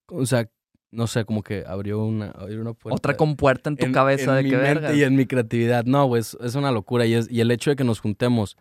o 0.08 0.24
sea, 0.24 0.48
no 0.92 1.06
sé, 1.06 1.24
como 1.24 1.42
que 1.42 1.64
abrió 1.66 2.02
una, 2.04 2.30
abrió 2.30 2.60
una 2.60 2.72
puerta. 2.72 2.96
Otra 2.96 3.16
compuerta 3.16 3.70
en 3.70 3.76
tu 3.76 3.86
en- 3.86 3.92
cabeza 3.92 4.30
en 4.30 4.36
de 4.36 4.42
mi 4.44 4.50
que 4.50 4.56
mente 4.56 4.80
verga. 4.80 4.94
Y 4.94 5.02
en 5.02 5.16
mi 5.16 5.26
creatividad. 5.26 5.84
No, 5.84 6.06
güey, 6.06 6.20
es, 6.20 6.36
es 6.42 6.54
una 6.54 6.70
locura. 6.72 7.06
Y, 7.06 7.14
es, 7.14 7.30
y 7.30 7.40
el 7.40 7.50
hecho 7.50 7.70
de 7.70 7.76
que 7.76 7.84
nos 7.84 8.00
juntemos 8.00 8.56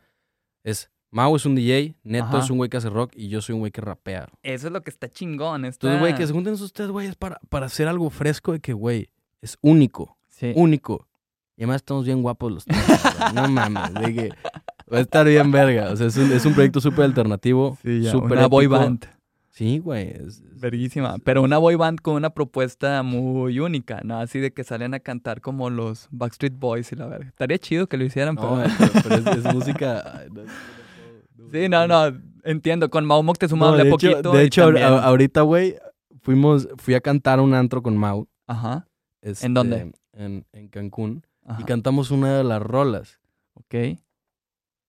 es. 0.64 0.90
Mau 1.12 1.34
es 1.38 1.46
un 1.46 1.56
DJ, 1.56 1.96
Neto 2.04 2.26
Ajá. 2.26 2.40
es 2.40 2.50
un 2.50 2.58
güey 2.58 2.70
que 2.70 2.76
hace 2.76 2.90
rock 2.90 3.14
y 3.16 3.30
yo 3.30 3.40
soy 3.42 3.54
un 3.54 3.60
güey 3.60 3.72
que 3.72 3.80
rapea. 3.80 4.28
Eso 4.44 4.68
es 4.68 4.74
lo 4.74 4.82
que 4.84 4.90
está 4.90 5.08
chingón. 5.08 5.64
Está... 5.64 5.88
Entonces, 5.88 6.00
güey, 6.02 6.16
que 6.16 6.28
se 6.28 6.34
junten 6.34 6.54
ustedes, 6.56 6.90
güey, 6.92 7.08
es 7.08 7.16
para, 7.16 7.40
para 7.48 7.68
hacer 7.68 7.88
algo 7.88 8.10
fresco 8.10 8.52
de 8.52 8.60
que, 8.60 8.74
güey, 8.74 9.08
es 9.42 9.58
único, 9.62 10.18
Sí. 10.28 10.52
único. 10.56 11.08
Y 11.56 11.62
además 11.64 11.78
estamos 11.78 12.04
bien 12.06 12.22
guapos 12.22 12.52
los 12.52 12.66
tres. 12.66 12.84
No 13.34 13.48
mames, 13.48 13.94
de 13.94 14.14
que 14.14 14.30
va 14.92 14.98
a 14.98 15.02
estar 15.02 15.26
bien 15.26 15.52
verga. 15.52 15.90
O 15.92 15.96
sea, 15.96 16.08
es 16.08 16.18
un, 16.18 16.30
es 16.34 16.46
un 16.46 16.54
proyecto 16.54 16.82
súper 16.82 17.06
alternativo. 17.06 17.78
Sí, 17.82 18.02
ya, 18.02 18.12
súper 18.12 18.34
una 18.40 18.48
boy 18.48 18.66
épico. 18.66 18.80
band. 18.80 19.06
Sí, 19.56 19.80
güey. 19.80 20.10
es- 20.10 20.42
es- 20.42 20.60
Verguísima. 20.60 21.16
Pero 21.24 21.42
una 21.42 21.58
boy 21.58 21.76
band 21.76 22.02
con 22.02 22.16
una 22.16 22.30
propuesta 22.32 23.02
muy 23.04 23.60
única, 23.60 24.02
¿no? 24.04 24.20
Así 24.20 24.40
de 24.40 24.52
que 24.54 24.66
salen 24.66 24.94
a 24.94 25.00
cantar 25.00 25.40
como 25.40 25.70
los 25.70 26.08
Backstreet 26.12 26.58
Boys 26.60 26.92
y 26.92 26.96
la 26.98 27.06
verga. 27.08 27.30
Estaría 27.30 27.58
chido 27.58 27.88
que 27.88 27.96
lo 27.96 28.04
hicieran, 28.04 28.36
No, 28.36 28.42
pero... 28.62 28.76
pero, 28.78 28.92
pero 29.24 29.32
es, 29.40 29.46
es 29.46 29.54
música. 29.54 30.26
Sí, 31.54 31.70
no, 31.70 31.88
no. 31.88 32.20
Entiendo. 32.44 32.90
Con 32.90 33.06
Mau 33.06 33.24
Moctezuma 33.24 33.68
No, 33.72 33.78
de 33.78 33.84
hecho, 33.84 33.92
poquito. 33.92 34.32
de 34.34 34.44
hecho, 34.44 34.62
ahor- 34.64 34.74
también- 34.80 34.88
a- 34.94 35.04
ahorita, 35.06 35.42
güey, 35.42 35.76
fuimos, 36.22 36.68
fui 36.78 36.94
a 36.94 37.02
cantar 37.02 37.40
un 37.40 37.54
antro 37.54 37.82
con 37.82 37.96
Mau. 37.98 38.28
Ajá, 38.48 38.88
este, 39.22 39.48
dónde? 39.50 39.92
En, 40.14 40.46
en 40.52 40.68
Cancún. 40.68 41.26
ajá. 41.46 41.62
Y 41.62 41.64
cantamos 41.64 42.12
una 42.12 42.38
de 42.38 42.44
las 42.44 42.62
rolas. 42.62 43.20
Ok. 43.54 43.74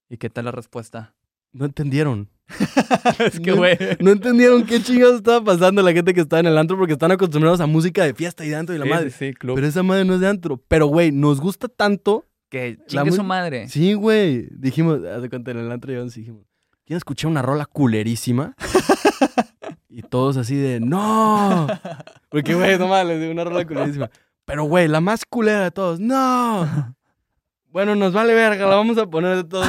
¿Y 0.08 0.16
qué 0.18 0.28
tal 0.28 0.44
la 0.46 0.50
respuesta? 0.50 1.14
No 1.52 1.64
entendieron. 1.66 2.28
es 3.18 3.40
que, 3.40 3.50
No- 3.50 3.56
güey... 3.56 3.76
No 4.00 4.10
entendieron 4.12 4.64
qué 4.64 4.80
chingados 4.82 5.16
estaba 5.16 5.42
pasando 5.44 5.82
la 5.82 5.92
gente 5.92 6.14
que 6.14 6.20
estaba 6.20 6.40
en 6.40 6.46
el 6.46 6.58
antro 6.58 6.76
porque 6.78 6.92
están 6.92 7.10
acostumbrados 7.12 7.60
a 7.60 7.66
música 7.66 8.04
de 8.04 8.14
fiesta 8.14 8.44
y 8.44 8.50
de 8.50 8.56
antro 8.56 8.74
y 8.74 8.78
la 8.78 8.84
Sí, 8.84 8.90
madre. 8.90 9.10
sí, 9.10 9.32
club. 9.34 9.54
Pero 9.56 9.66
esa 9.66 9.82
madre 9.82 10.04
no 10.04 10.14
es 10.14 10.20
de 10.20 10.28
antro. 10.28 10.60
Pero, 10.68 10.86
güey, 10.86 11.10
nos 11.12 11.40
gusta 11.40 11.68
tanto. 11.68 12.24
que 12.48 12.78
chingue 12.86 13.10
su 13.12 13.24
madre. 13.24 13.68
Sí, 13.68 13.94
güey. 13.94 14.48
Dijimos, 14.52 15.00
haz 15.04 15.22
de 15.22 15.28
cuenta 15.28 15.50
en 15.50 15.58
el 15.58 15.72
antro 15.72 15.92
y 15.92 15.96
dijimos, 16.08 16.44
¿quieren 16.84 16.98
escuchar 16.98 17.30
una 17.30 17.42
rola 17.42 17.66
culerísima? 17.66 18.54
y 19.88 20.02
todos 20.02 20.36
así 20.36 20.54
de, 20.54 20.78
¡no! 20.80 21.66
Porque, 22.28 22.54
güey, 22.54 22.78
no 22.78 22.86
mames, 22.88 23.30
una 23.30 23.44
rola 23.44 23.64
culerísima. 23.66 24.10
Pero, 24.44 24.64
güey, 24.64 24.86
la 24.86 25.00
más 25.00 25.24
culera 25.24 25.64
de 25.64 25.70
todos, 25.72 25.98
¡no! 26.00 26.94
Bueno, 27.68 27.94
nos 27.94 28.14
vale 28.14 28.32
verga, 28.32 28.66
la 28.66 28.76
vamos 28.76 28.96
a 28.96 29.04
poner 29.04 29.36
de 29.36 29.44
todo. 29.44 29.62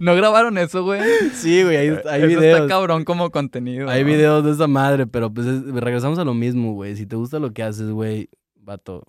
¿No 0.00 0.14
grabaron 0.16 0.58
eso, 0.58 0.82
güey? 0.82 1.00
Sí, 1.34 1.62
güey, 1.62 1.76
hay, 1.76 1.88
hay 2.08 2.22
eso 2.22 2.26
videos. 2.40 2.60
está 2.62 2.66
cabrón 2.68 3.04
como 3.04 3.30
contenido. 3.30 3.88
Hay 3.88 4.02
videos 4.02 4.44
de 4.44 4.50
esa 4.52 4.66
madre, 4.66 5.06
pero 5.06 5.32
pues 5.32 5.46
es- 5.46 5.62
regresamos 5.66 6.18
a 6.18 6.24
lo 6.24 6.34
mismo, 6.34 6.72
güey. 6.74 6.96
Si 6.96 7.06
te 7.06 7.14
gusta 7.16 7.38
lo 7.38 7.52
que 7.52 7.62
haces, 7.62 7.90
güey, 7.90 8.28
vato. 8.56 9.04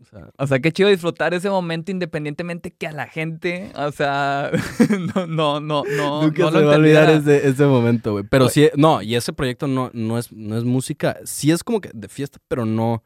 O 0.00 0.04
sea, 0.04 0.30
O 0.38 0.46
sea, 0.46 0.60
qué 0.60 0.70
chido 0.70 0.88
disfrutar 0.88 1.34
ese 1.34 1.50
momento 1.50 1.90
independientemente 1.90 2.70
que 2.70 2.86
a 2.86 2.92
la 2.92 3.08
gente, 3.08 3.72
o 3.74 3.90
sea, 3.90 4.50
no, 5.16 5.26
no, 5.26 5.60
no, 5.60 5.82
no. 5.84 6.22
nunca 6.22 6.42
no 6.44 6.52
se 6.52 6.60
lo 6.60 6.66
va 6.68 6.74
a 6.74 6.76
olvidar 6.78 7.10
ese, 7.10 7.48
ese 7.48 7.66
momento, 7.66 8.12
güey. 8.12 8.24
Pero 8.30 8.44
Oye. 8.44 8.52
sí, 8.52 8.70
no, 8.76 9.02
y 9.02 9.16
ese 9.16 9.32
proyecto 9.32 9.66
no, 9.66 9.90
no, 9.92 10.16
es, 10.16 10.32
no 10.32 10.56
es 10.56 10.62
música. 10.64 11.18
Sí 11.24 11.50
es 11.50 11.64
como 11.64 11.80
que 11.80 11.90
de 11.92 12.06
fiesta, 12.08 12.38
pero 12.46 12.64
no, 12.64 13.02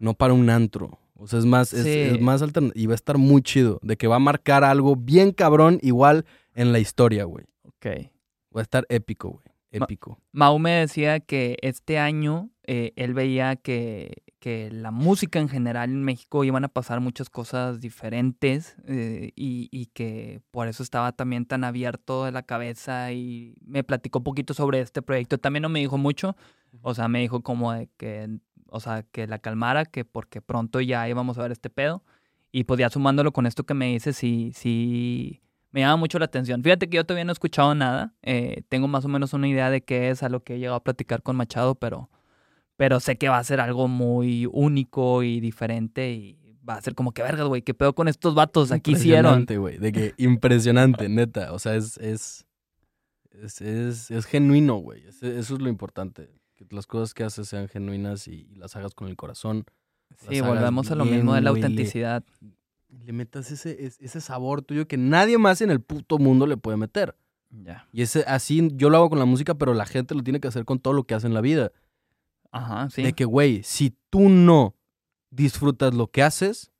no 0.00 0.14
para 0.14 0.32
un 0.34 0.50
antro. 0.50 0.98
O 1.16 1.26
sea, 1.26 1.38
es 1.38 1.46
más, 1.46 1.72
es, 1.72 1.84
Sí. 1.84 1.90
es 2.16 2.20
más 2.20 2.42
altern- 2.42 2.72
y 2.74 2.86
va 2.86 2.92
a 2.92 2.96
estar 2.96 3.18
muy 3.18 3.40
chido. 3.42 3.78
De 3.82 3.96
que 3.96 4.06
va 4.08 4.16
a 4.16 4.20
marcar 4.20 4.64
algo 4.64 4.96
bien 4.96 5.30
cabrón, 5.32 5.78
igual 5.82 6.24
en 6.54 6.72
la 6.72 6.78
historia, 6.80 7.24
güey. 7.24 7.44
Ok. 7.62 7.86
Va 8.54 8.60
a 8.60 8.62
estar 8.62 8.84
épico, 8.88 9.30
güey. 9.30 9.44
Ma- 9.78 9.84
Épico. 9.86 10.20
Mau 10.32 10.58
me 10.60 10.70
decía 10.70 11.18
que 11.18 11.56
este 11.60 11.98
año 11.98 12.50
eh, 12.66 12.92
él 12.94 13.12
veía 13.12 13.56
que, 13.56 14.22
que 14.38 14.70
la 14.70 14.92
música 14.92 15.40
en 15.40 15.48
general 15.48 15.90
en 15.90 16.04
México 16.04 16.44
iban 16.44 16.64
a 16.64 16.68
pasar 16.68 17.00
muchas 17.00 17.28
cosas 17.28 17.80
diferentes 17.80 18.76
eh, 18.86 19.32
y, 19.34 19.68
y 19.72 19.86
que 19.86 20.40
por 20.52 20.68
eso 20.68 20.82
estaba 20.84 21.10
también 21.12 21.44
tan 21.44 21.64
abierto 21.64 22.24
de 22.24 22.30
la 22.32 22.42
cabeza 22.44 23.10
y 23.12 23.56
me 23.66 23.82
platicó 23.82 24.20
un 24.20 24.24
poquito 24.24 24.54
sobre 24.54 24.80
este 24.80 25.02
proyecto. 25.02 25.38
También 25.38 25.62
no 25.62 25.68
me 25.68 25.80
dijo 25.80 25.98
mucho, 25.98 26.36
o 26.82 26.94
sea, 26.94 27.08
me 27.08 27.18
dijo 27.20 27.42
como 27.42 27.72
de 27.72 27.88
que, 27.96 28.28
o 28.74 28.80
sea, 28.80 29.02
que 29.04 29.26
la 29.26 29.38
calmara, 29.38 29.84
que 29.84 30.04
porque 30.04 30.42
pronto 30.42 30.80
ya 30.80 31.08
íbamos 31.08 31.38
a 31.38 31.42
ver 31.42 31.52
este 31.52 31.70
pedo. 31.70 32.02
Y 32.52 32.64
pues 32.64 32.78
ya 32.78 32.90
sumándolo 32.90 33.32
con 33.32 33.46
esto 33.46 33.64
que 33.64 33.74
me 33.74 33.86
dices, 33.92 34.16
sí, 34.16 34.52
sí, 34.54 35.40
me 35.72 35.80
llama 35.80 35.96
mucho 35.96 36.18
la 36.18 36.26
atención. 36.26 36.62
Fíjate 36.62 36.88
que 36.88 36.96
yo 36.96 37.04
todavía 37.04 37.24
no 37.24 37.32
he 37.32 37.34
escuchado 37.34 37.74
nada. 37.74 38.14
eh, 38.22 38.62
tengo 38.68 38.86
más 38.88 39.04
o 39.04 39.08
menos 39.08 39.32
una 39.32 39.48
idea 39.48 39.70
de 39.70 39.82
qué 39.82 40.10
es 40.10 40.22
a 40.22 40.28
lo 40.28 40.44
que 40.44 40.54
he 40.54 40.58
llegado 40.58 40.76
a 40.76 40.84
platicar 40.84 41.22
con 41.22 41.34
Machado, 41.36 41.74
pero, 41.74 42.10
pero 42.76 43.00
sé 43.00 43.16
que 43.16 43.28
va 43.28 43.38
a 43.38 43.44
ser 43.44 43.60
algo 43.60 43.88
muy 43.88 44.46
único 44.52 45.22
y 45.24 45.40
diferente 45.40 46.12
y 46.12 46.38
va 46.68 46.74
a 46.76 46.80
ser 46.80 46.94
como 46.94 47.12
que 47.12 47.22
vergas, 47.22 47.46
güey, 47.48 47.62
qué 47.62 47.74
pedo 47.74 47.94
con 47.94 48.06
estos 48.08 48.34
vatos, 48.36 48.70
aquí 48.72 48.92
hicieron. 48.92 49.40
Impresionante, 49.40 49.58
güey. 49.58 49.78
De 49.78 49.92
que 49.92 50.14
impresionante, 50.16 51.08
neta. 51.08 51.52
O 51.52 51.58
sea, 51.58 51.74
es. 51.74 51.96
es 51.98 52.46
es, 53.42 53.60
es, 53.60 54.10
es 54.12 54.26
genuino, 54.26 54.76
güey. 54.76 55.04
Es- 55.08 55.22
eso 55.24 55.54
es 55.56 55.60
lo 55.60 55.68
importante. 55.68 56.30
Que 56.68 56.74
las 56.76 56.86
cosas 56.86 57.14
que 57.14 57.24
haces 57.24 57.48
sean 57.48 57.68
genuinas 57.68 58.28
y, 58.28 58.46
y 58.50 58.54
las 58.56 58.76
hagas 58.76 58.94
con 58.94 59.08
el 59.08 59.16
corazón. 59.16 59.64
Sí, 60.28 60.40
volvemos 60.40 60.90
a 60.90 60.94
lo 60.94 61.04
bien, 61.04 61.16
mismo 61.16 61.34
de 61.34 61.40
la 61.40 61.50
le- 61.50 61.56
autenticidad. 61.56 62.24
Le 63.04 63.12
metas 63.12 63.50
ese, 63.50 63.84
es- 63.84 64.00
ese 64.00 64.20
sabor 64.20 64.62
tuyo 64.62 64.86
que 64.86 64.96
nadie 64.96 65.38
más 65.38 65.60
en 65.60 65.70
el 65.70 65.80
puto 65.80 66.18
mundo 66.18 66.46
le 66.46 66.56
puede 66.56 66.76
meter. 66.76 67.16
Ya. 67.50 67.88
Y 67.92 68.02
ese, 68.02 68.24
así 68.26 68.68
yo 68.74 68.90
lo 68.90 68.96
hago 68.98 69.10
con 69.10 69.18
la 69.18 69.24
música, 69.24 69.54
pero 69.54 69.74
la 69.74 69.86
gente 69.86 70.14
lo 70.14 70.22
tiene 70.22 70.40
que 70.40 70.48
hacer 70.48 70.64
con 70.64 70.78
todo 70.78 70.92
lo 70.94 71.04
que 71.04 71.14
hace 71.14 71.26
en 71.26 71.34
la 71.34 71.40
vida. 71.40 71.72
Ajá, 72.52 72.88
sí. 72.90 73.02
De 73.02 73.12
que, 73.12 73.24
güey, 73.24 73.62
si 73.64 73.96
tú 74.10 74.28
no 74.28 74.74
disfrutas 75.30 75.94
lo 75.94 76.08
que 76.08 76.22
haces, 76.22 76.70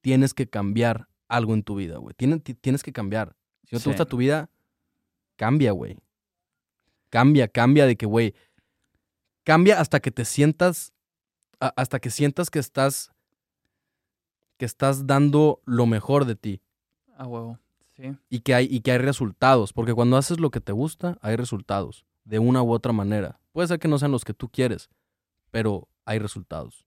tienes 0.00 0.34
que 0.34 0.48
cambiar 0.48 1.08
algo 1.28 1.54
en 1.54 1.62
tu 1.62 1.74
vida, 1.76 1.98
güey. 1.98 2.14
Tienes, 2.16 2.42
ti- 2.42 2.54
tienes 2.54 2.82
que 2.82 2.92
cambiar. 2.92 3.36
Si 3.64 3.74
no 3.74 3.80
te 3.80 3.84
Sí. 3.84 3.90
gusta 3.90 4.04
tu 4.06 4.16
vida, 4.16 4.48
cambia, 5.36 5.72
güey. 5.72 5.98
Cambia, 7.10 7.48
cambia 7.48 7.86
de 7.86 7.96
que, 7.96 8.06
güey, 8.06 8.34
cambia 9.44 9.80
hasta 9.80 10.00
que 10.00 10.10
te 10.10 10.24
sientas, 10.24 10.92
a- 11.60 11.72
hasta 11.76 12.00
que 12.00 12.10
sientas 12.10 12.50
que 12.50 12.58
estás, 12.58 13.10
que 14.56 14.64
estás 14.64 15.06
dando 15.06 15.60
lo 15.64 15.86
mejor 15.86 16.24
de 16.24 16.34
ti 16.36 16.60
A 17.16 17.26
huevo. 17.26 17.58
Sí. 17.96 18.16
y 18.28 18.40
que 18.40 18.54
hay, 18.54 18.66
y 18.70 18.80
que 18.80 18.92
hay 18.92 18.98
resultados. 18.98 19.72
Porque 19.72 19.94
cuando 19.94 20.16
haces 20.16 20.38
lo 20.38 20.50
que 20.50 20.60
te 20.60 20.72
gusta, 20.72 21.18
hay 21.20 21.36
resultados. 21.36 22.04
De 22.24 22.38
una 22.38 22.62
u 22.62 22.72
otra 22.72 22.92
manera. 22.92 23.40
Puede 23.52 23.68
ser 23.68 23.78
que 23.78 23.88
no 23.88 23.98
sean 23.98 24.12
los 24.12 24.24
que 24.24 24.34
tú 24.34 24.48
quieres, 24.50 24.88
pero 25.50 25.88
hay 26.04 26.18
resultados. 26.18 26.84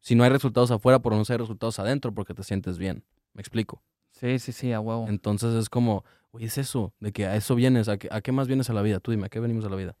Si 0.00 0.14
no 0.14 0.24
hay 0.24 0.30
resultados 0.30 0.70
afuera, 0.70 0.98
por 0.98 1.12
menos 1.12 1.30
hay 1.30 1.36
resultados 1.38 1.78
adentro 1.78 2.12
porque 2.12 2.34
te 2.34 2.42
sientes 2.42 2.76
bien. 2.78 3.04
¿Me 3.32 3.40
explico? 3.40 3.82
Sí, 4.10 4.38
sí, 4.38 4.52
sí, 4.52 4.72
a 4.72 4.80
huevo. 4.80 5.06
Entonces 5.08 5.54
es 5.54 5.68
como, 5.70 6.04
oye, 6.30 6.46
es 6.46 6.58
eso, 6.58 6.94
de 7.00 7.12
que 7.12 7.26
a 7.26 7.36
eso 7.36 7.54
vienes, 7.54 7.88
¿a 7.88 7.96
qué, 7.98 8.08
a 8.10 8.20
qué 8.20 8.32
más 8.32 8.46
vienes 8.48 8.70
a 8.70 8.72
la 8.72 8.82
vida? 8.82 9.00
Tú 9.00 9.10
dime, 9.10 9.26
¿a 9.26 9.28
qué 9.28 9.40
venimos 9.40 9.64
a 9.64 9.68
la 9.68 9.76
vida? 9.76 9.96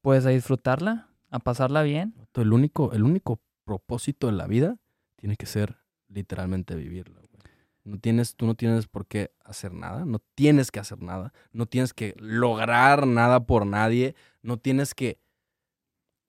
Pues 0.00 0.26
a 0.26 0.30
disfrutarla, 0.30 1.08
a 1.30 1.38
pasarla 1.38 1.82
bien. 1.82 2.14
El 2.34 2.52
único, 2.52 2.92
el 2.92 3.04
único 3.04 3.40
propósito 3.64 4.26
de 4.26 4.32
la 4.34 4.46
vida 4.46 4.78
tiene 5.16 5.36
que 5.36 5.46
ser 5.46 5.78
literalmente 6.08 6.74
vivirla. 6.74 7.20
güey. 7.20 7.42
No 7.84 7.98
tienes, 7.98 8.36
tú 8.36 8.46
no 8.46 8.54
tienes 8.54 8.86
por 8.86 9.06
qué 9.06 9.32
hacer 9.44 9.72
nada, 9.72 10.04
no 10.04 10.20
tienes 10.34 10.70
que 10.70 10.80
hacer 10.80 11.02
nada, 11.02 11.32
no 11.52 11.66
tienes 11.66 11.92
que 11.94 12.14
lograr 12.18 13.06
nada 13.06 13.44
por 13.46 13.66
nadie, 13.66 14.14
no 14.42 14.56
tienes 14.56 14.94
que 14.94 15.18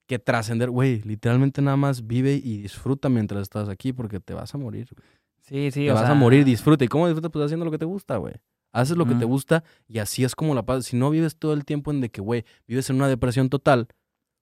que 0.05 0.19
trascender, 0.19 0.69
güey, 0.69 1.01
literalmente 1.03 1.61
nada 1.61 1.77
más 1.77 2.05
vive 2.05 2.33
y 2.33 2.57
disfruta 2.63 3.07
mientras 3.07 3.41
estás 3.43 3.69
aquí 3.69 3.93
porque 3.93 4.19
te 4.19 4.33
vas 4.33 4.53
a 4.53 4.57
morir. 4.57 4.87
güey. 4.93 5.07
Sí, 5.41 5.71
sí, 5.71 5.85
te 5.85 5.91
o 5.91 5.95
vas 5.95 6.03
sea, 6.03 6.11
a 6.11 6.15
morir, 6.15 6.43
disfruta. 6.43 6.83
¿Y 6.83 6.87
cómo 6.87 7.07
disfrutas? 7.07 7.31
Pues 7.31 7.45
haciendo 7.45 7.65
lo 7.65 7.71
que 7.71 7.77
te 7.77 7.85
gusta, 7.85 8.17
güey. 8.17 8.33
Haces 8.73 8.97
lo 8.97 9.05
que 9.05 9.13
te 9.15 9.23
gusta 9.25 9.63
y 9.87 9.99
así 9.99 10.23
es 10.25 10.35
como 10.35 10.53
la 10.55 10.65
paz. 10.65 10.85
Si 10.87 10.97
no 10.97 11.09
vives 11.09 11.37
todo 11.37 11.53
el 11.53 11.63
tiempo 11.63 11.91
en 11.91 12.01
de 12.01 12.09
que, 12.09 12.19
güey, 12.21 12.43
vives 12.67 12.89
en 12.89 12.97
una 12.97 13.07
depresión 13.07 13.49
total 13.49 13.87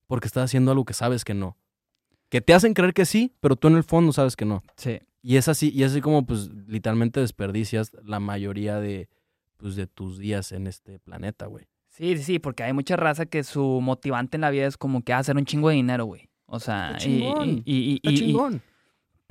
porque 0.08 0.26
estás 0.28 0.46
haciendo 0.46 0.72
algo 0.72 0.86
que 0.86 0.94
sabes 0.94 1.24
que 1.24 1.34
no. 1.36 1.58
Que 2.30 2.40
te 2.42 2.54
hacen 2.54 2.74
creer 2.74 2.94
que 2.94 3.06
sí, 3.06 3.34
pero 3.42 3.56
tú 3.58 3.68
en 3.68 3.76
el 3.76 3.84
fondo 3.84 4.14
sabes 4.14 4.36
que 4.38 4.46
no. 4.46 4.64
Sí. 4.78 5.00
Y 5.22 5.36
es 5.36 5.48
así, 5.50 5.70
y 5.76 5.84
es 5.84 5.92
así 5.92 6.02
como, 6.02 6.26
pues, 6.26 6.50
literalmente 6.68 7.20
desperdicias 7.20 7.92
la 8.04 8.20
mayoría 8.22 8.80
de, 8.80 9.10
pues, 9.58 9.76
de 9.76 9.86
tus 9.86 10.18
días 10.18 10.52
en 10.54 10.66
este 10.66 10.98
planeta, 11.00 11.46
güey. 11.48 11.68
Sí, 11.90 12.18
sí, 12.18 12.40
porque 12.40 12.64
hay 12.64 12.72
mucha 12.74 12.96
raza 12.96 13.26
que 13.26 13.44
su 13.44 13.82
motivante 13.82 14.38
en 14.38 14.42
la 14.42 14.50
vida 14.50 14.66
es 14.66 14.78
como 14.78 15.04
que 15.04 15.12
"Ah, 15.14 15.20
hacer 15.20 15.36
un 15.36 15.46
chingo 15.46 15.68
de 15.70 15.76
dinero, 15.76 16.06
güey. 16.06 16.30
O 16.46 16.60
sea, 16.60 16.92
Está 16.96 17.08
y- 17.08 17.20
chingón, 17.20 17.50
y, 17.50 17.64
y- 17.66 17.96
Está 17.98 18.12
y- 18.12 18.14
y- 18.14 18.18
chingón. 18.18 18.62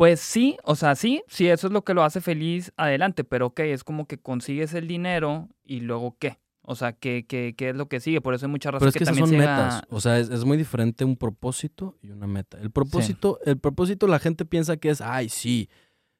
Pues 0.00 0.20
sí, 0.20 0.56
o 0.64 0.76
sea, 0.76 0.94
sí, 0.94 1.22
sí, 1.28 1.48
eso 1.48 1.66
es 1.66 1.74
lo 1.74 1.84
que 1.84 1.92
lo 1.92 2.02
hace 2.02 2.22
feliz, 2.22 2.72
adelante, 2.78 3.22
pero 3.22 3.48
ok, 3.48 3.60
es 3.60 3.84
como 3.84 4.06
que 4.06 4.16
consigues 4.16 4.72
el 4.72 4.88
dinero 4.88 5.50
y 5.62 5.80
luego 5.80 6.16
qué. 6.18 6.38
O 6.62 6.74
sea, 6.74 6.94
¿qué, 6.94 7.26
qué, 7.28 7.54
qué 7.54 7.68
es 7.68 7.76
lo 7.76 7.86
que 7.90 8.00
sigue? 8.00 8.22
Por 8.22 8.32
eso 8.32 8.46
hay 8.46 8.50
mucha 8.50 8.70
raza 8.70 8.78
Pero 8.78 8.88
es 8.88 8.94
que, 8.94 9.00
que 9.00 9.04
esas 9.04 9.14
también 9.14 9.28
son 9.28 9.46
metas. 9.46 9.82
O 9.90 10.00
sea, 10.00 10.18
es, 10.18 10.30
es 10.30 10.46
muy 10.46 10.56
diferente 10.56 11.04
un 11.04 11.18
propósito 11.18 11.98
y 12.00 12.12
una 12.12 12.26
meta. 12.26 12.56
El 12.62 12.70
propósito, 12.70 13.40
el 13.44 13.58
propósito 13.58 14.06
la 14.06 14.18
gente 14.18 14.46
piensa 14.46 14.78
que 14.78 14.88
es, 14.88 15.02
ay, 15.02 15.28
sí, 15.28 15.68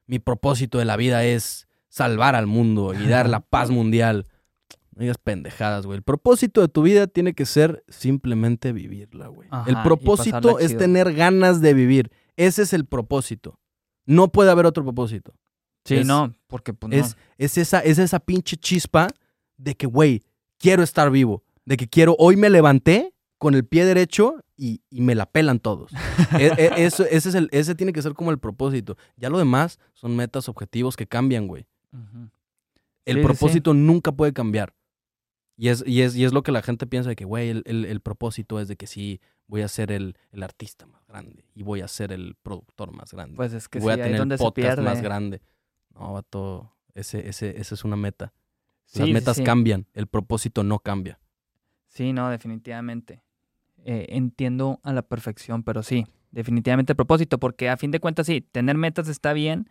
mi 0.06 0.18
propósito 0.18 0.76
de 0.76 0.84
la 0.84 0.98
vida 0.98 1.24
es 1.24 1.66
salvar 1.88 2.34
al 2.34 2.46
mundo 2.46 2.92
y 2.92 3.08
dar 3.08 3.30
la 3.30 3.40
paz 3.40 3.70
mundial. 3.70 4.26
No 4.94 5.00
digas 5.00 5.16
pendejadas, 5.16 5.86
güey. 5.86 5.96
El 5.96 6.02
propósito 6.02 6.60
de 6.60 6.68
tu 6.68 6.82
vida 6.82 7.06
tiene 7.06 7.32
que 7.32 7.46
ser 7.46 7.82
simplemente 7.88 8.74
vivirla, 8.74 9.28
güey. 9.28 9.48
Ajá, 9.50 9.70
el 9.70 9.80
propósito 9.82 10.58
es 10.58 10.66
chido. 10.68 10.80
tener 10.80 11.14
ganas 11.14 11.62
de 11.62 11.72
vivir. 11.72 12.10
Ese 12.36 12.60
es 12.60 12.74
el 12.74 12.84
propósito. 12.84 13.59
No 14.10 14.32
puede 14.32 14.50
haber 14.50 14.66
otro 14.66 14.82
propósito. 14.82 15.32
Sí, 15.84 15.96
es- 15.96 16.06
no, 16.06 16.34
porque 16.46 16.74
pues 16.74 16.92
Es, 16.92 17.16
no. 17.16 17.22
es, 17.38 17.58
esa, 17.58 17.80
es 17.80 17.98
esa 17.98 18.18
pinche 18.20 18.56
chispa 18.56 19.08
de 19.56 19.74
que, 19.74 19.86
güey, 19.86 20.22
quiero 20.58 20.82
estar 20.82 21.10
vivo. 21.10 21.42
De 21.64 21.76
que 21.76 21.86
quiero, 21.88 22.16
hoy 22.18 22.36
me 22.36 22.50
levanté 22.50 23.14
con 23.38 23.54
el 23.54 23.64
pie 23.64 23.84
derecho 23.84 24.34
y, 24.56 24.82
y 24.90 25.00
me 25.00 25.14
la 25.14 25.26
pelan 25.26 25.60
todos. 25.60 25.92
E- 26.38 26.52
e- 26.58 26.84
eso, 26.84 27.04
ese, 27.04 27.28
es 27.30 27.34
el, 27.34 27.48
ese 27.52 27.74
tiene 27.74 27.92
que 27.92 28.02
ser 28.02 28.12
como 28.14 28.30
el 28.30 28.38
propósito. 28.38 28.96
Ya 29.16 29.30
lo 29.30 29.38
demás 29.38 29.78
son 29.94 30.14
metas, 30.16 30.48
objetivos 30.48 30.96
que 30.96 31.06
cambian, 31.06 31.46
güey. 31.46 31.66
El 31.92 31.96
Sí, 31.96 32.30
sí, 33.06 33.14
sí. 33.14 33.20
propósito 33.24 33.74
nunca 33.74 34.12
puede 34.12 34.32
cambiar. 34.32 34.74
Y 35.56 35.68
es, 35.68 35.82
y, 35.86 36.02
es, 36.02 36.16
y 36.16 36.24
es 36.24 36.32
lo 36.32 36.42
que 36.42 36.52
la 36.52 36.62
gente 36.62 36.86
piensa 36.86 37.10
de 37.10 37.16
que, 37.16 37.24
güey, 37.24 37.48
el, 37.50 37.62
el- 37.66 37.84
el 37.84 38.00
propósito 38.00 38.60
es 38.60 38.68
de 38.68 38.76
que 38.76 38.86
sí, 38.86 39.20
voy 39.50 39.62
a 39.62 39.68
ser 39.68 39.90
el, 39.92 40.16
el 40.32 40.42
artista 40.42 40.86
más 40.86 41.04
grande 41.06 41.44
y 41.54 41.62
voy 41.62 41.80
a 41.82 41.88
ser 41.88 42.12
el 42.12 42.36
productor 42.42 42.92
más 42.92 43.12
grande. 43.12 43.36
Pues 43.36 43.52
es 43.52 43.68
que 43.68 43.80
voy 43.80 43.94
sí, 43.94 44.00
a 44.00 44.04
tener 44.04 44.18
donde 44.18 44.38
podcast 44.38 44.80
más 44.80 45.02
grande. 45.02 45.42
No, 45.94 46.12
vato, 46.14 46.72
ese, 46.94 47.28
ese, 47.28 47.60
esa 47.60 47.74
es 47.74 47.84
una 47.84 47.96
meta. 47.96 48.32
Sí, 48.86 49.00
Las 49.00 49.08
metas 49.10 49.36
sí. 49.36 49.44
cambian, 49.44 49.86
el 49.92 50.06
propósito 50.06 50.62
no 50.62 50.78
cambia. 50.78 51.18
Sí, 51.88 52.12
no, 52.12 52.30
definitivamente. 52.30 53.22
Eh, 53.84 54.06
entiendo 54.10 54.78
a 54.82 54.92
la 54.92 55.02
perfección, 55.02 55.62
pero 55.64 55.82
sí, 55.82 56.06
definitivamente 56.30 56.92
el 56.92 56.96
propósito, 56.96 57.38
porque 57.38 57.68
a 57.68 57.76
fin 57.76 57.90
de 57.90 57.98
cuentas 58.00 58.26
sí, 58.26 58.40
tener 58.40 58.76
metas 58.76 59.08
está 59.08 59.32
bien, 59.32 59.68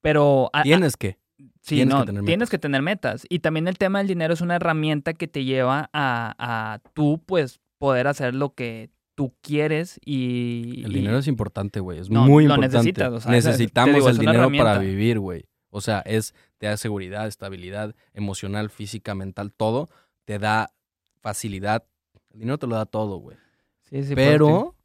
pero... 0.00 0.50
a- 0.52 0.60
a- 0.60 0.62
Tienes 0.62 0.96
que. 0.96 1.18
sí, 1.60 1.76
tienes 1.76 1.94
no, 1.94 2.00
que 2.02 2.06
tener 2.06 2.24
tienes 2.24 2.38
metas. 2.38 2.50
que 2.50 2.58
tener 2.58 2.82
metas. 2.82 3.26
Y 3.28 3.40
también 3.40 3.66
el 3.66 3.76
tema 3.78 3.98
del 3.98 4.06
dinero 4.08 4.34
es 4.34 4.40
una 4.40 4.56
herramienta 4.56 5.14
que 5.14 5.26
te 5.26 5.44
lleva 5.44 5.90
a, 5.92 6.34
a 6.38 6.78
tú, 6.94 7.22
pues, 7.26 7.60
poder 7.78 8.06
hacer 8.06 8.34
lo 8.34 8.54
que 8.54 8.90
tú 9.16 9.34
quieres 9.42 9.98
y... 10.04 10.82
El 10.84 10.92
y- 10.92 11.00
dinero 11.00 11.18
es 11.18 11.26
importante, 11.26 11.80
güey. 11.80 11.98
Es 11.98 12.08
No, 12.10 12.24
muy 12.24 12.44
lo 12.46 12.54
importante. 12.54 12.76
necesitas, 12.76 13.12
o 13.12 13.20
sea, 13.20 13.32
Necesitamos 13.32 13.94
digo, 13.96 14.08
el 14.08 14.18
dinero 14.18 14.48
para 14.56 14.78
vivir, 14.78 15.18
güey. 15.18 15.46
O 15.70 15.80
sea, 15.80 16.00
es, 16.02 16.32
te 16.58 16.66
da 16.66 16.76
seguridad, 16.76 17.26
estabilidad 17.26 17.94
emocional, 18.14 18.70
física, 18.70 19.14
mental, 19.16 19.52
todo. 19.52 19.88
Te 20.24 20.38
da 20.38 20.72
facilidad. 21.20 21.84
El 22.30 22.40
dinero 22.40 22.58
te 22.58 22.68
lo 22.68 22.76
da 22.76 22.86
todo, 22.86 23.16
güey. 23.18 23.36
Sí, 23.82 24.04
sí, 24.04 24.14
Pero 24.14 24.76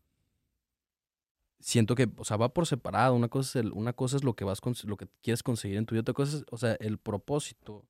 siento 1.59 1.95
que, 1.95 2.09
o 2.17 2.25
sea, 2.25 2.37
va 2.37 2.53
por 2.53 2.65
separado. 2.67 3.15
Una 3.15 3.27
cosa 3.27 3.59
es, 3.59 3.65
el- 3.65 3.71
una 3.73 3.93
cosa 3.93 4.17
es 4.17 4.23
lo 4.23 4.33
que 4.35 4.43
vas 4.43 4.61
cons- 4.61 4.83
lo 4.85 4.97
que 4.97 5.07
quieres 5.21 5.43
conseguir 5.43 5.77
en 5.77 5.85
tu 5.85 5.93
vida. 5.93 6.01
Otra 6.01 6.13
cosa 6.13 6.37
es, 6.37 6.45
o 6.49 6.57
sea, 6.57 6.73
el 6.79 6.97
propósito 6.97 7.85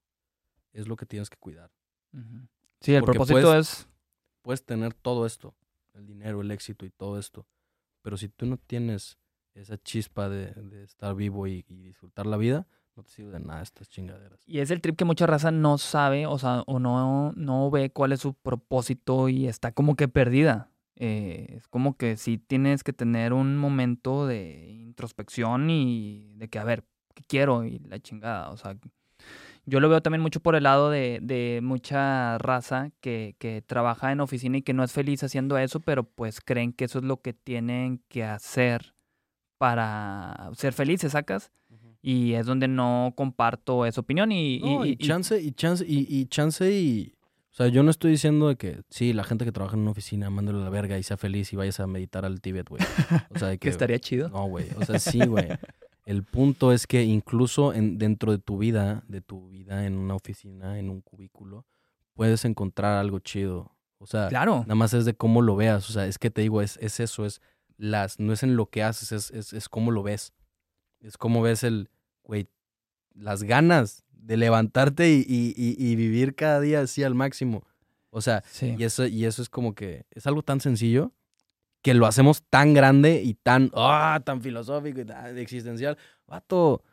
es 0.73 0.87
lo 0.87 0.95
que 0.95 1.05
tienes 1.05 1.29
que 1.29 1.37
cuidar. 1.37 1.71
Sí, 2.81 2.93
el 2.93 3.01
Porque 3.01 3.17
propósito 3.17 3.41
puedes- 3.47 3.69
es... 3.79 3.87
puedes 4.41 4.65
tener 4.65 4.93
todo 4.93 5.25
esto, 5.25 5.55
el 5.93 6.05
dinero, 6.05 6.41
el 6.41 6.51
éxito 6.51 6.85
y 6.85 6.89
todo 6.89 7.19
esto, 7.19 7.47
pero 8.01 8.17
si 8.17 8.29
tú 8.29 8.45
no 8.45 8.57
tienes 8.57 9.17
esa 9.53 9.77
chispa 9.77 10.29
de, 10.29 10.83
estar 10.83 11.15
vivo 11.15 11.47
y, 11.47 11.65
y 11.67 11.81
disfrutar 11.81 12.25
la 12.25 12.37
vida, 12.37 12.67
no 12.95 13.03
te 13.03 13.11
sirve 13.11 13.31
de 13.31 13.39
nada 13.39 13.61
estas 13.61 13.89
chingaderas. 13.89 14.41
Y 14.47 14.59
es 14.59 14.71
el 14.71 14.81
trip 14.81 14.95
que 14.95 15.05
mucha 15.05 15.25
raza 15.25 15.51
no 15.51 15.77
sabe, 15.77 16.25
o 16.25 16.37
sea, 16.37 16.63
o 16.67 16.79
no, 16.79 17.33
no 17.33 17.71
ve 17.71 17.91
cuál 17.91 18.11
es 18.11 18.21
su 18.21 18.33
propósito 18.33 19.29
y 19.29 19.47
está 19.47 19.71
como 19.71 19.95
que 19.95 20.07
perdida. 20.07 20.71
Eh, 20.95 21.55
es 21.57 21.67
como 21.67 21.97
que 21.97 22.17
sí 22.17 22.37
tienes 22.37 22.83
que 22.83 22.93
tener 22.93 23.33
un 23.33 23.57
momento 23.57 24.27
de 24.27 24.69
introspección 24.69 25.69
y 25.69 26.33
de 26.35 26.49
que, 26.49 26.59
a 26.59 26.63
ver, 26.63 26.83
¿qué 27.15 27.23
quiero? 27.23 27.65
Y 27.65 27.79
la 27.79 27.99
chingada. 27.99 28.49
O 28.51 28.57
sea, 28.57 28.77
yo 29.65 29.79
lo 29.79 29.89
veo 29.89 30.01
también 30.01 30.21
mucho 30.21 30.39
por 30.39 30.55
el 30.55 30.63
lado 30.63 30.89
de, 30.89 31.19
de 31.21 31.59
mucha 31.63 32.37
raza 32.39 32.89
que, 33.01 33.35
que 33.39 33.61
trabaja 33.61 34.11
en 34.11 34.19
oficina 34.21 34.57
y 34.57 34.61
que 34.61 34.73
no 34.73 34.83
es 34.83 34.91
feliz 34.91 35.23
haciendo 35.23 35.57
eso, 35.57 35.79
pero 35.79 36.03
pues 36.03 36.41
creen 36.41 36.73
que 36.73 36.85
eso 36.85 36.99
es 36.99 37.05
lo 37.05 37.21
que 37.21 37.33
tienen 37.33 38.01
que 38.09 38.23
hacer 38.23 38.95
para 39.57 40.49
ser 40.55 40.73
felices, 40.73 41.11
¿sacas? 41.11 41.51
Y 42.01 42.33
es 42.33 42.47
donde 42.47 42.67
no 42.67 43.13
comparto 43.15 43.85
esa 43.85 44.01
opinión 44.01 44.31
y... 44.31 44.59
No, 44.59 44.83
y, 44.85 44.89
y- 44.89 44.91
y- 44.93 44.97
chance, 44.97 45.39
y 45.39 45.51
chance, 45.51 45.85
y, 45.87 46.07
y 46.09 46.25
chance 46.25 46.71
y... 46.71 47.13
O 47.51 47.53
sea, 47.53 47.67
yo 47.67 47.83
no 47.83 47.91
estoy 47.91 48.11
diciendo 48.11 48.47
de 48.47 48.55
que 48.55 48.81
sí, 48.89 49.11
la 49.13 49.23
gente 49.25 49.43
que 49.45 49.51
trabaja 49.51 49.75
en 49.75 49.81
una 49.81 49.91
oficina, 49.91 50.29
mándale 50.29 50.59
la 50.63 50.69
verga 50.69 50.97
y 50.97 51.03
sea 51.03 51.17
feliz 51.17 51.51
y 51.53 51.57
vayas 51.57 51.79
a 51.81 51.85
meditar 51.85 52.25
al 52.25 52.39
Tíbet, 52.41 52.67
güey. 52.69 52.81
O 53.35 53.37
sea, 53.37 53.49
de 53.49 53.55
que 53.59 53.65
que... 53.65 53.69
estaría 53.69 53.99
chido. 53.99 54.29
No, 54.29 54.45
güey. 54.47 54.65
O 54.77 54.85
sea, 54.85 54.97
sí, 54.99 55.19
güey. 55.19 55.47
El 56.11 56.23
punto 56.23 56.73
es 56.73 56.87
que 56.87 57.03
incluso 57.03 57.73
en, 57.73 57.97
dentro 57.97 58.33
de 58.33 58.37
tu 58.37 58.57
vida, 58.57 59.03
de 59.07 59.21
tu 59.21 59.47
vida 59.49 59.85
en 59.85 59.93
una 59.97 60.13
oficina, 60.15 60.77
en 60.77 60.89
un 60.89 60.99
cubículo, 61.01 61.65
puedes 62.13 62.43
encontrar 62.43 62.97
algo 62.97 63.19
chido. 63.19 63.71
O 63.97 64.05
sea, 64.05 64.27
Claro. 64.27 64.61
nada 64.61 64.75
más 64.75 64.93
es 64.93 65.05
de 65.05 65.13
cómo 65.13 65.41
lo 65.41 65.55
veas. 65.55 65.89
O 65.89 65.93
sea, 65.93 66.05
es 66.07 66.17
que 66.17 66.29
te 66.29 66.41
digo, 66.41 66.61
es, 66.61 66.75
es 66.81 66.99
eso, 66.99 67.25
es 67.25 67.39
las, 67.77 68.19
no 68.19 68.33
es 68.33 68.43
en 68.43 68.57
lo 68.57 68.65
que 68.69 68.83
haces, 68.83 69.13
es, 69.13 69.31
es, 69.31 69.53
es 69.53 69.69
cómo 69.69 69.89
lo 69.91 70.03
ves. 70.03 70.33
Es 70.99 71.17
cómo 71.17 71.41
ves 71.41 71.63
el, 71.63 71.89
güey, 72.23 72.49
las 73.13 73.43
ganas 73.43 74.03
de 74.11 74.35
levantarte 74.35 75.09
y, 75.13 75.25
y- 75.27 75.53
y- 75.55 75.75
y 75.91 75.95
vivir 75.95 76.35
cada 76.35 76.59
día 76.59 76.81
así 76.81 77.03
al 77.03 77.15
máximo. 77.15 77.63
O 78.09 78.19
sea, 78.19 78.43
Sí. 78.51 78.75
y 78.77 78.83
eso, 78.83 79.07
y 79.07 79.23
eso 79.23 79.41
es 79.41 79.47
como 79.49 79.75
que 79.75 80.05
es 80.11 80.27
algo 80.27 80.43
tan 80.43 80.59
sencillo 80.59 81.13
que 81.81 81.93
lo 81.93 82.05
hacemos 82.05 82.43
tan 82.49 82.73
grande 82.73 83.21
y 83.23 83.33
tan, 83.33 83.71
ah, 83.73 84.21
tan 84.23 84.41
filosófico 84.41 85.01
y 85.01 85.05
tan 85.05 85.37
existencial. 85.37 85.97
Vato, 86.27 86.83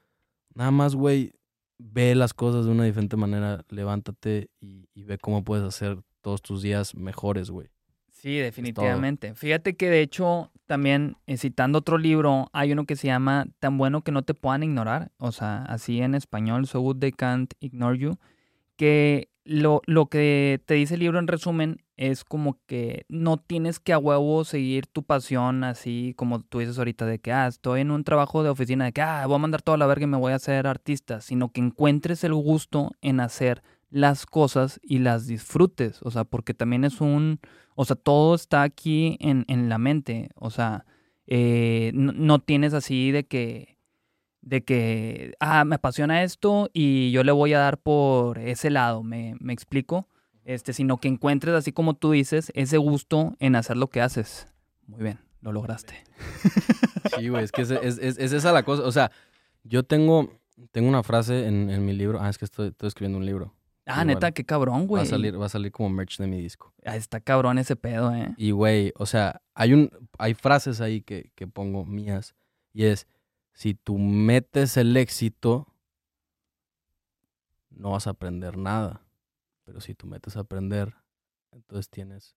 nada 0.55 0.71
más, 0.71 0.95
güey, 0.95 1.33
ve 1.79 2.15
las 2.15 2.35
cosas 2.35 2.65
de 2.65 2.73
una 2.73 2.85
diferente 2.85 3.17
manera, 3.17 3.65
levántate 3.69 4.51
y, 4.61 4.89
y 4.95 5.05
ve 5.05 5.19
cómo 5.19 5.45
puedes 5.45 5.65
hacer 5.65 5.99
todos 6.21 6.43
tus 6.43 6.63
días 6.63 6.95
mejores, 6.95 7.51
güey. 7.51 7.69
Sí, 8.19 8.37
definitivamente. 8.37 9.35
Fíjate 9.35 9.77
que 9.77 9.89
de 9.89 10.03
hecho, 10.03 10.51
también 10.67 11.17
eh, 11.29 11.37
citando 11.37 11.79
otro 11.79 11.99
libro, 11.99 12.51
hay 12.53 12.73
uno 12.73 12.85
que 12.85 12.97
se 12.97 13.07
llama 13.07 13.47
Tan 13.61 13.79
bueno 13.79 14.03
que 14.03 14.11
no 14.11 14.23
te 14.23 14.35
puedan 14.35 14.65
ignorar, 14.65 15.13
o 15.19 15.31
sea, 15.31 15.63
así 15.63 16.01
en 16.01 16.17
español, 16.17 16.67
So 16.67 16.81
Good 16.81 16.99
They 16.99 17.13
Can't 17.13 17.55
Ignore 17.61 17.97
You, 17.97 18.19
que 18.75 19.29
lo, 19.45 19.83
lo 19.87 20.07
que 20.07 20.61
te 20.67 20.75
dice 20.75 20.95
el 20.95 21.01
libro 21.01 21.21
en 21.21 21.29
resumen 21.29 21.81
es 21.99 22.25
como 22.25 22.59
que 22.67 23.05
no 23.09 23.37
tienes 23.39 23.81
que 23.81 23.93
a 23.93 23.99
huevo 23.99 24.45
seguir 24.45 24.87
tu 24.87 25.03
pasión 25.03 25.65
así 25.65 26.15
como 26.17 26.41
tú 26.41 26.61
dices 26.61 26.79
ahorita 26.79 27.05
de 27.07 27.19
que, 27.19 27.33
ah, 27.33 27.49
estoy 27.49 27.81
en 27.83 27.91
un 27.91 28.05
trabajo 28.05 28.43
de 28.43 28.51
oficina 28.51 28.87
de 28.87 28.93
que, 28.93 29.03
ah, 29.03 29.27
voy 29.27 29.35
a 29.35 29.39
mandar 29.39 29.63
toda 29.63 29.77
la 29.77 29.87
verga 29.87 30.05
y 30.05 30.07
me 30.07 30.17
voy 30.17 30.33
a 30.33 30.37
hacer 30.37 30.67
artista, 30.67 31.21
sino 31.21 31.51
que 31.53 31.61
encuentres 31.61 32.23
el 32.25 32.35
gusto 32.35 32.93
en 33.03 33.21
hacer 33.21 33.63
las 33.91 34.27
cosas 34.27 34.79
y 34.83 35.01
las 35.01 35.27
disfrutes, 35.27 35.99
o 36.03 36.11
sea, 36.11 36.25
porque 36.25 36.55
también 36.55 36.85
es 36.85 37.01
un, 37.01 37.41
o 37.75 37.85
sea, 37.85 37.97
todo 37.97 38.35
está 38.35 38.63
aquí 38.63 39.17
en, 39.21 39.45
en 39.49 39.69
la 39.69 39.79
mente, 39.79 40.31
o 40.37 40.51
sea, 40.51 40.87
eh, 41.27 41.91
no, 41.95 42.13
no 42.13 42.39
tienes 42.39 42.75
así 42.75 43.11
de 43.11 43.27
que, 43.27 43.77
de 44.41 44.63
que, 44.63 45.35
ah, 45.41 45.65
me 45.65 45.77
apasiona 45.77 46.23
esto 46.23 46.71
y 46.73 47.11
yo 47.11 47.25
le 47.25 47.33
voy 47.33 47.55
a 47.55 47.59
dar 47.59 47.79
por 47.79 48.39
ese 48.39 48.71
lado, 48.71 49.03
¿me, 49.03 49.35
me 49.41 49.53
explico? 49.53 50.09
Este, 50.49 50.73
sino 50.73 50.97
que 50.97 51.09
encuentres, 51.09 51.55
así 51.55 51.73
como 51.73 51.93
tú 51.93 52.13
dices, 52.13 52.51
ese 52.55 52.79
gusto 52.79 53.37
en 53.39 53.55
hacer 53.55 53.77
lo 53.77 53.89
que 53.91 54.01
haces. 54.01 54.47
Muy 54.87 55.03
bien, 55.03 55.19
lo 55.43 55.53
lograste. 55.53 56.03
Sí, 57.19 57.29
güey, 57.29 57.45
es 57.45 57.53
que 57.53 57.61
es, 57.63 57.71
es- 57.71 57.99
es- 57.99 58.17
es 58.19 58.33
esa 58.33 58.51
la 58.53 58.63
cosa. 58.63 58.83
O 58.85 58.91
sea, 58.93 59.11
yo 59.63 59.83
tengo, 59.83 60.33
tengo 60.73 60.89
una 60.89 61.03
frase 61.03 61.47
en, 61.47 61.69
en 61.69 61.85
mi 61.85 61.93
libro. 61.93 62.19
Ah, 62.23 62.31
es 62.31 62.39
que 62.39 62.47
estoy, 62.47 62.69
estoy 62.69 62.87
escribiendo 62.89 63.19
un 63.19 63.27
libro. 63.27 63.55
Ah, 63.85 63.93
Igual. 64.03 64.07
neta, 64.07 64.33
qué 64.33 64.45
cabrón, 64.45 64.83
Va 64.83 64.87
güey. 64.87 65.03
a 65.03 65.07
salir, 65.07 65.39
va 65.39 65.45
a 65.45 65.51
salir 65.51 65.71
como 65.71 65.91
merch 65.91 66.17
de 66.17 66.27
mi 66.27 66.41
disco. 66.41 66.73
Ah, 66.87 66.97
está 66.97 67.21
cabrón 67.21 67.59
ese 67.59 67.77
pedo, 67.77 68.15
¿eh? 68.15 68.33
Y 68.39 68.51
güey, 68.53 68.93
o 68.97 69.05
sea, 69.05 69.43
hay 69.55 69.75
un, 69.75 69.91
hay 70.19 70.33
frases 70.33 70.81
ahí 70.81 71.03
que, 71.03 71.31
que 71.35 71.47
pongo 71.47 71.85
mías. 71.85 72.35
Y 72.73 72.85
es, 72.85 73.07
si 73.53 73.75
tú 73.75 73.99
metes 73.99 74.79
el 74.79 74.97
éxito, 74.97 75.67
no 77.71 77.91
vas 77.91 78.07
a 78.07 78.11
aprender 78.11 78.57
nada. 78.57 79.03
Pero 79.69 79.83
si 79.83 79.95
tú 79.95 80.07
metes 80.07 80.35
a 80.35 80.41
aprender, 80.41 80.95
entonces 81.53 81.91
tienes 81.91 82.35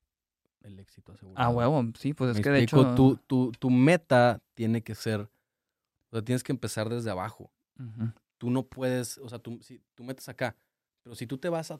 el 0.64 0.78
éxito 0.80 1.14
asegurado. 1.14 1.42
Ah, 1.42 1.50
huevo, 1.50 1.90
sí, 1.98 2.14
pues 2.14 2.32
es 2.32 2.36
Me 2.36 2.42
que 2.44 2.50
de 2.50 2.64
hecho... 2.64 2.94
tu, 2.94 3.16
tu, 3.26 3.54
tu 3.54 3.70
meta 3.70 4.42
tiene 4.54 4.82
que 4.84 4.96
ser, 4.96 5.22
o 5.22 6.18
sea, 6.18 6.22
tienes 6.22 6.44
que 6.44 6.52
empezar 6.52 6.90
desde 6.90 7.10
abajo. 7.10 7.50
Ujú. 7.80 8.12
Tú 8.38 8.50
no 8.50 8.64
puedes, 8.64 9.18
o 9.20 9.30
sea, 9.30 9.40
tú, 9.40 9.60
si, 9.62 9.82
tú 9.96 10.04
metes 10.04 10.28
acá, 10.28 10.58
pero 11.04 11.16
si 11.16 11.26
tú 11.26 11.38
te 11.38 11.48
vas 11.48 11.72
a, 11.72 11.80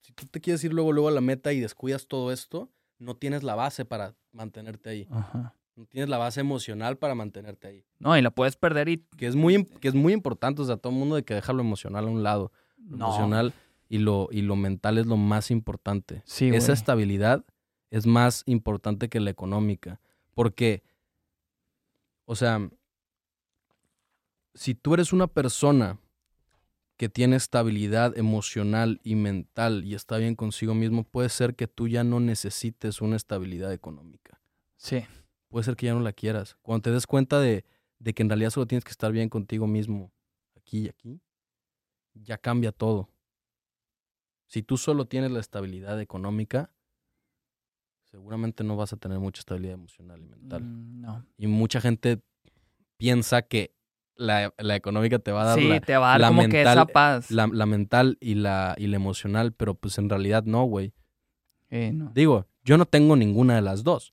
si 0.00 0.14
tú 0.14 0.24
te 0.24 0.40
quieres 0.40 0.64
ir 0.64 0.72
luego, 0.72 0.92
luego 0.92 1.08
a 1.08 1.12
la 1.12 1.20
meta 1.20 1.52
y 1.52 1.60
descuidas 1.60 2.06
todo 2.06 2.32
esto, 2.32 2.70
no 2.98 3.16
tienes 3.16 3.42
la 3.42 3.56
base 3.56 3.84
para 3.84 4.14
mantenerte 4.32 4.88
ahí. 4.88 5.08
Ajá. 5.10 5.54
No 5.76 5.84
tienes 5.84 6.08
la 6.08 6.16
base 6.16 6.40
emocional 6.40 6.96
para 6.96 7.14
mantenerte 7.14 7.68
ahí. 7.68 7.84
No, 7.98 8.16
y 8.16 8.22
la 8.22 8.30
puedes 8.30 8.56
perder 8.56 8.88
y... 8.88 8.96
Que 9.18 9.26
es 9.26 9.36
muy, 9.36 9.56
im- 9.56 9.78
que 9.78 9.88
es 9.88 9.94
muy 9.94 10.14
importante, 10.14 10.62
o 10.62 10.64
sea, 10.64 10.78
todo 10.78 10.90
el 10.90 10.98
mundo 10.98 11.16
de 11.16 11.22
que 11.22 11.34
deja 11.34 11.52
lo 11.52 11.60
emocional 11.60 12.06
a 12.06 12.10
un 12.10 12.22
lado. 12.22 12.50
Lo 12.78 12.96
No. 12.96 13.06
emocional 13.08 13.52
y 13.90 13.98
lo, 13.98 14.28
y 14.30 14.42
lo 14.42 14.54
mental 14.54 14.98
es 14.98 15.06
lo 15.06 15.16
más 15.16 15.50
importante. 15.50 16.22
Sí, 16.24 16.48
Esa 16.48 16.68
güey. 16.68 16.74
estabilidad 16.74 17.44
es 17.90 18.06
más 18.06 18.44
importante 18.46 19.08
que 19.08 19.18
la 19.18 19.30
económica. 19.30 20.00
Porque, 20.32 20.84
o 22.24 22.36
sea, 22.36 22.70
si 24.54 24.76
tú 24.76 24.94
eres 24.94 25.12
una 25.12 25.26
persona 25.26 25.98
que 26.96 27.08
tiene 27.08 27.34
estabilidad 27.34 28.16
emocional 28.16 29.00
y 29.02 29.16
mental 29.16 29.84
y 29.84 29.96
está 29.96 30.18
bien 30.18 30.36
consigo 30.36 30.72
mismo, 30.72 31.02
puede 31.02 31.28
ser 31.28 31.56
que 31.56 31.66
tú 31.66 31.88
ya 31.88 32.04
no 32.04 32.20
necesites 32.20 33.00
una 33.00 33.16
estabilidad 33.16 33.72
económica. 33.72 34.40
Sí. 34.76 35.02
Puede 35.48 35.64
ser 35.64 35.74
que 35.74 35.86
ya 35.86 35.94
no 35.94 36.00
la 36.00 36.12
quieras. 36.12 36.56
Cuando 36.62 36.82
te 36.82 36.90
des 36.92 37.08
cuenta 37.08 37.40
de, 37.40 37.64
de 37.98 38.14
que 38.14 38.22
en 38.22 38.28
realidad 38.28 38.50
solo 38.50 38.66
tienes 38.66 38.84
que 38.84 38.92
estar 38.92 39.10
bien 39.10 39.28
contigo 39.28 39.66
mismo, 39.66 40.12
aquí 40.56 40.82
y 40.82 40.88
aquí, 40.88 41.20
ya 42.14 42.38
cambia 42.38 42.70
todo. 42.70 43.08
Si 44.50 44.64
tú 44.64 44.76
solo 44.76 45.04
tienes 45.04 45.30
la 45.30 45.38
estabilidad 45.38 46.00
económica, 46.00 46.72
seguramente 48.10 48.64
no 48.64 48.74
vas 48.76 48.92
a 48.92 48.96
tener 48.96 49.20
mucha 49.20 49.38
estabilidad 49.38 49.74
emocional 49.74 50.20
y 50.20 50.26
mental. 50.26 50.62
Mm, 50.64 51.00
no. 51.02 51.24
Y 51.38 51.46
mucha 51.46 51.80
gente 51.80 52.20
piensa 52.96 53.42
que 53.42 53.76
la, 54.16 54.52
la 54.58 54.74
económica 54.74 55.20
te 55.20 55.30
va 55.30 55.42
a 55.42 55.44
dar 55.46 55.58
Sí, 55.60 55.68
la, 55.68 55.80
te 55.80 55.96
va 55.96 56.08
a 56.08 56.10
dar 56.14 56.20
la 56.20 56.28
como 56.28 56.42
que 56.42 56.48
mental- 56.48 56.78
esa 56.78 56.86
paz. 56.86 57.30
la- 57.30 57.46
la 57.46 57.64
mental 57.66 58.18
y 58.20 58.34
la, 58.34 58.74
y 58.76 58.88
la 58.88 58.96
emocional, 58.96 59.52
pero 59.52 59.74
pues 59.76 59.98
en 59.98 60.08
realidad 60.10 60.42
no, 60.44 60.64
güey. 60.64 60.92
Eh, 61.68 61.92
no. 61.94 62.10
Digo, 62.12 62.48
yo 62.64 62.76
no 62.76 62.86
tengo 62.86 63.14
ninguna 63.14 63.54
de 63.54 63.62
las 63.62 63.84
dos. 63.84 64.12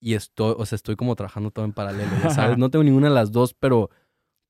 Y 0.00 0.14
estoy, 0.14 0.54
o 0.56 0.64
sea, 0.66 0.76
estoy 0.76 0.94
como 0.94 1.16
trabajando 1.16 1.50
todo 1.50 1.64
en 1.64 1.72
paralelo, 1.72 2.12
ya 2.22 2.30
sabes. 2.30 2.56
No 2.58 2.70
tengo 2.70 2.84
ninguna 2.84 3.08
de 3.08 3.14
las 3.16 3.32
dos, 3.32 3.54
pero, 3.54 3.90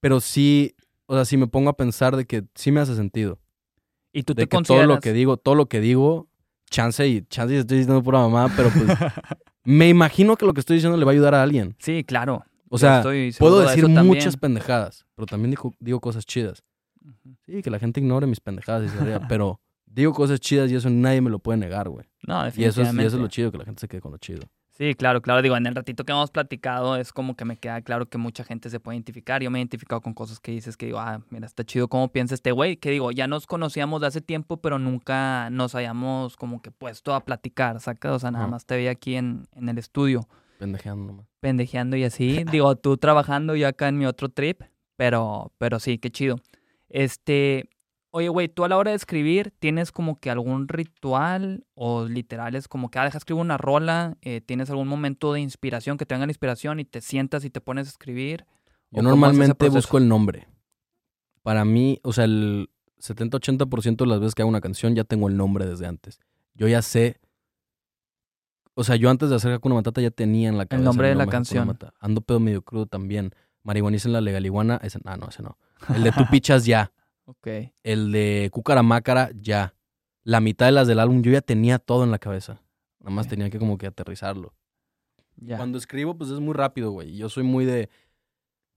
pero 0.01 0.20
sí, 0.20 0.76
o 1.07 1.14
sea, 1.14 1.24
sí 1.24 1.39
me 1.39 1.47
pongo 1.47 1.70
a 1.70 1.76
pensar 1.79 2.14
de 2.14 2.26
que 2.26 2.45
sí 2.55 2.70
me 2.70 2.81
hace 2.81 2.95
sentido. 2.95 3.39
Y 4.19 4.23
tú 4.25 4.35
De 4.35 4.47
te 4.47 4.49
que 4.49 4.62
todo 4.62 4.85
lo 4.85 5.01
que 5.01 5.12
digo, 5.12 5.37
todo 5.37 5.55
lo 5.55 5.66
que 5.66 5.81
digo, 5.81 6.29
chance 6.71 7.07
y 7.07 7.23
chance 7.23 7.55
y 7.55 7.59
estoy 7.59 7.79
diciendo 7.79 8.03
pura 8.03 8.19
mamá, 8.21 8.53
pero 8.57 8.71
pues 8.71 8.85
me 9.64 9.89
imagino 9.89 10.37
que 10.37 10.45
lo 10.45 10.55
que 10.55 10.61
estoy 10.61 10.77
diciendo 10.77 10.99
le 10.99 11.05
va 11.05 11.12
a 11.12 11.14
ayudar 11.14 11.35
a 11.35 11.43
alguien. 11.43 11.77
Sí, 11.79 12.05
claro. 12.05 12.45
O 12.69 12.79
sea, 12.79 13.03
puedo 13.39 13.61
de 13.61 13.66
decir 13.69 13.89
muchas 13.89 14.37
pendejadas, 14.37 15.07
pero 15.14 15.27
también 15.27 15.51
digo, 15.51 15.73
digo 15.79 16.01
cosas 16.01 16.27
chidas. 16.27 16.62
Sí, 17.47 17.62
que 17.62 17.71
la 17.71 17.79
gente 17.79 18.01
ignore 18.01 18.27
mis 18.27 18.41
pendejadas 18.41 18.93
y 18.93 18.99
se 18.99 19.05
ría, 19.05 19.21
pero 19.29 19.61
digo 19.87 20.12
cosas 20.12 20.41
chidas 20.41 20.71
y 20.71 20.75
eso 20.75 20.91
nadie 20.91 21.21
me 21.21 21.31
lo 21.31 21.39
puede 21.39 21.59
negar, 21.59 21.89
güey. 21.89 22.07
No, 22.27 22.47
Y 22.49 22.49
eso, 22.49 22.55
es, 22.55 22.59
y 22.59 22.64
eso 22.64 22.83
es 22.83 22.83
lo 22.83 22.85
definitivamente. 23.29 23.35
chido, 23.35 23.53
que 23.53 23.59
la 23.59 23.64
gente 23.64 23.81
se 23.81 23.89
quede 23.89 24.01
con 24.01 24.12
lo 24.12 24.19
chido. 24.19 24.43
Sí, 24.79 24.95
claro, 24.95 25.20
claro. 25.20 25.43
Digo, 25.43 25.57
en 25.57 25.66
el 25.66 25.74
ratito 25.74 26.05
que 26.05 26.12
hemos 26.12 26.31
platicado 26.31 26.95
es 26.97 27.12
como 27.12 27.35
que 27.35 27.45
me 27.45 27.57
queda 27.57 27.83
claro 27.83 28.07
que 28.07 28.16
mucha 28.16 28.45
gente 28.45 28.70
se 28.70 28.79
puede 28.79 28.97
identificar. 28.97 29.43
Yo 29.43 29.51
me 29.51 29.59
he 29.59 29.62
identificado 29.62 30.01
con 30.01 30.14
cosas 30.14 30.39
que 30.39 30.53
dices 30.53 30.76
que 30.76 30.87
digo, 30.87 31.01
ah, 31.01 31.20
mira, 31.31 31.47
está 31.47 31.64
chido 31.64 31.89
cómo 31.89 32.12
piensa 32.12 32.35
este 32.37 32.53
güey. 32.53 32.76
Que 32.76 32.91
digo, 32.93 33.11
ya 33.11 33.26
nos 33.26 33.47
conocíamos 33.49 34.01
de 34.01 34.07
hace 34.07 34.20
tiempo, 34.20 34.59
pero 34.59 34.79
nunca 34.79 35.51
nos 35.51 35.74
hayamos 35.74 36.37
como 36.37 36.62
que 36.62 36.70
puesto 36.70 37.12
a 37.12 37.24
platicar, 37.24 37.81
¿saca? 37.81 38.12
O 38.12 38.20
sea, 38.20 38.31
nada 38.31 38.47
más 38.47 38.66
te 38.66 38.76
veía 38.76 38.93
aquí 38.93 39.16
en, 39.16 39.49
en 39.57 39.68
el 39.68 39.79
estudio, 39.79 40.29
Pendejeando 40.61 41.07
nomás. 41.07 41.26
pendejeando 41.41 41.97
y 41.97 42.05
así. 42.05 42.45
digo, 42.53 42.76
tú 42.76 42.97
trabajando, 42.99 43.57
yo 43.57 43.66
acá 43.66 43.89
en 43.89 43.99
mi 43.99 44.07
otro 44.07 44.29
trip, 44.29 44.62
pero, 44.97 45.53
pero 45.59 45.81
sí, 45.81 45.99
qué 45.99 46.11
chido. 46.11 46.37
Este, 46.89 47.68
oye, 48.19 48.29
güey, 48.29 48.49
tú 48.49 48.64
a 48.64 48.69
la 48.69 48.77
hora 48.77 48.91
de 48.91 48.97
escribir, 48.97 49.53
¿tienes 49.59 49.93
como 49.93 50.19
que 50.19 50.31
algún 50.31 50.69
ritual 50.69 51.64
o 51.75 52.07
literales 52.07 52.69
como 52.69 52.91
que, 52.91 52.99
ah, 52.99 53.05
deja 53.05 53.19
escribir 53.19 53.41
una 53.41 53.57
rola, 53.57 54.16
eh, 54.23 54.41
tienes 54.41 54.71
algún 54.71 54.89
momento 54.89 55.33
de 55.33 55.41
inspiración, 55.41 55.97
que 55.97 56.05
te 56.05 56.14
venga 56.14 56.27
la 56.27 56.33
inspiración 56.33 56.81
y 56.81 56.85
te 56.85 57.01
sientas 57.01 57.45
y 57.45 57.51
te 57.51 57.61
pones 57.61 57.87
a 57.87 57.91
escribir? 57.91 58.45
Yo 58.91 59.01
¿O 59.01 59.05
cómo 59.05 59.09
es 59.11 59.11
normalmente 59.11 59.69
busco 59.69 59.99
el 59.99 60.09
nombre. 60.09 60.49
Para 61.43 61.64
mí, 61.64 62.01
o 62.03 62.12
sea, 62.12 62.25
el 62.25 62.71
70-80% 62.99 64.05
de 64.05 64.07
las 64.07 64.21
veces 64.21 64.35
que 64.35 64.43
hago 64.43 64.49
una 64.49 64.61
canción 64.61 64.95
ya 64.95 65.05
tengo 65.05 65.29
el 65.29 65.37
nombre 65.37 65.66
desde 65.66 65.87
antes. 65.87 66.21
Yo 66.55 66.66
ya 66.69 66.83
sé. 66.83 67.21
O 68.75 68.85
sea, 68.85 68.97
yo 68.97 69.11
antes 69.11 69.31
de 69.31 69.37
hacer 69.37 69.53
Hakuna 69.53 69.77
Matata 69.77 70.01
ya 70.01 70.11
tenía 70.11 70.49
en 70.49 70.59
la 70.59 70.66
cabeza 70.66 70.85
nombre 70.85 71.09
de 71.09 71.14
la 71.14 71.27
canción. 71.27 71.69
Matata. 71.69 71.95
Ando 72.01 72.21
pedo 72.21 72.41
medio 72.41 72.62
crudo 72.62 72.87
también. 72.87 73.33
Marihuaniza 73.62 74.09
en 74.09 74.12
la 74.14 74.21
legaliguana. 74.21 74.81
Ese, 74.83 74.99
ah, 75.05 75.16
no, 75.16 75.29
ese 75.29 75.43
no. 75.43 75.59
El 75.95 76.03
de 76.03 76.12
Tu 76.12 76.27
Pichas 76.31 76.64
ya. 76.64 76.93
Ok. 77.29 77.47
El 77.83 78.11
de 78.11 78.49
Cucaramácara 78.51 79.31
ya. 79.35 79.74
La 80.22 80.41
mitad 80.41 80.64
de 80.64 80.72
las 80.72 80.89
del 80.89 80.99
álbum 80.99 81.20
yo 81.20 81.31
ya 81.31 81.43
tenía 81.43 81.79
todo 81.79 82.03
en 82.03 82.11
la 82.11 82.18
cabeza. 82.18 82.62
Nada 83.01 83.11
más 83.11 83.29
tenía 83.29 83.51
que 83.51 83.59
como 83.59 83.76
que 83.76 83.87
aterrizarlo. 83.87 84.55
Ya. 85.37 85.59
Cuando 85.59 85.76
escribo, 85.76 86.16
pues 86.16 86.31
es 86.31 86.41
muy 86.41 86.55
rápido, 86.55 86.91
güey. 86.91 87.18
Yo 87.18 87.29
soy 87.29 87.43
muy 87.43 87.66
de. 87.66 87.91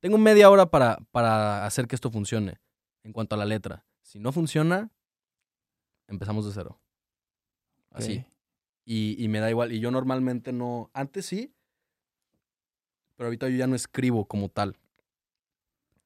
Tengo 0.02 0.18
media 0.18 0.49
hora 0.49 0.66
para, 0.66 0.97
para 1.12 1.66
hacer 1.66 1.88
que 1.88 1.95
esto 1.95 2.12
funcione. 2.12 2.60
En 3.04 3.14
cuanto 3.14 3.36
a 3.36 3.38
la 3.38 3.45
letra. 3.45 3.86
Si 4.02 4.20
no 4.20 4.34
funciona, 4.34 4.91
empezamos 6.08 6.45
de 6.45 6.52
cero. 6.52 6.78
Así. 7.89 8.26
Y, 8.84 9.16
y 9.18 9.30
me 9.30 9.39
da 9.39 9.49
igual. 9.49 9.72
Y 9.72 9.80
yo 9.80 9.91
normalmente 9.91 10.52
no. 10.52 10.91
Antes 10.93 11.26
sí. 11.26 11.54
Pero 13.16 13.28
ahorita 13.28 13.47
yo 13.47 13.56
ya 13.56 13.68
no 13.68 13.76
escribo 13.76 14.26
como 14.26 14.49
tal. 14.49 14.78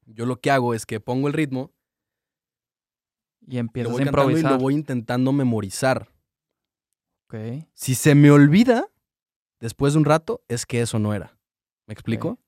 Yo 0.05 0.27
lo 0.27 0.39
que 0.39 0.51
hago 0.51 0.75
es 0.75 0.85
que 0.85 0.99
pongo 0.99 1.27
el 1.27 1.33
ritmo, 1.33 1.71
Y 3.47 3.53
lo 3.55 3.59
empiezas 3.59 3.91
voy 3.91 4.01
a 4.01 4.05
cantando 4.05 4.29
y 4.29 4.33
improvisar. 4.33 4.51
lo 4.53 4.57
voy 4.59 4.73
intentando 4.73 5.31
memorizar. 5.31 6.09
Ok. 7.27 7.35
Si 7.73 7.95
se 7.95 8.15
me 8.15 8.31
olvida 8.31 8.87
después 9.59 9.93
de 9.93 9.99
un 9.99 10.05
rato, 10.05 10.41
es 10.47 10.65
que 10.65 10.81
eso 10.81 10.99
no 10.99 11.13
era. 11.13 11.37
¿Me 11.87 11.93
explico? 11.93 12.39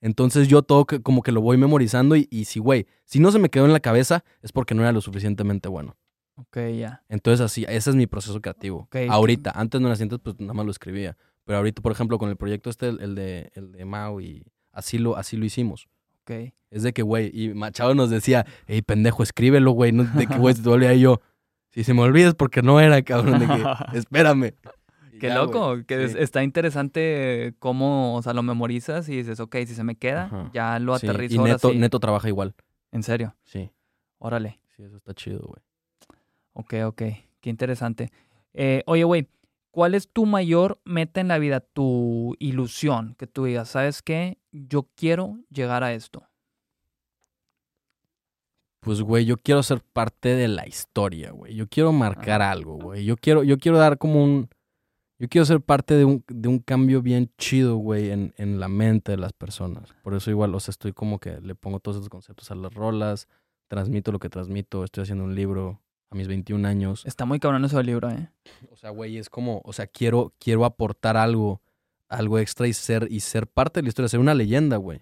Entonces 0.00 0.48
yo 0.48 0.62
todo 0.62 0.84
que- 0.84 1.00
como 1.00 1.22
que 1.22 1.32
lo 1.32 1.40
voy 1.40 1.56
memorizando 1.56 2.16
y, 2.16 2.28
y 2.30 2.44
si, 2.44 2.60
güey, 2.60 2.86
si 3.04 3.18
no 3.18 3.32
se 3.32 3.38
me 3.38 3.48
quedó 3.48 3.64
en 3.64 3.72
la 3.72 3.80
cabeza 3.80 4.24
es 4.42 4.52
porque 4.52 4.74
no 4.74 4.82
era 4.82 4.92
lo 4.92 5.00
suficientemente 5.00 5.68
bueno. 5.68 5.96
Ok, 6.36 6.58
ya. 6.78 7.02
Entonces 7.08 7.40
así, 7.40 7.64
ese 7.68 7.90
es 7.90 7.96
mi 7.96 8.06
proceso 8.06 8.40
creativo. 8.40 8.80
Ok, 8.80 8.96
ahorita, 9.08 9.52
antes 9.52 9.80
no 9.80 9.86
era 9.88 9.94
así, 9.94 10.02
antes 10.02 10.18
pues 10.22 10.38
nada 10.38 10.52
más 10.52 10.66
lo 10.66 10.70
escribía. 10.70 11.16
Pero 11.44 11.58
ahorita, 11.58 11.80
por 11.80 11.92
ejemplo, 11.92 12.18
con 12.18 12.28
el 12.28 12.36
proyecto 12.36 12.68
este, 12.68 12.88
el, 12.88 13.00
el 13.00 13.14
de, 13.14 13.50
el 13.54 13.72
de 13.72 13.84
Mao 13.84 14.20
y 14.20 14.44
así 14.72 14.98
lo, 14.98 15.16
así 15.16 15.36
lo 15.36 15.44
hicimos. 15.46 15.88
Ok. 16.26 16.52
Es 16.70 16.82
de 16.82 16.92
que, 16.92 17.02
güey, 17.02 17.30
y 17.32 17.54
Machado 17.54 17.94
nos 17.94 18.10
decía, 18.10 18.44
hey, 18.66 18.82
pendejo, 18.82 19.22
escríbelo, 19.22 19.70
güey, 19.70 19.92
no 19.92 20.02
de 20.04 20.26
que, 20.26 20.36
güey, 20.36 20.54
se 20.54 20.62
te 20.62 20.68
olvida 20.68 20.92
y 20.94 21.00
yo. 21.00 21.20
Si 21.70 21.84
se 21.84 21.94
me 21.94 22.02
olvida 22.02 22.28
es 22.28 22.34
porque 22.34 22.62
no 22.62 22.80
era, 22.80 23.00
cabrón, 23.02 23.38
de 23.38 23.46
que, 23.46 23.64
espérame. 23.98 24.52
Qué 25.20 25.28
ya, 25.28 25.36
loco, 25.36 25.76
que 25.86 26.08
sí. 26.08 26.16
está 26.18 26.42
interesante 26.42 27.54
cómo, 27.58 28.16
o 28.16 28.22
sea, 28.22 28.32
lo 28.34 28.42
memorizas 28.42 29.08
y 29.08 29.16
dices, 29.16 29.40
ok, 29.40 29.56
si 29.66 29.74
se 29.74 29.84
me 29.84 29.94
queda, 29.94 30.24
Ajá. 30.24 30.50
ya 30.52 30.78
lo 30.78 30.98
Sí, 30.98 31.06
aterrizo 31.06 31.34
Y 31.34 31.38
ahora 31.38 31.52
neto, 31.54 31.70
sí. 31.70 31.78
neto 31.78 32.00
trabaja 32.00 32.28
igual. 32.28 32.54
En 32.92 33.02
serio, 33.02 33.34
Sí, 33.44 33.70
órale. 34.18 34.58
sí, 34.76 34.82
eso 34.82 34.96
está 34.96 35.14
chido, 35.14 35.40
güey. 35.46 35.62
Ok, 36.52 36.74
ok, 36.86 37.02
qué 37.40 37.50
interesante. 37.50 38.10
Eh, 38.52 38.82
oye, 38.86 39.04
güey, 39.04 39.28
¿cuál 39.76 39.94
es 39.94 40.08
tu 40.08 40.24
mayor 40.24 40.80
meta 40.86 41.20
en 41.20 41.28
la 41.28 41.36
vida, 41.38 41.60
tu 41.60 42.34
ilusión? 42.38 43.14
Que 43.18 43.26
tú 43.26 43.44
digas, 43.44 43.68
¿sabes 43.68 44.00
qué? 44.00 44.38
Yo 44.50 44.88
quiero 44.94 45.38
llegar 45.50 45.84
a 45.84 45.92
esto. 45.92 46.22
Pues, 48.80 49.02
güey, 49.02 49.26
yo 49.26 49.36
quiero 49.36 49.62
ser 49.62 49.82
parte 49.82 50.30
de 50.30 50.48
la 50.48 50.66
historia, 50.66 51.30
güey. 51.32 51.54
Yo 51.54 51.68
quiero 51.68 51.92
marcar 51.92 52.40
Ah. 52.40 52.52
algo, 52.52 52.78
güey. 52.78 53.04
Yo 53.04 53.18
quiero, 53.18 53.42
yo 53.42 53.58
quiero 53.58 53.76
dar 53.76 53.98
como 53.98 54.24
un... 54.24 54.48
Yo 55.18 55.28
quiero 55.28 55.44
ser 55.44 55.60
parte 55.60 55.92
de 55.94 56.06
un, 56.06 56.24
de 56.26 56.48
un 56.48 56.58
cambio 56.58 57.02
bien 57.02 57.30
chido, 57.36 57.76
güey, 57.76 58.10
en, 58.12 58.32
en 58.38 58.58
la 58.58 58.68
mente 58.68 59.12
de 59.12 59.18
las 59.18 59.34
personas. 59.34 59.94
Por 60.02 60.14
eso 60.14 60.30
igual, 60.30 60.54
o 60.54 60.60
sea, 60.60 60.70
estoy 60.72 60.94
como 60.94 61.18
que 61.18 61.38
le 61.42 61.54
pongo 61.54 61.80
todos 61.80 61.98
esos 61.98 62.08
conceptos 62.08 62.50
a 62.50 62.54
las 62.54 62.72
rolas, 62.72 63.28
transmito 63.68 64.10
lo 64.10 64.18
que 64.20 64.30
transmito, 64.30 64.84
estoy 64.84 65.02
haciendo 65.02 65.24
un 65.24 65.34
libro 65.34 65.82
a 66.10 66.14
mis 66.14 66.28
21 66.28 66.66
años. 66.66 67.04
Está 67.06 67.24
muy 67.24 67.38
cabrón 67.40 67.64
eso 67.64 67.76
del 67.78 67.86
libro, 67.86 68.10
¿eh? 68.10 68.30
O 68.70 68.76
sea, 68.76 68.90
güey, 68.90 69.18
es 69.18 69.28
como, 69.30 69.62
o 69.64 69.72
sea, 69.72 69.86
quiero, 69.86 70.34
quiero 70.38 70.64
aportar 70.64 71.16
algo, 71.16 71.62
algo 72.08 72.38
extra 72.38 72.68
y 72.68 72.72
ser, 72.72 73.08
y 73.10 73.20
ser 73.20 73.46
parte 73.46 73.80
de 73.80 73.84
la 73.84 73.88
historia, 73.88 74.08
ser 74.08 74.20
una 74.20 74.34
leyenda, 74.34 74.76
güey. 74.76 75.00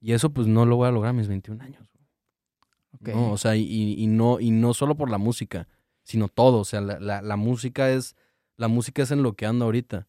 Y 0.00 0.12
eso, 0.12 0.30
pues, 0.30 0.46
no 0.46 0.66
lo 0.66 0.76
voy 0.76 0.88
a 0.88 0.90
lograr 0.90 1.10
a 1.10 1.14
mis 1.14 1.28
21 1.28 1.62
años. 1.62 1.88
güey. 1.92 2.04
Ok. 2.92 3.08
¿no? 3.08 3.32
O 3.32 3.38
sea, 3.38 3.56
y, 3.56 3.64
y 3.64 4.06
no, 4.06 4.38
y 4.40 4.50
no 4.50 4.74
solo 4.74 4.96
por 4.96 5.10
la 5.10 5.18
música, 5.18 5.66
sino 6.02 6.28
todo. 6.28 6.58
O 6.58 6.64
sea, 6.64 6.80
la, 6.80 7.00
la, 7.00 7.22
la 7.22 7.36
música 7.36 7.90
es. 7.90 8.14
La 8.56 8.68
música 8.68 9.02
es 9.02 9.10
en 9.10 9.22
lo 9.22 9.32
que 9.32 9.46
ando 9.46 9.64
ahorita. 9.64 10.06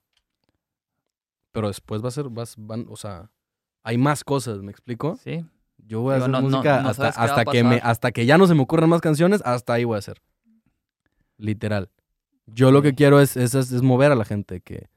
Pero 1.51 1.67
después 1.67 2.03
va 2.03 2.09
a 2.09 2.11
ser. 2.11 2.29
Vas, 2.29 2.55
van, 2.57 2.85
o 2.89 2.95
sea, 2.95 3.31
hay 3.83 3.97
más 3.97 4.23
cosas, 4.23 4.61
¿me 4.61 4.71
explico? 4.71 5.15
Sí. 5.23 5.45
Yo 5.87 6.01
voy 6.01 6.13
a 6.13 6.15
Digo, 6.15 6.25
hacer 6.25 6.31
no- 6.31 6.41
no- 6.41 6.49
música 6.49 6.81
no 6.81 6.89
hasta, 6.89 7.11
sabes 7.11 7.15
qué 7.15 7.19
va 7.19 7.25
a 7.25 7.29
hasta 7.39 7.51
que 7.51 7.63
me, 7.63 7.75
pasar. 7.77 7.91
hasta 7.91 8.11
que 8.11 8.25
ya 8.25 8.37
no 8.37 8.47
se 8.47 8.55
me 8.55 8.61
ocurran 8.61 8.89
más 8.89 9.01
canciones, 9.01 9.41
hasta 9.45 9.73
ahí 9.73 9.83
voy 9.83 9.95
a 9.95 9.99
hacer. 9.99 10.21
Literal. 11.37 11.89
Yo 12.47 12.71
lo 12.71 12.81
que 12.81 12.93
quiero 12.95 13.19
es, 13.21 13.35
es, 13.37 13.53
es 13.55 13.81
mover 13.81 14.11
a 14.11 14.15
la 14.15 14.25
gente, 14.25 14.61
que 14.61 14.89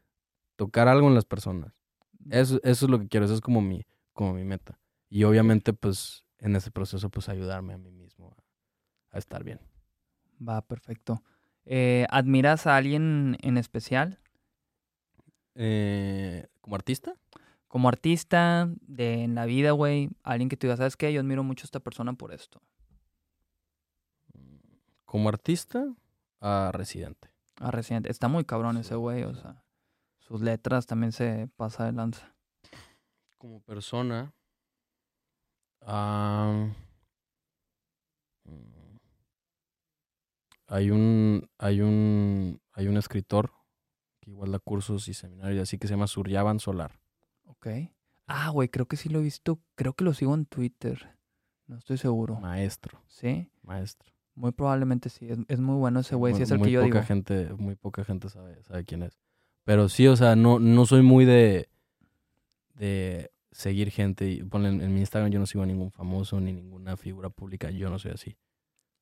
tocar 0.57 0.89
algo 0.89 1.09
en 1.09 1.15
las 1.15 1.25
personas. 1.25 1.73
Eso, 2.31 2.61
eso 2.63 2.87
es 2.87 2.91
lo 2.91 2.99
que 2.99 3.09
quiero, 3.09 3.25
eso 3.27 3.35
es 3.35 3.41
como 3.41 3.61
mi, 3.61 3.85
como 4.13 4.35
mi 4.35 4.45
meta. 4.45 4.79
Y 5.09 5.25
obviamente, 5.25 5.73
pues, 5.73 6.25
en 6.39 6.55
ese 6.57 6.71
proceso, 6.71 7.09
pues, 7.11 7.29
ayudarme 7.29 7.73
a 7.75 7.79
mí 7.79 7.91
mismo 7.91 8.35
a, 9.11 9.17
a 9.17 9.19
estar 9.19 9.43
bien. 9.45 9.61
Va, 10.47 10.61
perfecto. 10.63 11.23
Eh, 11.65 12.07
¿Admiras 12.11 12.67
a 12.67 12.77
alguien 12.77 13.37
en 13.41 13.57
especial? 13.57 14.19
Eh, 15.55 16.47
¿Como 16.61 16.77
artista? 16.77 17.15
Como 17.69 17.89
artista, 17.89 18.69
de 18.81 19.25
en 19.25 19.35
la 19.35 19.45
vida, 19.45 19.73
güey. 19.73 20.11
Alguien 20.23 20.49
que 20.49 20.57
te 20.57 20.67
diga, 20.67 20.77
¿sabes 20.77 20.97
qué? 20.97 21.13
Yo 21.13 21.21
admiro 21.21 21.45
mucho 21.45 21.65
a 21.65 21.67
esta 21.67 21.81
persona 21.81 22.15
por 22.15 22.33
esto. 22.33 22.61
Como 25.05 25.29
artista, 25.29 25.87
a 26.41 26.71
Residente. 26.73 27.31
Ah, 27.61 27.71
Residente. 27.71 28.11
Está 28.11 28.29
muy 28.29 28.45
cabrón 28.45 28.79
ese 28.79 28.95
güey, 28.95 29.23
o 29.25 29.35
sea. 29.35 29.63
Sus 30.19 30.41
letras 30.41 30.87
también 30.87 31.13
se 31.13 31.49
pasa 31.57 31.85
de 31.85 31.93
lanza. 31.93 32.35
Como 33.39 33.61
persona, 33.61 34.35
mm, 35.81 36.71
hay 40.67 40.91
un, 40.91 41.49
hay 41.59 41.81
un, 41.81 42.61
hay 42.73 42.89
un 42.89 42.97
escritor 42.97 43.53
que 44.21 44.31
igual 44.31 44.53
da 44.53 44.59
cursos 44.59 45.09
y 45.09 45.15
seminarios 45.15 45.63
así 45.63 45.79
que 45.79 45.87
se 45.87 45.95
llama 45.95 46.07
Suryavan 46.07 46.61
Solar. 46.61 47.01
Ok. 47.59 47.69
Ah, 48.27 48.51
güey, 48.51 48.69
creo 48.69 48.87
que 48.87 48.97
sí 48.97 49.09
lo 49.09 49.21
he 49.21 49.23
visto. 49.23 49.59
Creo 49.75 49.95
que 49.95 50.05
lo 50.05 50.15
sigo 50.15 50.35
en 50.35 50.45
Twitter. 50.47 51.17
No 51.67 51.77
estoy 51.77 51.99
seguro. 51.99 52.37
Maestro, 52.41 53.03
¿Sí? 53.07 53.51
maestro. 53.63 54.11
Muy 54.35 54.53
probablemente 54.53 55.09
sí. 55.09 55.29
Es, 55.29 55.39
es 55.49 55.61
muy 55.61 55.77
bueno 55.77 56.01
ese 56.01 56.15
güey. 56.15 56.35
Sí 56.35 56.43
es 56.43 56.51
el 56.51 56.59
muy 56.59 56.69
que 56.69 56.73
yo 56.73 56.81
poca 56.83 56.95
digo. 56.99 57.07
gente, 57.07 57.53
muy 57.59 57.75
poca 57.75 58.05
gente 58.05 58.29
sabe, 58.29 58.63
sabe 58.63 58.85
quién 58.85 59.03
es. 59.03 59.19
Pero 59.65 59.89
sí, 59.89 60.07
o 60.07 60.17
sea, 60.17 60.37
no, 60.37 60.59
no 60.61 60.87
soy 60.87 61.03
muy 61.03 61.25
de, 61.25 61.69
de 62.75 63.31
seguir 63.51 63.91
gente. 63.91 64.31
Y 64.31 64.43
ponle 64.45 64.69
en, 64.69 64.81
en 64.81 64.95
mi 64.95 65.01
Instagram 65.01 65.31
yo 65.33 65.41
no 65.41 65.47
sigo 65.47 65.65
a 65.65 65.67
ningún 65.67 65.91
famoso 65.91 66.41
ni 66.41 66.53
ninguna 66.53 66.97
figura 66.97 67.31
pública. 67.31 67.71
Yo 67.71 67.91
no 67.91 67.99
soy 67.99 68.13
así. 68.13 68.37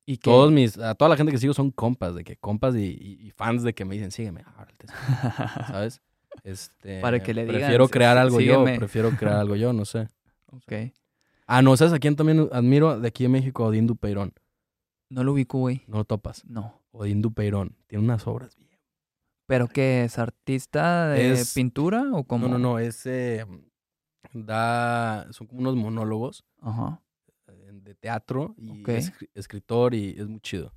Y 0.05 0.17
que... 0.17 0.29
Todos 0.31 0.51
mis, 0.51 0.77
a 0.77 0.95
toda 0.95 1.09
la 1.09 1.17
gente 1.17 1.31
que 1.31 1.37
sigo 1.37 1.53
son 1.53 1.69
compas, 1.71 2.15
de 2.15 2.23
que 2.23 2.37
compas 2.37 2.75
y, 2.75 2.85
y- 2.85 3.27
y 3.27 3.31
fans 3.31 3.61
de 3.63 3.73
que 3.73 3.83
me 3.85 3.93
dicen, 3.95 4.11
sígueme, 4.11 4.43
ahora 4.55 4.71
te 4.77 4.87
sigo", 4.87 4.97
¿sabes? 5.67 6.01
Este, 6.43 7.01
Para 7.01 7.21
que 7.21 7.33
le 7.33 7.45
digan, 7.45 7.59
Prefiero 7.61 7.85
"Sí, 7.87 7.91
crear 7.91 8.17
algo 8.17 8.37
sígueme". 8.39 8.73
yo, 8.73 8.79
prefiero 8.79 9.11
crear 9.11 9.35
algo 9.37 9.55
yo, 9.55 9.73
no 9.73 9.85
sé. 9.85 10.07
ok. 10.51 10.93
Ah, 11.47 11.61
no, 11.61 11.75
¿sabes 11.77 11.93
a 11.93 11.99
quién 11.99 12.15
también 12.15 12.49
admiro 12.51 12.99
de 12.99 13.07
aquí 13.07 13.25
en 13.25 13.31
México? 13.31 13.65
Odín 13.65 13.87
Dupeirón. 13.87 14.33
No 15.09 15.23
lo 15.23 15.33
ubico, 15.33 15.59
güey. 15.59 15.83
No 15.87 15.97
lo 15.97 16.05
topas. 16.05 16.43
No. 16.45 16.81
Odín 16.91 17.21
Dupeirón. 17.21 17.75
Tiene 17.87 18.03
unas 18.03 18.27
obras 18.27 18.55
bien. 18.57 18.67
¿Pero 19.45 19.67
qué 19.69 20.03
es? 20.03 20.19
¿Artista 20.19 21.07
de 21.07 21.31
Es- 21.31 21.53
pintura 21.53 22.03
o 22.11 22.25
como? 22.25 22.47
No, 22.47 22.53
no, 22.53 22.59
no, 22.59 22.79
es, 22.79 23.05
eh, 23.05 23.45
da, 24.33 25.27
son 25.31 25.47
como 25.47 25.61
unos 25.61 25.75
monólogos 25.75 26.43
Ajá. 26.61 27.01
eh, 27.47 27.69
de 27.73 27.95
teatro 27.95 28.55
y 28.57 28.81
es 28.91 29.13
escri- 29.13 29.29
escritor 29.33 29.93
y 29.93 30.15
es 30.19 30.27
muy 30.27 30.41
chido. 30.41 30.73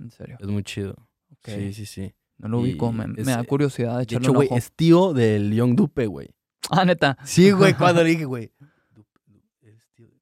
En 0.00 0.10
serio. 0.10 0.38
Es 0.40 0.46
muy 0.46 0.62
chido. 0.62 0.92
Ok. 1.32 1.48
Sí, 1.48 1.72
sí, 1.74 1.84
sí. 1.86 2.14
No 2.38 2.48
lo 2.48 2.60
ubico. 2.60 2.92
Me, 2.92 3.06
me 3.06 3.22
da 3.22 3.44
curiosidad 3.44 3.98
de 3.98 4.06
De 4.06 4.16
hecho, 4.16 4.32
güey, 4.32 4.48
es 4.52 4.72
tío 4.72 5.12
del 5.12 5.52
Young 5.54 5.74
Dupe, 5.76 6.06
güey. 6.06 6.30
Ah, 6.70 6.84
neta. 6.84 7.16
Sí, 7.24 7.50
güey, 7.50 7.74
cuando 7.74 8.02
le 8.02 8.10
dije, 8.10 8.24
güey. 8.24 8.50
Dupe, 8.94 9.20
Dupe, 9.26 9.70
es 9.70 9.88
tío 9.94 10.06
de- 10.06 10.20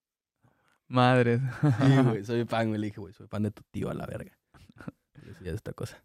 Madre. 0.88 1.40
Sí, 1.40 1.96
güey, 2.04 2.24
soy 2.24 2.44
fan, 2.44 2.68
güey. 2.68 2.80
Le 2.80 2.86
dije, 2.88 3.00
güey, 3.00 3.14
soy 3.14 3.26
fan 3.28 3.42
de 3.44 3.50
tu 3.50 3.62
tío 3.70 3.90
a 3.90 3.94
la 3.94 4.06
verga. 4.06 4.32
Es 5.44 5.54
esta 5.54 5.72
cosa. 5.72 6.02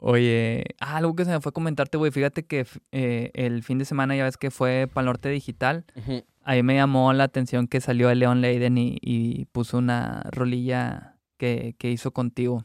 Oye, 0.00 0.64
ah, 0.80 0.96
algo 0.96 1.14
que 1.16 1.24
se 1.24 1.30
me 1.32 1.40
fue 1.40 1.50
a 1.50 1.52
comentarte, 1.52 1.98
güey. 1.98 2.10
Fíjate 2.12 2.44
que 2.46 2.66
eh, 2.92 3.30
el 3.34 3.62
fin 3.64 3.78
de 3.78 3.84
semana 3.84 4.14
ya 4.16 4.24
ves 4.24 4.36
que 4.36 4.50
fue 4.50 4.88
Pal 4.92 5.06
Norte 5.06 5.28
Digital. 5.28 5.84
Ahí 6.44 6.62
me 6.62 6.76
llamó 6.76 7.12
la 7.12 7.24
atención 7.24 7.66
que 7.66 7.80
salió 7.80 8.08
el 8.10 8.20
Leon 8.20 8.40
Leiden 8.40 8.78
y, 8.78 8.96
y 9.02 9.44
puso 9.46 9.78
una 9.78 10.22
rolilla 10.30 11.18
que, 11.36 11.74
que 11.78 11.90
hizo 11.90 12.12
contigo. 12.12 12.64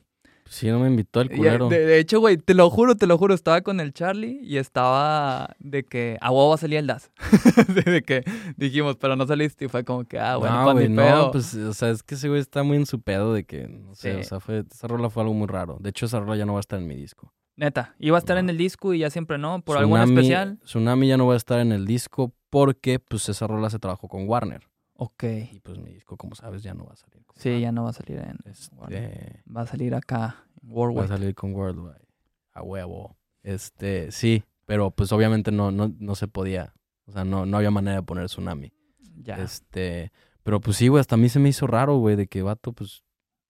Sí, 0.49 0.67
no 0.69 0.79
me 0.79 0.87
invitó 0.87 1.21
el 1.21 1.29
culero. 1.29 1.69
De, 1.69 1.79
de 1.85 1.99
hecho, 1.99 2.19
güey, 2.19 2.37
te 2.37 2.53
lo 2.53 2.69
juro, 2.69 2.95
te 2.95 3.07
lo 3.07 3.17
juro, 3.17 3.33
estaba 3.33 3.61
con 3.61 3.79
el 3.79 3.93
Charlie 3.93 4.39
y 4.43 4.57
estaba 4.57 5.55
de 5.59 5.83
que 5.83 6.17
a 6.21 6.31
huevo 6.31 6.49
va 6.49 6.55
a 6.55 6.57
salir 6.57 6.77
el 6.79 6.87
DAS. 6.87 7.11
de 7.85 8.03
que 8.03 8.23
dijimos, 8.57 8.97
pero 8.97 9.15
no 9.15 9.25
saliste 9.25 9.65
y 9.65 9.67
fue 9.67 9.83
como 9.83 10.03
que, 10.05 10.19
ah, 10.19 10.37
bueno, 10.37 10.57
no, 10.57 10.63
pues 10.65 10.73
güey, 10.75 10.89
ni 10.89 10.95
no, 10.95 11.01
pedo. 11.03 11.31
pues, 11.31 11.55
o 11.55 11.73
sea, 11.73 11.89
es 11.89 12.03
que 12.03 12.15
ese 12.15 12.29
güey 12.29 12.41
está 12.41 12.63
muy 12.63 12.77
en 12.77 12.85
su 12.85 13.01
pedo 13.01 13.33
de 13.33 13.43
que, 13.45 13.67
no 13.67 13.95
sé, 13.95 14.13
Sí. 14.13 14.19
o 14.19 14.23
sea, 14.23 14.39
fue, 14.39 14.63
esa 14.71 14.87
rola 14.87 15.09
fue 15.09 15.23
algo 15.23 15.33
muy 15.33 15.47
raro. 15.47 15.77
De 15.79 15.89
hecho, 15.89 16.05
esa 16.05 16.19
rola 16.19 16.35
ya 16.35 16.45
no 16.45 16.53
va 16.53 16.59
a 16.59 16.61
estar 16.61 16.79
en 16.79 16.87
mi 16.87 16.95
disco. 16.95 17.33
Neta, 17.55 17.95
iba 17.99 18.17
a 18.17 18.19
estar 18.19 18.37
en 18.37 18.47
No. 18.47 18.51
el 18.51 18.57
disco 18.57 18.93
y 18.93 18.99
ya 18.99 19.09
siempre 19.09 19.37
no, 19.37 19.61
por 19.61 19.77
Tsunami- 19.77 20.09
especial. 20.09 20.59
Tsunami 20.63 21.07
ya 21.07 21.17
no 21.17 21.27
va 21.27 21.35
a 21.35 21.37
estar 21.37 21.59
en 21.59 21.71
el 21.71 21.85
disco 21.85 22.33
porque, 22.49 22.99
pues, 22.99 23.29
esa 23.29 23.47
rola 23.47 23.69
se 23.69 23.79
trabajó 23.79 24.07
con 24.07 24.27
Warner. 24.27 24.67
Ok. 24.95 25.23
Y, 25.51 25.59
pues, 25.59 25.77
mi 25.79 25.91
disco, 25.91 26.17
como 26.17 26.35
sabes, 26.35 26.63
ya 26.63 26.73
no 26.73 26.85
va 26.85 26.93
a 26.93 26.95
salir. 26.95 27.22
Sí, 27.35 27.59
ya 27.59 27.71
no 27.71 27.83
va 27.83 27.89
a 27.89 27.93
salir 27.93 28.19
en 28.19 28.37
Este. 28.45 29.43
Va 29.45 29.61
a 29.61 29.67
salir 29.67 29.95
acá, 29.95 30.45
en 30.61 30.75
va 30.75 31.03
a 31.03 31.07
salir 31.07 31.35
con 31.35 31.53
Worldwide. 31.53 32.07
A 32.53 32.61
huevo. 32.61 33.17
Este, 33.41 34.11
sí, 34.11 34.43
pero, 34.65 34.91
pues, 34.91 35.11
obviamente 35.11 35.51
no, 35.51 35.71
no, 35.71 35.93
no 35.99 36.15
se 36.15 36.27
podía. 36.27 36.73
O 37.05 37.11
sea, 37.11 37.25
no, 37.25 37.45
no 37.45 37.57
había 37.57 37.71
manera 37.71 37.97
de 37.97 38.03
poner 38.03 38.25
Tsunami. 38.27 38.71
Ya. 39.17 39.35
Este, 39.37 40.11
pero 40.43 40.59
pues 40.59 40.77
sí, 40.77 40.87
güey, 40.87 41.01
hasta 41.01 41.15
a 41.15 41.17
mí 41.17 41.29
se 41.29 41.39
me 41.39 41.49
hizo 41.49 41.67
raro, 41.67 41.97
güey, 41.97 42.15
de 42.15 42.27
que 42.27 42.41
vato, 42.41 42.73
pues, 42.73 43.03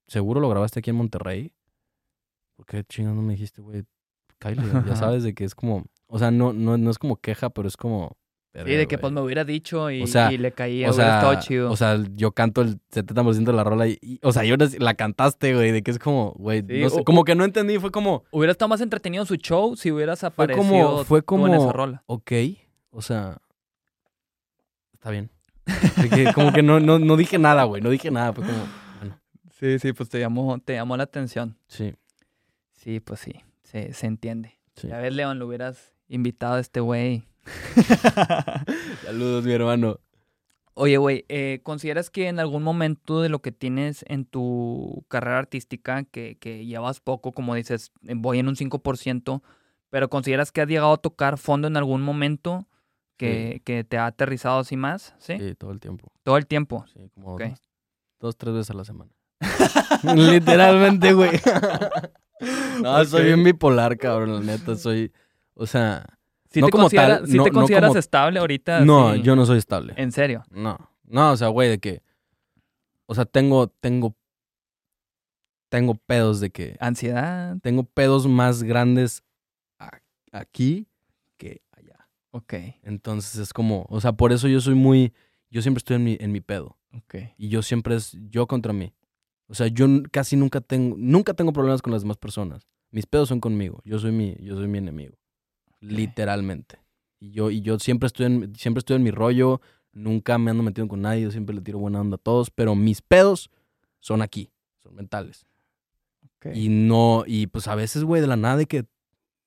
seguro 0.07 0.39
lo 0.39 0.49
grabaste 0.49 0.79
aquí 0.79 0.89
en 0.89 0.95
Monterrey. 0.95 1.53
¿Por 2.55 2.65
qué 2.65 2.85
no 3.03 3.21
me 3.21 3.33
dijiste, 3.33 3.61
güey? 3.61 3.83
Kyle, 4.39 4.57
ya 4.85 4.95
sabes 4.95 5.23
de 5.23 5.33
que 5.33 5.43
es 5.43 5.55
como, 5.55 5.85
o 6.07 6.19
sea, 6.19 6.31
no, 6.31 6.53
no, 6.53 6.77
no 6.77 6.91
es 6.91 6.97
como 6.97 7.17
queja, 7.17 7.49
pero 7.49 7.67
es 7.67 7.77
como. 7.77 8.17
Sí, 8.53 8.59
verga, 8.59 8.77
de 8.77 8.87
que 8.87 8.97
pues 8.99 9.11
me 9.11 9.19
hubiera 9.21 9.43
dicho 9.43 9.89
y, 9.89 10.03
O 10.03 10.07
sea, 10.07 10.31
y 10.31 10.37
le 10.37 10.51
caía, 10.51 10.87
o 10.87 10.93
sea, 10.93 11.15
estado 11.17 11.39
chido. 11.41 11.71
o 11.71 11.75
sea, 11.75 11.97
yo 12.13 12.33
canto 12.33 12.61
el 12.61 12.79
70% 12.91 13.45
de 13.51 13.53
la 13.53 13.63
rola 13.63 13.87
y, 13.87 13.97
y- 13.99 14.19
o 14.21 14.31
sea, 14.31 14.43
yo 14.43 14.55
la 14.77 14.93
cantaste, 14.93 15.55
güey, 15.55 15.71
de 15.71 15.81
que 15.81 15.89
es 15.89 15.97
como, 15.97 16.33
güey, 16.33 16.61
Sí, 16.61 16.79
no 16.81 16.89
sé, 16.91 16.99
o- 16.99 17.03
como 17.03 17.23
que 17.23 17.33
no 17.33 17.45
entendí, 17.45 17.79
fue 17.79 17.89
como, 17.91 18.23
Hubiera 18.29 18.51
estado 18.51 18.69
más 18.69 18.79
entretenido 18.81 19.25
su 19.25 19.37
show 19.37 19.75
si 19.75 19.91
hubieras 19.91 20.19
fue 20.19 20.27
aparecido 20.29 20.67
como, 20.67 21.03
fue 21.03 21.21
tú 21.23 21.47
en 21.47 21.53
esa 21.53 21.57
como, 21.61 21.73
rola. 21.73 22.03
ok, 22.05 22.31
o 22.91 23.01
sea, 23.01 23.39
está 24.93 25.09
bien. 25.09 25.29
Que 26.13 26.31
como 26.33 26.51
que 26.53 26.61
no, 26.61 26.79
no, 26.79 26.99
no 26.99 27.17
dije 27.17 27.39
nada, 27.39 27.63
güey, 27.63 27.81
no 27.81 27.89
dije 27.89 28.11
nada, 28.11 28.33
fue 28.33 28.45
como, 28.45 28.57
bueno, 28.99 29.19
Sí, 29.59 29.79
sí, 29.79 29.93
pues 29.93 30.09
te 30.09 30.19
llamó, 30.19 30.59
te 30.59 30.73
llamó 30.73 30.95
la 30.97 31.03
atención. 31.03 31.57
sí, 31.67 31.95
Sí, 32.73 32.99
pues 32.99 33.21
sí, 33.21 33.33
se, 33.63 33.93
se 33.93 34.05
entiende. 34.07 34.59
sí. 34.75 34.89
Ya 34.89 34.97
ves, 34.99 35.13
León, 35.15 35.39
lo 35.39 35.47
hubieras 35.47 35.93
invitado 36.09 36.55
a 36.55 36.59
este 36.59 36.81
güey. 36.81 37.23
Saludos, 39.05 39.43
mi 39.45 39.51
hermano. 39.51 39.99
Oye, 40.75 40.97
güey, 40.97 41.25
eh, 41.29 41.59
¿consideras 41.61 42.09
que 42.09 42.27
en 42.27 42.39
algún 42.39 42.63
momento 42.63 43.21
de 43.21 43.29
lo 43.29 43.41
que 43.41 43.51
tienes 43.51 44.03
en 44.07 44.25
tu 44.25 45.05
carrera 45.07 45.37
artística, 45.37 46.03
que, 46.03 46.37
que 46.39 46.65
llevas 46.65 46.99
poco, 46.99 47.31
como 47.31 47.53
dices, 47.53 47.91
eh, 48.07 48.13
voy 48.15 48.39
en 48.39 48.47
un 48.47 48.55
5%, 48.55 49.43
pero 49.91 50.09
consideras 50.09 50.51
que 50.51 50.61
has 50.61 50.67
llegado 50.67 50.93
a 50.93 50.97
tocar 50.97 51.37
fondo 51.37 51.67
en 51.67 51.77
algún 51.77 52.01
momento 52.01 52.67
que, 53.17 53.61
que 53.65 53.83
te 53.83 53.97
ha 53.99 54.07
aterrizado 54.07 54.59
así 54.59 54.75
más? 54.75 55.13
¿Sí? 55.19 55.37
Sí, 55.37 55.53
todo 55.55 55.71
el 55.71 55.79
tiempo. 55.79 56.11
Todo 56.23 56.37
el 56.37 56.47
tiempo. 56.47 56.85
Sí, 56.91 57.07
como 57.13 57.37
dos, 57.37 57.61
dos, 58.19 58.37
tres 58.37 58.55
veces 58.55 58.71
a 58.71 58.73
la 58.73 58.83
semana. 58.83 59.11
Literalmente, 60.15 61.13
güey. 61.13 61.31
no, 62.81 63.05
soy 63.05 63.25
bien 63.25 63.43
bipolar, 63.43 63.97
cabrón, 63.97 64.33
la 64.33 64.39
neta, 64.39 64.75
soy, 64.75 65.11
o 65.53 65.67
sea, 65.67 66.17
¿Sí 66.53 66.61
No 66.61 66.67
te, 66.67 66.71
como 66.71 66.83
considera- 66.83 67.17
tal, 67.19 67.27
sí 67.27 67.35
no- 67.37 67.43
te 67.43 67.49
no 67.49 67.59
consideras 67.59 67.87
como- 67.89 67.99
estable 67.99 68.39
ahorita? 68.39 68.81
no, 68.85 69.15
yo 69.15 69.35
no 69.35 69.45
soy 69.45 69.57
estable. 69.57 69.93
¿En 69.97 70.11
serio? 70.11 70.43
No, 70.51 70.77
no, 71.03 71.31
o 71.31 71.37
sea, 71.37 71.47
güey, 71.47 71.67
de 71.69 71.79
que, 71.79 72.01
o 73.07 73.15
sea, 73.15 73.25
tengo, 73.25 73.67
tengo, 73.67 74.15
tengo 75.69 75.95
pedos 75.95 76.39
de 76.39 76.51
que, 76.51 76.77
¿Ansiedad? 76.79 77.57
tengo 77.61 77.83
pedos 77.83 78.27
más 78.27 78.63
grandes 78.63 79.23
aquí 80.31 80.87
que 81.37 81.61
allá. 81.71 82.07
Ok, 82.31 82.53
Entonces 82.83 83.35
es 83.39 83.53
como, 83.53 83.85
o 83.89 83.99
sea, 84.01 84.13
por 84.13 84.31
eso 84.31 84.47
yo 84.47 84.59
soy 84.61 84.75
muy, 84.75 85.13
yo 85.49 85.61
siempre 85.61 85.79
estoy 85.79 85.95
en 85.97 86.03
mi, 86.03 86.17
en 86.19 86.31
mi 86.31 86.41
pedo. 86.41 86.77
ok. 86.95 87.15
Y 87.37 87.49
yo 87.49 87.61
siempre 87.61 87.95
es 87.95 88.15
yo 88.29 88.47
contra 88.47 88.73
mí. 88.73 88.93
O 89.47 89.53
sea, 89.55 89.67
yo 89.67 89.85
casi 90.11 90.35
nunca 90.35 90.61
tengo, 90.61 90.95
nunca 90.97 91.33
tengo 91.33 91.51
problemas 91.53 91.81
con 91.81 91.91
las 91.93 92.01
demás 92.03 92.17
personas. 92.17 92.67
Mis 92.91 93.05
pedos 93.05 93.29
son 93.29 93.39
conmigo. 93.39 93.81
Yo 93.85 93.99
soy 93.99 94.11
mi, 94.11 94.35
yo 94.39 94.55
soy 94.55 94.67
mi 94.67 94.77
enemigo. 94.77 95.15
Literalmente. 95.91 96.79
Y 97.19 97.31
yo, 97.31 97.51
y 97.51 97.61
yo 97.61 97.79
siempre 97.79 98.07
estoy 98.07 98.25
en, 98.27 98.55
siempre 98.55 98.79
estoy 98.79 98.95
en 98.95 99.03
mi 99.03 99.11
rollo. 99.11 99.61
Nunca 99.91 100.37
me 100.37 100.51
ando 100.51 100.63
metiendo 100.63 100.89
con 100.89 101.01
nadie. 101.01 101.23
Yo 101.23 101.31
siempre 101.31 101.55
le 101.55 101.61
tiro 101.61 101.79
buena 101.79 102.01
onda 102.01 102.15
a 102.15 102.19
todos. 102.19 102.49
Pero 102.49 102.75
mis 102.75 103.01
pedos 103.01 103.49
son 103.99 104.21
aquí. 104.21 104.51
son 104.81 104.95
mentales. 104.95 105.45
Y 106.53 106.69
no, 106.69 107.23
y 107.25 107.47
pues 107.47 107.67
a 107.67 107.75
veces, 107.75 108.03
güey, 108.03 108.21
de 108.21 108.27
la 108.27 108.35
nada 108.35 108.57
de 108.57 108.65
que 108.65 108.85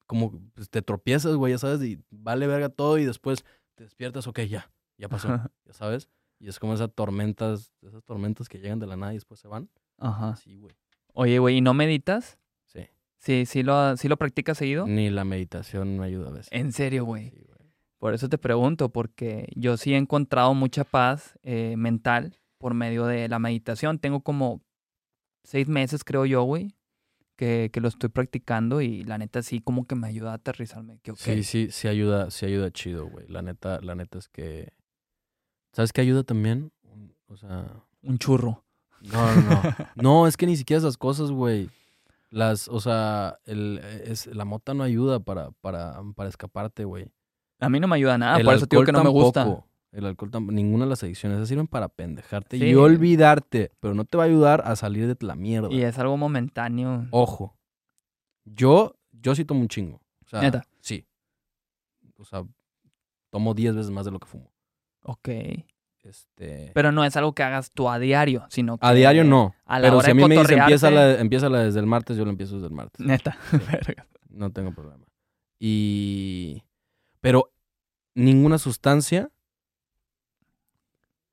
como 0.07 0.33
pues, 0.55 0.71
te 0.71 0.83
tropiezas, 0.83 1.35
güey, 1.35 1.53
ya 1.53 1.59
sabes, 1.59 1.83
y 1.83 2.01
vale 2.11 2.47
verga 2.47 2.69
todo 2.69 2.99
y 2.99 3.05
después 3.05 3.45
te 3.75 3.85
despiertas, 3.85 4.27
ok, 4.27 4.41
ya, 4.43 4.71
ya 4.97 5.09
pasó, 5.09 5.29
ya 5.65 5.73
sabes. 5.73 6.09
Y 6.39 6.49
es 6.49 6.59
como 6.59 6.75
esas 6.75 6.93
tormentas, 6.95 7.73
esas 7.83 8.05
tormentas 8.05 8.49
que 8.49 8.59
llegan 8.59 8.79
de 8.79 8.87
la 8.87 8.97
nada 8.97 9.13
y 9.13 9.17
después 9.17 9.41
se 9.41 9.49
van. 9.49 9.69
Ajá. 9.99 10.37
Sí, 10.37 10.57
güey. 10.57 10.75
Oye, 11.13 11.39
güey, 11.39 11.57
¿y 11.57 11.61
no 11.61 11.75
meditas? 11.75 12.39
Sí. 13.19 13.47
Sí, 13.47 13.63
lo, 13.63 13.97
sí 13.97 14.09
lo 14.09 14.17
practicas 14.17 14.59
seguido. 14.59 14.87
Ni 14.87 15.11
la 15.11 15.25
meditación 15.25 15.99
me 15.99 16.07
ayuda 16.07 16.29
a 16.29 16.33
veces. 16.33 16.49
En 16.53 16.73
serio, 16.73 17.05
güey. 17.05 17.31
Sí. 17.31 17.47
Por 17.99 18.15
eso 18.15 18.29
te 18.29 18.39
pregunto, 18.39 18.91
porque 18.91 19.49
yo 19.57 19.77
sí 19.77 19.95
he 19.95 19.97
encontrado 19.97 20.55
mucha 20.55 20.85
paz 20.85 21.39
eh, 21.43 21.75
mental 21.77 22.39
por 22.59 22.75
medio 22.75 23.07
de 23.07 23.29
la 23.29 23.39
meditación. 23.39 23.99
Tengo 23.99 24.21
como 24.21 24.63
seis 25.45 25.67
meses, 25.67 26.05
creo 26.05 26.27
yo, 26.27 26.43
güey, 26.43 26.77
que, 27.37 27.71
que 27.73 27.81
lo 27.81 27.89
estoy 27.89 28.11
practicando 28.11 28.81
y 28.81 29.03
la 29.05 29.17
neta 29.19 29.43
sí 29.43 29.61
como 29.61 29.87
que 29.87 29.95
me 29.95 30.07
ayuda 30.09 30.33
a 30.33 30.35
aterrizarme. 30.35 30.99
Que, 31.03 31.13
ok, 31.13 31.19
Sí, 31.19 31.43
sí, 31.43 31.69
sí 31.71 31.89
ayuda, 31.89 32.31
sí 32.31 32.45
ayuda 32.47 32.71
chido, 32.71 33.09
güey. 33.09 33.27
La 33.29 33.43
neta, 33.43 33.81
la 33.81 33.95
neta 33.95 34.19
es 34.19 34.29
que. 34.29 34.73
¿Sabes 35.73 35.93
qué 35.93 36.03
ayuda 36.03 36.23
también? 36.23 36.73
O 37.29 37.37
sea. 37.37 37.83
Un 38.03 38.19
churro. 38.19 38.65
No, 39.01 39.35
no, 39.35 39.43
no. 39.51 39.63
No, 39.97 40.27
es 40.27 40.37
que 40.37 40.47
ni 40.47 40.57
siquiera 40.57 40.79
esas 40.79 40.97
cosas, 40.97 41.31
güey. 41.31 41.71
Las, 42.31 42.69
o 42.69 42.81
sea, 42.81 43.39
el, 43.45 43.79
es, 44.05 44.27
la 44.27 44.45
mota 44.45 44.75
no 44.75 44.83
ayuda 44.83 45.21
para, 45.21 45.53
para, 45.61 46.01
para 46.15 46.29
escaparte, 46.29 46.85
güey. 46.85 47.11
A 47.61 47.69
mí 47.69 47.81
no 47.81 47.89
me 47.89 47.97
ayuda 47.97 48.19
nada, 48.19 48.39
El 48.39 48.45
por 48.45 48.55
eso 48.55 48.67
digo 48.67 48.85
que 48.85 48.93
no 48.93 48.99
me 49.03 49.09
alcohol 49.09 49.25
gusta. 49.25 49.45
tampoco. 49.45 49.69
El 49.93 50.05
alcohol 50.07 50.31
tampoco. 50.31 50.53
Ninguna 50.53 50.85
de 50.85 50.91
las 50.91 51.03
adicciones. 51.03 51.39
Esas 51.39 51.49
sirven 51.49 51.69
para 51.69 51.89
pendejarte 51.89 52.59
Sí. 52.59 52.65
y 52.67 52.75
olvidarte. 52.75 53.73
Pero 53.81 53.95
no 53.95 54.05
te 54.05 54.19
va 54.19 54.25
a 54.25 54.27
ayudar 54.27 54.63
a 54.67 54.77
salir 54.77 55.07
de 55.07 55.27
la 55.27 55.35
mierda. 55.37 55.73
Y 55.73 55.83
es 55.83 55.99
algo 55.99 56.17
momentáneo. 56.19 57.07
Ojo. 57.13 57.57
Yo, 58.45 58.97
yo 59.13 59.35
sí 59.35 59.45
tomo 59.45 59.61
un 59.61 59.69
chingo. 59.69 60.01
O 60.25 60.29
sea, 60.29 60.43
¿Neta? 60.43 60.65
Sí. 60.81 61.07
O 62.19 62.25
sea, 62.25 62.45
tomo 63.31 63.55
10 63.55 63.77
veces 63.77 63.91
más 63.91 64.05
de 64.05 64.11
lo 64.11 64.19
que 64.19 64.27
fumo. 64.27 64.53
Ok. 65.03 65.29
Este. 66.09 66.71
Pero 66.73 66.93
no 66.93 67.05
es 67.05 67.17
algo 67.17 67.35
que 67.35 67.43
hagas 67.43 67.73
tú 67.73 67.89
a 67.89 67.99
diario, 67.99 68.47
sino 68.49 68.79
que 68.79 68.87
a 68.87 68.93
diario 68.93 69.25
no. 69.25 69.55
A 69.65 69.81
la 69.81 69.87
Pero 69.89 69.99
hora 69.99 70.05
si 70.05 70.11
a 70.13 70.15
mí 70.15 70.25
me 70.25 70.39
dice 70.39 70.55
empieza, 70.55 70.91
la, 70.91 71.19
empieza 71.19 71.49
la 71.49 71.61
desde 71.61 71.81
el 71.81 71.87
martes, 71.87 72.17
yo 72.17 72.25
lo 72.25 72.31
empiezo 72.31 72.55
desde 72.55 72.69
el 72.69 72.75
martes. 72.75 73.05
Neta. 73.05 73.37
Verga. 73.73 74.07
No 74.29 74.51
tengo 74.51 74.73
problema. 74.73 75.05
Y. 75.59 76.63
Pero 77.21 77.53
ninguna 78.15 78.59
sustancia 78.59 79.31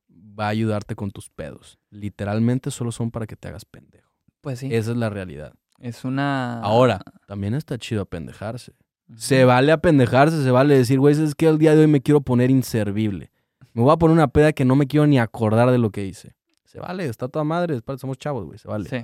va 0.10 0.46
a 0.46 0.50
ayudarte 0.50 0.96
con 0.96 1.12
tus 1.12 1.30
pedos. 1.30 1.78
Literalmente 1.92 2.72
solo 2.72 2.92
son 2.92 3.12
para 3.12 3.28
que 3.28 3.36
te 3.36 3.48
hagas 3.48 3.66
pendejo. 3.66 4.12
pues 4.42 4.60
sí. 4.60 4.74
Esa 4.74 4.92
es 4.92 4.98
la 4.98 5.10
realidad. 5.10 5.54
Es 5.78 6.06
una. 6.06 6.62
Ahora, 6.62 7.02
también 7.28 7.54
está 7.54 7.78
chido 7.78 8.02
apendejarse. 8.02 8.74
Se 9.18 9.44
vale 9.44 9.72
apendejarse, 9.72 10.42
se 10.42 10.50
vale 10.50 10.76
decir, 10.76 10.98
güey, 10.98 11.14
es 11.22 11.36
que 11.36 11.48
el 11.48 11.60
día 11.60 11.76
de 11.76 11.82
hoy 11.82 11.88
me 11.88 12.02
quiero 12.02 12.22
poner 12.22 12.50
inservible. 12.50 13.33
Me 13.74 13.82
voy 13.84 13.92
a 13.92 13.98
poner 13.98 14.14
una 14.16 14.28
peda 14.28 14.54
que 14.54 14.66
no 14.66 14.76
me 14.76 14.88
quiero 14.88 15.06
ni 15.08 15.20
acordar 15.20 15.70
de 15.72 15.78
lo 15.78 15.90
que 15.92 16.06
hice. 16.06 16.36
Se 16.66 16.80
vale, 16.80 17.06
está 17.06 17.28
toda 17.28 17.44
madre, 17.46 17.80
somos 17.98 18.18
chavos, 18.18 18.46
güey, 18.46 18.58
se 18.58 18.68
vale. 18.68 18.90
Sí. 18.90 18.98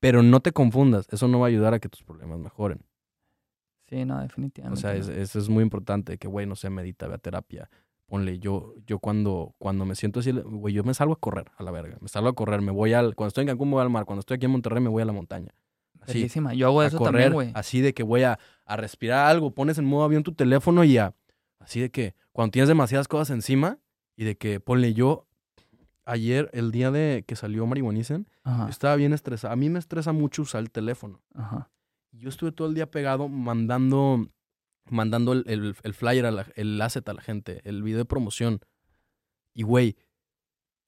Pero 0.00 0.22
no 0.22 0.40
te 0.40 0.52
confundas, 0.52 1.06
eso 1.10 1.26
no 1.28 1.40
va 1.40 1.46
a 1.46 1.48
ayudar 1.48 1.74
a 1.74 1.78
que 1.80 1.88
tus 1.88 2.02
problemas 2.02 2.38
mejoren. 2.38 2.80
Sí, 3.88 4.04
no, 4.04 4.18
O 4.18 4.20
definitivamente. 4.22 4.80
sea, 4.80 4.92
no. 4.92 4.98
es- 5.00 5.08
eso 5.08 5.38
es 5.38 5.48
muy 5.48 5.62
importante, 5.62 6.18
que, 6.18 6.28
güey, 6.28 6.46
no 6.46 6.56
sé, 6.56 6.70
medita, 6.70 7.08
ve 7.08 7.14
a 7.14 7.18
terapia. 7.18 7.70
Ponle, 8.06 8.38
yo, 8.38 8.74
yo 8.86 8.98
cuando, 8.98 9.54
cuando 9.58 9.84
me 9.84 9.94
siento 9.94 10.20
así, 10.20 10.32
güey, 10.32 10.72
yo 10.74 10.82
me 10.84 10.94
salgo 10.94 11.14
a 11.14 11.16
correr 11.20 11.50
a 11.56 11.62
la 11.62 11.70
verga. 11.70 11.98
Me 12.00 12.08
salgo 12.08 12.28
a 12.28 12.34
correr, 12.34 12.60
me 12.62 12.72
voy 12.72 12.92
al, 12.94 13.14
cuando 13.14 13.28
estoy 13.28 13.42
en 13.42 13.48
Cancún 13.48 13.68
me 13.68 13.74
voy 13.74 13.82
al 13.82 13.90
mar, 13.90 14.04
cuando 14.06 14.20
estoy 14.20 14.36
aquí 14.36 14.46
en 14.46 14.52
Monterrey 14.52 14.82
me 14.82 14.88
voy 14.88 15.02
a 15.02 15.06
la 15.06 15.12
montaña. 15.12 15.52
Así, 16.00 16.14
Verguísima. 16.14 16.54
Yo 16.54 16.66
hago 16.68 16.80
a 16.80 16.86
eso 16.86 16.96
correr, 16.98 17.12
también, 17.12 17.32
güey. 17.32 17.50
así 17.54 17.80
de 17.80 17.92
que 17.92 18.02
voy 18.02 18.22
a, 18.22 18.38
a 18.64 18.76
respirar 18.76 19.26
algo, 19.26 19.50
pones 19.52 19.76
en 19.78 19.84
modo 19.84 20.04
avión 20.04 20.22
tu 20.22 20.32
teléfono 20.32 20.84
y 20.84 20.96
a, 20.96 21.14
así 21.58 21.80
de 21.80 21.90
que 21.90 22.14
cuando 22.32 22.52
tienes 22.52 22.68
demasiadas 22.68 23.08
cosas 23.08 23.30
encima 23.30 23.78
y 24.18 24.24
de 24.24 24.36
que, 24.36 24.58
ponle, 24.58 24.94
yo 24.94 25.26
ayer, 26.04 26.50
el 26.52 26.72
día 26.72 26.90
de 26.90 27.24
que 27.26 27.36
salió 27.36 27.64
Marihuanicen, 27.66 28.26
estaba 28.68 28.96
bien 28.96 29.12
estresado. 29.12 29.52
A 29.52 29.56
mí 29.56 29.70
me 29.70 29.78
estresa 29.78 30.10
mucho 30.12 30.42
usar 30.42 30.60
el 30.62 30.70
teléfono. 30.70 31.20
Ajá. 31.34 31.70
Yo 32.10 32.28
estuve 32.28 32.50
todo 32.50 32.66
el 32.66 32.74
día 32.74 32.90
pegado 32.90 33.28
mandando, 33.28 34.28
mandando 34.90 35.34
el, 35.34 35.44
el- 35.46 35.76
el 35.82 35.94
flyer, 35.94 36.26
a 36.26 36.30
la- 36.32 36.46
el 36.56 36.80
asset 36.82 37.08
a 37.08 37.12
la 37.14 37.22
gente, 37.22 37.60
el 37.64 37.82
video 37.82 37.98
de 37.98 38.04
promoción. 38.06 38.60
Y, 39.54 39.62
güey, 39.62 39.96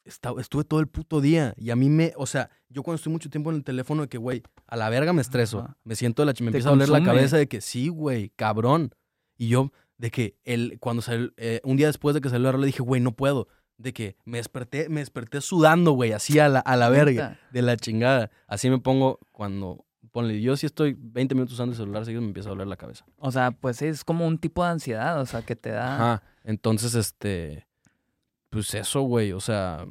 estuve 0.04 0.64
todo 0.64 0.80
el 0.80 0.88
puto 0.88 1.20
día. 1.20 1.54
Y 1.56 1.70
a 1.70 1.76
mí 1.76 1.88
me, 1.88 2.12
o 2.16 2.26
sea, 2.26 2.50
yo 2.68 2.82
cuando 2.82 2.96
estoy 2.96 3.12
mucho 3.12 3.30
tiempo 3.30 3.50
en 3.50 3.56
el 3.56 3.64
teléfono 3.64 4.02
de 4.02 4.08
que, 4.08 4.18
güey, 4.18 4.42
a 4.66 4.76
la 4.76 4.88
verga 4.88 5.12
me 5.12 5.20
estreso. 5.22 5.60
Ajá. 5.60 5.76
Me 5.84 5.94
siento, 5.96 6.22
de 6.22 6.26
la, 6.26 6.32
me 6.40 6.46
empieza 6.46 6.68
a 6.68 6.72
doler 6.72 6.88
la 6.88 6.98
cabeza 7.04 7.36
de 7.36 7.46
que 7.46 7.60
sí, 7.60 7.88
güey, 7.88 8.30
cabrón. 8.36 8.90
Y 9.36 9.48
yo, 9.48 9.70
de 10.00 10.10
que 10.10 10.34
el, 10.44 10.78
cuando 10.80 11.02
salió, 11.02 11.30
eh, 11.36 11.60
un 11.62 11.76
día 11.76 11.86
después 11.88 12.14
de 12.14 12.22
que 12.22 12.30
salió 12.30 12.46
la 12.46 12.52
rola, 12.52 12.64
dije, 12.64 12.82
güey, 12.82 13.02
no 13.02 13.12
puedo. 13.12 13.48
De 13.76 13.92
que 13.92 14.16
me 14.24 14.38
desperté, 14.38 14.88
me 14.88 15.00
desperté 15.00 15.40
sudando, 15.42 15.92
güey, 15.92 16.12
así 16.12 16.38
a 16.38 16.48
la, 16.48 16.60
a 16.60 16.76
la 16.76 16.88
verga. 16.88 17.38
De 17.50 17.60
la 17.60 17.76
chingada. 17.76 18.30
Así 18.46 18.70
me 18.70 18.78
pongo 18.78 19.18
cuando. 19.30 19.84
Ponle, 20.10 20.40
yo 20.40 20.56
si 20.56 20.66
estoy 20.66 20.96
20 20.98 21.34
minutos 21.34 21.54
usando 21.54 21.72
el 21.72 21.76
celular 21.76 22.04
seguido 22.04 22.20
me 22.22 22.28
empieza 22.28 22.48
a 22.48 22.52
doler 22.52 22.66
la 22.66 22.76
cabeza. 22.76 23.04
O 23.16 23.30
sea, 23.30 23.50
pues 23.52 23.80
es 23.82 24.02
como 24.04 24.26
un 24.26 24.38
tipo 24.38 24.64
de 24.64 24.70
ansiedad, 24.70 25.20
o 25.20 25.26
sea, 25.26 25.42
que 25.42 25.54
te 25.54 25.70
da. 25.70 25.94
Ajá. 25.94 26.22
Entonces, 26.44 26.94
este. 26.94 27.66
Pues 28.48 28.72
eso, 28.74 29.02
güey. 29.02 29.32
O 29.32 29.40
sea. 29.40 29.86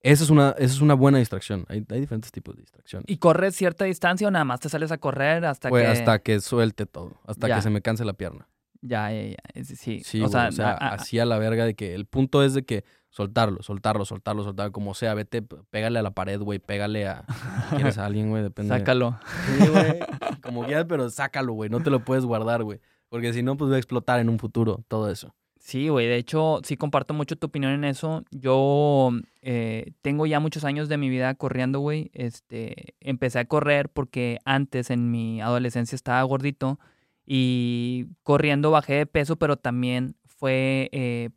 Esa 0.00 0.24
es 0.24 0.30
una, 0.30 0.50
esa 0.58 0.74
es 0.74 0.80
una 0.80 0.94
buena 0.94 1.18
distracción. 1.18 1.64
Hay, 1.68 1.84
hay 1.88 2.00
diferentes 2.00 2.32
tipos 2.32 2.56
de 2.56 2.62
distracción. 2.62 3.04
¿Y 3.06 3.18
corres 3.18 3.54
cierta 3.54 3.84
distancia 3.84 4.26
o 4.26 4.30
nada 4.32 4.44
más 4.44 4.58
te 4.60 4.68
sales 4.68 4.90
a 4.90 4.98
correr 4.98 5.44
hasta 5.44 5.68
Güey, 5.68 5.84
que. 5.84 5.90
hasta 5.90 6.18
que 6.20 6.40
suelte 6.40 6.86
todo. 6.86 7.20
Hasta 7.24 7.46
Ya. 7.48 7.56
que 7.56 7.62
se 7.62 7.70
me 7.70 7.82
canse 7.82 8.04
la 8.04 8.12
pierna. 8.14 8.48
Ya, 8.82 9.10
ya, 9.12 9.22
ya. 9.54 9.64
Sí, 9.64 10.00
Sí, 10.04 10.18
o 10.18 10.28
güey. 10.28 10.32
sea, 10.32 10.48
O 10.48 10.52
sea, 10.52 10.70
a- 10.72 10.88
a- 10.90 10.94
así 10.94 11.18
a 11.18 11.24
la 11.24 11.38
verga 11.38 11.64
de 11.64 11.74
que 11.74 11.94
el 11.94 12.04
punto 12.06 12.42
es 12.42 12.52
de 12.54 12.64
que 12.64 12.84
soltarlo, 13.10 13.62
soltarlo, 13.62 14.04
soltarlo, 14.04 14.42
soltarlo, 14.42 14.72
como 14.72 14.94
sea. 14.94 15.14
Vete, 15.14 15.40
pégale 15.70 15.98
a 15.98 16.02
la 16.02 16.10
pared, 16.10 16.40
güey. 16.40 16.58
Pégale 16.58 17.06
a. 17.06 17.24
si 17.70 17.76
¿Quieres 17.76 17.98
a 17.98 18.06
alguien, 18.06 18.30
güey? 18.30 18.42
Depende. 18.42 18.76
sácalo. 18.76 19.18
Sí, 19.58 19.68
güey. 19.68 20.00
Como 20.42 20.64
quieras, 20.64 20.86
pero 20.88 21.08
sácalo, 21.10 21.52
güey. 21.52 21.70
No 21.70 21.80
te 21.82 21.90
lo 21.90 22.04
puedes 22.04 22.24
guardar, 22.24 22.64
güey. 22.64 22.80
Porque 23.08 23.32
si 23.32 23.42
no, 23.42 23.56
pues 23.56 23.70
va 23.70 23.76
a 23.76 23.78
explotar 23.78 24.18
en 24.20 24.28
un 24.28 24.38
futuro 24.38 24.82
todo 24.88 25.10
eso. 25.10 25.34
Sí, 25.60 25.88
güey. 25.88 26.08
De 26.08 26.16
hecho, 26.16 26.60
sí 26.64 26.76
comparto 26.76 27.14
mucho 27.14 27.36
tu 27.36 27.46
opinión 27.46 27.70
en 27.72 27.84
eso. 27.84 28.24
Yo 28.32 29.10
eh, 29.42 29.92
tengo 30.02 30.26
ya 30.26 30.40
muchos 30.40 30.64
años 30.64 30.88
de 30.88 30.96
mi 30.96 31.08
vida 31.08 31.32
corriendo, 31.36 31.78
güey. 31.78 32.10
Este, 32.14 32.94
empecé 33.00 33.38
a 33.38 33.44
correr 33.44 33.88
porque 33.90 34.38
antes 34.44 34.90
en 34.90 35.12
mi 35.12 35.40
adolescencia 35.40 35.94
estaba 35.94 36.20
gordito 36.24 36.80
y 37.26 38.06
corriendo 38.22 38.70
bajé 38.70 38.94
de 38.94 39.06
peso, 39.06 39.36
pero 39.36 39.56
también 39.56 40.16
fue, 40.26 40.88
eh, 40.92 41.30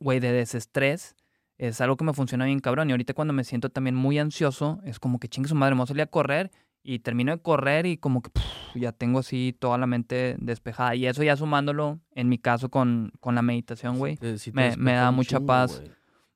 güey, 0.00 0.20
de 0.20 0.32
desestrés. 0.32 1.16
Es 1.58 1.80
algo 1.80 1.96
que 1.96 2.04
me 2.04 2.12
funciona 2.12 2.44
bien 2.46 2.60
cabrón. 2.60 2.88
Y 2.88 2.92
ahorita 2.92 3.14
cuando 3.14 3.32
me 3.34 3.44
siento 3.44 3.70
también 3.70 3.94
muy 3.94 4.18
ansioso, 4.18 4.80
es 4.84 4.98
como 4.98 5.18
que 5.18 5.28
chingue 5.28 5.48
su 5.48 5.54
madre, 5.54 5.74
me 5.74 5.78
voy 5.80 5.84
a 5.84 5.88
salir 5.88 6.02
a 6.02 6.06
correr 6.06 6.50
y 6.82 6.98
termino 7.00 7.30
de 7.32 7.40
correr 7.40 7.86
y 7.86 7.96
como 7.96 8.22
que 8.22 8.30
puf, 8.30 8.42
ya 8.74 8.90
tengo 8.92 9.20
así 9.20 9.56
toda 9.58 9.78
la 9.78 9.86
mente 9.86 10.36
despejada. 10.40 10.94
Y 10.96 11.06
eso 11.06 11.22
ya 11.22 11.36
sumándolo, 11.36 12.00
en 12.14 12.28
mi 12.28 12.38
caso, 12.38 12.68
con, 12.70 13.12
con 13.20 13.34
la 13.36 13.42
meditación, 13.42 13.98
güey 13.98 14.18
Eh, 14.20 14.38
sí 14.38 14.50
te 14.50 14.56
me- 14.56 14.76
me 14.76 14.92
da 14.94 15.10
mucha 15.12 15.36
chingo, 15.38 15.46
paz. 15.46 15.78
güey. 15.78 15.90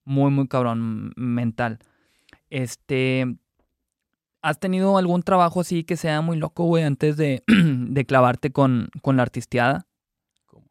muy, 0.05 0.31
muy 0.31 0.47
cabrón 0.47 1.13
mental. 1.17 1.81
Este, 2.51 3.37
¿has 4.43 4.59
tenido 4.59 4.99
algún 4.99 5.23
trabajo 5.23 5.61
así 5.61 5.85
que 5.85 5.97
sea 5.97 6.21
muy 6.21 6.37
loco, 6.37 6.65
güey, 6.65 6.85
antes 6.85 7.17
de, 7.17 7.43
de 7.47 8.05
clavarte 8.05 8.51
con, 8.51 8.89
con 9.03 9.17
la 9.17 9.23
artisteada? 9.23 9.87
¿Cómo? 10.47 10.67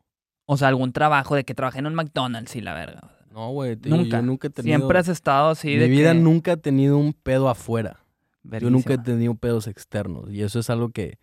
O 0.46 0.58
sea, 0.58 0.68
algún 0.68 0.94
trabajo 0.94 1.36
de 1.36 1.44
que 1.44 1.54
trabajé 1.54 1.80
en 1.80 1.88
un 1.88 1.96
McDonald's 1.96 2.56
y 2.56 2.62
la 2.62 2.74
verga. 2.74 3.16
No, 3.36 3.52
güey. 3.52 3.78
Nunca. 3.84 4.22
Yo 4.22 4.22
nunca 4.22 4.48
he 4.48 4.50
tenido. 4.50 4.78
Siempre 4.78 4.98
has 4.98 5.10
estado 5.10 5.50
así 5.50 5.68
Mi 5.68 5.76
de 5.76 5.88
vida 5.90 6.14
que... 6.14 6.20
nunca 6.20 6.54
ha 6.54 6.58
tenido 6.58 6.98
un 6.98 7.12
pedo 7.12 7.50
afuera. 7.50 8.00
Yo 8.44 8.70
nunca 8.70 8.94
he 8.94 8.98
tenido 8.98 9.36
pedos 9.36 9.68
externos. 9.68 10.32
Y 10.32 10.42
eso 10.42 10.60
es 10.60 10.70
algo 10.70 10.90
que 10.90 11.20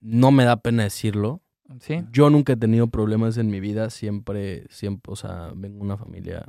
no 0.00 0.30
me 0.30 0.44
da 0.44 0.58
pena 0.58 0.84
decirlo. 0.84 1.42
¿Sí? 1.80 2.04
Yo 2.12 2.30
nunca 2.30 2.52
he 2.52 2.56
tenido 2.56 2.86
problemas 2.86 3.36
en 3.36 3.50
mi 3.50 3.58
vida. 3.58 3.90
Siempre, 3.90 4.66
siempre, 4.70 5.12
o 5.12 5.16
sea, 5.16 5.50
vengo 5.56 5.78
de 5.78 5.84
una 5.84 5.96
familia 5.96 6.46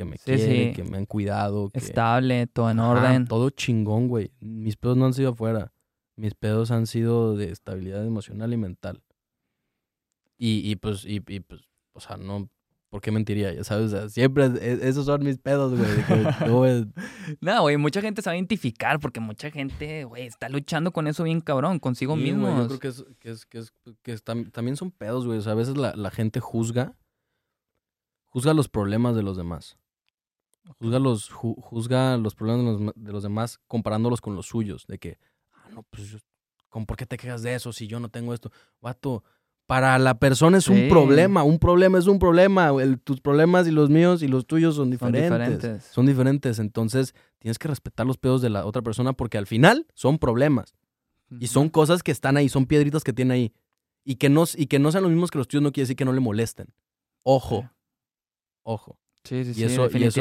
que 0.00 0.04
me 0.06 0.16
Sí, 0.16 0.22
quiere, 0.24 0.68
sí. 0.70 0.72
que 0.74 0.84
me 0.84 0.96
han 0.96 1.04
cuidado. 1.06 1.68
Que, 1.70 1.78
Estable, 1.78 2.46
todo 2.46 2.70
en 2.70 2.80
Ajá, 2.80 2.88
orden. 2.90 3.26
todo 3.26 3.50
chingón, 3.50 4.08
güey. 4.08 4.30
Mis 4.40 4.76
pedos 4.76 4.96
no 4.96 5.04
han 5.06 5.12
sido 5.14 5.30
afuera. 5.30 5.72
Mis 6.16 6.34
pedos 6.34 6.70
han 6.70 6.86
sido 6.86 7.36
de 7.36 7.50
estabilidad 7.50 8.04
emocional 8.06 8.52
y 8.52 8.56
mental. 8.56 9.02
Y, 10.38 10.70
y 10.70 10.76
pues, 10.76 11.04
y, 11.04 11.22
y, 11.28 11.40
pues, 11.40 11.62
o 11.92 12.00
sea, 12.00 12.16
no, 12.16 12.48
¿por 12.88 13.02
qué 13.02 13.10
mentiría? 13.10 13.52
Ya 13.52 13.62
sabes, 13.62 13.86
o 13.86 13.90
sea, 13.90 14.08
siempre 14.08 14.46
es- 14.46 14.54
es- 14.54 14.82
esos 14.82 15.04
son 15.06 15.22
mis 15.22 15.36
pedos, 15.38 15.74
güey. 15.76 15.88
no, 17.42 17.60
güey, 17.62 17.76
mucha 17.76 18.00
gente 18.00 18.22
se 18.22 18.30
va 18.30 18.32
a 18.32 18.36
identificar 18.36 18.98
porque 19.00 19.20
mucha 19.20 19.50
gente, 19.50 20.04
güey, 20.04 20.26
está 20.26 20.48
luchando 20.48 20.92
con 20.92 21.06
eso 21.06 21.24
bien 21.24 21.40
cabrón, 21.42 21.78
consigo 21.78 22.14
sí, 22.16 22.20
güey, 22.22 22.32
mismos. 22.32 22.68
yo 22.70 22.78
creo 22.78 22.80
que, 22.80 22.88
es, 22.88 23.04
que, 23.18 23.30
es, 23.30 23.46
que, 23.46 23.58
es, 23.58 23.72
que 24.02 24.12
es 24.12 24.24
tam- 24.24 24.50
también 24.50 24.76
son 24.76 24.90
pedos, 24.90 25.26
güey. 25.26 25.38
O 25.38 25.42
sea, 25.42 25.52
a 25.52 25.56
veces 25.56 25.76
la, 25.76 25.94
la 25.94 26.10
gente 26.10 26.40
juzga, 26.40 26.96
juzga 28.28 28.54
los 28.54 28.68
problemas 28.68 29.14
de 29.16 29.22
los 29.22 29.36
demás. 29.36 29.76
Juzga 30.78 30.98
los, 30.98 31.30
ju- 31.32 31.60
juzga 31.60 32.16
los 32.16 32.34
problemas 32.34 32.78
de 32.78 32.84
los, 32.86 32.92
de 32.94 33.12
los 33.12 33.22
demás 33.22 33.58
comparándolos 33.66 34.20
con 34.20 34.34
los 34.36 34.46
suyos. 34.46 34.86
De 34.86 34.98
que, 34.98 35.18
ah, 35.52 35.68
no, 35.72 35.82
pues, 35.90 36.08
yo- 36.08 36.18
¿cómo, 36.68 36.86
¿por 36.86 36.96
qué 36.96 37.06
te 37.06 37.16
quejas 37.16 37.42
de 37.42 37.54
eso 37.54 37.72
si 37.72 37.86
yo 37.86 37.98
no 38.00 38.08
tengo 38.08 38.32
esto? 38.34 38.50
Vato, 38.80 39.24
para 39.66 39.98
la 39.98 40.18
persona 40.18 40.58
es 40.58 40.64
Sí. 40.64 40.72
un 40.72 40.88
problema. 40.88 41.42
Un 41.44 41.58
problema 41.58 41.98
es 41.98 42.06
un 42.06 42.18
problema. 42.18 42.68
El- 42.82 42.98
tus 43.00 43.20
problemas 43.20 43.66
y 43.68 43.70
los 43.70 43.88
míos 43.90 44.22
y 44.22 44.28
los 44.28 44.46
tuyos 44.46 44.74
son 44.76 44.96
Son 44.98 45.12
diferentes. 45.12 45.84
Son 45.84 46.06
diferentes. 46.06 46.58
Entonces, 46.58 47.14
tienes 47.38 47.58
que 47.58 47.68
respetar 47.68 48.06
los 48.06 48.18
pedos 48.18 48.42
de 48.42 48.50
la 48.50 48.64
otra 48.66 48.82
persona 48.82 49.12
porque 49.12 49.38
al 49.38 49.46
final 49.46 49.86
son 49.94 50.18
problemas. 50.18 50.74
Y 51.38 51.46
son 51.46 51.68
cosas 51.68 52.02
que 52.02 52.10
están 52.10 52.36
ahí, 52.36 52.48
son 52.48 52.66
piedritas 52.66 53.04
que 53.04 53.12
tiene 53.12 53.34
ahí. 53.34 53.52
Y 54.04 54.16
que 54.16 54.28
no, 54.28 54.44
y 54.56 54.66
que 54.66 54.78
no 54.80 54.90
sean 54.90 55.02
los 55.04 55.12
mismos 55.12 55.30
que 55.30 55.38
los 55.38 55.46
tuyos 55.46 55.62
no 55.62 55.70
quiere 55.70 55.84
decir 55.84 55.96
que 55.96 56.04
no 56.04 56.12
le 56.12 56.18
molesten. 56.20 56.74
Ojo, 57.22 57.60
Sí. 57.62 57.68
ojo. 58.64 58.98
Sí, 59.24 59.44
sí, 59.44 59.50
Y 59.50 59.54
sí, 59.54 59.64
eso- 59.64 59.88
y 59.98 60.04
eso-. 60.04 60.20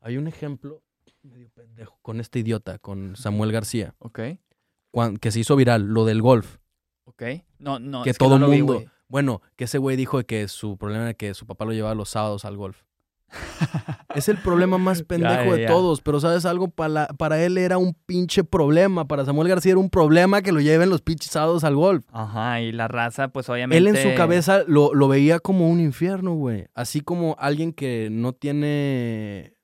Hay 0.00 0.16
un 0.16 0.26
ejemplo 0.26 0.82
medio 1.22 1.50
pendejo 1.50 1.98
con 2.02 2.20
este 2.20 2.40
idiota, 2.40 2.78
con 2.78 3.14
Samuel 3.16 3.52
García, 3.52 3.94
Ok, 3.98 4.20
que 5.20 5.30
se 5.30 5.40
hizo 5.40 5.54
viral, 5.56 5.82
lo 5.86 6.04
del 6.04 6.20
golf. 6.22 6.58
ok. 7.04 7.22
No, 7.58 7.78
no, 7.78 8.02
que 8.02 8.14
todo 8.14 8.38
no 8.38 8.48
vi, 8.50 8.62
mundo. 8.62 8.84
bueno, 9.08 9.42
que 9.56 9.64
ese 9.64 9.78
güey 9.78 9.96
dijo 9.96 10.22
que 10.24 10.48
su 10.48 10.76
problema 10.76 11.04
era 11.04 11.14
que 11.14 11.34
su 11.34 11.46
papá 11.46 11.64
lo 11.64 11.72
llevaba 11.72 11.94
los 11.94 12.08
sábados 12.08 12.44
al 12.44 12.56
golf. 12.56 12.82
Es 14.14 14.28
el 14.28 14.38
problema 14.38 14.78
más 14.78 15.02
pendejo 15.02 15.44
ya, 15.44 15.52
de 15.52 15.62
ya. 15.62 15.68
todos, 15.68 16.00
pero 16.00 16.20
¿sabes 16.20 16.44
algo? 16.44 16.68
Para, 16.68 17.06
para 17.08 17.42
él 17.42 17.58
era 17.58 17.78
un 17.78 17.94
pinche 18.06 18.44
problema. 18.44 19.06
Para 19.06 19.24
Samuel 19.24 19.48
García 19.48 19.72
era 19.72 19.80
un 19.80 19.90
problema 19.90 20.42
que 20.42 20.52
lo 20.52 20.60
lleven 20.60 20.90
los 20.90 21.02
pinches 21.02 21.30
sábados 21.30 21.64
al 21.64 21.76
golf. 21.76 22.04
Ajá, 22.12 22.60
y 22.60 22.72
la 22.72 22.88
raza, 22.88 23.28
pues 23.28 23.48
obviamente. 23.48 23.78
Él 23.78 23.86
en 23.86 23.96
su 23.96 24.16
cabeza 24.16 24.64
lo, 24.66 24.94
lo 24.94 25.08
veía 25.08 25.38
como 25.38 25.68
un 25.68 25.80
infierno, 25.80 26.34
güey. 26.34 26.66
Así 26.74 27.00
como 27.00 27.36
alguien 27.38 27.72
que 27.72 28.08
no 28.10 28.32
tiene. 28.32 29.54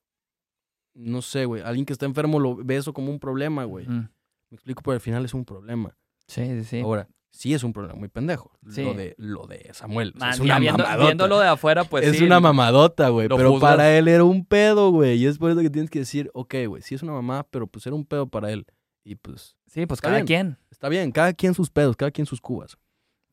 No 0.94 1.22
sé, 1.22 1.44
güey. 1.44 1.62
Alguien 1.62 1.86
que 1.86 1.92
está 1.92 2.06
enfermo 2.06 2.40
lo 2.40 2.56
ve 2.56 2.76
eso 2.76 2.92
como 2.92 3.10
un 3.10 3.20
problema, 3.20 3.64
güey. 3.64 3.86
Me 3.86 4.08
explico, 4.54 4.82
pero 4.82 4.94
al 4.94 5.00
final 5.00 5.24
es 5.24 5.34
un 5.34 5.44
problema. 5.44 5.96
Sí, 6.26 6.44
sí, 6.44 6.64
sí. 6.64 6.80
Ahora, 6.80 7.08
sí 7.30 7.55
es 7.55 7.62
un 7.62 7.72
problema 7.72 7.98
muy 7.98 8.09
pendejo. 8.09 8.50
Sí. 8.68 8.82
Lo, 8.84 8.94
de, 8.94 9.14
lo 9.18 9.46
de 9.46 9.70
Samuel. 9.72 10.12
O 10.16 10.18
sea, 10.18 10.26
Man, 10.28 10.34
es 10.34 10.40
una 10.40 10.59
viendo- 10.59 10.82
mamadota. 10.84 11.05
viéndolo 11.05 11.38
de 11.40 11.48
afuera, 11.48 11.84
pues 11.84 12.06
es 12.06 12.18
sí. 12.18 12.24
una 12.24 12.40
mamadota, 12.40 13.09
güey. 13.10 13.28
Pero 13.28 13.52
juzgas. 13.52 13.72
para 13.72 13.96
él 13.96 14.09
era 14.09 14.24
un 14.24 14.44
pedo, 14.44 14.90
güey. 14.90 15.18
Y 15.18 15.26
es 15.26 15.38
por 15.38 15.50
eso 15.50 15.60
que 15.60 15.70
tienes 15.70 15.90
que 15.90 16.00
decir, 16.00 16.30
ok, 16.34 16.55
güey, 16.66 16.82
sí 16.82 16.94
es 16.94 17.02
una 17.02 17.12
mamá, 17.12 17.46
pero 17.50 17.66
pues 17.66 17.86
era 17.86 17.94
un 17.94 18.05
pedo 18.05 18.26
para 18.28 18.50
él. 18.50 18.66
Y 19.05 19.14
pues, 19.14 19.56
Sí, 19.66 19.86
pues 19.86 20.00
cada 20.00 20.16
bien. 20.16 20.26
quien. 20.26 20.59
está 20.70 20.88
bien. 20.88 21.12
Cada 21.12 21.32
quien 21.32 21.55
sus 21.55 21.70
pedos, 21.70 21.96
cada 21.96 22.10
quien 22.10 22.26
sus 22.26 22.40
cubas. 22.40 22.76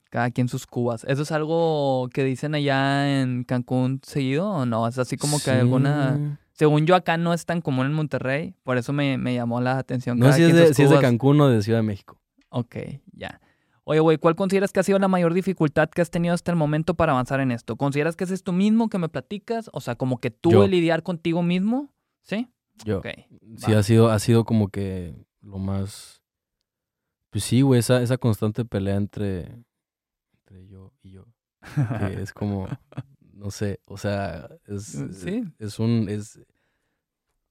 Cada 0.09 0.31
quien 0.31 0.47
sus 0.47 0.65
cubas. 0.67 1.03
¿Eso 1.05 1.23
es 1.23 1.31
algo 1.31 2.07
que 2.13 2.23
dicen 2.23 2.55
allá 2.55 3.21
en 3.21 3.43
Cancún 3.43 3.99
seguido 4.03 4.49
o 4.49 4.65
no? 4.65 4.87
Es 4.87 4.97
así 4.99 5.17
como 5.17 5.37
que 5.37 5.45
Sí. 5.45 5.49
alguna... 5.51 6.39
Según 6.53 6.85
yo, 6.85 6.95
acá 6.95 7.17
no 7.17 7.33
es 7.33 7.45
tan 7.45 7.59
común 7.59 7.85
en 7.87 7.91
Monterrey. 7.93 8.55
Por 8.63 8.77
eso 8.77 8.93
me, 8.93 9.17
me 9.17 9.33
llamó 9.33 9.59
la 9.59 9.77
atención. 9.77 10.17
No 10.17 10.27
sé 10.31 10.37
si 10.37 10.43
es, 10.43 10.55
de, 10.55 10.73
si 10.73 10.83
es 10.83 10.89
de. 10.89 10.99
Cancún 11.01 11.41
o 11.41 11.49
de 11.49 11.61
Ciudad 11.61 11.79
de 11.79 11.83
México. 11.83 12.17
Ok, 12.47 12.77
ya. 13.11 13.41
Oye, 13.87 13.99
güey, 13.99 14.17
¿cuál 14.17 14.35
consideras 14.35 14.71
que 14.71 14.79
ha 14.79 14.83
sido 14.83 14.97
la 14.97 15.07
mayor 15.07 15.33
dificultad 15.33 15.89
que 15.89 16.01
has 16.01 16.09
tenido 16.09 16.33
hasta 16.33 16.51
el 16.51 16.57
momento 16.57 16.95
para 16.95 17.11
avanzar 17.11 17.39
en 17.39 17.51
esto? 17.51 17.75
¿Consideras 17.75 18.15
que 18.15 18.23
es 18.23 18.31
esto 18.31 18.51
mismo 18.51 18.89
que 18.89 18.97
me 18.97 19.09
platicas? 19.09 19.69
O 19.73 19.79
sea, 19.79 19.95
como 19.95 20.19
que 20.19 20.31
tú 20.31 20.49
Yo. 20.51 20.63
el 20.63 20.71
lidiar 20.71 21.03
contigo 21.03 21.43
mismo. 21.43 21.93
¿Sí? 22.23 22.47
Yo. 22.83 22.97
Ok. 22.97 23.07
Sí, 23.57 23.71
va. 23.71 23.79
ha 23.79 23.83
sido, 23.83 24.09
ha 24.09 24.17
sido 24.19 24.43
como 24.43 24.69
que 24.69 25.15
lo 25.41 25.59
más. 25.59 26.23
Pues 27.29 27.43
sí, 27.43 27.61
güey, 27.61 27.79
esa, 27.79 28.01
esa 28.01 28.17
constante 28.17 28.65
pelea 28.65 28.95
entre, 28.95 29.41
entre 30.39 30.67
yo 30.67 30.91
y 31.03 31.11
yo. 31.11 31.25
Que 31.99 32.21
es 32.23 32.33
como. 32.33 32.67
No 33.33 33.51
sé, 33.51 33.81
o 33.85 33.97
sea, 33.97 34.49
es, 34.65 34.97
Sí. 35.11 35.43
es 35.59 35.77
un. 35.77 36.09
Es, 36.09 36.39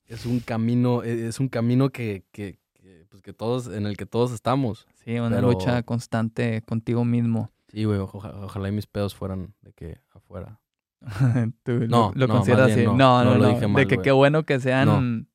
es 0.06 0.26
un 0.26 0.40
camino. 0.40 1.04
e, 1.04 1.28
Es 1.28 1.38
un 1.38 1.48
camino 1.48 1.90
que, 1.90 2.24
que, 2.32 2.58
que, 2.72 3.06
pues 3.08 3.22
que 3.22 3.32
todos, 3.32 3.68
en 3.68 3.86
el 3.86 3.96
que 3.96 4.06
todos 4.06 4.32
estamos. 4.32 4.88
Sí, 5.04 5.18
una 5.18 5.36
Pero- 5.36 5.52
lucha 5.52 5.82
constante 5.82 6.62
contigo 6.62 7.04
mismo. 7.04 7.50
Sí, 7.68 7.84
güey, 7.84 7.98
oja- 7.98 8.34
ojalá 8.42 8.68
y 8.68 8.72
mis 8.72 8.86
pedos 8.86 9.14
fueran 9.14 9.54
de 9.62 9.72
que 9.72 9.98
afuera. 10.14 10.60
Tú 11.64 11.72
lo- 11.72 11.86
No, 11.88 12.12
lo, 12.14 12.26
no, 12.26 12.34
consideras 12.34 12.70
así. 12.70 12.84
no. 12.84 12.94
No, 12.94 13.24
no, 13.24 13.32
No 13.32 13.38
lo 13.38 13.48
dije 13.48 13.60
de 13.60 13.68
mal, 13.68 13.86
que 13.86 13.96
güey. 13.96 14.04
qué 14.04 14.12
bueno 14.12 14.44
que 14.44 14.60
sean. 14.60 14.86
No. 14.86 15.26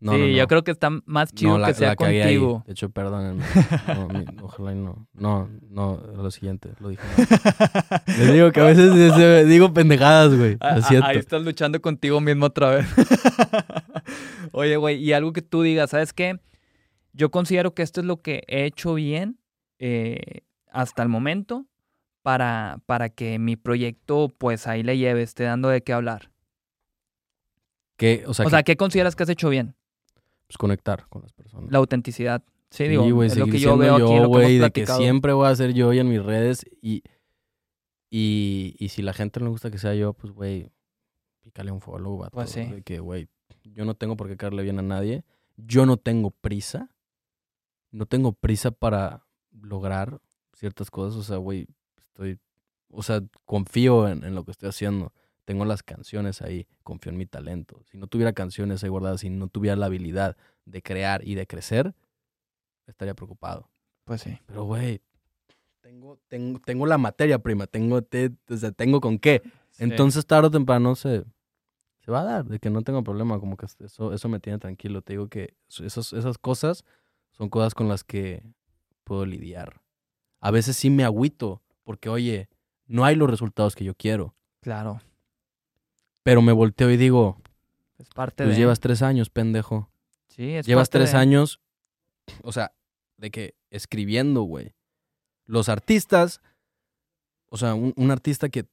No, 0.00 0.12
sí, 0.12 0.32
yo 0.32 0.46
creo 0.46 0.62
que 0.62 0.70
está 0.70 0.90
más 1.06 1.32
chido 1.34 1.58
la, 1.58 1.66
que 1.66 1.74
sea 1.74 1.96
contigo. 1.96 2.62
De 2.66 2.72
hecho, 2.72 2.88
perdónenme. 2.88 3.42
Mi- 4.14 4.42
ojalá 4.42 4.72
y 4.72 4.76
no. 4.76 5.08
No, 5.12 5.48
no, 5.70 6.00
lo 6.16 6.30
siguiente, 6.30 6.70
lo 6.78 6.90
dije 6.90 7.02
mal. 7.18 8.02
Les 8.06 8.32
digo 8.32 8.52
que 8.52 8.60
a 8.60 8.64
veces 8.64 8.92
eh, 9.18 9.44
digo 9.44 9.72
pendejadas, 9.74 10.36
güey. 10.38 10.56
Ah, 10.60 10.76
Lo 10.76 10.84
ah, 10.84 10.88
siento. 10.88 11.06
Ahí 11.08 11.16
estás 11.16 11.42
luchando 11.42 11.80
contigo 11.82 12.20
mismo 12.20 12.46
otra 12.46 12.70
vez. 12.76 12.86
Oye, 14.52 14.76
güey, 14.76 15.02
y 15.02 15.12
algo 15.12 15.32
que 15.32 15.42
tú 15.42 15.62
digas, 15.62 15.90
¿sabes 15.90 16.12
qué? 16.12 16.38
Yo 17.12 17.30
considero 17.30 17.74
que 17.74 17.82
esto 17.82 18.00
es 18.00 18.06
lo 18.06 18.22
que 18.22 18.42
he 18.46 18.64
hecho 18.64 18.94
bien 18.94 19.38
eh, 19.78 20.42
hasta 20.70 21.02
el 21.02 21.08
momento 21.08 21.66
para, 22.22 22.80
para 22.86 23.08
que 23.08 23.38
mi 23.38 23.56
proyecto, 23.56 24.28
pues 24.36 24.66
ahí 24.66 24.82
le 24.82 24.98
lleve, 24.98 25.22
esté 25.22 25.44
dando 25.44 25.68
de 25.68 25.82
qué 25.82 25.92
hablar. 25.92 26.30
Que, 27.96 28.24
o 28.26 28.34
sea, 28.34 28.44
O 28.44 28.48
que, 28.48 28.50
sea, 28.50 28.62
¿qué 28.62 28.76
consideras 28.76 29.16
que 29.16 29.22
has 29.24 29.28
hecho 29.28 29.48
bien? 29.48 29.74
pues, 30.48 30.56
conectar 30.56 31.06
con 31.08 31.22
las 31.22 31.32
personas. 31.32 31.70
La 31.70 31.78
autenticidad. 31.78 32.42
Sí, 32.70 32.84
Sí, 32.84 32.88
digo, 32.88 33.08
güey, 33.10 33.28
es 33.28 33.36
lo 33.36 33.46
que 33.46 33.58
yo 33.58 33.76
veo 33.76 33.94
aquí, 33.94 34.02
lo 34.02 34.08
que 34.08 34.16
hemos 34.16 34.28
güey, 34.28 34.58
de 34.58 34.70
que 34.70 34.86
siempre 34.86 35.32
voy 35.32 35.46
a 35.48 35.56
ser 35.56 35.72
yo 35.72 35.92
y 35.92 35.98
en 36.00 36.08
mis 36.08 36.22
redes. 36.22 36.66
Y, 36.82 37.02
y, 38.10 38.76
y 38.78 38.88
si 38.90 39.02
la 39.02 39.12
gente 39.12 39.40
no 39.40 39.46
le 39.46 39.50
gusta 39.50 39.70
que 39.70 39.78
sea 39.78 39.94
yo, 39.94 40.12
pues, 40.12 40.32
güey, 40.32 40.70
pícale 41.40 41.70
un 41.70 41.80
follow, 41.80 42.18
vato. 42.18 42.32
Pues 42.32 42.50
sí. 42.50 42.64
De 42.64 42.82
que, 42.82 42.98
güey, 43.00 43.28
yo 43.64 43.84
no 43.84 43.94
tengo 43.94 44.16
por 44.16 44.28
qué 44.28 44.36
caerle 44.36 44.62
bien 44.62 44.78
a 44.78 44.82
nadie. 44.82 45.24
Yo 45.56 45.86
no 45.86 45.96
tengo 45.96 46.30
prisa. 46.30 46.90
No 47.90 48.06
tengo 48.06 48.32
prisa 48.32 48.70
para 48.70 49.24
lograr 49.62 50.20
ciertas 50.54 50.90
cosas. 50.90 51.18
O 51.18 51.22
sea, 51.22 51.36
güey, 51.36 51.66
estoy... 51.98 52.38
O 52.90 53.02
sea, 53.02 53.20
confío 53.44 54.08
en, 54.08 54.24
en 54.24 54.34
lo 54.34 54.44
que 54.44 54.50
estoy 54.50 54.68
haciendo. 54.70 55.12
Tengo 55.44 55.64
las 55.64 55.82
canciones 55.82 56.42
ahí, 56.42 56.66
confío 56.82 57.10
en 57.12 57.18
mi 57.18 57.26
talento. 57.26 57.82
Si 57.90 57.98
no 57.98 58.06
tuviera 58.06 58.32
canciones 58.32 58.82
ahí 58.82 58.88
guardadas, 58.90 59.20
si 59.20 59.30
no 59.30 59.48
tuviera 59.48 59.76
la 59.76 59.86
habilidad 59.86 60.36
de 60.64 60.82
crear 60.82 61.26
y 61.26 61.34
de 61.34 61.46
crecer, 61.46 61.94
estaría 62.86 63.14
preocupado. 63.14 63.70
Pues 64.04 64.22
sí. 64.22 64.38
Pero, 64.46 64.64
güey, 64.64 65.00
tengo, 65.80 66.18
tengo, 66.28 66.60
tengo 66.60 66.86
la 66.86 66.98
materia 66.98 67.38
prima, 67.38 67.66
tengo, 67.66 68.02
te- 68.02 68.32
o 68.48 68.56
sea, 68.56 68.72
tengo 68.72 69.00
con 69.00 69.18
qué. 69.18 69.42
Sí. 69.70 69.84
Entonces, 69.84 70.26
tarde 70.26 70.48
o 70.48 70.50
temprano 70.50 70.94
se, 70.96 71.24
se 72.00 72.10
va 72.10 72.20
a 72.20 72.24
dar, 72.24 72.44
de 72.46 72.58
que 72.58 72.70
no 72.70 72.82
tengo 72.82 73.02
problema, 73.04 73.38
como 73.38 73.56
que 73.56 73.66
eso, 73.84 74.12
eso 74.12 74.28
me 74.28 74.40
tiene 74.40 74.58
tranquilo. 74.58 75.02
Te 75.02 75.12
digo 75.14 75.28
que 75.28 75.54
esas, 75.78 76.12
esas 76.14 76.38
cosas 76.38 76.84
son 77.32 77.48
cosas 77.48 77.74
con 77.74 77.88
las 77.88 78.04
que 78.04 78.42
puedo 79.04 79.24
lidiar. 79.26 79.80
A 80.40 80.50
veces 80.50 80.76
sí 80.76 80.90
me 80.90 81.04
agüito, 81.04 81.62
porque, 81.84 82.08
oye, 82.08 82.48
no 82.86 83.04
hay 83.04 83.14
los 83.16 83.28
resultados 83.30 83.74
que 83.74 83.84
yo 83.84 83.94
quiero. 83.94 84.34
Claro. 84.60 85.00
Pero 86.22 86.42
me 86.42 86.52
volteo 86.52 86.90
y 86.90 86.96
digo, 86.96 87.40
Es 87.98 88.08
parte 88.10 88.44
pues 88.44 88.56
de... 88.56 88.60
llevas 88.62 88.80
tres 88.80 89.02
años, 89.02 89.30
pendejo. 89.30 89.88
Sí, 90.28 90.54
es 90.54 90.66
Llevas 90.66 90.88
parte 90.88 90.98
tres 90.98 91.12
de- 91.12 91.18
años, 91.18 91.60
o 92.42 92.52
sea, 92.52 92.72
de 93.16 93.30
que 93.30 93.54
escribiendo, 93.70 94.42
güey. 94.42 94.74
Los 95.46 95.68
artistas, 95.68 96.40
o 97.48 97.56
sea, 97.56 97.74
un, 97.74 97.94
un 97.96 98.10
artista 98.10 98.48
que, 98.48 98.66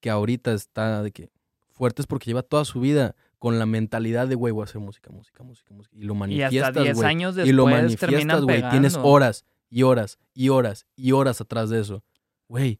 que 0.00 0.10
ahorita 0.10 0.52
está 0.52 1.02
de 1.02 1.10
que 1.10 1.30
fuerte 1.72 2.02
es 2.02 2.06
porque 2.06 2.26
lleva 2.26 2.42
toda 2.42 2.64
su 2.64 2.80
vida 2.80 3.16
con 3.40 3.58
la 3.58 3.64
mentalidad 3.64 4.28
de, 4.28 4.34
güey, 4.34 4.52
voy 4.52 4.60
a 4.60 4.64
hacer 4.64 4.82
música, 4.82 5.10
música, 5.10 5.42
música, 5.42 5.72
música. 5.72 5.96
Y 5.96 6.02
lo 6.02 6.12
Y 6.28 6.42
hasta 6.42 6.72
manifiestas, 6.72 6.84
10 6.84 6.96
güey. 6.96 7.08
años 7.08 7.34
Y 7.38 7.52
lo 7.52 7.64
después 7.64 7.82
manifiestas, 7.82 8.42
güey. 8.42 8.70
Tienes 8.70 8.96
horas 8.96 9.46
y 9.70 9.82
horas 9.82 10.18
y 10.34 10.50
horas 10.50 10.86
y 10.94 11.12
horas 11.12 11.40
atrás 11.40 11.70
de 11.70 11.80
eso. 11.80 12.04
Güey, 12.48 12.78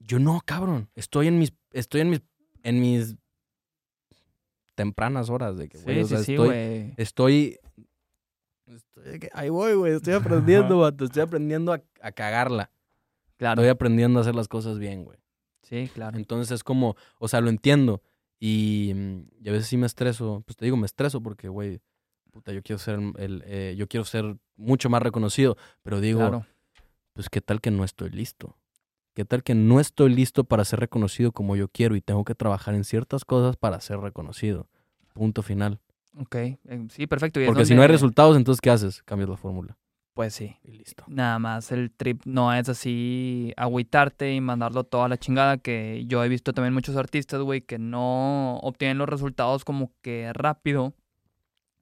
yo 0.00 0.18
no, 0.18 0.42
cabrón. 0.44 0.90
Estoy 0.96 1.28
en 1.28 1.38
mis, 1.38 1.52
estoy 1.70 2.00
en 2.00 2.10
mis, 2.10 2.20
en 2.64 2.80
mis 2.80 3.16
tempranas 4.74 5.30
horas 5.30 5.56
de 5.56 5.68
que, 5.68 5.78
güey, 5.78 5.96
Sí, 5.98 6.02
o 6.02 6.06
sea, 6.08 6.18
sí, 6.18 6.24
sí, 6.24 6.32
estoy, 6.32 6.46
güey. 6.48 6.94
Estoy. 6.96 7.60
ahí 9.34 9.50
voy, 9.50 9.74
güey. 9.74 9.94
Estoy 9.94 10.14
aprendiendo, 10.14 10.80
vato. 10.80 11.04
Estoy 11.04 11.22
aprendiendo 11.22 11.72
a, 11.72 11.80
a 12.02 12.10
cagarla. 12.10 12.72
Claro. 13.36 13.62
Estoy 13.62 13.70
aprendiendo 13.70 14.18
a 14.18 14.22
hacer 14.22 14.34
las 14.34 14.48
cosas 14.48 14.80
bien, 14.80 15.04
güey. 15.04 15.18
Sí, 15.62 15.88
claro. 15.94 16.18
Entonces 16.18 16.50
es 16.50 16.64
como, 16.64 16.96
o 17.20 17.28
sea, 17.28 17.40
lo 17.40 17.50
entiendo. 17.50 18.02
Y, 18.38 18.92
mm, 18.94 19.20
y 19.44 19.48
a 19.48 19.52
veces 19.52 19.66
sí 19.68 19.76
me 19.76 19.86
estreso. 19.86 20.42
Pues 20.46 20.56
te 20.56 20.64
digo, 20.64 20.76
me 20.76 20.86
estreso 20.86 21.22
porque, 21.22 21.48
güey, 21.48 21.80
puta, 22.32 22.52
yo 22.52 22.62
quiero 22.62 22.78
ser 22.78 22.98
el, 23.18 23.42
eh, 23.46 23.74
yo 23.78 23.88
quiero 23.88 24.04
ser 24.04 24.36
mucho 24.56 24.90
más 24.90 25.02
reconocido. 25.02 25.56
Pero 25.82 26.00
digo, 26.00 26.20
Claro. 26.20 26.46
pues 27.14 27.28
qué 27.30 27.40
tal 27.40 27.60
que 27.60 27.70
no 27.70 27.84
estoy 27.84 28.10
listo. 28.10 28.56
¿Qué 29.14 29.24
tal 29.24 29.42
que 29.42 29.54
no 29.54 29.80
estoy 29.80 30.14
listo 30.14 30.44
para 30.44 30.64
ser 30.66 30.80
reconocido 30.80 31.32
como 31.32 31.56
yo 31.56 31.68
quiero 31.68 31.96
y 31.96 32.02
tengo 32.02 32.24
que 32.24 32.34
trabajar 32.34 32.74
en 32.74 32.84
ciertas 32.84 33.24
cosas 33.24 33.56
para 33.56 33.80
ser 33.80 33.98
reconocido? 34.00 34.68
Punto 35.14 35.42
final. 35.42 35.80
Ok. 36.18 36.34
eh, 36.34 36.58
Sí, 36.90 37.06
perfecto. 37.06 37.40
y 37.40 37.46
Porque 37.46 37.64
si 37.64 37.74
no 37.74 37.80
hay 37.80 37.86
donde- 37.88 37.94
resultados, 37.94 38.36
entonces 38.36 38.60
¿qué 38.60 38.68
haces? 38.70 39.02
Cambias 39.04 39.30
la 39.30 39.36
fórmula. 39.38 39.78
Pues 40.16 40.32
sí. 40.32 40.56
Y 40.64 40.72
listo. 40.72 41.04
Nada 41.08 41.38
más 41.38 41.70
el 41.72 41.90
trip 41.90 42.22
no 42.24 42.50
es 42.54 42.70
así 42.70 43.52
agüitarte 43.58 44.32
y 44.32 44.40
mandarlo 44.40 44.84
todo 44.84 45.04
a 45.04 45.10
la 45.10 45.18
chingada, 45.18 45.58
que 45.58 46.06
yo 46.06 46.24
he 46.24 46.28
visto 46.30 46.54
también 46.54 46.72
muchos 46.72 46.96
artistas, 46.96 47.42
güey, 47.42 47.60
que 47.60 47.78
no 47.78 48.56
obtienen 48.60 48.96
los 48.96 49.10
resultados 49.10 49.62
como 49.66 49.92
que 50.00 50.32
rápido. 50.32 50.94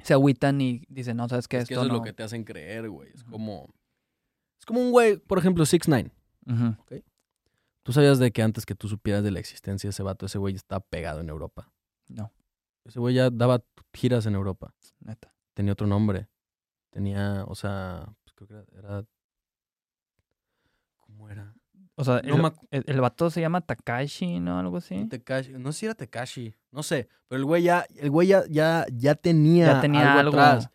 Se 0.02 0.14
agüitan 0.14 0.60
y 0.60 0.82
dicen, 0.88 1.16
no, 1.16 1.28
sabes 1.28 1.46
qué, 1.46 1.58
Es 1.58 1.68
que 1.68 1.74
esto 1.74 1.84
eso 1.86 1.92
es 1.92 1.96
lo 1.96 2.02
que 2.02 2.12
te 2.12 2.24
hacen 2.24 2.42
creer, 2.42 2.90
güey. 2.90 3.08
Es 3.14 3.22
como. 3.22 3.68
Es 4.58 4.66
como 4.66 4.80
un 4.80 4.90
güey, 4.90 5.16
por 5.16 5.38
ejemplo, 5.38 5.64
6 5.64 5.82
9 5.86 6.10
Ujú. 6.46 6.76
¿Tú 7.84 7.92
sabías 7.92 8.18
de 8.18 8.32
que 8.32 8.42
antes 8.42 8.66
que 8.66 8.74
tú 8.74 8.88
supieras 8.88 9.22
de 9.22 9.30
la 9.30 9.38
existencia 9.38 9.86
de 9.86 9.92
ese 9.92 10.02
vato, 10.02 10.26
ese 10.26 10.38
güey 10.38 10.56
estaba 10.56 10.80
pegado 10.80 11.20
en 11.20 11.28
Europa? 11.28 11.70
No, 12.08 12.32
Ese 12.84 12.98
güey 12.98 13.14
ya 13.14 13.30
daba 13.30 13.62
giras 13.92 14.26
en 14.26 14.34
Europa. 14.34 14.74
neta. 14.98 15.32
Tenía 15.54 15.74
otro 15.74 15.86
nombre. 15.86 16.26
Tenía, 16.90 17.44
o 17.46 17.54
sea, 17.54 18.12
creo 18.34 18.48
que 18.48 18.54
era. 18.54 18.64
era- 18.98 19.04
¿Cómo 20.98 21.28
era? 21.28 21.54
O 21.96 22.04
sea, 22.04 22.20
No 22.22 22.34
el, 22.36 22.52
el- 22.70 22.84
el 22.86 23.00
vato 23.00 23.30
se 23.30 23.40
llama 23.40 23.60
Takashi, 23.60 24.40
¿no? 24.40 24.58
Algo 24.58 24.78
así. 24.78 24.94
Tekashi- 25.08 25.58
no 25.58 25.70
sé 25.72 25.78
si 25.80 25.86
era 25.86 25.94
Tekashi, 25.94 26.54
no 26.72 26.82
sé, 26.82 27.08
pero 27.28 27.38
el 27.38 27.44
güey 27.44 27.62
ya, 27.62 27.86
el 27.96 28.10
güey 28.10 28.28
ya, 28.28 28.42
ya, 28.48 28.84
ya 28.92 29.14
tenía, 29.14 29.66
Ya 29.66 29.80
tenía 29.80 30.12
algo, 30.14 30.20
algo. 30.32 30.40
atrás. 30.40 30.70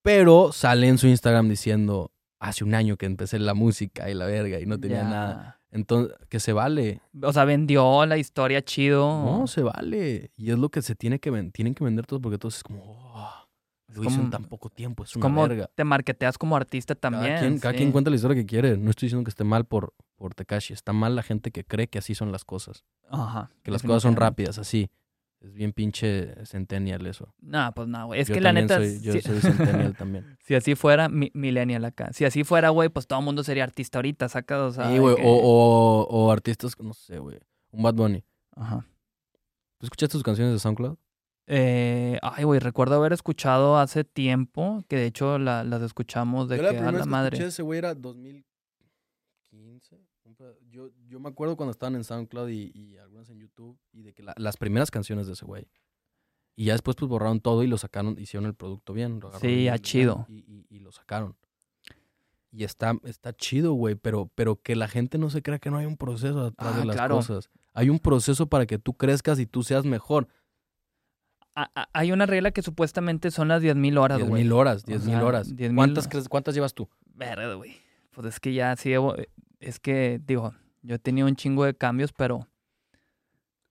Pero 0.00 0.52
sale 0.52 0.88
en 0.88 0.96
su 0.98 1.06
Instagram 1.06 1.48
diciendo, 1.48 2.12
hace 2.38 2.64
un 2.64 2.74
año 2.74 2.96
que 2.96 3.06
empecé 3.06 3.38
la 3.38 3.54
música 3.54 4.08
y 4.10 4.14
la 4.14 4.26
verga 4.26 4.58
y 4.60 4.66
no 4.66 4.78
tenía 4.80 4.98
Ya. 5.02 5.08
nada. 5.08 5.60
Entonces, 5.70 6.16
que 6.28 6.38
se 6.40 6.52
vale. 6.52 7.00
O 7.22 7.32
sea, 7.32 7.44
vendió 7.44 8.06
la 8.06 8.16
historia 8.16 8.62
chido. 8.64 9.06
No, 9.24 9.46
se 9.48 9.62
vale. 9.62 10.30
Y 10.36 10.50
es 10.50 10.58
lo 10.58 10.68
que 10.68 10.82
se 10.82 10.94
tiene 10.94 11.18
que 11.18 11.30
vender, 11.30 11.52
tienen 11.52 11.74
que 11.74 11.82
vender 11.84 12.06
todo 12.06 12.20
porque 12.20 12.38
todo 12.38 12.48
es 12.50 12.62
como, 12.62 12.80
oh, 12.84 13.33
lo 13.94 14.04
hizo 14.04 14.20
en 14.20 14.30
tan 14.30 14.44
poco 14.44 14.68
tiempo, 14.70 15.04
es 15.04 15.14
una 15.16 15.22
como 15.22 15.46
verga. 15.48 15.70
te 15.74 15.84
marketeas 15.84 16.36
como 16.38 16.56
artista 16.56 16.94
también. 16.94 17.34
Cada 17.34 17.40
quien, 17.40 17.58
cada 17.58 17.72
sí. 17.72 17.78
quien 17.78 17.92
cuenta 17.92 18.10
la 18.10 18.16
historia 18.16 18.36
que 18.36 18.46
quiere. 18.46 18.76
No 18.76 18.90
estoy 18.90 19.06
diciendo 19.06 19.24
que 19.24 19.30
esté 19.30 19.44
mal 19.44 19.64
por, 19.64 19.94
por 20.16 20.34
Tekashi. 20.34 20.72
Está 20.72 20.92
mal 20.92 21.14
la 21.16 21.22
gente 21.22 21.50
que 21.50 21.64
cree 21.64 21.88
que 21.88 21.98
así 21.98 22.14
son 22.14 22.32
las 22.32 22.44
cosas. 22.44 22.84
Ajá. 23.08 23.50
Que 23.62 23.70
las 23.70 23.82
cosas 23.82 24.02
son 24.02 24.16
rápidas, 24.16 24.58
así. 24.58 24.90
Es 25.40 25.52
bien 25.52 25.72
pinche 25.74 26.34
centennial 26.46 27.06
eso. 27.06 27.34
No, 27.42 27.70
pues 27.74 27.86
no, 27.86 28.06
güey. 28.06 28.18
Es 28.20 28.28
Yo 28.28 28.34
que 28.34 28.40
la 28.40 28.54
neta, 28.54 28.76
soy- 28.76 29.00
yo 29.02 29.12
si, 29.12 29.20
soy 29.20 29.40
centennial 29.40 29.94
también. 29.98 30.38
si 30.42 30.54
así 30.54 30.74
fuera, 30.74 31.10
mi- 31.10 31.30
millennial 31.34 31.84
acá. 31.84 32.10
Si 32.14 32.24
así 32.24 32.44
fuera, 32.44 32.70
güey, 32.70 32.88
pues 32.88 33.06
todo 33.06 33.18
el 33.18 33.26
mundo 33.26 33.44
sería 33.44 33.62
artista 33.64 33.98
ahorita, 33.98 34.28
sacas, 34.30 34.58
o 34.60 34.72
sea. 34.72 34.90
Sí, 34.90 34.96
güey. 34.98 35.16
que- 35.16 35.22
O, 35.22 35.28
o, 35.36 36.06
o 36.08 36.32
artistas, 36.32 36.74
no 36.80 36.94
sé, 36.94 37.18
güey. 37.18 37.38
Un 37.72 37.82
Bad 37.82 37.94
Bunny. 37.94 38.24
Ajá. 38.56 38.86
¿Tú 39.76 39.84
escuchaste 39.86 40.12
sus 40.12 40.22
canciones 40.22 40.54
de 40.54 40.58
SoundCloud? 40.60 40.96
Eh, 41.46 42.18
ay, 42.22 42.44
güey, 42.44 42.58
recuerdo 42.60 42.94
haber 42.96 43.12
escuchado 43.12 43.76
hace 43.78 44.04
tiempo, 44.04 44.84
que 44.88 44.96
de 44.96 45.06
hecho 45.06 45.38
la- 45.38 45.62
las 45.64 45.82
escuchamos 45.82 46.48
de 46.48 46.56
Yo 46.56 46.62
que 46.62 46.72
la 46.72 46.88
a 46.88 46.92
la 46.92 47.02
que 47.02 47.08
madre. 47.08 47.36
escuché 47.36 47.48
ese 47.48 47.62
güey 47.62 47.78
era 47.78 47.94
2015. 47.94 50.00
un 50.24 50.34
pe- 50.34 50.58
Yo, 50.70 50.88
yo 51.06 51.20
me 51.20 51.28
acuerdo 51.28 51.56
cuando 51.56 51.70
estaban 51.72 51.94
en 51.96 52.04
SoundCloud 52.04 52.48
y, 52.48 52.72
y 52.74 52.96
algunas 52.96 53.28
en 53.28 53.38
YouTube 53.38 53.78
y 53.92 54.02
de 54.02 54.14
que 54.14 54.22
la- 54.22 54.34
las 54.38 54.56
primeras 54.56 54.90
canciones 54.90 55.26
de 55.26 55.34
ese 55.34 55.44
güey. 55.44 55.68
Y 56.56 56.66
ya 56.66 56.72
después 56.72 56.96
pues 56.96 57.08
borraron 57.08 57.40
todo 57.40 57.62
y 57.62 57.66
lo 57.66 57.76
sacaron, 57.78 58.16
hicieron 58.18 58.46
el 58.46 58.54
producto 58.54 58.92
bien. 58.94 59.20
lo 59.20 59.32
Sí, 59.38 59.46
bien, 59.48 59.64
ya 59.66 59.78
chido. 59.78 60.24
Y, 60.28 60.38
y- 60.38 60.66
y 60.70 60.78
lo 60.80 60.92
sacaron. 60.92 61.36
Y 62.52 62.62
está, 62.64 62.96
está 63.04 63.32
chido, 63.34 63.72
güey, 63.72 63.96
pero, 63.96 64.30
pero 64.36 64.56
que 64.62 64.76
la 64.76 64.86
gente 64.88 65.18
no 65.18 65.28
se 65.30 65.42
crea 65.42 65.58
que 65.58 65.70
no 65.70 65.76
hay 65.78 65.86
un 65.86 65.96
proceso 65.96 66.44
detrás 66.44 66.74
Ah, 66.74 66.78
de 66.78 66.84
las 66.86 66.94
claro. 66.96 67.16
cosas. 67.16 67.50
Hay 67.72 67.90
un 67.90 67.98
proceso 67.98 68.46
para 68.46 68.66
que 68.66 68.78
tú 68.78 68.94
crezcas 68.94 69.40
y 69.40 69.46
tú 69.46 69.62
seas 69.64 69.84
mejor. 69.84 70.28
A- 71.56 71.70
a- 71.74 71.88
hay 71.92 72.10
una 72.12 72.26
regla 72.26 72.50
que 72.50 72.62
supuestamente 72.62 73.30
son 73.30 73.48
las 73.48 73.62
10.000 73.62 73.96
horas, 73.98 74.18
Diez 74.18 74.28
güey. 74.28 74.42
mil 74.42 74.52
horas, 74.52 74.82
O 74.82 74.86
diez 74.86 75.04
mil 75.04 75.14
sea, 75.16 75.24
horas. 75.24 75.54
10,000 75.56 75.76
¿Cuántas, 75.76 76.08
crees- 76.08 76.28
¿Cuántas 76.28 76.54
llevas 76.54 76.74
tú? 76.74 76.88
Verga, 77.14 77.54
güey. 77.54 77.76
Pues 78.10 78.26
es 78.26 78.40
que 78.40 78.52
ya 78.54 78.74
sí 78.76 78.90
debo- 78.90 79.14
Es 79.60 79.78
que, 79.80 80.20
digo, 80.26 80.52
yo 80.82 80.96
he 80.96 80.98
tenido 80.98 81.26
un 81.28 81.36
chingo 81.36 81.64
de 81.64 81.74
cambios, 81.74 82.12
pero 82.12 82.48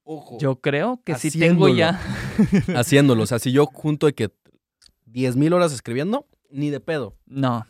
Ojo. 0.03 0.38
yo 0.39 0.60
creo 0.60 1.01
que 1.03 1.15
sí 1.15 1.31
tengo 1.38 1.69
ya. 1.69 1.99
haciéndolo. 2.76 3.23
O 3.23 3.26
sea, 3.26 3.39
si 3.39 3.51
yo 3.51 3.65
junto 3.68 4.05
de 4.07 4.14
que 4.14 4.31
10 5.05 5.35
mil 5.35 5.53
horas 5.53 5.72
escribiendo, 5.73 6.26
ni 6.49 6.69
de 6.69 6.80
pedo. 6.80 7.15
No. 7.26 7.65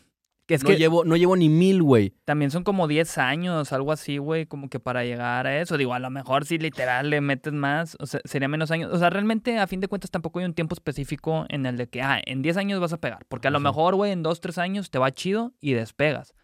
Que 0.46 0.54
es 0.54 0.62
no, 0.62 0.68
que 0.68 0.76
llevo, 0.76 1.04
no 1.04 1.16
llevo 1.16 1.36
ni 1.36 1.48
mil, 1.48 1.82
güey. 1.82 2.12
también 2.26 2.50
son 2.50 2.64
como 2.64 2.86
10 2.86 3.16
años, 3.16 3.72
algo 3.72 3.92
así, 3.92 4.18
güey, 4.18 4.44
como 4.44 4.68
que 4.68 4.78
para 4.78 5.02
llegar 5.04 5.46
a 5.46 5.58
eso. 5.60 5.78
Digo, 5.78 5.94
a 5.94 5.98
lo 5.98 6.10
mejor 6.10 6.44
si 6.44 6.58
literal 6.58 7.08
le 7.08 7.22
metes 7.22 7.54
más, 7.54 7.96
o 7.98 8.06
sea, 8.06 8.20
sería 8.24 8.46
menos 8.48 8.70
años. 8.70 8.92
O 8.92 8.98
sea, 8.98 9.08
realmente, 9.08 9.58
a 9.58 9.66
fin 9.66 9.80
de 9.80 9.88
cuentas, 9.88 10.10
tampoco 10.10 10.40
hay 10.40 10.44
un 10.44 10.52
tiempo 10.52 10.74
específico 10.74 11.46
en 11.48 11.64
el 11.64 11.78
de 11.78 11.88
que, 11.88 12.02
ah, 12.02 12.20
en 12.26 12.42
10 12.42 12.58
años 12.58 12.80
vas 12.80 12.92
a 12.92 13.00
pegar. 13.00 13.24
Porque 13.28 13.48
a 13.48 13.50
lo 13.50 13.60
mejor, 13.60 13.94
güey, 13.94 14.12
en 14.12 14.22
2, 14.22 14.40
3 14.40 14.58
años 14.58 14.90
te 14.90 14.98
va 14.98 15.12
chido 15.12 15.54
y 15.60 15.72
despegas. 15.72 16.34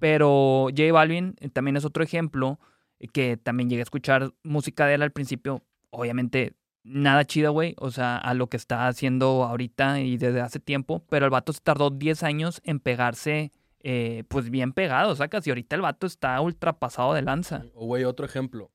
Pero 0.00 0.68
J 0.70 0.92
Balvin 0.92 1.36
eh, 1.40 1.48
también 1.48 1.76
es 1.76 1.84
otro 1.84 2.02
ejemplo 2.02 2.58
eh, 2.98 3.08
que 3.08 3.36
también 3.36 3.68
llegué 3.68 3.82
a 3.82 3.84
escuchar 3.84 4.32
música 4.42 4.86
de 4.86 4.94
él 4.94 5.02
al 5.02 5.12
principio. 5.12 5.62
Obviamente, 5.90 6.54
nada 6.84 7.24
chida, 7.24 7.48
güey. 7.50 7.74
O 7.78 7.90
sea, 7.90 8.16
a 8.16 8.34
lo 8.34 8.48
que 8.48 8.56
está 8.56 8.88
haciendo 8.88 9.44
ahorita 9.44 10.00
y 10.00 10.16
desde 10.16 10.40
hace 10.40 10.60
tiempo. 10.60 11.04
Pero 11.08 11.24
el 11.26 11.30
vato 11.30 11.52
se 11.52 11.60
tardó 11.60 11.90
10 11.90 12.22
años 12.22 12.60
en 12.64 12.80
pegarse, 12.80 13.52
eh, 13.80 14.24
pues 14.28 14.50
bien 14.50 14.72
pegado, 14.72 15.14
sacas. 15.16 15.46
Y 15.46 15.50
ahorita 15.50 15.76
el 15.76 15.82
vato 15.82 16.06
está 16.06 16.40
ultra 16.40 16.74
pasado 16.74 17.14
de 17.14 17.22
lanza. 17.22 17.64
O, 17.74 17.86
güey, 17.86 18.04
otro 18.04 18.26
ejemplo. 18.26 18.70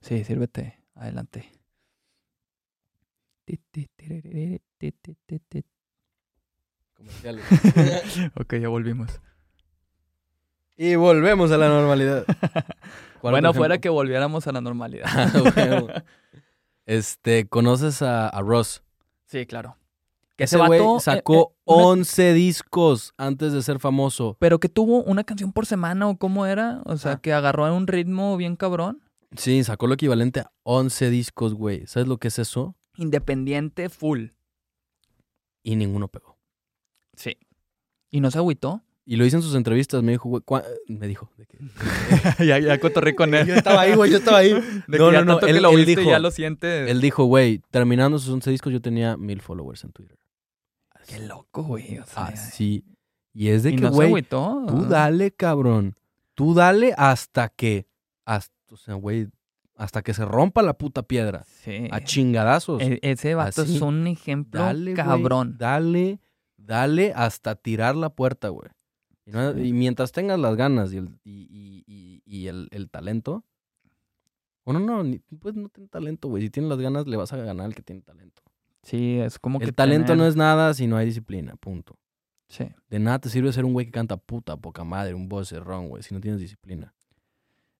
Sí, 0.00 0.24
sírvete. 0.24 0.80
Adelante. 0.94 1.50
Comerciales. 6.94 7.44
Ok, 8.40 8.54
ya 8.56 8.68
volvimos. 8.68 9.20
y 10.76 10.96
volvemos 10.96 11.50
a 11.52 11.56
la 11.56 11.68
normalidad. 11.68 12.24
¿Cuál 13.20 13.32
Bueno, 13.32 13.52
fuera 13.54 13.78
que 13.78 13.88
volviéramos 13.88 14.46
a 14.46 14.52
la 14.52 14.60
normalidad. 14.60 15.06
Huevo. 15.56 15.88
Este, 16.88 17.46
¿conoces 17.48 18.02
a, 18.02 18.28
a 18.28 18.40
Ross? 18.42 18.82
sí, 19.26 19.46
claro. 19.46 19.76
Que 20.36 20.44
Ese 20.44 20.56
güey 20.56 20.80
eh, 20.80 21.00
sacó 21.00 21.34
eh, 21.34 21.62
una- 21.64 21.84
11 21.86 22.32
discos 22.32 23.12
antes 23.16 23.52
de 23.52 23.60
ser 23.60 23.80
famoso. 23.80 24.36
Pero 24.38 24.60
que 24.60 24.68
tuvo 24.68 25.02
una 25.02 25.24
canción 25.24 25.52
por 25.52 25.66
semana 25.66 26.06
o 26.08 26.16
cómo 26.16 26.46
era. 26.46 26.80
O 26.84 26.96
sea, 26.96 27.12
Ah. 27.14 27.20
que 27.20 27.32
agarró 27.32 27.74
un 27.74 27.88
ritmo 27.88 28.36
bien 28.36 28.54
cabrón. 28.54 29.02
Sí, 29.36 29.64
sacó 29.64 29.88
lo 29.88 29.94
equivalente 29.94 30.40
a 30.40 30.52
11 30.62 31.10
discos, 31.10 31.54
güey. 31.54 31.86
¿Sabes 31.88 32.06
lo 32.08 32.18
que 32.18 32.28
es 32.28 32.38
eso? 32.38 32.76
Independiente 32.96 33.88
full. 33.88 34.28
Y 35.64 35.74
ninguno 35.74 36.06
pegó. 36.06 36.38
Sí. 37.16 37.36
¿Y 38.10 38.20
no 38.20 38.30
se 38.30 38.38
agüitó? 38.38 38.82
Y 39.10 39.16
lo 39.16 39.24
hice 39.24 39.36
en 39.36 39.42
sus 39.42 39.54
entrevistas. 39.54 40.02
Me 40.02 40.12
dijo, 40.12 40.28
güey, 40.28 40.42
¿cuá- 40.44 40.64
me 40.86 41.06
dijo. 41.08 41.30
de 41.38 41.46
que- 41.46 41.58
ya, 42.46 42.58
ya 42.58 42.78
cotorré 42.78 43.14
con 43.14 43.30
Yo 43.46 43.54
estaba 43.54 43.80
ahí, 43.80 43.94
güey, 43.94 44.10
yo 44.10 44.18
estaba 44.18 44.38
ahí. 44.38 44.52
De 44.86 44.98
No, 44.98 45.10
que 45.10 45.16
no, 45.16 45.24
no, 45.24 45.38
que 45.40 45.50
él- 45.50 45.62
lo 45.62 45.70
él 45.70 45.86
viste 45.86 46.02
dijo- 46.02 46.10
ya 46.10 46.18
lo 46.18 46.30
sientes. 46.30 46.90
Él 46.90 47.00
dijo, 47.00 47.24
güey, 47.24 47.62
terminando 47.70 48.18
sus 48.18 48.28
11 48.34 48.50
discos 48.50 48.70
yo 48.70 48.82
tenía 48.82 49.16
mil 49.16 49.40
followers 49.40 49.82
en 49.84 49.92
Twitter. 49.92 50.18
Qué 51.06 51.20
loco, 51.20 51.62
güey. 51.62 51.98
O 52.00 52.04
sea, 52.04 52.24
Así. 52.26 52.84
Y 53.32 53.48
es 53.48 53.62
de 53.62 53.70
y 53.70 53.76
que, 53.76 53.88
güey, 53.88 54.22
tú 54.22 54.86
dale, 54.90 55.30
cabrón. 55.30 55.96
Tú 56.34 56.52
dale 56.52 56.92
hasta 56.98 57.48
que, 57.48 57.86
hasta, 58.26 58.54
o 58.70 58.76
sea, 58.76 58.92
güey, 58.94 59.28
hasta 59.74 60.02
que 60.02 60.12
se 60.12 60.24
rompa 60.26 60.60
la 60.60 60.74
puta 60.74 61.02
piedra. 61.02 61.44
Sí. 61.64 61.88
A 61.92 62.02
chingadazos. 62.04 62.82
E- 62.82 62.98
ese 63.00 63.34
vato 63.34 63.62
Así. 63.62 63.76
es 63.76 63.80
un 63.80 64.06
ejemplo 64.06 64.60
Dale, 64.60 64.92
cabrón. 64.92 65.56
dale, 65.58 66.20
dale 66.58 67.12
hasta 67.16 67.54
tirar 67.54 67.96
la 67.96 68.10
puerta, 68.10 68.48
güey. 68.50 68.68
Y, 69.28 69.32
no- 69.32 69.52
Sí. 69.52 69.60
y 69.60 69.72
mientras 69.72 70.10
tengas 70.12 70.38
las 70.38 70.56
ganas 70.56 70.92
y 70.92 70.96
el, 70.96 71.08
y, 71.22 71.42
y- 71.50 71.84
y- 71.86 72.22
y 72.24 72.46
el, 72.46 72.68
el 72.70 72.88
talento. 72.88 73.44
O 74.64 74.72
no, 74.72 74.80
no, 74.80 75.02
ni- 75.02 75.18
pues 75.40 75.54
no 75.54 75.68
tienes 75.68 75.90
talento, 75.90 76.28
güey. 76.28 76.42
Si 76.42 76.50
tienes 76.50 76.68
las 76.70 76.78
ganas, 76.78 77.06
le 77.06 77.16
vas 77.16 77.32
a 77.32 77.36
ganar 77.36 77.66
al 77.66 77.74
que 77.74 77.82
tiene 77.82 78.02
talento. 78.02 78.42
Sí, 78.82 79.18
es 79.18 79.38
como 79.38 79.58
que. 79.58 79.66
El 79.66 79.74
talento 79.74 80.16
no 80.16 80.26
es 80.26 80.36
nada 80.36 80.72
si 80.74 80.86
no 80.86 80.96
hay 80.96 81.06
disciplina, 81.06 81.56
punto. 81.56 81.98
Sí. 82.48 82.64
De 82.88 82.98
nada 82.98 83.18
te 83.18 83.28
sirve 83.28 83.52
ser 83.52 83.64
un 83.66 83.74
güey 83.74 83.86
que 83.86 83.92
canta 83.92 84.16
puta, 84.16 84.56
poca 84.56 84.82
madre, 84.84 85.12
un 85.14 85.28
ron, 85.28 85.88
güey, 85.88 86.02
si 86.02 86.14
no 86.14 86.20
tienes 86.20 86.40
disciplina. 86.40 86.94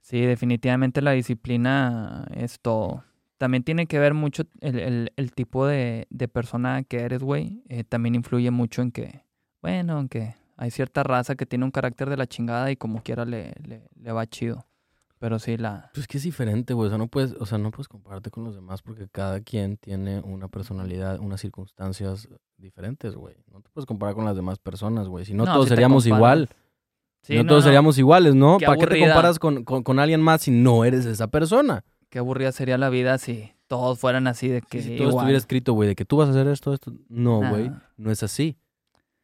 Sí, 0.01 0.21
definitivamente 0.21 1.01
la 1.03 1.13
disciplina 1.13 2.27
es 2.35 2.61
todo. 2.61 3.05
También 3.39 3.63
tiene 3.63 3.87
que 3.87 3.99
ver 3.99 4.15
mucho 4.15 4.45
el, 4.61 4.79
el- 4.79 5.13
el 5.17 5.33
tipo 5.33 5.67
de, 5.67 6.07
de 6.11 6.29
persona 6.29 6.83
que 6.83 6.99
eres, 7.01 7.23
güey. 7.23 7.63
Eh, 7.69 7.85
también 7.85 8.15
influye 8.15 8.51
mucho 8.51 8.83
en 8.83 8.91
que, 8.91 9.23
bueno, 9.63 9.95
aunque 9.95 10.35
hay 10.59 10.71
cierta 10.73 11.05
raza 11.05 11.37
que 11.37 11.47
tiene 11.47 11.65
un 11.65 11.71
carácter 11.71 12.11
de 12.11 12.17
la 12.17 12.27
chingada 12.27 12.71
y 12.71 12.77
como 12.77 13.03
quiera 13.03 13.25
le, 13.25 13.55
le, 13.65 13.89
le 13.95 14.13
va 14.13 14.27
chido. 14.27 14.67
Pero 15.21 15.39
sí, 15.39 15.57
la... 15.57 15.91
Pues 15.95 16.07
que 16.07 16.19
es 16.19 16.25
diferente, 16.25 16.75
güey. 16.75 16.87
O 16.87 16.91
sea, 16.91 16.99
no 16.99 17.07
puedes, 17.07 17.33
o 17.41 17.47
sea, 17.47 17.59
no 17.59 17.71
puedes 17.71 17.89
compararte 17.89 18.31
con 18.31 18.45
los 18.45 18.55
demás 18.55 18.83
porque 18.83 19.09
cada 19.09 19.41
quien 19.41 19.77
tiene 19.77 20.21
una 20.21 20.49
personalidad, 20.49 21.19
unas 21.21 21.41
circunstancias 21.41 22.29
diferentes, 22.57 23.15
güey. 23.15 23.37
No 23.53 23.61
te 23.61 23.71
puedes 23.71 23.87
comparar 23.87 24.15
con 24.15 24.25
las 24.25 24.37
demás 24.37 24.59
personas, 24.59 25.09
güey. 25.09 25.25
Si 25.25 25.33
no, 25.33 25.45
No, 25.45 25.55
todos 25.55 25.67
si 25.67 25.71
seríamos 25.71 26.07
igual. 26.07 26.49
Sí, 27.23 27.37
no, 27.37 27.45
no, 27.45 27.49
todos 27.49 27.63
no. 27.63 27.67
seríamos 27.67 27.99
iguales, 27.99 28.35
¿no? 28.35 28.59
Qué 28.59 28.67
¿Para 28.67 28.79
qué 28.79 28.87
te 28.87 29.01
comparas 29.01 29.39
con, 29.39 29.65
con, 29.65 29.83
con 29.83 29.99
alguien 29.99 30.21
más 30.21 30.43
si 30.43 30.51
no 30.51 30.85
eres 30.85 31.07
esa 31.07 31.29
persona? 31.29 31.85
Qué 32.11 32.19
aburrida 32.19 32.53
sería 32.53 32.79
la 32.79 32.89
vida 32.89 33.19
si 33.19 33.53
todos 33.67 33.99
fueran 33.99 34.27
así 34.27 34.49
de 34.49 34.63
que 34.63 34.83
si 34.83 34.97
todo 34.97 35.09
igual. 35.09 35.17
estuviera 35.17 35.39
escrito, 35.39 35.73
güey, 35.73 35.89
de 35.89 35.95
que 35.97 36.05
tú 36.05 36.17
vas 36.17 36.29
a 36.29 36.31
hacer 36.31 36.49
esto, 36.49 36.73
esto. 36.73 36.93
No, 37.09 37.49
güey. 37.49 37.71
No 37.97 38.11
es 38.11 38.23
así. 38.23 38.57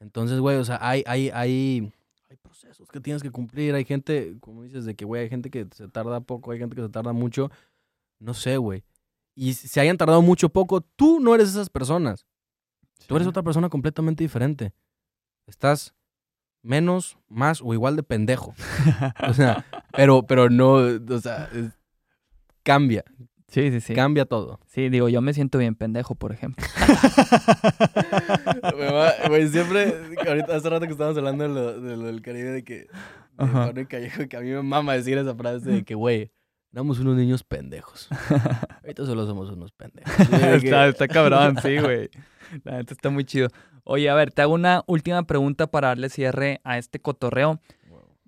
Entonces, 0.05 0.39
güey, 0.39 0.59
o 0.59 0.65
sea, 0.67 0.79
hay, 0.83 1.03
hay, 1.07 1.31
hay, 1.31 1.91
hay 2.29 2.37
procesos 2.37 2.91
que 2.91 3.01
tienes 3.01 3.23
que 3.23 3.31
cumplir. 3.31 3.75
Hay 3.75 3.87
gente, 3.87 4.37
como 4.41 4.63
dices, 4.63 4.85
de 4.85 4.95
que, 4.95 5.07
güey, 5.07 5.23
hay 5.23 5.29
gente 5.31 5.51
que 5.51 5.67
se 5.75 5.89
tarda 5.89 6.21
poco, 6.21 6.53
hay 6.53 6.59
gente 6.59 6.77
que 6.77 6.83
se 6.83 6.91
tarda 6.91 7.15
mucho. 7.15 7.51
No 8.19 8.35
sé, 8.35 8.59
güey. 8.59 8.85
Y 9.35 9.55
si 9.55 9.81
hayan 9.81 9.97
tardado 9.97 10.21
mucho 10.21 10.51
poco, 10.51 10.83
tú 10.83 11.21
no 11.21 11.35
eres 11.35 11.49
esas 11.49 11.71
personas. 11.71 12.27
Tú 13.07 13.17
eres 13.17 13.27
otra 13.27 13.43
persona 13.43 13.71
completamente 13.71 14.23
diferente. 14.23 14.75
Estás 15.47 15.95
menos, 16.63 17.17
más 17.29 17.63
o 17.63 17.73
igual 17.73 17.97
de 17.97 18.03
pendejo. 18.03 18.55
O 19.29 19.33
sea, 19.33 19.65
pero, 19.93 20.27
pero 20.27 20.51
no, 20.51 20.75
o 20.75 21.19
sea, 21.19 21.49
es- 21.53 21.73
cambia, 22.63 23.05
Sí, 23.55 23.71
sí, 23.71 23.81
sí. 23.81 23.95
cambia 23.95 24.25
todo. 24.25 24.59
Sí, 24.67 24.89
digo, 24.89 25.09
yo 25.09 25.21
me 25.23 25.33
siento 25.33 25.59
bien 25.59 25.77
pendejo, 25.77 26.17
por 26.17 26.33
ejemplo. 26.33 26.67
Me 28.79 28.91
va- 28.93 29.13
Güey, 29.29 29.49
siempre, 29.49 29.95
ahorita 30.27 30.57
hace 30.57 30.71
rato 30.71 30.87
que 30.87 30.93
estábamos 30.93 31.19
hablando 31.19 31.45
de 31.45 31.51
lo, 31.55 31.81
de 31.81 31.97
lo 31.97 32.05
del 32.07 32.23
Caribe, 32.23 32.51
de 32.51 32.65
que, 32.65 32.87
de 33.75 33.87
Callejo, 33.87 34.27
que 34.29 34.37
a 34.37 34.41
mí 34.41 34.51
me 34.51 34.63
mama 34.63 34.95
decir 34.95 35.19
esa 35.19 35.35
frase 35.35 35.71
de 35.71 35.85
que, 35.85 35.95
güey, 35.95 36.31
éramos 36.73 36.99
unos 36.99 37.17
niños 37.17 37.45
pendejos. 37.45 38.09
Ahorita 38.83 39.05
solo 39.07 39.27
somos 39.27 39.51
unos 39.51 39.73
pendejos. 39.73 40.13
Que- 40.61 40.67
está, 40.67 40.89
está 40.89 41.09
cabrón, 41.09 41.57
sí, 41.63 41.79
güey. 41.79 42.09
La 42.65 42.79
neta 42.79 42.95
está 42.95 43.11
muy 43.11 43.25
chido. 43.25 43.49
Oye, 43.85 44.09
a 44.09 44.15
ver, 44.15 44.33
te 44.33 44.43
hago 44.43 44.55
una 44.55 44.83
última 44.87 45.23
pregunta 45.27 45.67
para 45.67 45.89
darle 45.89 46.09
cierre 46.09 46.61
a 46.65 46.79
este 46.79 47.01
cotorreo. 47.01 47.61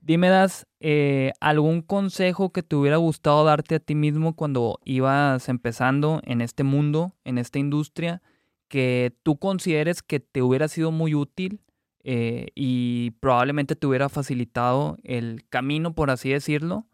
Dime, 0.06 0.28
Das, 0.28 0.68
eh, 0.78 1.32
¿algún 1.40 1.82
consejo 1.82 2.52
que 2.52 2.62
te 2.62 2.76
hubiera 2.76 2.96
gustado 2.96 3.42
darte 3.44 3.74
a 3.74 3.80
ti 3.80 3.96
mismo 3.96 4.36
cuando 4.36 4.78
ibas 4.84 5.48
empezando 5.48 6.20
en 6.22 6.42
este 6.42 6.62
mundo, 6.62 7.16
en 7.24 7.38
esta 7.38 7.58
industria, 7.58 8.22
que 8.68 9.16
tú 9.24 9.36
consideres 9.40 10.04
que 10.04 10.20
te 10.20 10.42
hubiera 10.42 10.68
sido 10.68 10.92
muy 10.92 11.16
útil 11.16 11.60
eh, 12.04 12.50
y 12.54 13.16
probablemente 13.18 13.74
te 13.74 13.84
hubiera 13.88 14.08
facilitado 14.08 14.96
el 15.02 15.44
camino, 15.48 15.96
por 15.96 16.10
así 16.10 16.30
decirlo? 16.30 16.86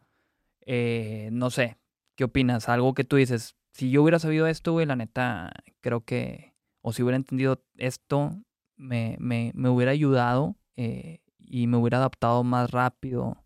Eh, 0.65 1.29
no 1.33 1.51
sé, 1.51 1.77
¿qué 2.17 2.25
opinas? 2.25 2.71
Algo 2.71 2.95
que 2.95 3.05
tú 3.05 3.17
dices, 3.17 3.57
si 3.75 3.91
yo 3.91 4.03
hubiera 4.03 4.21
sabido 4.21 4.47
esto, 4.47 4.73
güey, 4.73 4.87
la 4.87 4.97
neta, 4.97 5.53
creo 5.83 6.03
que, 6.07 6.55
o 6.81 6.95
si 6.95 7.03
hubiera 7.03 7.17
entendido 7.17 7.63
esto, 7.77 8.43
me, 8.77 9.19
me, 9.21 9.53
me 9.55 9.69
hubiera 9.69 9.93
ayudado 9.93 10.57
eh, 10.77 11.22
y 11.53 11.67
me 11.67 11.77
hubiera 11.77 11.99
adaptado 11.99 12.43
más 12.45 12.71
rápido. 12.71 13.37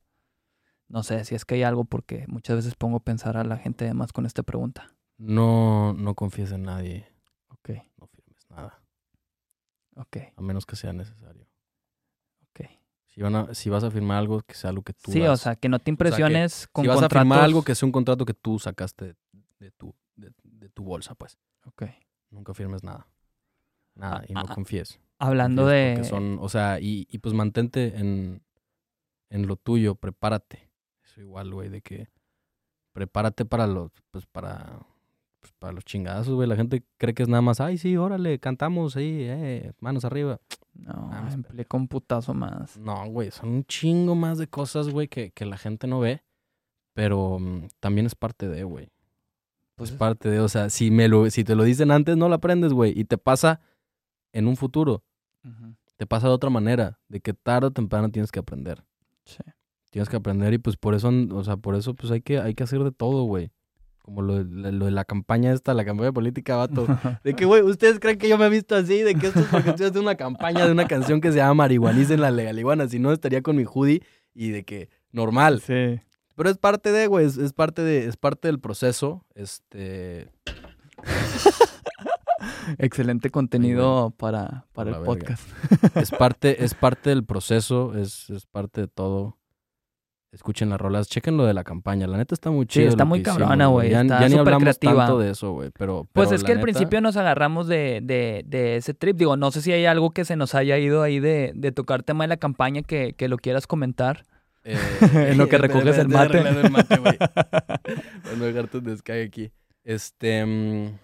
No 0.86 1.02
sé 1.02 1.24
si 1.24 1.34
es 1.34 1.44
que 1.44 1.56
hay 1.56 1.64
algo 1.64 1.84
porque 1.84 2.24
muchas 2.28 2.54
veces 2.54 2.76
pongo 2.76 2.98
a 2.98 3.02
pensar 3.04 3.36
a 3.36 3.42
la 3.42 3.56
gente 3.56 3.84
además 3.84 4.12
con 4.12 4.26
esta 4.26 4.44
pregunta. 4.44 4.94
No, 5.18 5.92
no 5.92 6.14
confíes 6.14 6.52
en 6.52 6.62
nadie, 6.62 7.08
Ok, 7.48 7.70
no 7.96 8.06
firmes 8.06 8.46
nada, 8.48 8.80
ok, 9.96 10.16
a 10.36 10.40
menos 10.42 10.64
que 10.66 10.76
sea 10.76 10.92
necesario. 10.92 11.48
ok. 12.50 12.68
Si, 13.06 13.22
van 13.22 13.34
a- 13.34 13.54
si 13.54 13.70
vas 13.70 13.82
a 13.82 13.90
firmar 13.90 14.18
algo, 14.18 14.40
que 14.42 14.54
sea 14.54 14.70
algo 14.70 14.82
que 14.82 14.92
tú 14.92 15.10
Sí, 15.10 15.22
o 15.22 15.36
sea, 15.36 15.56
que 15.56 15.68
no 15.68 15.80
te 15.80 15.90
impresiones 15.90 16.68
con 16.68 16.84
si 16.84 16.88
vas 16.88 17.02
a 17.02 17.08
firmar 17.08 17.40
algo, 17.40 17.62
que 17.64 17.74
sea 17.74 17.86
un 17.86 17.92
contrato 17.92 18.24
que 18.24 18.34
tú 18.34 18.58
sacaste 18.60 19.04
de, 19.06 19.16
de 19.58 19.70
tu, 19.72 19.94
de, 20.14 20.32
de 20.44 20.68
tu 20.68 20.84
bolsa, 20.84 21.16
pues. 21.16 21.38
Ok. 21.64 21.84
Nunca 22.30 22.54
firmes 22.54 22.84
nada. 22.84 23.08
Nada, 23.96 24.24
y 24.28 24.34
no 24.34 24.40
Ah, 24.40 24.46
ah, 24.50 24.54
confíes. 24.54 25.00
Hablando 25.18 25.66
de... 25.66 26.04
Son, 26.04 26.38
o 26.40 26.48
sea, 26.48 26.80
y, 26.80 27.06
y 27.10 27.18
pues 27.18 27.34
mantente 27.34 27.96
en, 27.98 28.42
en 29.30 29.46
lo 29.46 29.56
tuyo, 29.56 29.94
prepárate. 29.94 30.70
Eso 31.04 31.20
igual, 31.20 31.52
güey, 31.52 31.68
de 31.68 31.80
que 31.80 32.08
prepárate 32.92 33.44
para 33.44 33.66
los, 33.66 33.90
pues 34.10 34.26
para, 34.26 34.80
pues, 35.40 35.52
para 35.58 35.72
los 35.72 35.84
chingadazos, 35.84 36.34
güey. 36.34 36.48
La 36.48 36.56
gente 36.56 36.84
cree 36.98 37.14
que 37.14 37.22
es 37.22 37.28
nada 37.28 37.42
más, 37.42 37.60
ay, 37.60 37.78
sí, 37.78 37.96
órale, 37.96 38.38
cantamos 38.38 38.96
ahí, 38.96 39.18
eh, 39.20 39.72
manos 39.80 40.04
arriba. 40.04 40.40
No, 40.74 40.94
Mames, 40.94 41.34
implica 41.34 41.76
un 41.76 41.88
putazo 41.88 42.34
más. 42.34 42.76
No, 42.76 43.06
güey, 43.06 43.30
son 43.30 43.48
un 43.50 43.64
chingo 43.64 44.14
más 44.14 44.38
de 44.38 44.46
cosas, 44.46 44.88
güey, 44.88 45.08
que, 45.08 45.30
que 45.30 45.46
la 45.46 45.56
gente 45.56 45.86
no 45.86 46.00
ve. 46.00 46.22
Pero 46.94 47.38
mm, 47.38 47.68
también 47.80 48.06
es 48.06 48.14
parte 48.14 48.48
de, 48.48 48.64
güey. 48.64 48.90
Pues 49.74 49.90
es 49.90 49.96
parte 49.96 50.30
de, 50.30 50.40
o 50.40 50.48
sea, 50.48 50.70
si, 50.70 50.90
me 50.90 51.06
lo, 51.08 51.28
si 51.30 51.44
te 51.44 51.54
lo 51.54 51.64
dicen 51.64 51.90
antes, 51.90 52.16
no 52.16 52.28
lo 52.28 52.34
aprendes, 52.34 52.72
güey. 52.72 52.98
Y 52.98 53.04
te 53.04 53.18
pasa 53.18 53.60
en 54.36 54.46
un 54.48 54.56
futuro. 54.56 55.02
Te 55.96 56.06
pasa 56.06 56.26
de 56.28 56.34
otra 56.34 56.50
manera. 56.50 56.98
De 57.08 57.20
que 57.20 57.32
tarde 57.32 57.68
o 57.68 57.70
temprano 57.70 58.10
tienes 58.10 58.30
que 58.32 58.38
aprender. 58.40 58.84
Sí. 59.24 59.38
Tienes 59.90 60.08
que 60.08 60.16
aprender 60.16 60.52
y 60.52 60.58
pues 60.58 60.76
por 60.76 60.94
eso, 60.94 61.10
o 61.32 61.44
sea, 61.44 61.56
por 61.56 61.74
eso 61.74 61.94
pues 61.94 62.10
hay 62.12 62.20
que, 62.20 62.38
hay 62.38 62.54
que 62.54 62.64
hacer 62.64 62.82
de 62.84 62.92
todo, 62.92 63.24
güey. 63.24 63.50
Como 63.98 64.22
lo, 64.22 64.44
de- 64.44 64.72
lo 64.72 64.84
de 64.84 64.90
la 64.90 65.04
campaña 65.04 65.52
esta, 65.52 65.72
la 65.74 65.84
campaña 65.84 66.12
política, 66.12 66.56
vato. 66.56 66.86
De 67.24 67.34
que, 67.34 67.44
güey, 67.44 67.62
¿ustedes 67.62 67.98
creen 67.98 68.18
que 68.18 68.28
yo 68.28 68.36
me 68.38 68.46
he 68.46 68.50
visto 68.50 68.76
así? 68.76 69.02
De 69.02 69.14
que 69.14 69.28
esto 69.28 69.40
es 69.40 69.46
porque 69.46 69.70
estoy 69.70 69.86
haciendo 69.86 70.02
una 70.02 70.14
campaña 70.16 70.64
de 70.66 70.72
una 70.72 70.86
canción 70.86 71.20
que 71.20 71.30
se 71.32 71.38
llama 71.38 71.54
Marihuanicen 71.54 72.20
la 72.20 72.30
legaliguana. 72.30 72.86
Si 72.88 72.98
no, 72.98 73.10
estaría 73.12 73.42
con 73.42 73.56
mi 73.56 73.64
hoodie 73.64 74.02
y 74.34 74.50
de 74.50 74.64
que 74.64 74.90
normal. 75.12 75.60
Sí. 75.60 76.00
Pero 76.36 76.50
es 76.50 76.58
parte 76.58 76.92
de, 76.92 77.06
güey, 77.06 77.24
es, 77.26 77.36
es 77.38 77.52
parte 77.52 77.82
de, 77.82 78.06
es 78.06 78.16
parte 78.16 78.46
del 78.48 78.60
proceso. 78.60 79.24
Este, 79.34 80.28
Excelente 82.78 83.30
contenido 83.30 84.14
para, 84.16 84.66
para 84.72 84.90
el 84.90 84.96
verga. 84.96 85.06
podcast. 85.06 85.48
es 85.96 86.10
parte, 86.18 86.64
es 86.64 86.74
parte 86.74 87.10
del 87.10 87.24
proceso, 87.24 87.94
es, 87.96 88.30
es 88.30 88.46
parte 88.46 88.82
de 88.82 88.88
todo. 88.88 89.38
Escuchen 90.32 90.68
las 90.68 90.78
rolas, 90.78 91.08
chequen 91.08 91.38
lo 91.38 91.46
de 91.46 91.54
la 91.54 91.64
campaña. 91.64 92.06
La 92.06 92.18
neta 92.18 92.34
está 92.34 92.50
muy 92.50 92.66
chido. 92.66 92.88
está 92.88 93.04
lo 93.04 93.08
muy 93.08 93.22
cabrona, 93.22 93.68
güey, 93.68 93.88
Ya, 93.90 94.02
está 94.02 94.20
ya 94.20 94.28
ni 94.28 94.34
hablamos 94.34 94.64
creativa. 94.64 95.06
tanto 95.06 95.18
de 95.18 95.30
eso, 95.30 95.52
güey. 95.52 95.70
Pero, 95.78 96.06
Pues 96.12 96.30
es 96.30 96.44
que 96.44 96.52
al 96.52 96.58
neta, 96.58 96.64
principio 96.64 97.00
nos 97.00 97.16
agarramos 97.16 97.68
de, 97.68 98.00
de, 98.02 98.42
de 98.46 98.76
ese 98.76 98.92
trip. 98.92 99.16
Digo, 99.16 99.38
no 99.38 99.50
sé 99.50 99.62
si 99.62 99.72
hay 99.72 99.86
algo 99.86 100.10
que 100.10 100.26
se 100.26 100.36
nos 100.36 100.54
haya 100.54 100.76
ido 100.76 101.02
ahí 101.02 101.20
de, 101.20 101.52
de 101.54 101.72
tocar 101.72 102.02
tema 102.02 102.24
de 102.24 102.28
la 102.28 102.36
campaña 102.36 102.82
que, 102.82 103.14
que 103.14 103.28
lo 103.28 103.38
quieras 103.38 103.66
comentar. 103.66 104.26
eh, 104.64 104.76
En 105.30 105.38
lo 105.38 105.48
que 105.48 105.56
recoges 105.56 105.96
el 105.96 106.08
mate. 106.08 106.38
arreglando 106.38 106.60
el 106.60 106.70
mate, 106.70 106.96
güey. 106.98 107.16
Aquí. 109.24 109.52
Este. 109.84 110.44
mm, 110.44 110.98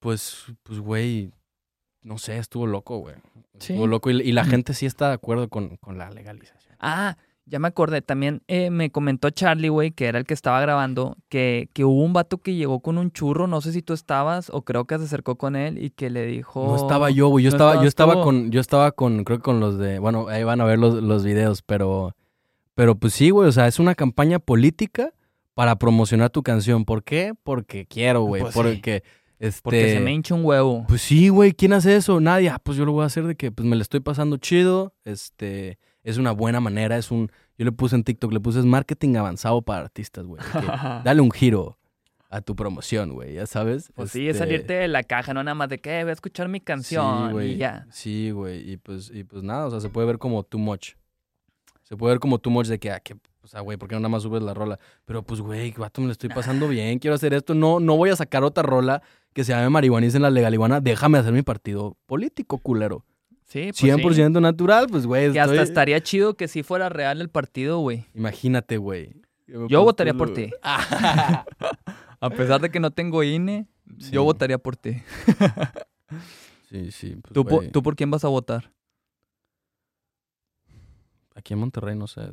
Pues, 0.00 0.46
pues, 0.64 0.80
güey. 0.80 1.30
No 2.02 2.16
sé, 2.16 2.38
estuvo 2.38 2.66
loco, 2.66 2.98
güey. 2.98 3.14
Sí. 3.58 3.74
Estuvo 3.74 3.86
loco 3.86 4.10
y, 4.10 4.22
y 4.22 4.32
la 4.32 4.46
gente 4.46 4.72
sí 4.72 4.86
está 4.86 5.08
de 5.08 5.14
acuerdo 5.14 5.48
con, 5.50 5.76
con 5.76 5.98
la 5.98 6.08
legalización. 6.10 6.74
Ah, 6.80 7.18
ya 7.44 7.58
me 7.58 7.68
acordé. 7.68 8.00
También 8.00 8.42
eh, 8.48 8.70
me 8.70 8.90
comentó 8.90 9.28
Charlie, 9.28 9.68
güey, 9.68 9.90
que 9.90 10.06
era 10.06 10.18
el 10.18 10.24
que 10.24 10.32
estaba 10.32 10.62
grabando, 10.62 11.18
que, 11.28 11.68
que 11.74 11.84
hubo 11.84 12.02
un 12.02 12.14
vato 12.14 12.38
que 12.38 12.54
llegó 12.54 12.80
con 12.80 12.96
un 12.96 13.12
churro. 13.12 13.46
No 13.48 13.60
sé 13.60 13.72
si 13.72 13.82
tú 13.82 13.92
estabas 13.92 14.48
o 14.48 14.62
creo 14.62 14.86
que 14.86 14.96
se 14.96 15.04
acercó 15.04 15.36
con 15.36 15.56
él 15.56 15.76
y 15.76 15.90
que 15.90 16.08
le 16.08 16.24
dijo... 16.24 16.64
No 16.68 16.76
estaba 16.76 17.10
yo, 17.10 17.28
güey. 17.28 17.44
Yo 17.44 17.50
¿no 17.50 17.56
estaba, 17.56 17.82
yo 17.82 17.88
estaba 17.88 18.14
tú? 18.14 18.22
con, 18.22 18.50
yo 18.50 18.60
estaba 18.62 18.92
con, 18.92 19.24
creo 19.24 19.38
que 19.38 19.42
con 19.42 19.60
los 19.60 19.76
de, 19.78 19.98
bueno, 19.98 20.28
ahí 20.28 20.42
van 20.42 20.62
a 20.62 20.64
ver 20.64 20.78
los, 20.78 21.02
los 21.02 21.22
videos, 21.22 21.60
pero, 21.60 22.16
pero 22.74 22.94
pues 22.94 23.12
sí, 23.12 23.28
güey. 23.28 23.46
O 23.46 23.52
sea, 23.52 23.66
es 23.66 23.78
una 23.78 23.94
campaña 23.94 24.38
política 24.38 25.12
para 25.52 25.76
promocionar 25.76 26.30
tu 26.30 26.42
canción. 26.42 26.86
¿Por 26.86 27.04
qué? 27.04 27.34
Porque 27.42 27.84
quiero, 27.84 28.22
güey. 28.22 28.40
Pues 28.40 28.54
sí. 28.54 29.02
Porque, 29.40 29.46
este. 29.48 29.62
Porque 29.62 29.92
se 29.94 30.00
me 30.00 30.12
hincha 30.12 30.34
un 30.34 30.44
huevo. 30.44 30.84
Pues 30.86 31.00
sí, 31.02 31.28
güey, 31.30 31.52
¿quién 31.52 31.72
hace 31.72 31.96
eso? 31.96 32.20
Nadie. 32.20 32.50
Ah, 32.50 32.60
pues 32.62 32.76
yo 32.76 32.84
lo 32.84 32.92
voy 32.92 33.02
a 33.04 33.06
hacer 33.06 33.24
de 33.24 33.34
que 33.36 33.50
pues 33.50 33.66
me 33.66 33.74
le 33.76 33.82
estoy 33.82 34.00
pasando 34.00 34.36
chido. 34.36 34.94
Este, 35.04 35.78
es 36.02 36.18
una 36.18 36.32
buena 36.32 36.60
manera, 36.60 36.96
es 36.96 37.10
un 37.10 37.30
yo 37.58 37.64
le 37.64 37.72
puse 37.72 37.94
en 37.94 38.04
TikTok, 38.04 38.32
le 38.32 38.40
puse 38.40 38.58
es 38.60 38.64
marketing 38.64 39.16
avanzado 39.16 39.60
para 39.62 39.82
artistas, 39.82 40.24
güey. 40.26 40.40
Dale 41.04 41.20
un 41.20 41.30
giro 41.30 41.78
a 42.30 42.40
tu 42.40 42.54
promoción, 42.56 43.12
güey, 43.12 43.34
ya 43.34 43.46
sabes. 43.46 43.90
Pues 43.94 44.12
sí, 44.12 44.28
es 44.28 44.36
Este, 44.36 44.46
salirte 44.46 44.72
de 44.74 44.88
la 44.88 45.02
caja, 45.02 45.34
no 45.34 45.42
nada 45.42 45.54
más 45.54 45.68
de 45.68 45.78
que 45.78 45.98
"Eh, 45.98 46.04
voy 46.04 46.10
a 46.10 46.12
escuchar 46.14 46.48
mi 46.48 46.60
canción 46.60 47.38
Sí, 47.38 47.46
y 47.46 47.56
ya. 47.56 47.86
Sí, 47.90 48.30
güey, 48.30 48.70
y 48.70 48.76
pues 48.76 49.10
y 49.12 49.24
pues 49.24 49.42
nada, 49.42 49.66
o 49.66 49.70
sea, 49.70 49.80
se 49.80 49.88
puede 49.88 50.06
ver 50.06 50.18
como 50.18 50.42
too 50.42 50.58
much. 50.58 50.92
Se 51.82 51.96
puede 51.96 52.14
ver 52.14 52.20
como 52.20 52.38
too 52.38 52.50
much 52.50 52.66
de 52.68 52.78
que 52.78 52.90
ah, 52.92 53.00
que 53.00 53.16
o 53.42 53.46
sea, 53.46 53.60
güey, 53.62 53.76
¿por 53.78 53.88
qué 53.88 53.94
no 53.96 54.00
nada 54.00 54.10
más 54.10 54.22
subes 54.22 54.42
la 54.42 54.54
rola? 54.54 54.78
Pero 55.06 55.22
pues, 55.24 55.40
güey, 55.40 55.72
vato, 55.72 56.00
me 56.00 56.06
lo 56.06 56.12
estoy 56.12 56.28
pasando 56.28 56.68
bien, 56.68 56.98
quiero 56.98 57.14
hacer 57.16 57.34
esto. 57.34 57.54
No, 57.54 57.80
no 57.80 57.96
voy 57.96 58.10
a 58.10 58.16
sacar 58.16 58.44
otra 58.44 58.62
rola 58.62 59.02
que 59.32 59.44
se 59.44 59.52
llame 59.52 59.68
marihuaniza 59.70 60.16
en 60.18 60.22
la 60.22 60.30
legaliguana. 60.30 60.80
Déjame 60.80 61.18
hacer 61.18 61.32
mi 61.32 61.42
partido 61.42 61.96
político, 62.06 62.58
culero. 62.58 63.04
Sí, 63.44 63.64
pues 63.72 63.76
sí. 63.78 63.86
100% 63.88 64.40
natural, 64.40 64.86
pues, 64.90 65.06
güey. 65.06 65.32
Que 65.32 65.40
hasta 65.40 65.54
estoy- 65.54 65.68
estaría 65.68 66.00
chido 66.00 66.34
que 66.34 66.46
si 66.48 66.62
fuera 66.62 66.88
real 66.88 67.20
el 67.20 67.28
partido, 67.30 67.78
güey. 67.80 68.06
Imagínate, 68.14 68.76
güey. 68.76 69.14
Yo 69.46 69.82
votaría 69.82 70.14
por 70.14 70.32
ti. 70.32 70.50
A 70.62 72.30
pesar 72.30 72.60
de 72.60 72.70
que 72.70 72.78
no 72.80 72.90
tengo 72.92 73.22
INE, 73.24 73.66
Sí. 73.98 74.12
yo 74.12 74.22
votaría 74.22 74.58
por 74.58 74.76
ti. 74.76 75.02
sí, 76.70 76.92
sí. 76.92 77.16
pues, 77.16 77.32
¿Tú, 77.34 77.44
po- 77.44 77.56
güey. 77.56 77.70
¿Tú 77.72 77.82
por 77.82 77.96
quién 77.96 78.10
vas 78.10 78.24
a 78.24 78.28
votar? 78.28 78.72
Aquí 81.34 81.54
en 81.54 81.58
Monterrey, 81.60 81.96
no 81.96 82.06
sé. 82.06 82.32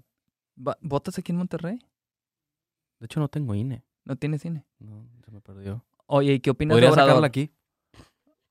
¿Votas 0.56 1.18
aquí 1.18 1.32
en 1.32 1.38
Monterrey? 1.38 1.80
De 3.00 3.06
hecho, 3.06 3.20
no 3.20 3.28
tengo 3.28 3.56
INE. 3.56 3.84
¿No 4.06 4.16
tienes 4.16 4.44
INE? 4.46 4.66
No, 4.80 5.08
se 5.26 5.32
me 5.32 5.42
perdió. 5.42 5.84
Oye, 6.08 6.34
¿y 6.34 6.40
qué 6.40 6.50
opinas 6.52 6.76
de 6.76 6.80
Podría 6.82 6.92
Obrador? 6.92 7.10
sacarla 7.12 7.28
aquí. 7.28 7.52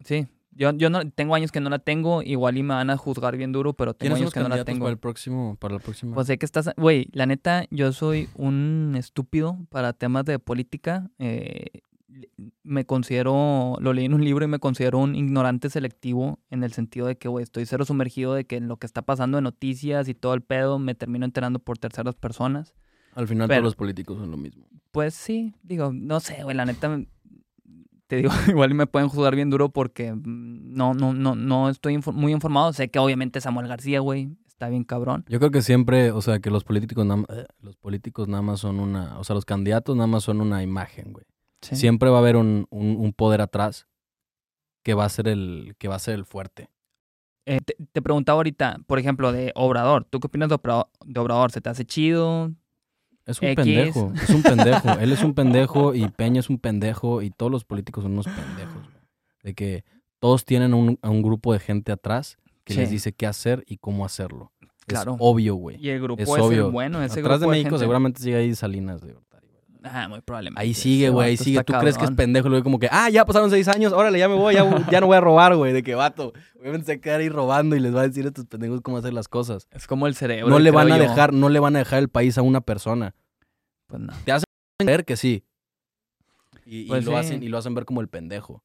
Sí, 0.05 0.27
yo, 0.53 0.73
yo 0.73 0.89
no, 0.91 1.11
tengo 1.11 1.35
años 1.35 1.51
que 1.53 1.61
no 1.61 1.69
la 1.71 1.79
tengo, 1.79 2.23
igual 2.23 2.57
y 2.57 2.63
me 2.63 2.75
van 2.75 2.91
a 2.91 2.97
juzgar 2.97 3.37
bien 3.37 3.53
duro, 3.53 3.73
pero 3.73 3.93
tengo 3.95 4.15
¿Quiénes 4.15 4.19
son 4.19 4.25
años 4.25 4.35
que 4.35 4.41
no 4.41 4.49
la 4.49 4.65
tengo. 4.65 4.81
para 4.85 4.93
el 4.93 4.99
próximo, 4.99 5.57
para 5.59 5.75
la 5.75 5.81
próxima? 5.81 6.15
Pues 6.15 6.27
sé 6.29 6.39
que 6.39 6.47
estás, 6.47 6.71
güey, 6.77 7.09
la 7.13 7.27
neta, 7.27 7.65
yo 7.71 7.93
soy 7.93 8.29
un 8.37 8.95
estúpido 8.97 9.59
para 9.71 9.93
temas 9.93 10.25
de 10.25 10.39
política. 10.39 11.11
eh, 11.19 11.67
me 12.63 12.87
considero, 12.87 13.77
lo 13.79 13.93
leí 13.93 14.07
en 14.07 14.15
un 14.15 14.25
libro 14.25 14.45
y 14.45 14.49
me 14.49 14.59
considero 14.59 14.99
un 15.01 15.15
ignorante 15.15 15.69
selectivo 15.69 16.39
en 16.51 16.65
el 16.65 16.73
sentido 16.73 17.07
de 17.09 17.19
que, 17.19 17.29
güey, 17.29 17.43
estoy 17.43 17.67
cero 17.67 17.85
sumergido 17.85 18.33
de 18.33 18.47
que 18.47 18.59
lo 18.61 18.79
que 18.79 18.87
está 18.87 19.03
pasando 19.03 19.37
en 19.37 19.45
noticias 19.45 20.09
y 20.09 20.15
todo 20.15 20.33
el 20.33 20.41
pedo 20.41 20.79
me 20.79 20.95
termino 20.95 21.27
enterando 21.27 21.59
por 21.59 21.77
terceras 21.77 22.15
personas. 22.15 22.75
Al 23.15 23.29
final 23.29 23.49
Pero- 23.49 23.61
todos 23.61 23.65
los 23.73 23.77
políticos 23.77 24.19
son 24.19 24.31
lo 24.31 24.39
mismo. 24.39 24.65
Pues 24.93 25.13
sí, 25.15 25.53
digo, 25.63 25.91
no 25.93 26.21
sé, 26.21 26.43
güey, 26.43 26.57
la 26.57 26.65
neta, 26.65 26.99
te 28.07 28.17
digo, 28.17 28.31
igual 28.49 28.75
me 28.75 28.87
pueden 28.87 29.09
juzgar 29.09 29.35
bien 29.35 29.51
duro 29.51 29.69
porque 29.71 30.15
no, 30.25 30.95
no, 30.95 31.13
no, 31.13 31.35
no 31.35 31.69
estoy 31.69 31.99
muy 32.13 32.33
informado. 32.33 32.73
Sé 32.73 32.89
que 32.89 32.99
obviamente 32.99 33.41
Samuel 33.41 33.69
García, 33.69 34.01
güey, 34.01 34.31
está 34.47 34.69
bien 34.69 34.85
cabrón. 34.85 35.25
Yo 35.29 35.39
creo 35.39 35.51
que 35.51 35.63
siempre, 35.63 36.13
o 36.13 36.23
sea, 36.23 36.41
que 36.41 36.51
los 36.51 36.65
políticos 36.65 37.05
nada 37.05 37.19
más, 37.19 37.47
los 37.61 37.77
políticos 37.77 38.29
nada 38.29 38.43
más 38.43 38.61
son 38.61 38.81
una, 38.81 39.19
o 39.19 39.25
sea, 39.25 39.35
los 39.35 39.45
candidatos 39.45 39.97
nada 39.97 40.07
más 40.07 40.25
son 40.25 40.41
una 40.41 40.63
imagen, 40.63 41.13
güey. 41.13 41.27
Sí. 41.63 41.77
Siempre 41.77 42.11
va 42.11 42.17
a 42.17 42.21
haber 42.21 42.37
un, 42.37 42.67
un, 42.71 42.97
un 42.97 43.13
poder 43.13 43.41
atrás 43.41 43.87
que 44.85 44.95
va 44.95 45.05
a 45.05 45.09
ser 45.09 45.27
el, 45.29 45.75
que 45.79 45.89
va 45.89 45.97
a 45.97 46.01
ser 46.01 46.15
el 46.15 46.25
fuerte. 46.25 46.71
Eh, 47.45 47.61
te, 47.61 47.77
te 47.93 48.03
preguntaba 48.03 48.39
ahorita, 48.39 48.79
por 48.87 48.99
ejemplo, 48.99 49.33
de 49.33 49.53
Obrador. 49.55 50.05
¿Tú 50.05 50.21
qué 50.21 50.27
opinas 50.27 50.49
de 50.49 50.55
Obrador? 50.55 51.51
¿Se 51.51 51.61
te 51.61 51.69
hace 51.71 51.85
chido? 51.85 52.53
Es 53.27 53.41
un 53.43 53.49
X. 53.49 53.57
pendejo, 53.65 54.13
es 54.23 54.31
un 54.31 54.43
pendejo. 54.43 54.91
Él 55.01 55.13
es 55.13 55.23
un 55.25 55.35
pendejo 55.35 55.95
y 55.95 56.09
Peña 56.09 56.41
es 56.41 56.49
un 56.49 56.59
pendejo 56.59 57.23
y 57.23 57.31
todos 57.31 57.51
los 57.53 57.65
políticos 57.65 58.05
son 58.05 58.13
unos 58.13 58.27
pendejos, 58.27 58.83
güey. 58.85 58.97
De 59.43 59.55
que 59.55 59.85
todos 60.21 60.45
tienen 60.45 60.73
un, 60.75 60.99
a 61.03 61.11
un 61.11 61.23
grupo 61.23 61.53
de 61.53 61.59
gente 61.59 61.93
atrás 61.93 62.39
que 62.65 62.73
Sí. 62.75 62.81
les 62.81 62.91
dice 62.91 63.13
qué 63.13 63.27
hacer 63.27 63.65
y 63.67 63.77
cómo 63.79 64.05
hacerlo. 64.05 64.53
Claro. 64.87 65.13
Es 65.15 65.19
obvio, 65.21 65.57
güey. 65.57 65.77
Y 65.85 65.89
el 65.91 66.01
grupo 66.01 66.23
Es 66.23 66.29
es, 66.29 66.35
el 66.37 66.41
obvio. 66.41 66.71
bueno, 66.71 67.03
ese 67.03 67.19
Atrás 67.21 67.41
de 67.41 67.49
México 67.49 67.71
gente. 67.71 67.81
seguramente 67.81 68.23
sigue 68.23 68.37
ahí 68.37 68.55
Salinas 68.55 69.01
güey. 69.03 69.15
Ah, 69.93 70.09
muy 70.09 70.21
probablemente. 70.21 70.61
Ahí 70.61 70.75
sigue, 70.75 71.11
güey, 71.11 71.31
ahí 71.31 71.37
sigue. 71.37 71.63
Tú 71.65 71.73
crees 71.81 71.97
que 71.99 72.05
es 72.05 72.11
pendejo, 72.11 72.49
luego 72.49 72.65
como 72.65 72.79
que, 72.79 72.89
ah, 72.91 73.09
ya 73.11 73.25
pasaron 73.25 73.51
seis 73.51 73.69
años, 73.69 73.93
órale, 73.93 74.19
ya 74.19 74.29
me 74.29 74.35
voy, 74.35 74.55
ya, 74.55 74.65
ya 74.91 75.01
no 75.01 75.07
voy 75.07 75.17
a 75.17 75.21
robar, 75.21 75.55
güey. 75.57 75.73
De 75.73 75.83
que 75.83 75.95
vato. 75.95 76.33
Obviamente 76.59 76.87
se 76.87 76.95
va 76.95 76.99
a 76.99 77.01
quedar 77.01 77.21
ahí 77.21 77.29
robando 77.29 77.77
y 77.77 77.81
les 77.81 77.95
va 77.95 78.01
a 78.01 78.09
decir 78.09 78.25
a 78.25 78.29
estos 78.29 78.47
pendejos 78.47 78.81
cómo 78.81 78.99
hacer 78.99 79.13
las 79.13 79.29
cosas. 79.29 79.69
Es 79.71 79.87
como 79.87 80.07
el 80.07 80.15
cerebro. 80.15 80.49
No 80.51 80.59
le 80.59 80.71
van 80.71 80.91
a 80.93 80.97
yo. 80.97 81.03
dejar, 81.03 81.33
no 81.33 81.49
le 81.49 81.59
van 81.61 81.77
a 81.77 81.81
dejar 81.81 82.01
el 82.01 82.09
país 82.09 82.37
a 82.39 82.43
una 82.43 82.61
persona. 82.61 83.15
Pues 83.87 84.01
no. 84.03 84.13
Ver 84.85 85.05
que 85.05 85.17
sí. 85.17 85.45
Y, 86.65 86.81
y 86.81 86.87
Pues 86.89 87.05
lo 87.05 87.13
sí. 87.13 87.17
hacen, 87.19 87.43
y 87.43 87.49
lo 87.49 87.59
hacen 87.59 87.75
ver 87.75 87.85
como 87.85 88.01
el 88.01 88.09
pendejo. 88.09 88.63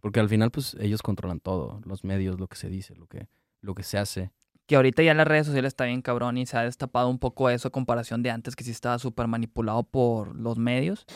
Porque 0.00 0.20
al 0.20 0.28
final, 0.28 0.50
pues, 0.50 0.76
ellos 0.80 1.02
controlan 1.02 1.40
todo. 1.40 1.80
Los 1.84 2.04
medios, 2.04 2.38
lo 2.40 2.46
que 2.48 2.56
se 2.56 2.68
dice, 2.68 2.94
lo 2.94 3.06
que, 3.06 3.28
lo 3.60 3.74
que 3.74 3.82
se 3.82 3.98
hace. 3.98 4.30
Que 4.68 4.76
ahorita 4.76 5.02
ya 5.02 5.14
las 5.14 5.26
redes 5.26 5.46
sociales 5.46 5.68
está 5.70 5.86
bien 5.86 6.02
cabrón 6.02 6.36
y 6.36 6.44
se 6.46 6.56
ha 6.58 6.62
destapado 6.62 7.08
un 7.08 7.18
poco 7.18 7.48
eso 7.50 7.68
a 7.68 7.70
comparación 7.72 8.22
de 8.22 8.30
antes 8.30 8.54
que 8.54 8.62
sí 8.64 8.70
estaba 8.70 8.98
súper 8.98 9.26
manipulado 9.26 9.82
por 9.82 10.36
los 10.36 10.58
medios. 10.58 11.06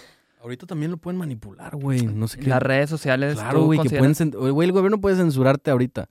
Ahorita 0.41 0.67
también 0.67 0.91
lo 0.91 0.97
pueden 0.97 1.19
manipular, 1.19 1.77
güey. 1.77 2.07
No 2.07 2.27
sé 2.29 2.41
qué. 2.41 2.49
Las 2.49 2.63
redes 2.63 2.89
sociales. 2.91 3.35
Claro, 3.35 3.61
¿tú 3.61 3.65
güey, 3.67 3.79
que 3.81 3.91
pueden... 3.91 4.15
consideras- 4.15 4.51
Güey, 4.53 4.67
el 4.67 4.73
gobierno 4.73 5.01
puede 5.01 5.17
censurarte 5.17 5.71
ahorita. 5.71 6.09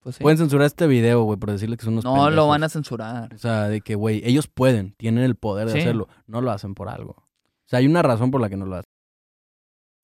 Pues 0.00 0.16
sí. 0.16 0.22
Pueden 0.22 0.36
censurar 0.38 0.66
este 0.66 0.86
video, 0.86 1.22
güey, 1.22 1.38
por 1.38 1.50
decirle 1.52 1.76
que 1.76 1.84
son 1.84 1.94
unos 1.94 2.04
no 2.04 2.28
lo 2.28 2.48
van 2.48 2.62
a 2.64 2.68
censurar. 2.68 3.32
O 3.34 3.38
sea, 3.38 3.68
de 3.68 3.80
que, 3.80 3.94
güey, 3.94 4.20
ellos 4.24 4.48
pueden, 4.48 4.92
tienen 4.98 5.24
el 5.24 5.36
poder 5.36 5.66
de 5.68 5.74
Sí. 5.74 5.78
hacerlo. 5.78 6.08
No 6.26 6.40
lo 6.40 6.50
hacen 6.50 6.74
por 6.74 6.88
algo. 6.88 7.12
O 7.12 7.24
sea, 7.66 7.78
hay 7.78 7.86
una 7.86 8.02
razón 8.02 8.30
por 8.30 8.40
la 8.40 8.48
que 8.48 8.56
no 8.56 8.66
lo 8.66 8.76
hacen. 8.76 8.90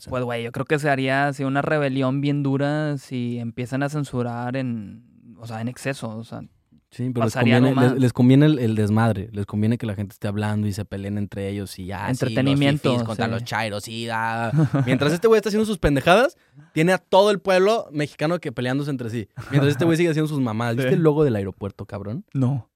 Pues, 0.09 0.23
güey, 0.25 0.43
yo 0.45 0.53
creo 0.53 0.67
que 0.67 0.79
se 0.79 0.89
haría 0.91 1.29
así 1.29 1.45
una 1.45 1.63
rebelión 1.63 2.21
bien 2.21 2.43
dura 2.43 2.97
si 2.99 3.39
empiezan 3.39 3.83
a 3.83 3.89
censurar 3.89 4.57
en, 4.57 5.14
o 5.45 5.47
sea, 5.47 5.61
en 5.61 5.69
exceso. 5.69 6.09
O 6.09 6.25
sea, 6.25 6.43
Sí, 6.91 7.11
pero 7.13 7.25
les 7.25 7.35
conviene, 7.35 7.67
les, 7.69 7.75
más. 7.75 7.99
les 7.99 8.13
conviene 8.13 8.47
el, 8.47 8.59
el 8.61 8.77
desmadre. 8.77 9.29
Les 9.33 9.47
conviene 9.47 9.79
que 9.79 9.85
la 9.87 9.97
gente 9.97 10.13
esté 10.13 10.29
hablando 10.29 10.69
y 10.69 10.73
se 10.73 10.85
peleen 10.85 11.19
entre 11.19 11.49
ellos 11.49 11.77
y 11.81 11.87
ya. 11.87 11.99
sí, 11.99 12.03
los 12.03 12.23
Entretenimiento, 12.23 12.91
fifís 12.93 13.05
contra 13.05 13.25
sí. 13.27 13.33
los 13.33 13.43
chairos, 13.43 13.89
y 13.89 14.09
ah. 14.13 14.53
Mientras 14.87 15.13
este 15.13 15.27
güey 15.27 15.39
está 15.39 15.49
haciendo 15.49 15.67
sus 15.67 15.79
pendejadas, 15.79 16.37
tiene 16.73 16.93
a 16.93 16.99
todo 16.99 17.33
el 17.33 17.41
pueblo 17.41 17.89
mexicano 17.91 18.39
que 18.39 18.53
peleándose 18.53 18.93
entre 18.93 19.11
sí. 19.11 19.29
Mientras 19.51 19.73
este 19.73 19.85
güey 19.85 19.97
sigue 19.97 20.11
haciendo 20.11 20.29
sus 20.29 20.39
mamadas. 20.41 20.77
¿Viste 20.77 20.91
Sí. 20.91 20.95
el 20.95 21.03
logo 21.03 21.25
del 21.25 21.35
aeropuerto, 21.35 21.85
cabrón? 21.85 22.25
no. 22.33 22.71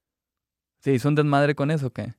¿Se 0.81 0.93
hizo 0.93 1.09
un 1.09 1.15
desmadre 1.17 1.55
con 1.55 1.71
eso 1.71 1.89
o 1.89 1.91
qué? 1.91 2.15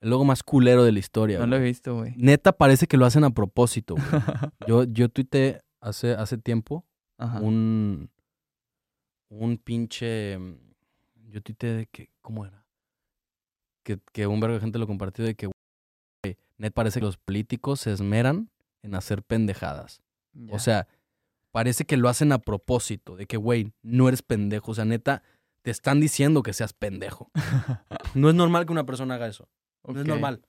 El 0.00 0.10
logo 0.10 0.24
más 0.24 0.42
culero 0.42 0.82
de 0.84 0.90
la 0.92 0.98
historia. 0.98 1.38
No 1.38 1.46
lo 1.46 1.56
he 1.56 1.60
visto, 1.60 1.96
güey. 1.96 2.14
Neta 2.16 2.50
parece 2.52 2.86
que 2.88 2.96
lo 2.96 3.06
hacen 3.06 3.22
a 3.24 3.30
propósito. 3.30 3.94
güey. 3.94 4.06
Yo, 4.68 4.84
yo 4.84 5.08
tuiteé 5.08 5.60
hace, 5.80 6.12
hace 6.14 6.36
tiempo 6.38 6.84
Ajá. 7.18 7.40
un, 7.40 8.10
un 9.38 9.56
pinche... 9.58 10.38
Yo 11.30 11.42
tuiteé 11.42 11.72
de 11.72 11.86
que... 11.86 12.10
¿Cómo 12.20 12.44
era? 12.44 12.64
Que, 13.82 13.98
que 14.12 14.26
un 14.26 14.40
verbo 14.40 14.54
de 14.54 14.60
gente 14.60 14.78
lo 14.78 14.86
compartió 14.86 15.24
de 15.24 15.34
que... 15.34 15.46
güey, 15.46 16.36
net 16.58 16.72
parece 16.72 17.00
que 17.00 17.06
los 17.06 17.16
políticos 17.16 17.80
se 17.80 17.92
esmeran 17.92 18.50
en 18.82 18.94
hacer 18.94 19.22
pendejadas. 19.22 20.02
O 20.50 20.58
sea, 20.58 20.86
parece 21.50 21.84
que 21.84 21.96
lo 21.96 22.08
hacen 22.08 22.32
a 22.32 22.38
propósito. 22.38 23.16
De 23.16 23.26
que, 23.26 23.36
güey, 23.36 23.72
no 23.82 24.08
eres 24.08 24.22
pendejo. 24.22 24.72
O 24.72 24.74
sea, 24.74 24.84
neta, 24.84 25.22
te 25.62 25.70
están 25.70 26.00
diciendo 26.00 26.42
que 26.42 26.52
seas 26.52 26.72
pendejo. 26.72 27.30
No 28.14 28.28
es 28.28 28.34
normal 28.34 28.66
que 28.66 28.72
una 28.72 28.84
persona 28.84 29.14
haga 29.14 29.26
eso. 29.26 29.48
No 29.86 29.98
es 29.98 30.06
normal. 30.06 30.42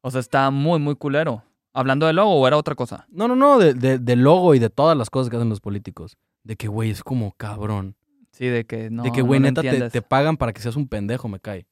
O 0.00 0.10
sea, 0.10 0.20
está 0.20 0.50
muy, 0.50 0.78
muy 0.78 0.96
culero. 0.96 1.42
¿Hablando 1.74 2.06
del 2.06 2.16
logo 2.16 2.32
o 2.34 2.46
era 2.46 2.56
otra 2.56 2.74
cosa? 2.74 3.06
No, 3.10 3.28
no, 3.28 3.36
no, 3.36 3.58
de, 3.58 3.74
de, 3.74 3.98
del 3.98 4.20
logo 4.22 4.54
y 4.54 4.58
de 4.58 4.70
todas 4.70 4.96
las 4.96 5.10
cosas 5.10 5.28
que 5.28 5.36
hacen 5.36 5.50
los 5.50 5.60
políticos. 5.60 6.16
De 6.46 6.54
que, 6.54 6.68
güey, 6.68 6.90
es 6.90 7.02
como 7.02 7.32
cabrón. 7.32 7.96
Sí, 8.30 8.46
de 8.46 8.64
que 8.64 8.88
no. 8.88 9.02
de 9.02 9.10
que, 9.10 9.20
güey, 9.20 9.40
no 9.40 9.48
neta, 9.48 9.62
te, 9.62 9.90
te 9.90 10.00
pagan 10.00 10.36
para 10.36 10.52
que 10.52 10.60
seas 10.62 10.76
un 10.76 10.86
pendejo, 10.86 11.26
me 11.28 11.40
cae. 11.40 11.66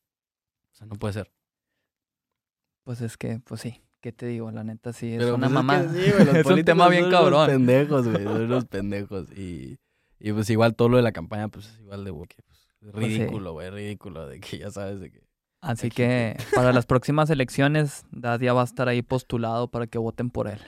O 0.72 0.74
sea, 0.74 0.86
no 0.88 0.96
puede 0.96 1.14
ser. 1.14 1.30
Pues 2.82 3.00
es 3.00 3.16
que, 3.16 3.38
pues 3.44 3.60
sí. 3.60 3.80
¿Qué 4.00 4.10
te 4.10 4.26
digo? 4.26 4.50
La 4.50 4.64
neta 4.64 4.92
sí 4.92 5.12
es 5.12 5.18
Pero, 5.18 5.36
una 5.36 5.46
pues, 5.46 5.54
mamá. 5.54 5.80
que 5.82 5.88
sí, 5.90 6.10
güey, 6.10 6.24
los 6.26 6.34
es 6.34 6.46
un 6.46 6.64
tema 6.64 6.88
bien 6.88 7.04
son 7.04 7.10
unos 7.12 7.20
cabrón. 7.22 7.46
pendejos, 7.46 8.08
güey, 8.08 8.24
son 8.24 8.42
unos 8.42 8.64
pendejos. 8.64 9.30
Y, 9.38 9.78
y 10.18 10.32
pues 10.32 10.50
igual 10.50 10.74
todo 10.74 10.88
lo 10.88 10.96
de 10.96 11.04
la 11.04 11.12
campaña, 11.12 11.46
pues 11.46 11.66
es 11.68 11.78
igual 11.78 12.02
de, 12.04 12.10
güey, 12.10 12.26
que, 12.26 12.42
pues, 12.42 12.66
sí. 12.80 12.90
ridículo, 12.90 13.52
güey, 13.52 13.70
ridículo. 13.70 14.26
De 14.26 14.40
que 14.40 14.58
ya 14.58 14.70
sabes 14.72 14.98
de 14.98 15.12
que... 15.12 15.22
Así 15.60 15.86
Aquí. 15.86 15.96
que 15.96 16.36
para 16.52 16.72
las 16.72 16.84
próximas 16.86 17.30
elecciones, 17.30 18.04
Dad 18.10 18.40
ya 18.40 18.52
va 18.52 18.62
a 18.62 18.64
estar 18.64 18.88
ahí 18.88 19.02
postulado 19.02 19.68
para 19.68 19.86
que 19.86 19.98
voten 19.98 20.30
por 20.30 20.48
él. 20.48 20.58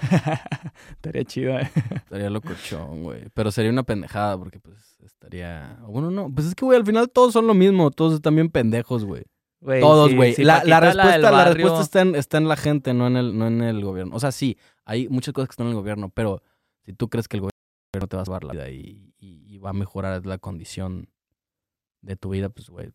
Estaría 0.90 1.24
chido, 1.24 1.58
¿eh? 1.58 1.70
Estaría 1.94 2.30
locochón, 2.30 3.02
güey. 3.02 3.24
Pero 3.34 3.50
sería 3.50 3.70
una 3.70 3.82
pendejada 3.82 4.36
porque, 4.38 4.58
pues, 4.60 4.96
estaría... 5.04 5.78
Bueno, 5.86 6.10
no, 6.10 6.32
pues 6.32 6.46
es 6.48 6.54
que, 6.54 6.64
güey, 6.64 6.78
al 6.78 6.86
final 6.86 7.10
todos 7.10 7.32
son 7.32 7.46
lo 7.46 7.54
mismo. 7.54 7.90
Todos 7.90 8.14
están 8.14 8.34
bien 8.34 8.48
pendejos, 8.50 9.04
güey. 9.04 9.24
Todos, 9.80 10.14
güey. 10.14 10.34
sí, 10.34 10.44
la, 10.44 10.62
la 10.64 10.78
respuesta, 10.80 11.30
la 11.30 11.44
respuesta 11.52 11.80
está, 11.80 12.00
en, 12.02 12.14
está 12.14 12.38
en 12.38 12.46
la 12.46 12.56
gente, 12.56 12.94
no 12.94 13.06
en, 13.08 13.16
el, 13.16 13.36
no 13.36 13.46
en 13.48 13.62
el 13.62 13.82
gobierno. 13.82 14.14
O 14.14 14.20
sea, 14.20 14.30
sí, 14.30 14.58
hay 14.84 15.08
muchas 15.08 15.32
cosas 15.34 15.48
que 15.48 15.52
están 15.54 15.66
en 15.66 15.70
el 15.72 15.76
gobierno, 15.78 16.08
pero 16.10 16.42
si 16.84 16.92
tú 16.92 17.08
crees 17.08 17.26
que 17.26 17.38
el 17.38 17.40
gobierno 17.40 18.06
te 18.08 18.16
va 18.16 18.22
a 18.22 18.24
salvar 18.26 18.44
la 18.44 18.52
vida 18.52 18.70
y, 18.70 19.12
y- 19.18 19.42
y 19.54 19.58
va 19.58 19.70
a 19.70 19.72
mejorar 19.72 20.24
la 20.26 20.38
condición 20.38 21.08
de 22.02 22.14
tu 22.16 22.28
vida, 22.30 22.48
pues, 22.50 22.68
güey, 22.70 22.92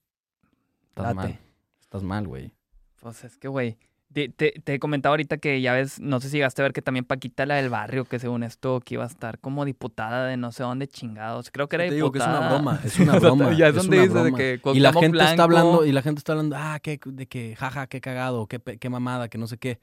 estás 0.87 1.03
Date. 1.07 1.15
mal. 1.15 1.39
Estás 1.81 2.03
mal, 2.03 2.27
güey. 2.27 2.53
Pues 3.01 3.23
es 3.25 3.37
que, 3.37 3.47
güey. 3.49 3.77
Te, 4.13 4.27
te, 4.29 4.51
te 4.63 4.77
comentaba 4.79 5.13
ahorita 5.13 5.37
que 5.37 5.61
ya 5.61 5.71
ves, 5.73 5.99
no 6.01 6.19
sé 6.19 6.27
si 6.29 6.35
llegaste 6.37 6.61
a 6.61 6.63
ver 6.63 6.73
que 6.73 6.81
también 6.81 7.05
Paquita, 7.05 7.45
la 7.45 7.55
del 7.55 7.69
barrio, 7.69 8.03
que 8.03 8.19
según 8.19 8.43
esto, 8.43 8.81
que 8.81 8.95
iba 8.95 9.03
a 9.05 9.07
estar 9.07 9.39
como 9.39 9.63
diputada 9.63 10.27
de 10.27 10.35
no 10.35 10.51
sé 10.51 10.63
dónde 10.63 10.87
chingados. 10.87 11.49
Creo 11.49 11.69
que 11.69 11.77
era 11.77 11.85
Te 11.87 11.95
digo 11.95 12.11
que 12.11 12.19
es 12.19 12.25
una 12.25 12.49
broma, 12.49 12.81
es 12.83 12.99
una 12.99 13.17
broma, 13.19 13.53
ya 13.57 13.69
es, 13.69 13.75
es 13.77 13.81
donde 13.83 13.97
una 13.97 14.07
dices 14.07 14.23
de 14.25 14.59
que 14.61 14.71
Y 14.73 14.79
la 14.81 14.91
gente 14.91 15.17
está 15.17 15.33
Blanco- 15.35 15.41
hablando, 15.43 15.85
y 15.85 15.91
la 15.93 16.01
gente 16.01 16.19
está 16.19 16.33
hablando, 16.33 16.55
ah, 16.59 16.79
que, 16.81 16.99
de 17.05 17.27
que, 17.27 17.55
jaja, 17.55 17.87
qué 17.87 18.01
cagado, 18.01 18.47
qué, 18.47 18.59
qué 18.59 18.89
mamada, 18.89 19.29
que 19.29 19.37
no 19.37 19.47
sé 19.47 19.57
qué. 19.57 19.79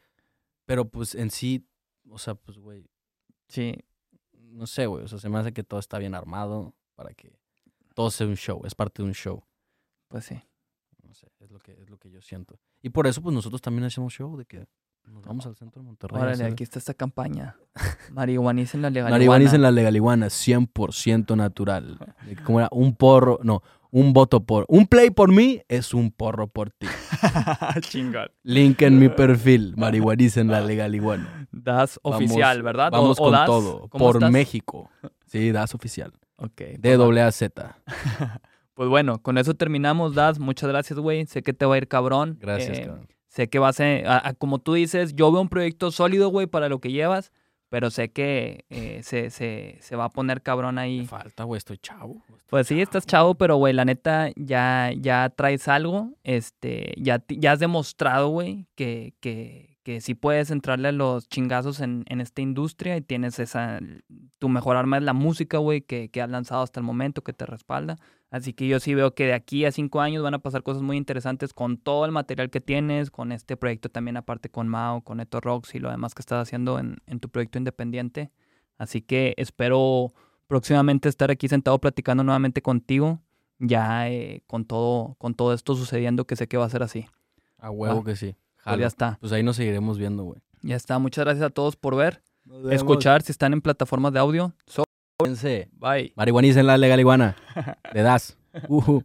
Pero, 0.67 0.87
pues, 0.91 1.15
en 1.15 1.31
sí, 1.31 1.67
o 2.11 2.19
sea, 2.19 2.35
pues, 2.35 2.59
güey, 2.59 2.85
Sí, 3.49 3.75
no 4.35 4.67
sé, 4.67 4.85
güey. 4.85 5.05
O 5.05 5.09
sea, 5.09 5.19
se 5.19 5.31
me 5.31 5.39
hace 5.39 5.55
que 5.55 5.63
todo 5.65 5.81
está 5.81 5.99
bien 5.99 6.15
armado 6.15 6.75
para 6.97 7.15
que 7.15 7.33
todo 7.95 8.11
sea 8.11 8.27
un 8.27 8.37
show. 8.37 8.61
Es 8.67 8.75
parte 8.75 9.01
de 9.03 9.09
un 9.09 9.15
show. 9.15 9.43
pues 10.09 10.27
sí. 10.27 10.39
No 11.03 11.15
sé, 11.15 11.29
es 11.41 11.51
lo 11.51 11.59
que, 11.59 11.73
es 11.81 11.89
lo 11.89 11.97
que 11.97 12.11
yo 12.11 12.21
siento. 12.21 12.61
Y 12.83 12.91
por 12.91 13.07
eso, 13.07 13.21
pues 13.23 13.35
nosotros 13.35 13.61
también 13.61 13.85
hacemos 13.85 14.13
show 14.13 14.37
de 14.37 14.45
que 14.45 14.65
nos 15.05 15.25
vamos 15.25 15.47
al 15.47 15.57
centro 15.57 15.81
de 15.83 15.87
Monterrey. 15.87 16.21
Órale, 16.21 16.45
aquí 16.45 16.63
está 16.63 16.79
esta 16.79 16.95
campaña. 16.95 17.57
Marihuanicen 18.13 18.83
la 18.83 18.91
legal. 18.91 19.11
Marihuana 19.11 19.51
en 19.51 19.63
la 19.63 19.71
legaliguana, 19.71 20.27
100% 20.27 21.37
natural. 21.37 21.99
De 22.27 22.37
Como 22.37 22.61
era 22.61 22.69
un 22.73 22.95
porro, 22.95 23.39
no, 23.43 23.63
un 23.91 24.13
voto 24.13 24.45
por. 24.45 24.67
Un 24.69 24.87
play 24.87 25.11
por 25.11 25.33
mí 25.33 25.63
es 25.69 25.95
un 25.95 26.11
porro 26.11 26.47
por 26.49 26.71
ti. 26.71 26.87
Chingón. 27.81 28.29
Link 28.43 28.83
en 28.83 28.99
mi 28.99 29.09
perfil, 29.09 29.75
marihuanicen 29.77 30.49
la 30.49 30.61
legaliguana. 30.61 31.49
Das 31.53 31.99
Vamos- 32.05 32.17
oficial, 32.23 32.63
¿verdad? 32.63 32.91
Vamos 32.93 33.19
o 33.19 33.25
con 33.25 33.33
das- 33.33 33.47
todo. 33.47 33.89
¿cómo 33.89 34.05
Por 34.05 34.17
estás? 34.17 34.31
México. 34.31 34.91
Sí, 35.27 35.53
das 35.53 35.75
oficial. 35.75 36.13
Ok. 36.37 36.53
D 36.57 36.79
pues 36.83 36.93
va. 36.95 36.97
doble 37.05 37.23
A 37.23 37.33
Z. 37.33 37.79
Pues 38.79 38.89
bueno, 38.89 39.21
con 39.21 39.39
eso 39.39 39.55
terminamos, 39.55 40.15
Das. 40.15 40.39
Muchas 40.39 40.69
gracias, 40.69 41.01
güey. 41.01 41.27
Sé 41.27 41.43
que 41.43 41.53
te 41.53 41.67
va 41.67 41.75
a 41.75 41.79
ir 41.79 41.89
cabrón. 41.89 42.39
Gracias, 42.41 42.79
Eh, 42.79 42.83
cabrón. 42.87 43.09
Sé 43.27 43.49
que 43.49 43.59
vas 43.59 43.81
a, 43.81 44.29
a- 44.29 44.35
como 44.35 44.61
tú 44.61 44.75
dices, 44.75 45.17
yo 45.17 45.33
veo 45.33 45.41
un 45.41 45.49
proyecto 45.49 45.91
sólido, 45.91 46.29
güey, 46.29 46.47
para 46.47 46.69
lo 46.69 46.79
que 46.81 46.93
llevas, 46.93 47.33
pero 47.71 47.91
sé 47.91 48.11
que 48.13 48.67
eh, 48.71 49.01
se, 49.03 49.31
se, 49.31 49.79
se 49.81 49.97
va 49.97 50.05
a 50.05 50.11
poner 50.11 50.43
cabrón 50.43 50.77
Me 50.77 50.83
ahí. 50.83 51.07
falta, 51.07 51.43
güey, 51.43 51.59
estoy 51.59 51.79
chavo. 51.79 52.23
estoy 52.29 52.37
Pues 52.51 52.69
sí, 52.69 52.81
estás 52.81 53.05
chavo, 53.05 53.35
pero 53.35 53.57
güey, 53.57 53.75
la 53.75 53.85
neta, 53.85 54.31
ya, 54.37 54.93
ya 54.97 55.29
traes 55.31 55.67
algo. 55.67 56.13
Este, 56.23 56.95
ya, 56.99 57.21
ya 57.29 57.51
has 57.51 57.59
demostrado, 57.59 58.29
güey, 58.29 58.69
que, 58.77 59.13
que, 59.19 59.77
que 59.83 60.01
sí 60.01 60.15
puedes 60.15 60.53
entrarle 60.53 60.89
a 60.89 60.93
los 60.93 61.27
chingazos 61.29 61.81
en, 61.81 62.05
en 62.09 62.21
esta 62.21 62.43
industria 62.43 62.97
y 62.97 63.01
tienes 63.01 63.41
esa, 63.41 63.81
tu 64.39 64.49
mejor 64.49 64.77
arma 64.77 64.99
es 64.99 65.03
la 65.03 65.15
música, 65.15 65.59
güey, 65.59 65.81
que, 65.83 66.11
que 66.11 66.23
has 66.23 66.31
lanzado 66.31 66.63
hasta 66.63 66.79
el 66.79 66.87
momento, 66.87 67.23
que 67.23 67.33
te 67.33 67.45
respalda. 67.45 67.97
Así 68.31 68.53
que 68.53 68.69
yo 68.69 68.79
sí 68.79 68.95
veo 68.95 69.15
que 69.15 69.25
de 69.27 69.33
aquí 69.33 69.65
a 69.65 69.73
cinco 69.73 70.01
años 70.03 70.23
van 70.23 70.35
a 70.35 70.39
pasar 70.39 70.63
cosas 70.63 70.83
muy 70.83 70.97
interesantes 70.99 71.55
con 71.55 71.79
todo 71.79 72.05
el 72.05 72.13
material 72.13 72.51
que 72.51 72.61
tienes, 72.61 73.11
con 73.11 73.33
este 73.33 73.57
proyecto 73.57 73.89
también 73.89 74.19
aparte 74.19 74.51
con 74.51 74.69
Mao, 74.69 75.01
con 75.01 75.21
Eto 75.21 75.41
Rocks 75.41 75.75
y 75.75 75.79
lo 75.79 75.91
demás 75.91 76.15
que 76.15 76.21
estás 76.21 76.43
haciendo 76.43 76.79
en, 76.79 76.99
en 77.07 77.21
tu 77.21 77.31
proyecto 77.31 77.57
independiente. 77.59 78.31
Así 78.77 79.01
que 79.01 79.33
espero 79.39 80.13
próximamente 80.47 81.09
estar 81.09 81.31
aquí 81.31 81.49
sentado 81.49 81.79
platicando 81.79 82.23
nuevamente 82.23 82.61
contigo, 82.61 83.21
ya 83.59 84.09
eh, 84.11 84.43
con, 84.47 84.67
todo, 84.67 85.15
con 85.19 85.35
todo 85.35 85.55
esto 85.55 85.75
sucediendo 85.75 86.27
que 86.27 86.37
sé 86.37 86.47
que 86.49 86.59
va 86.59 86.67
a 86.67 86.71
ser 86.71 86.83
así. 86.83 87.07
A 87.59 87.71
huevo 87.71 88.01
Va. 88.01 88.05
que 88.05 88.15
sí. 88.17 88.37
Pues 88.63 88.79
ya 88.79 88.87
está, 88.87 89.17
Pues 89.21 89.33
ahí 89.33 89.43
nos 89.43 89.57
seguiremos 89.57 89.99
viendo, 89.99 90.25
güey. 90.25 90.41
ya 90.61 90.77
está. 90.77 90.99
Muchas 90.99 91.25
gracias 91.25 91.47
a 91.47 91.51
todos 91.51 91.77
por 91.77 91.97
ver, 91.97 92.23
escuchar 92.71 93.23
si 93.23 93.33
están 93.33 93.55
en 93.55 93.63
plataformas 93.63 94.13
de 94.13 94.19
audio. 94.19 94.53
So, 94.67 94.85
Bye. 95.81 96.13
marihuanícenla 96.15 96.79
legal 96.79 97.01
iguana. 97.01 97.35
Le 97.93 98.03
das. 98.03 98.37
Ujú. 98.69 99.03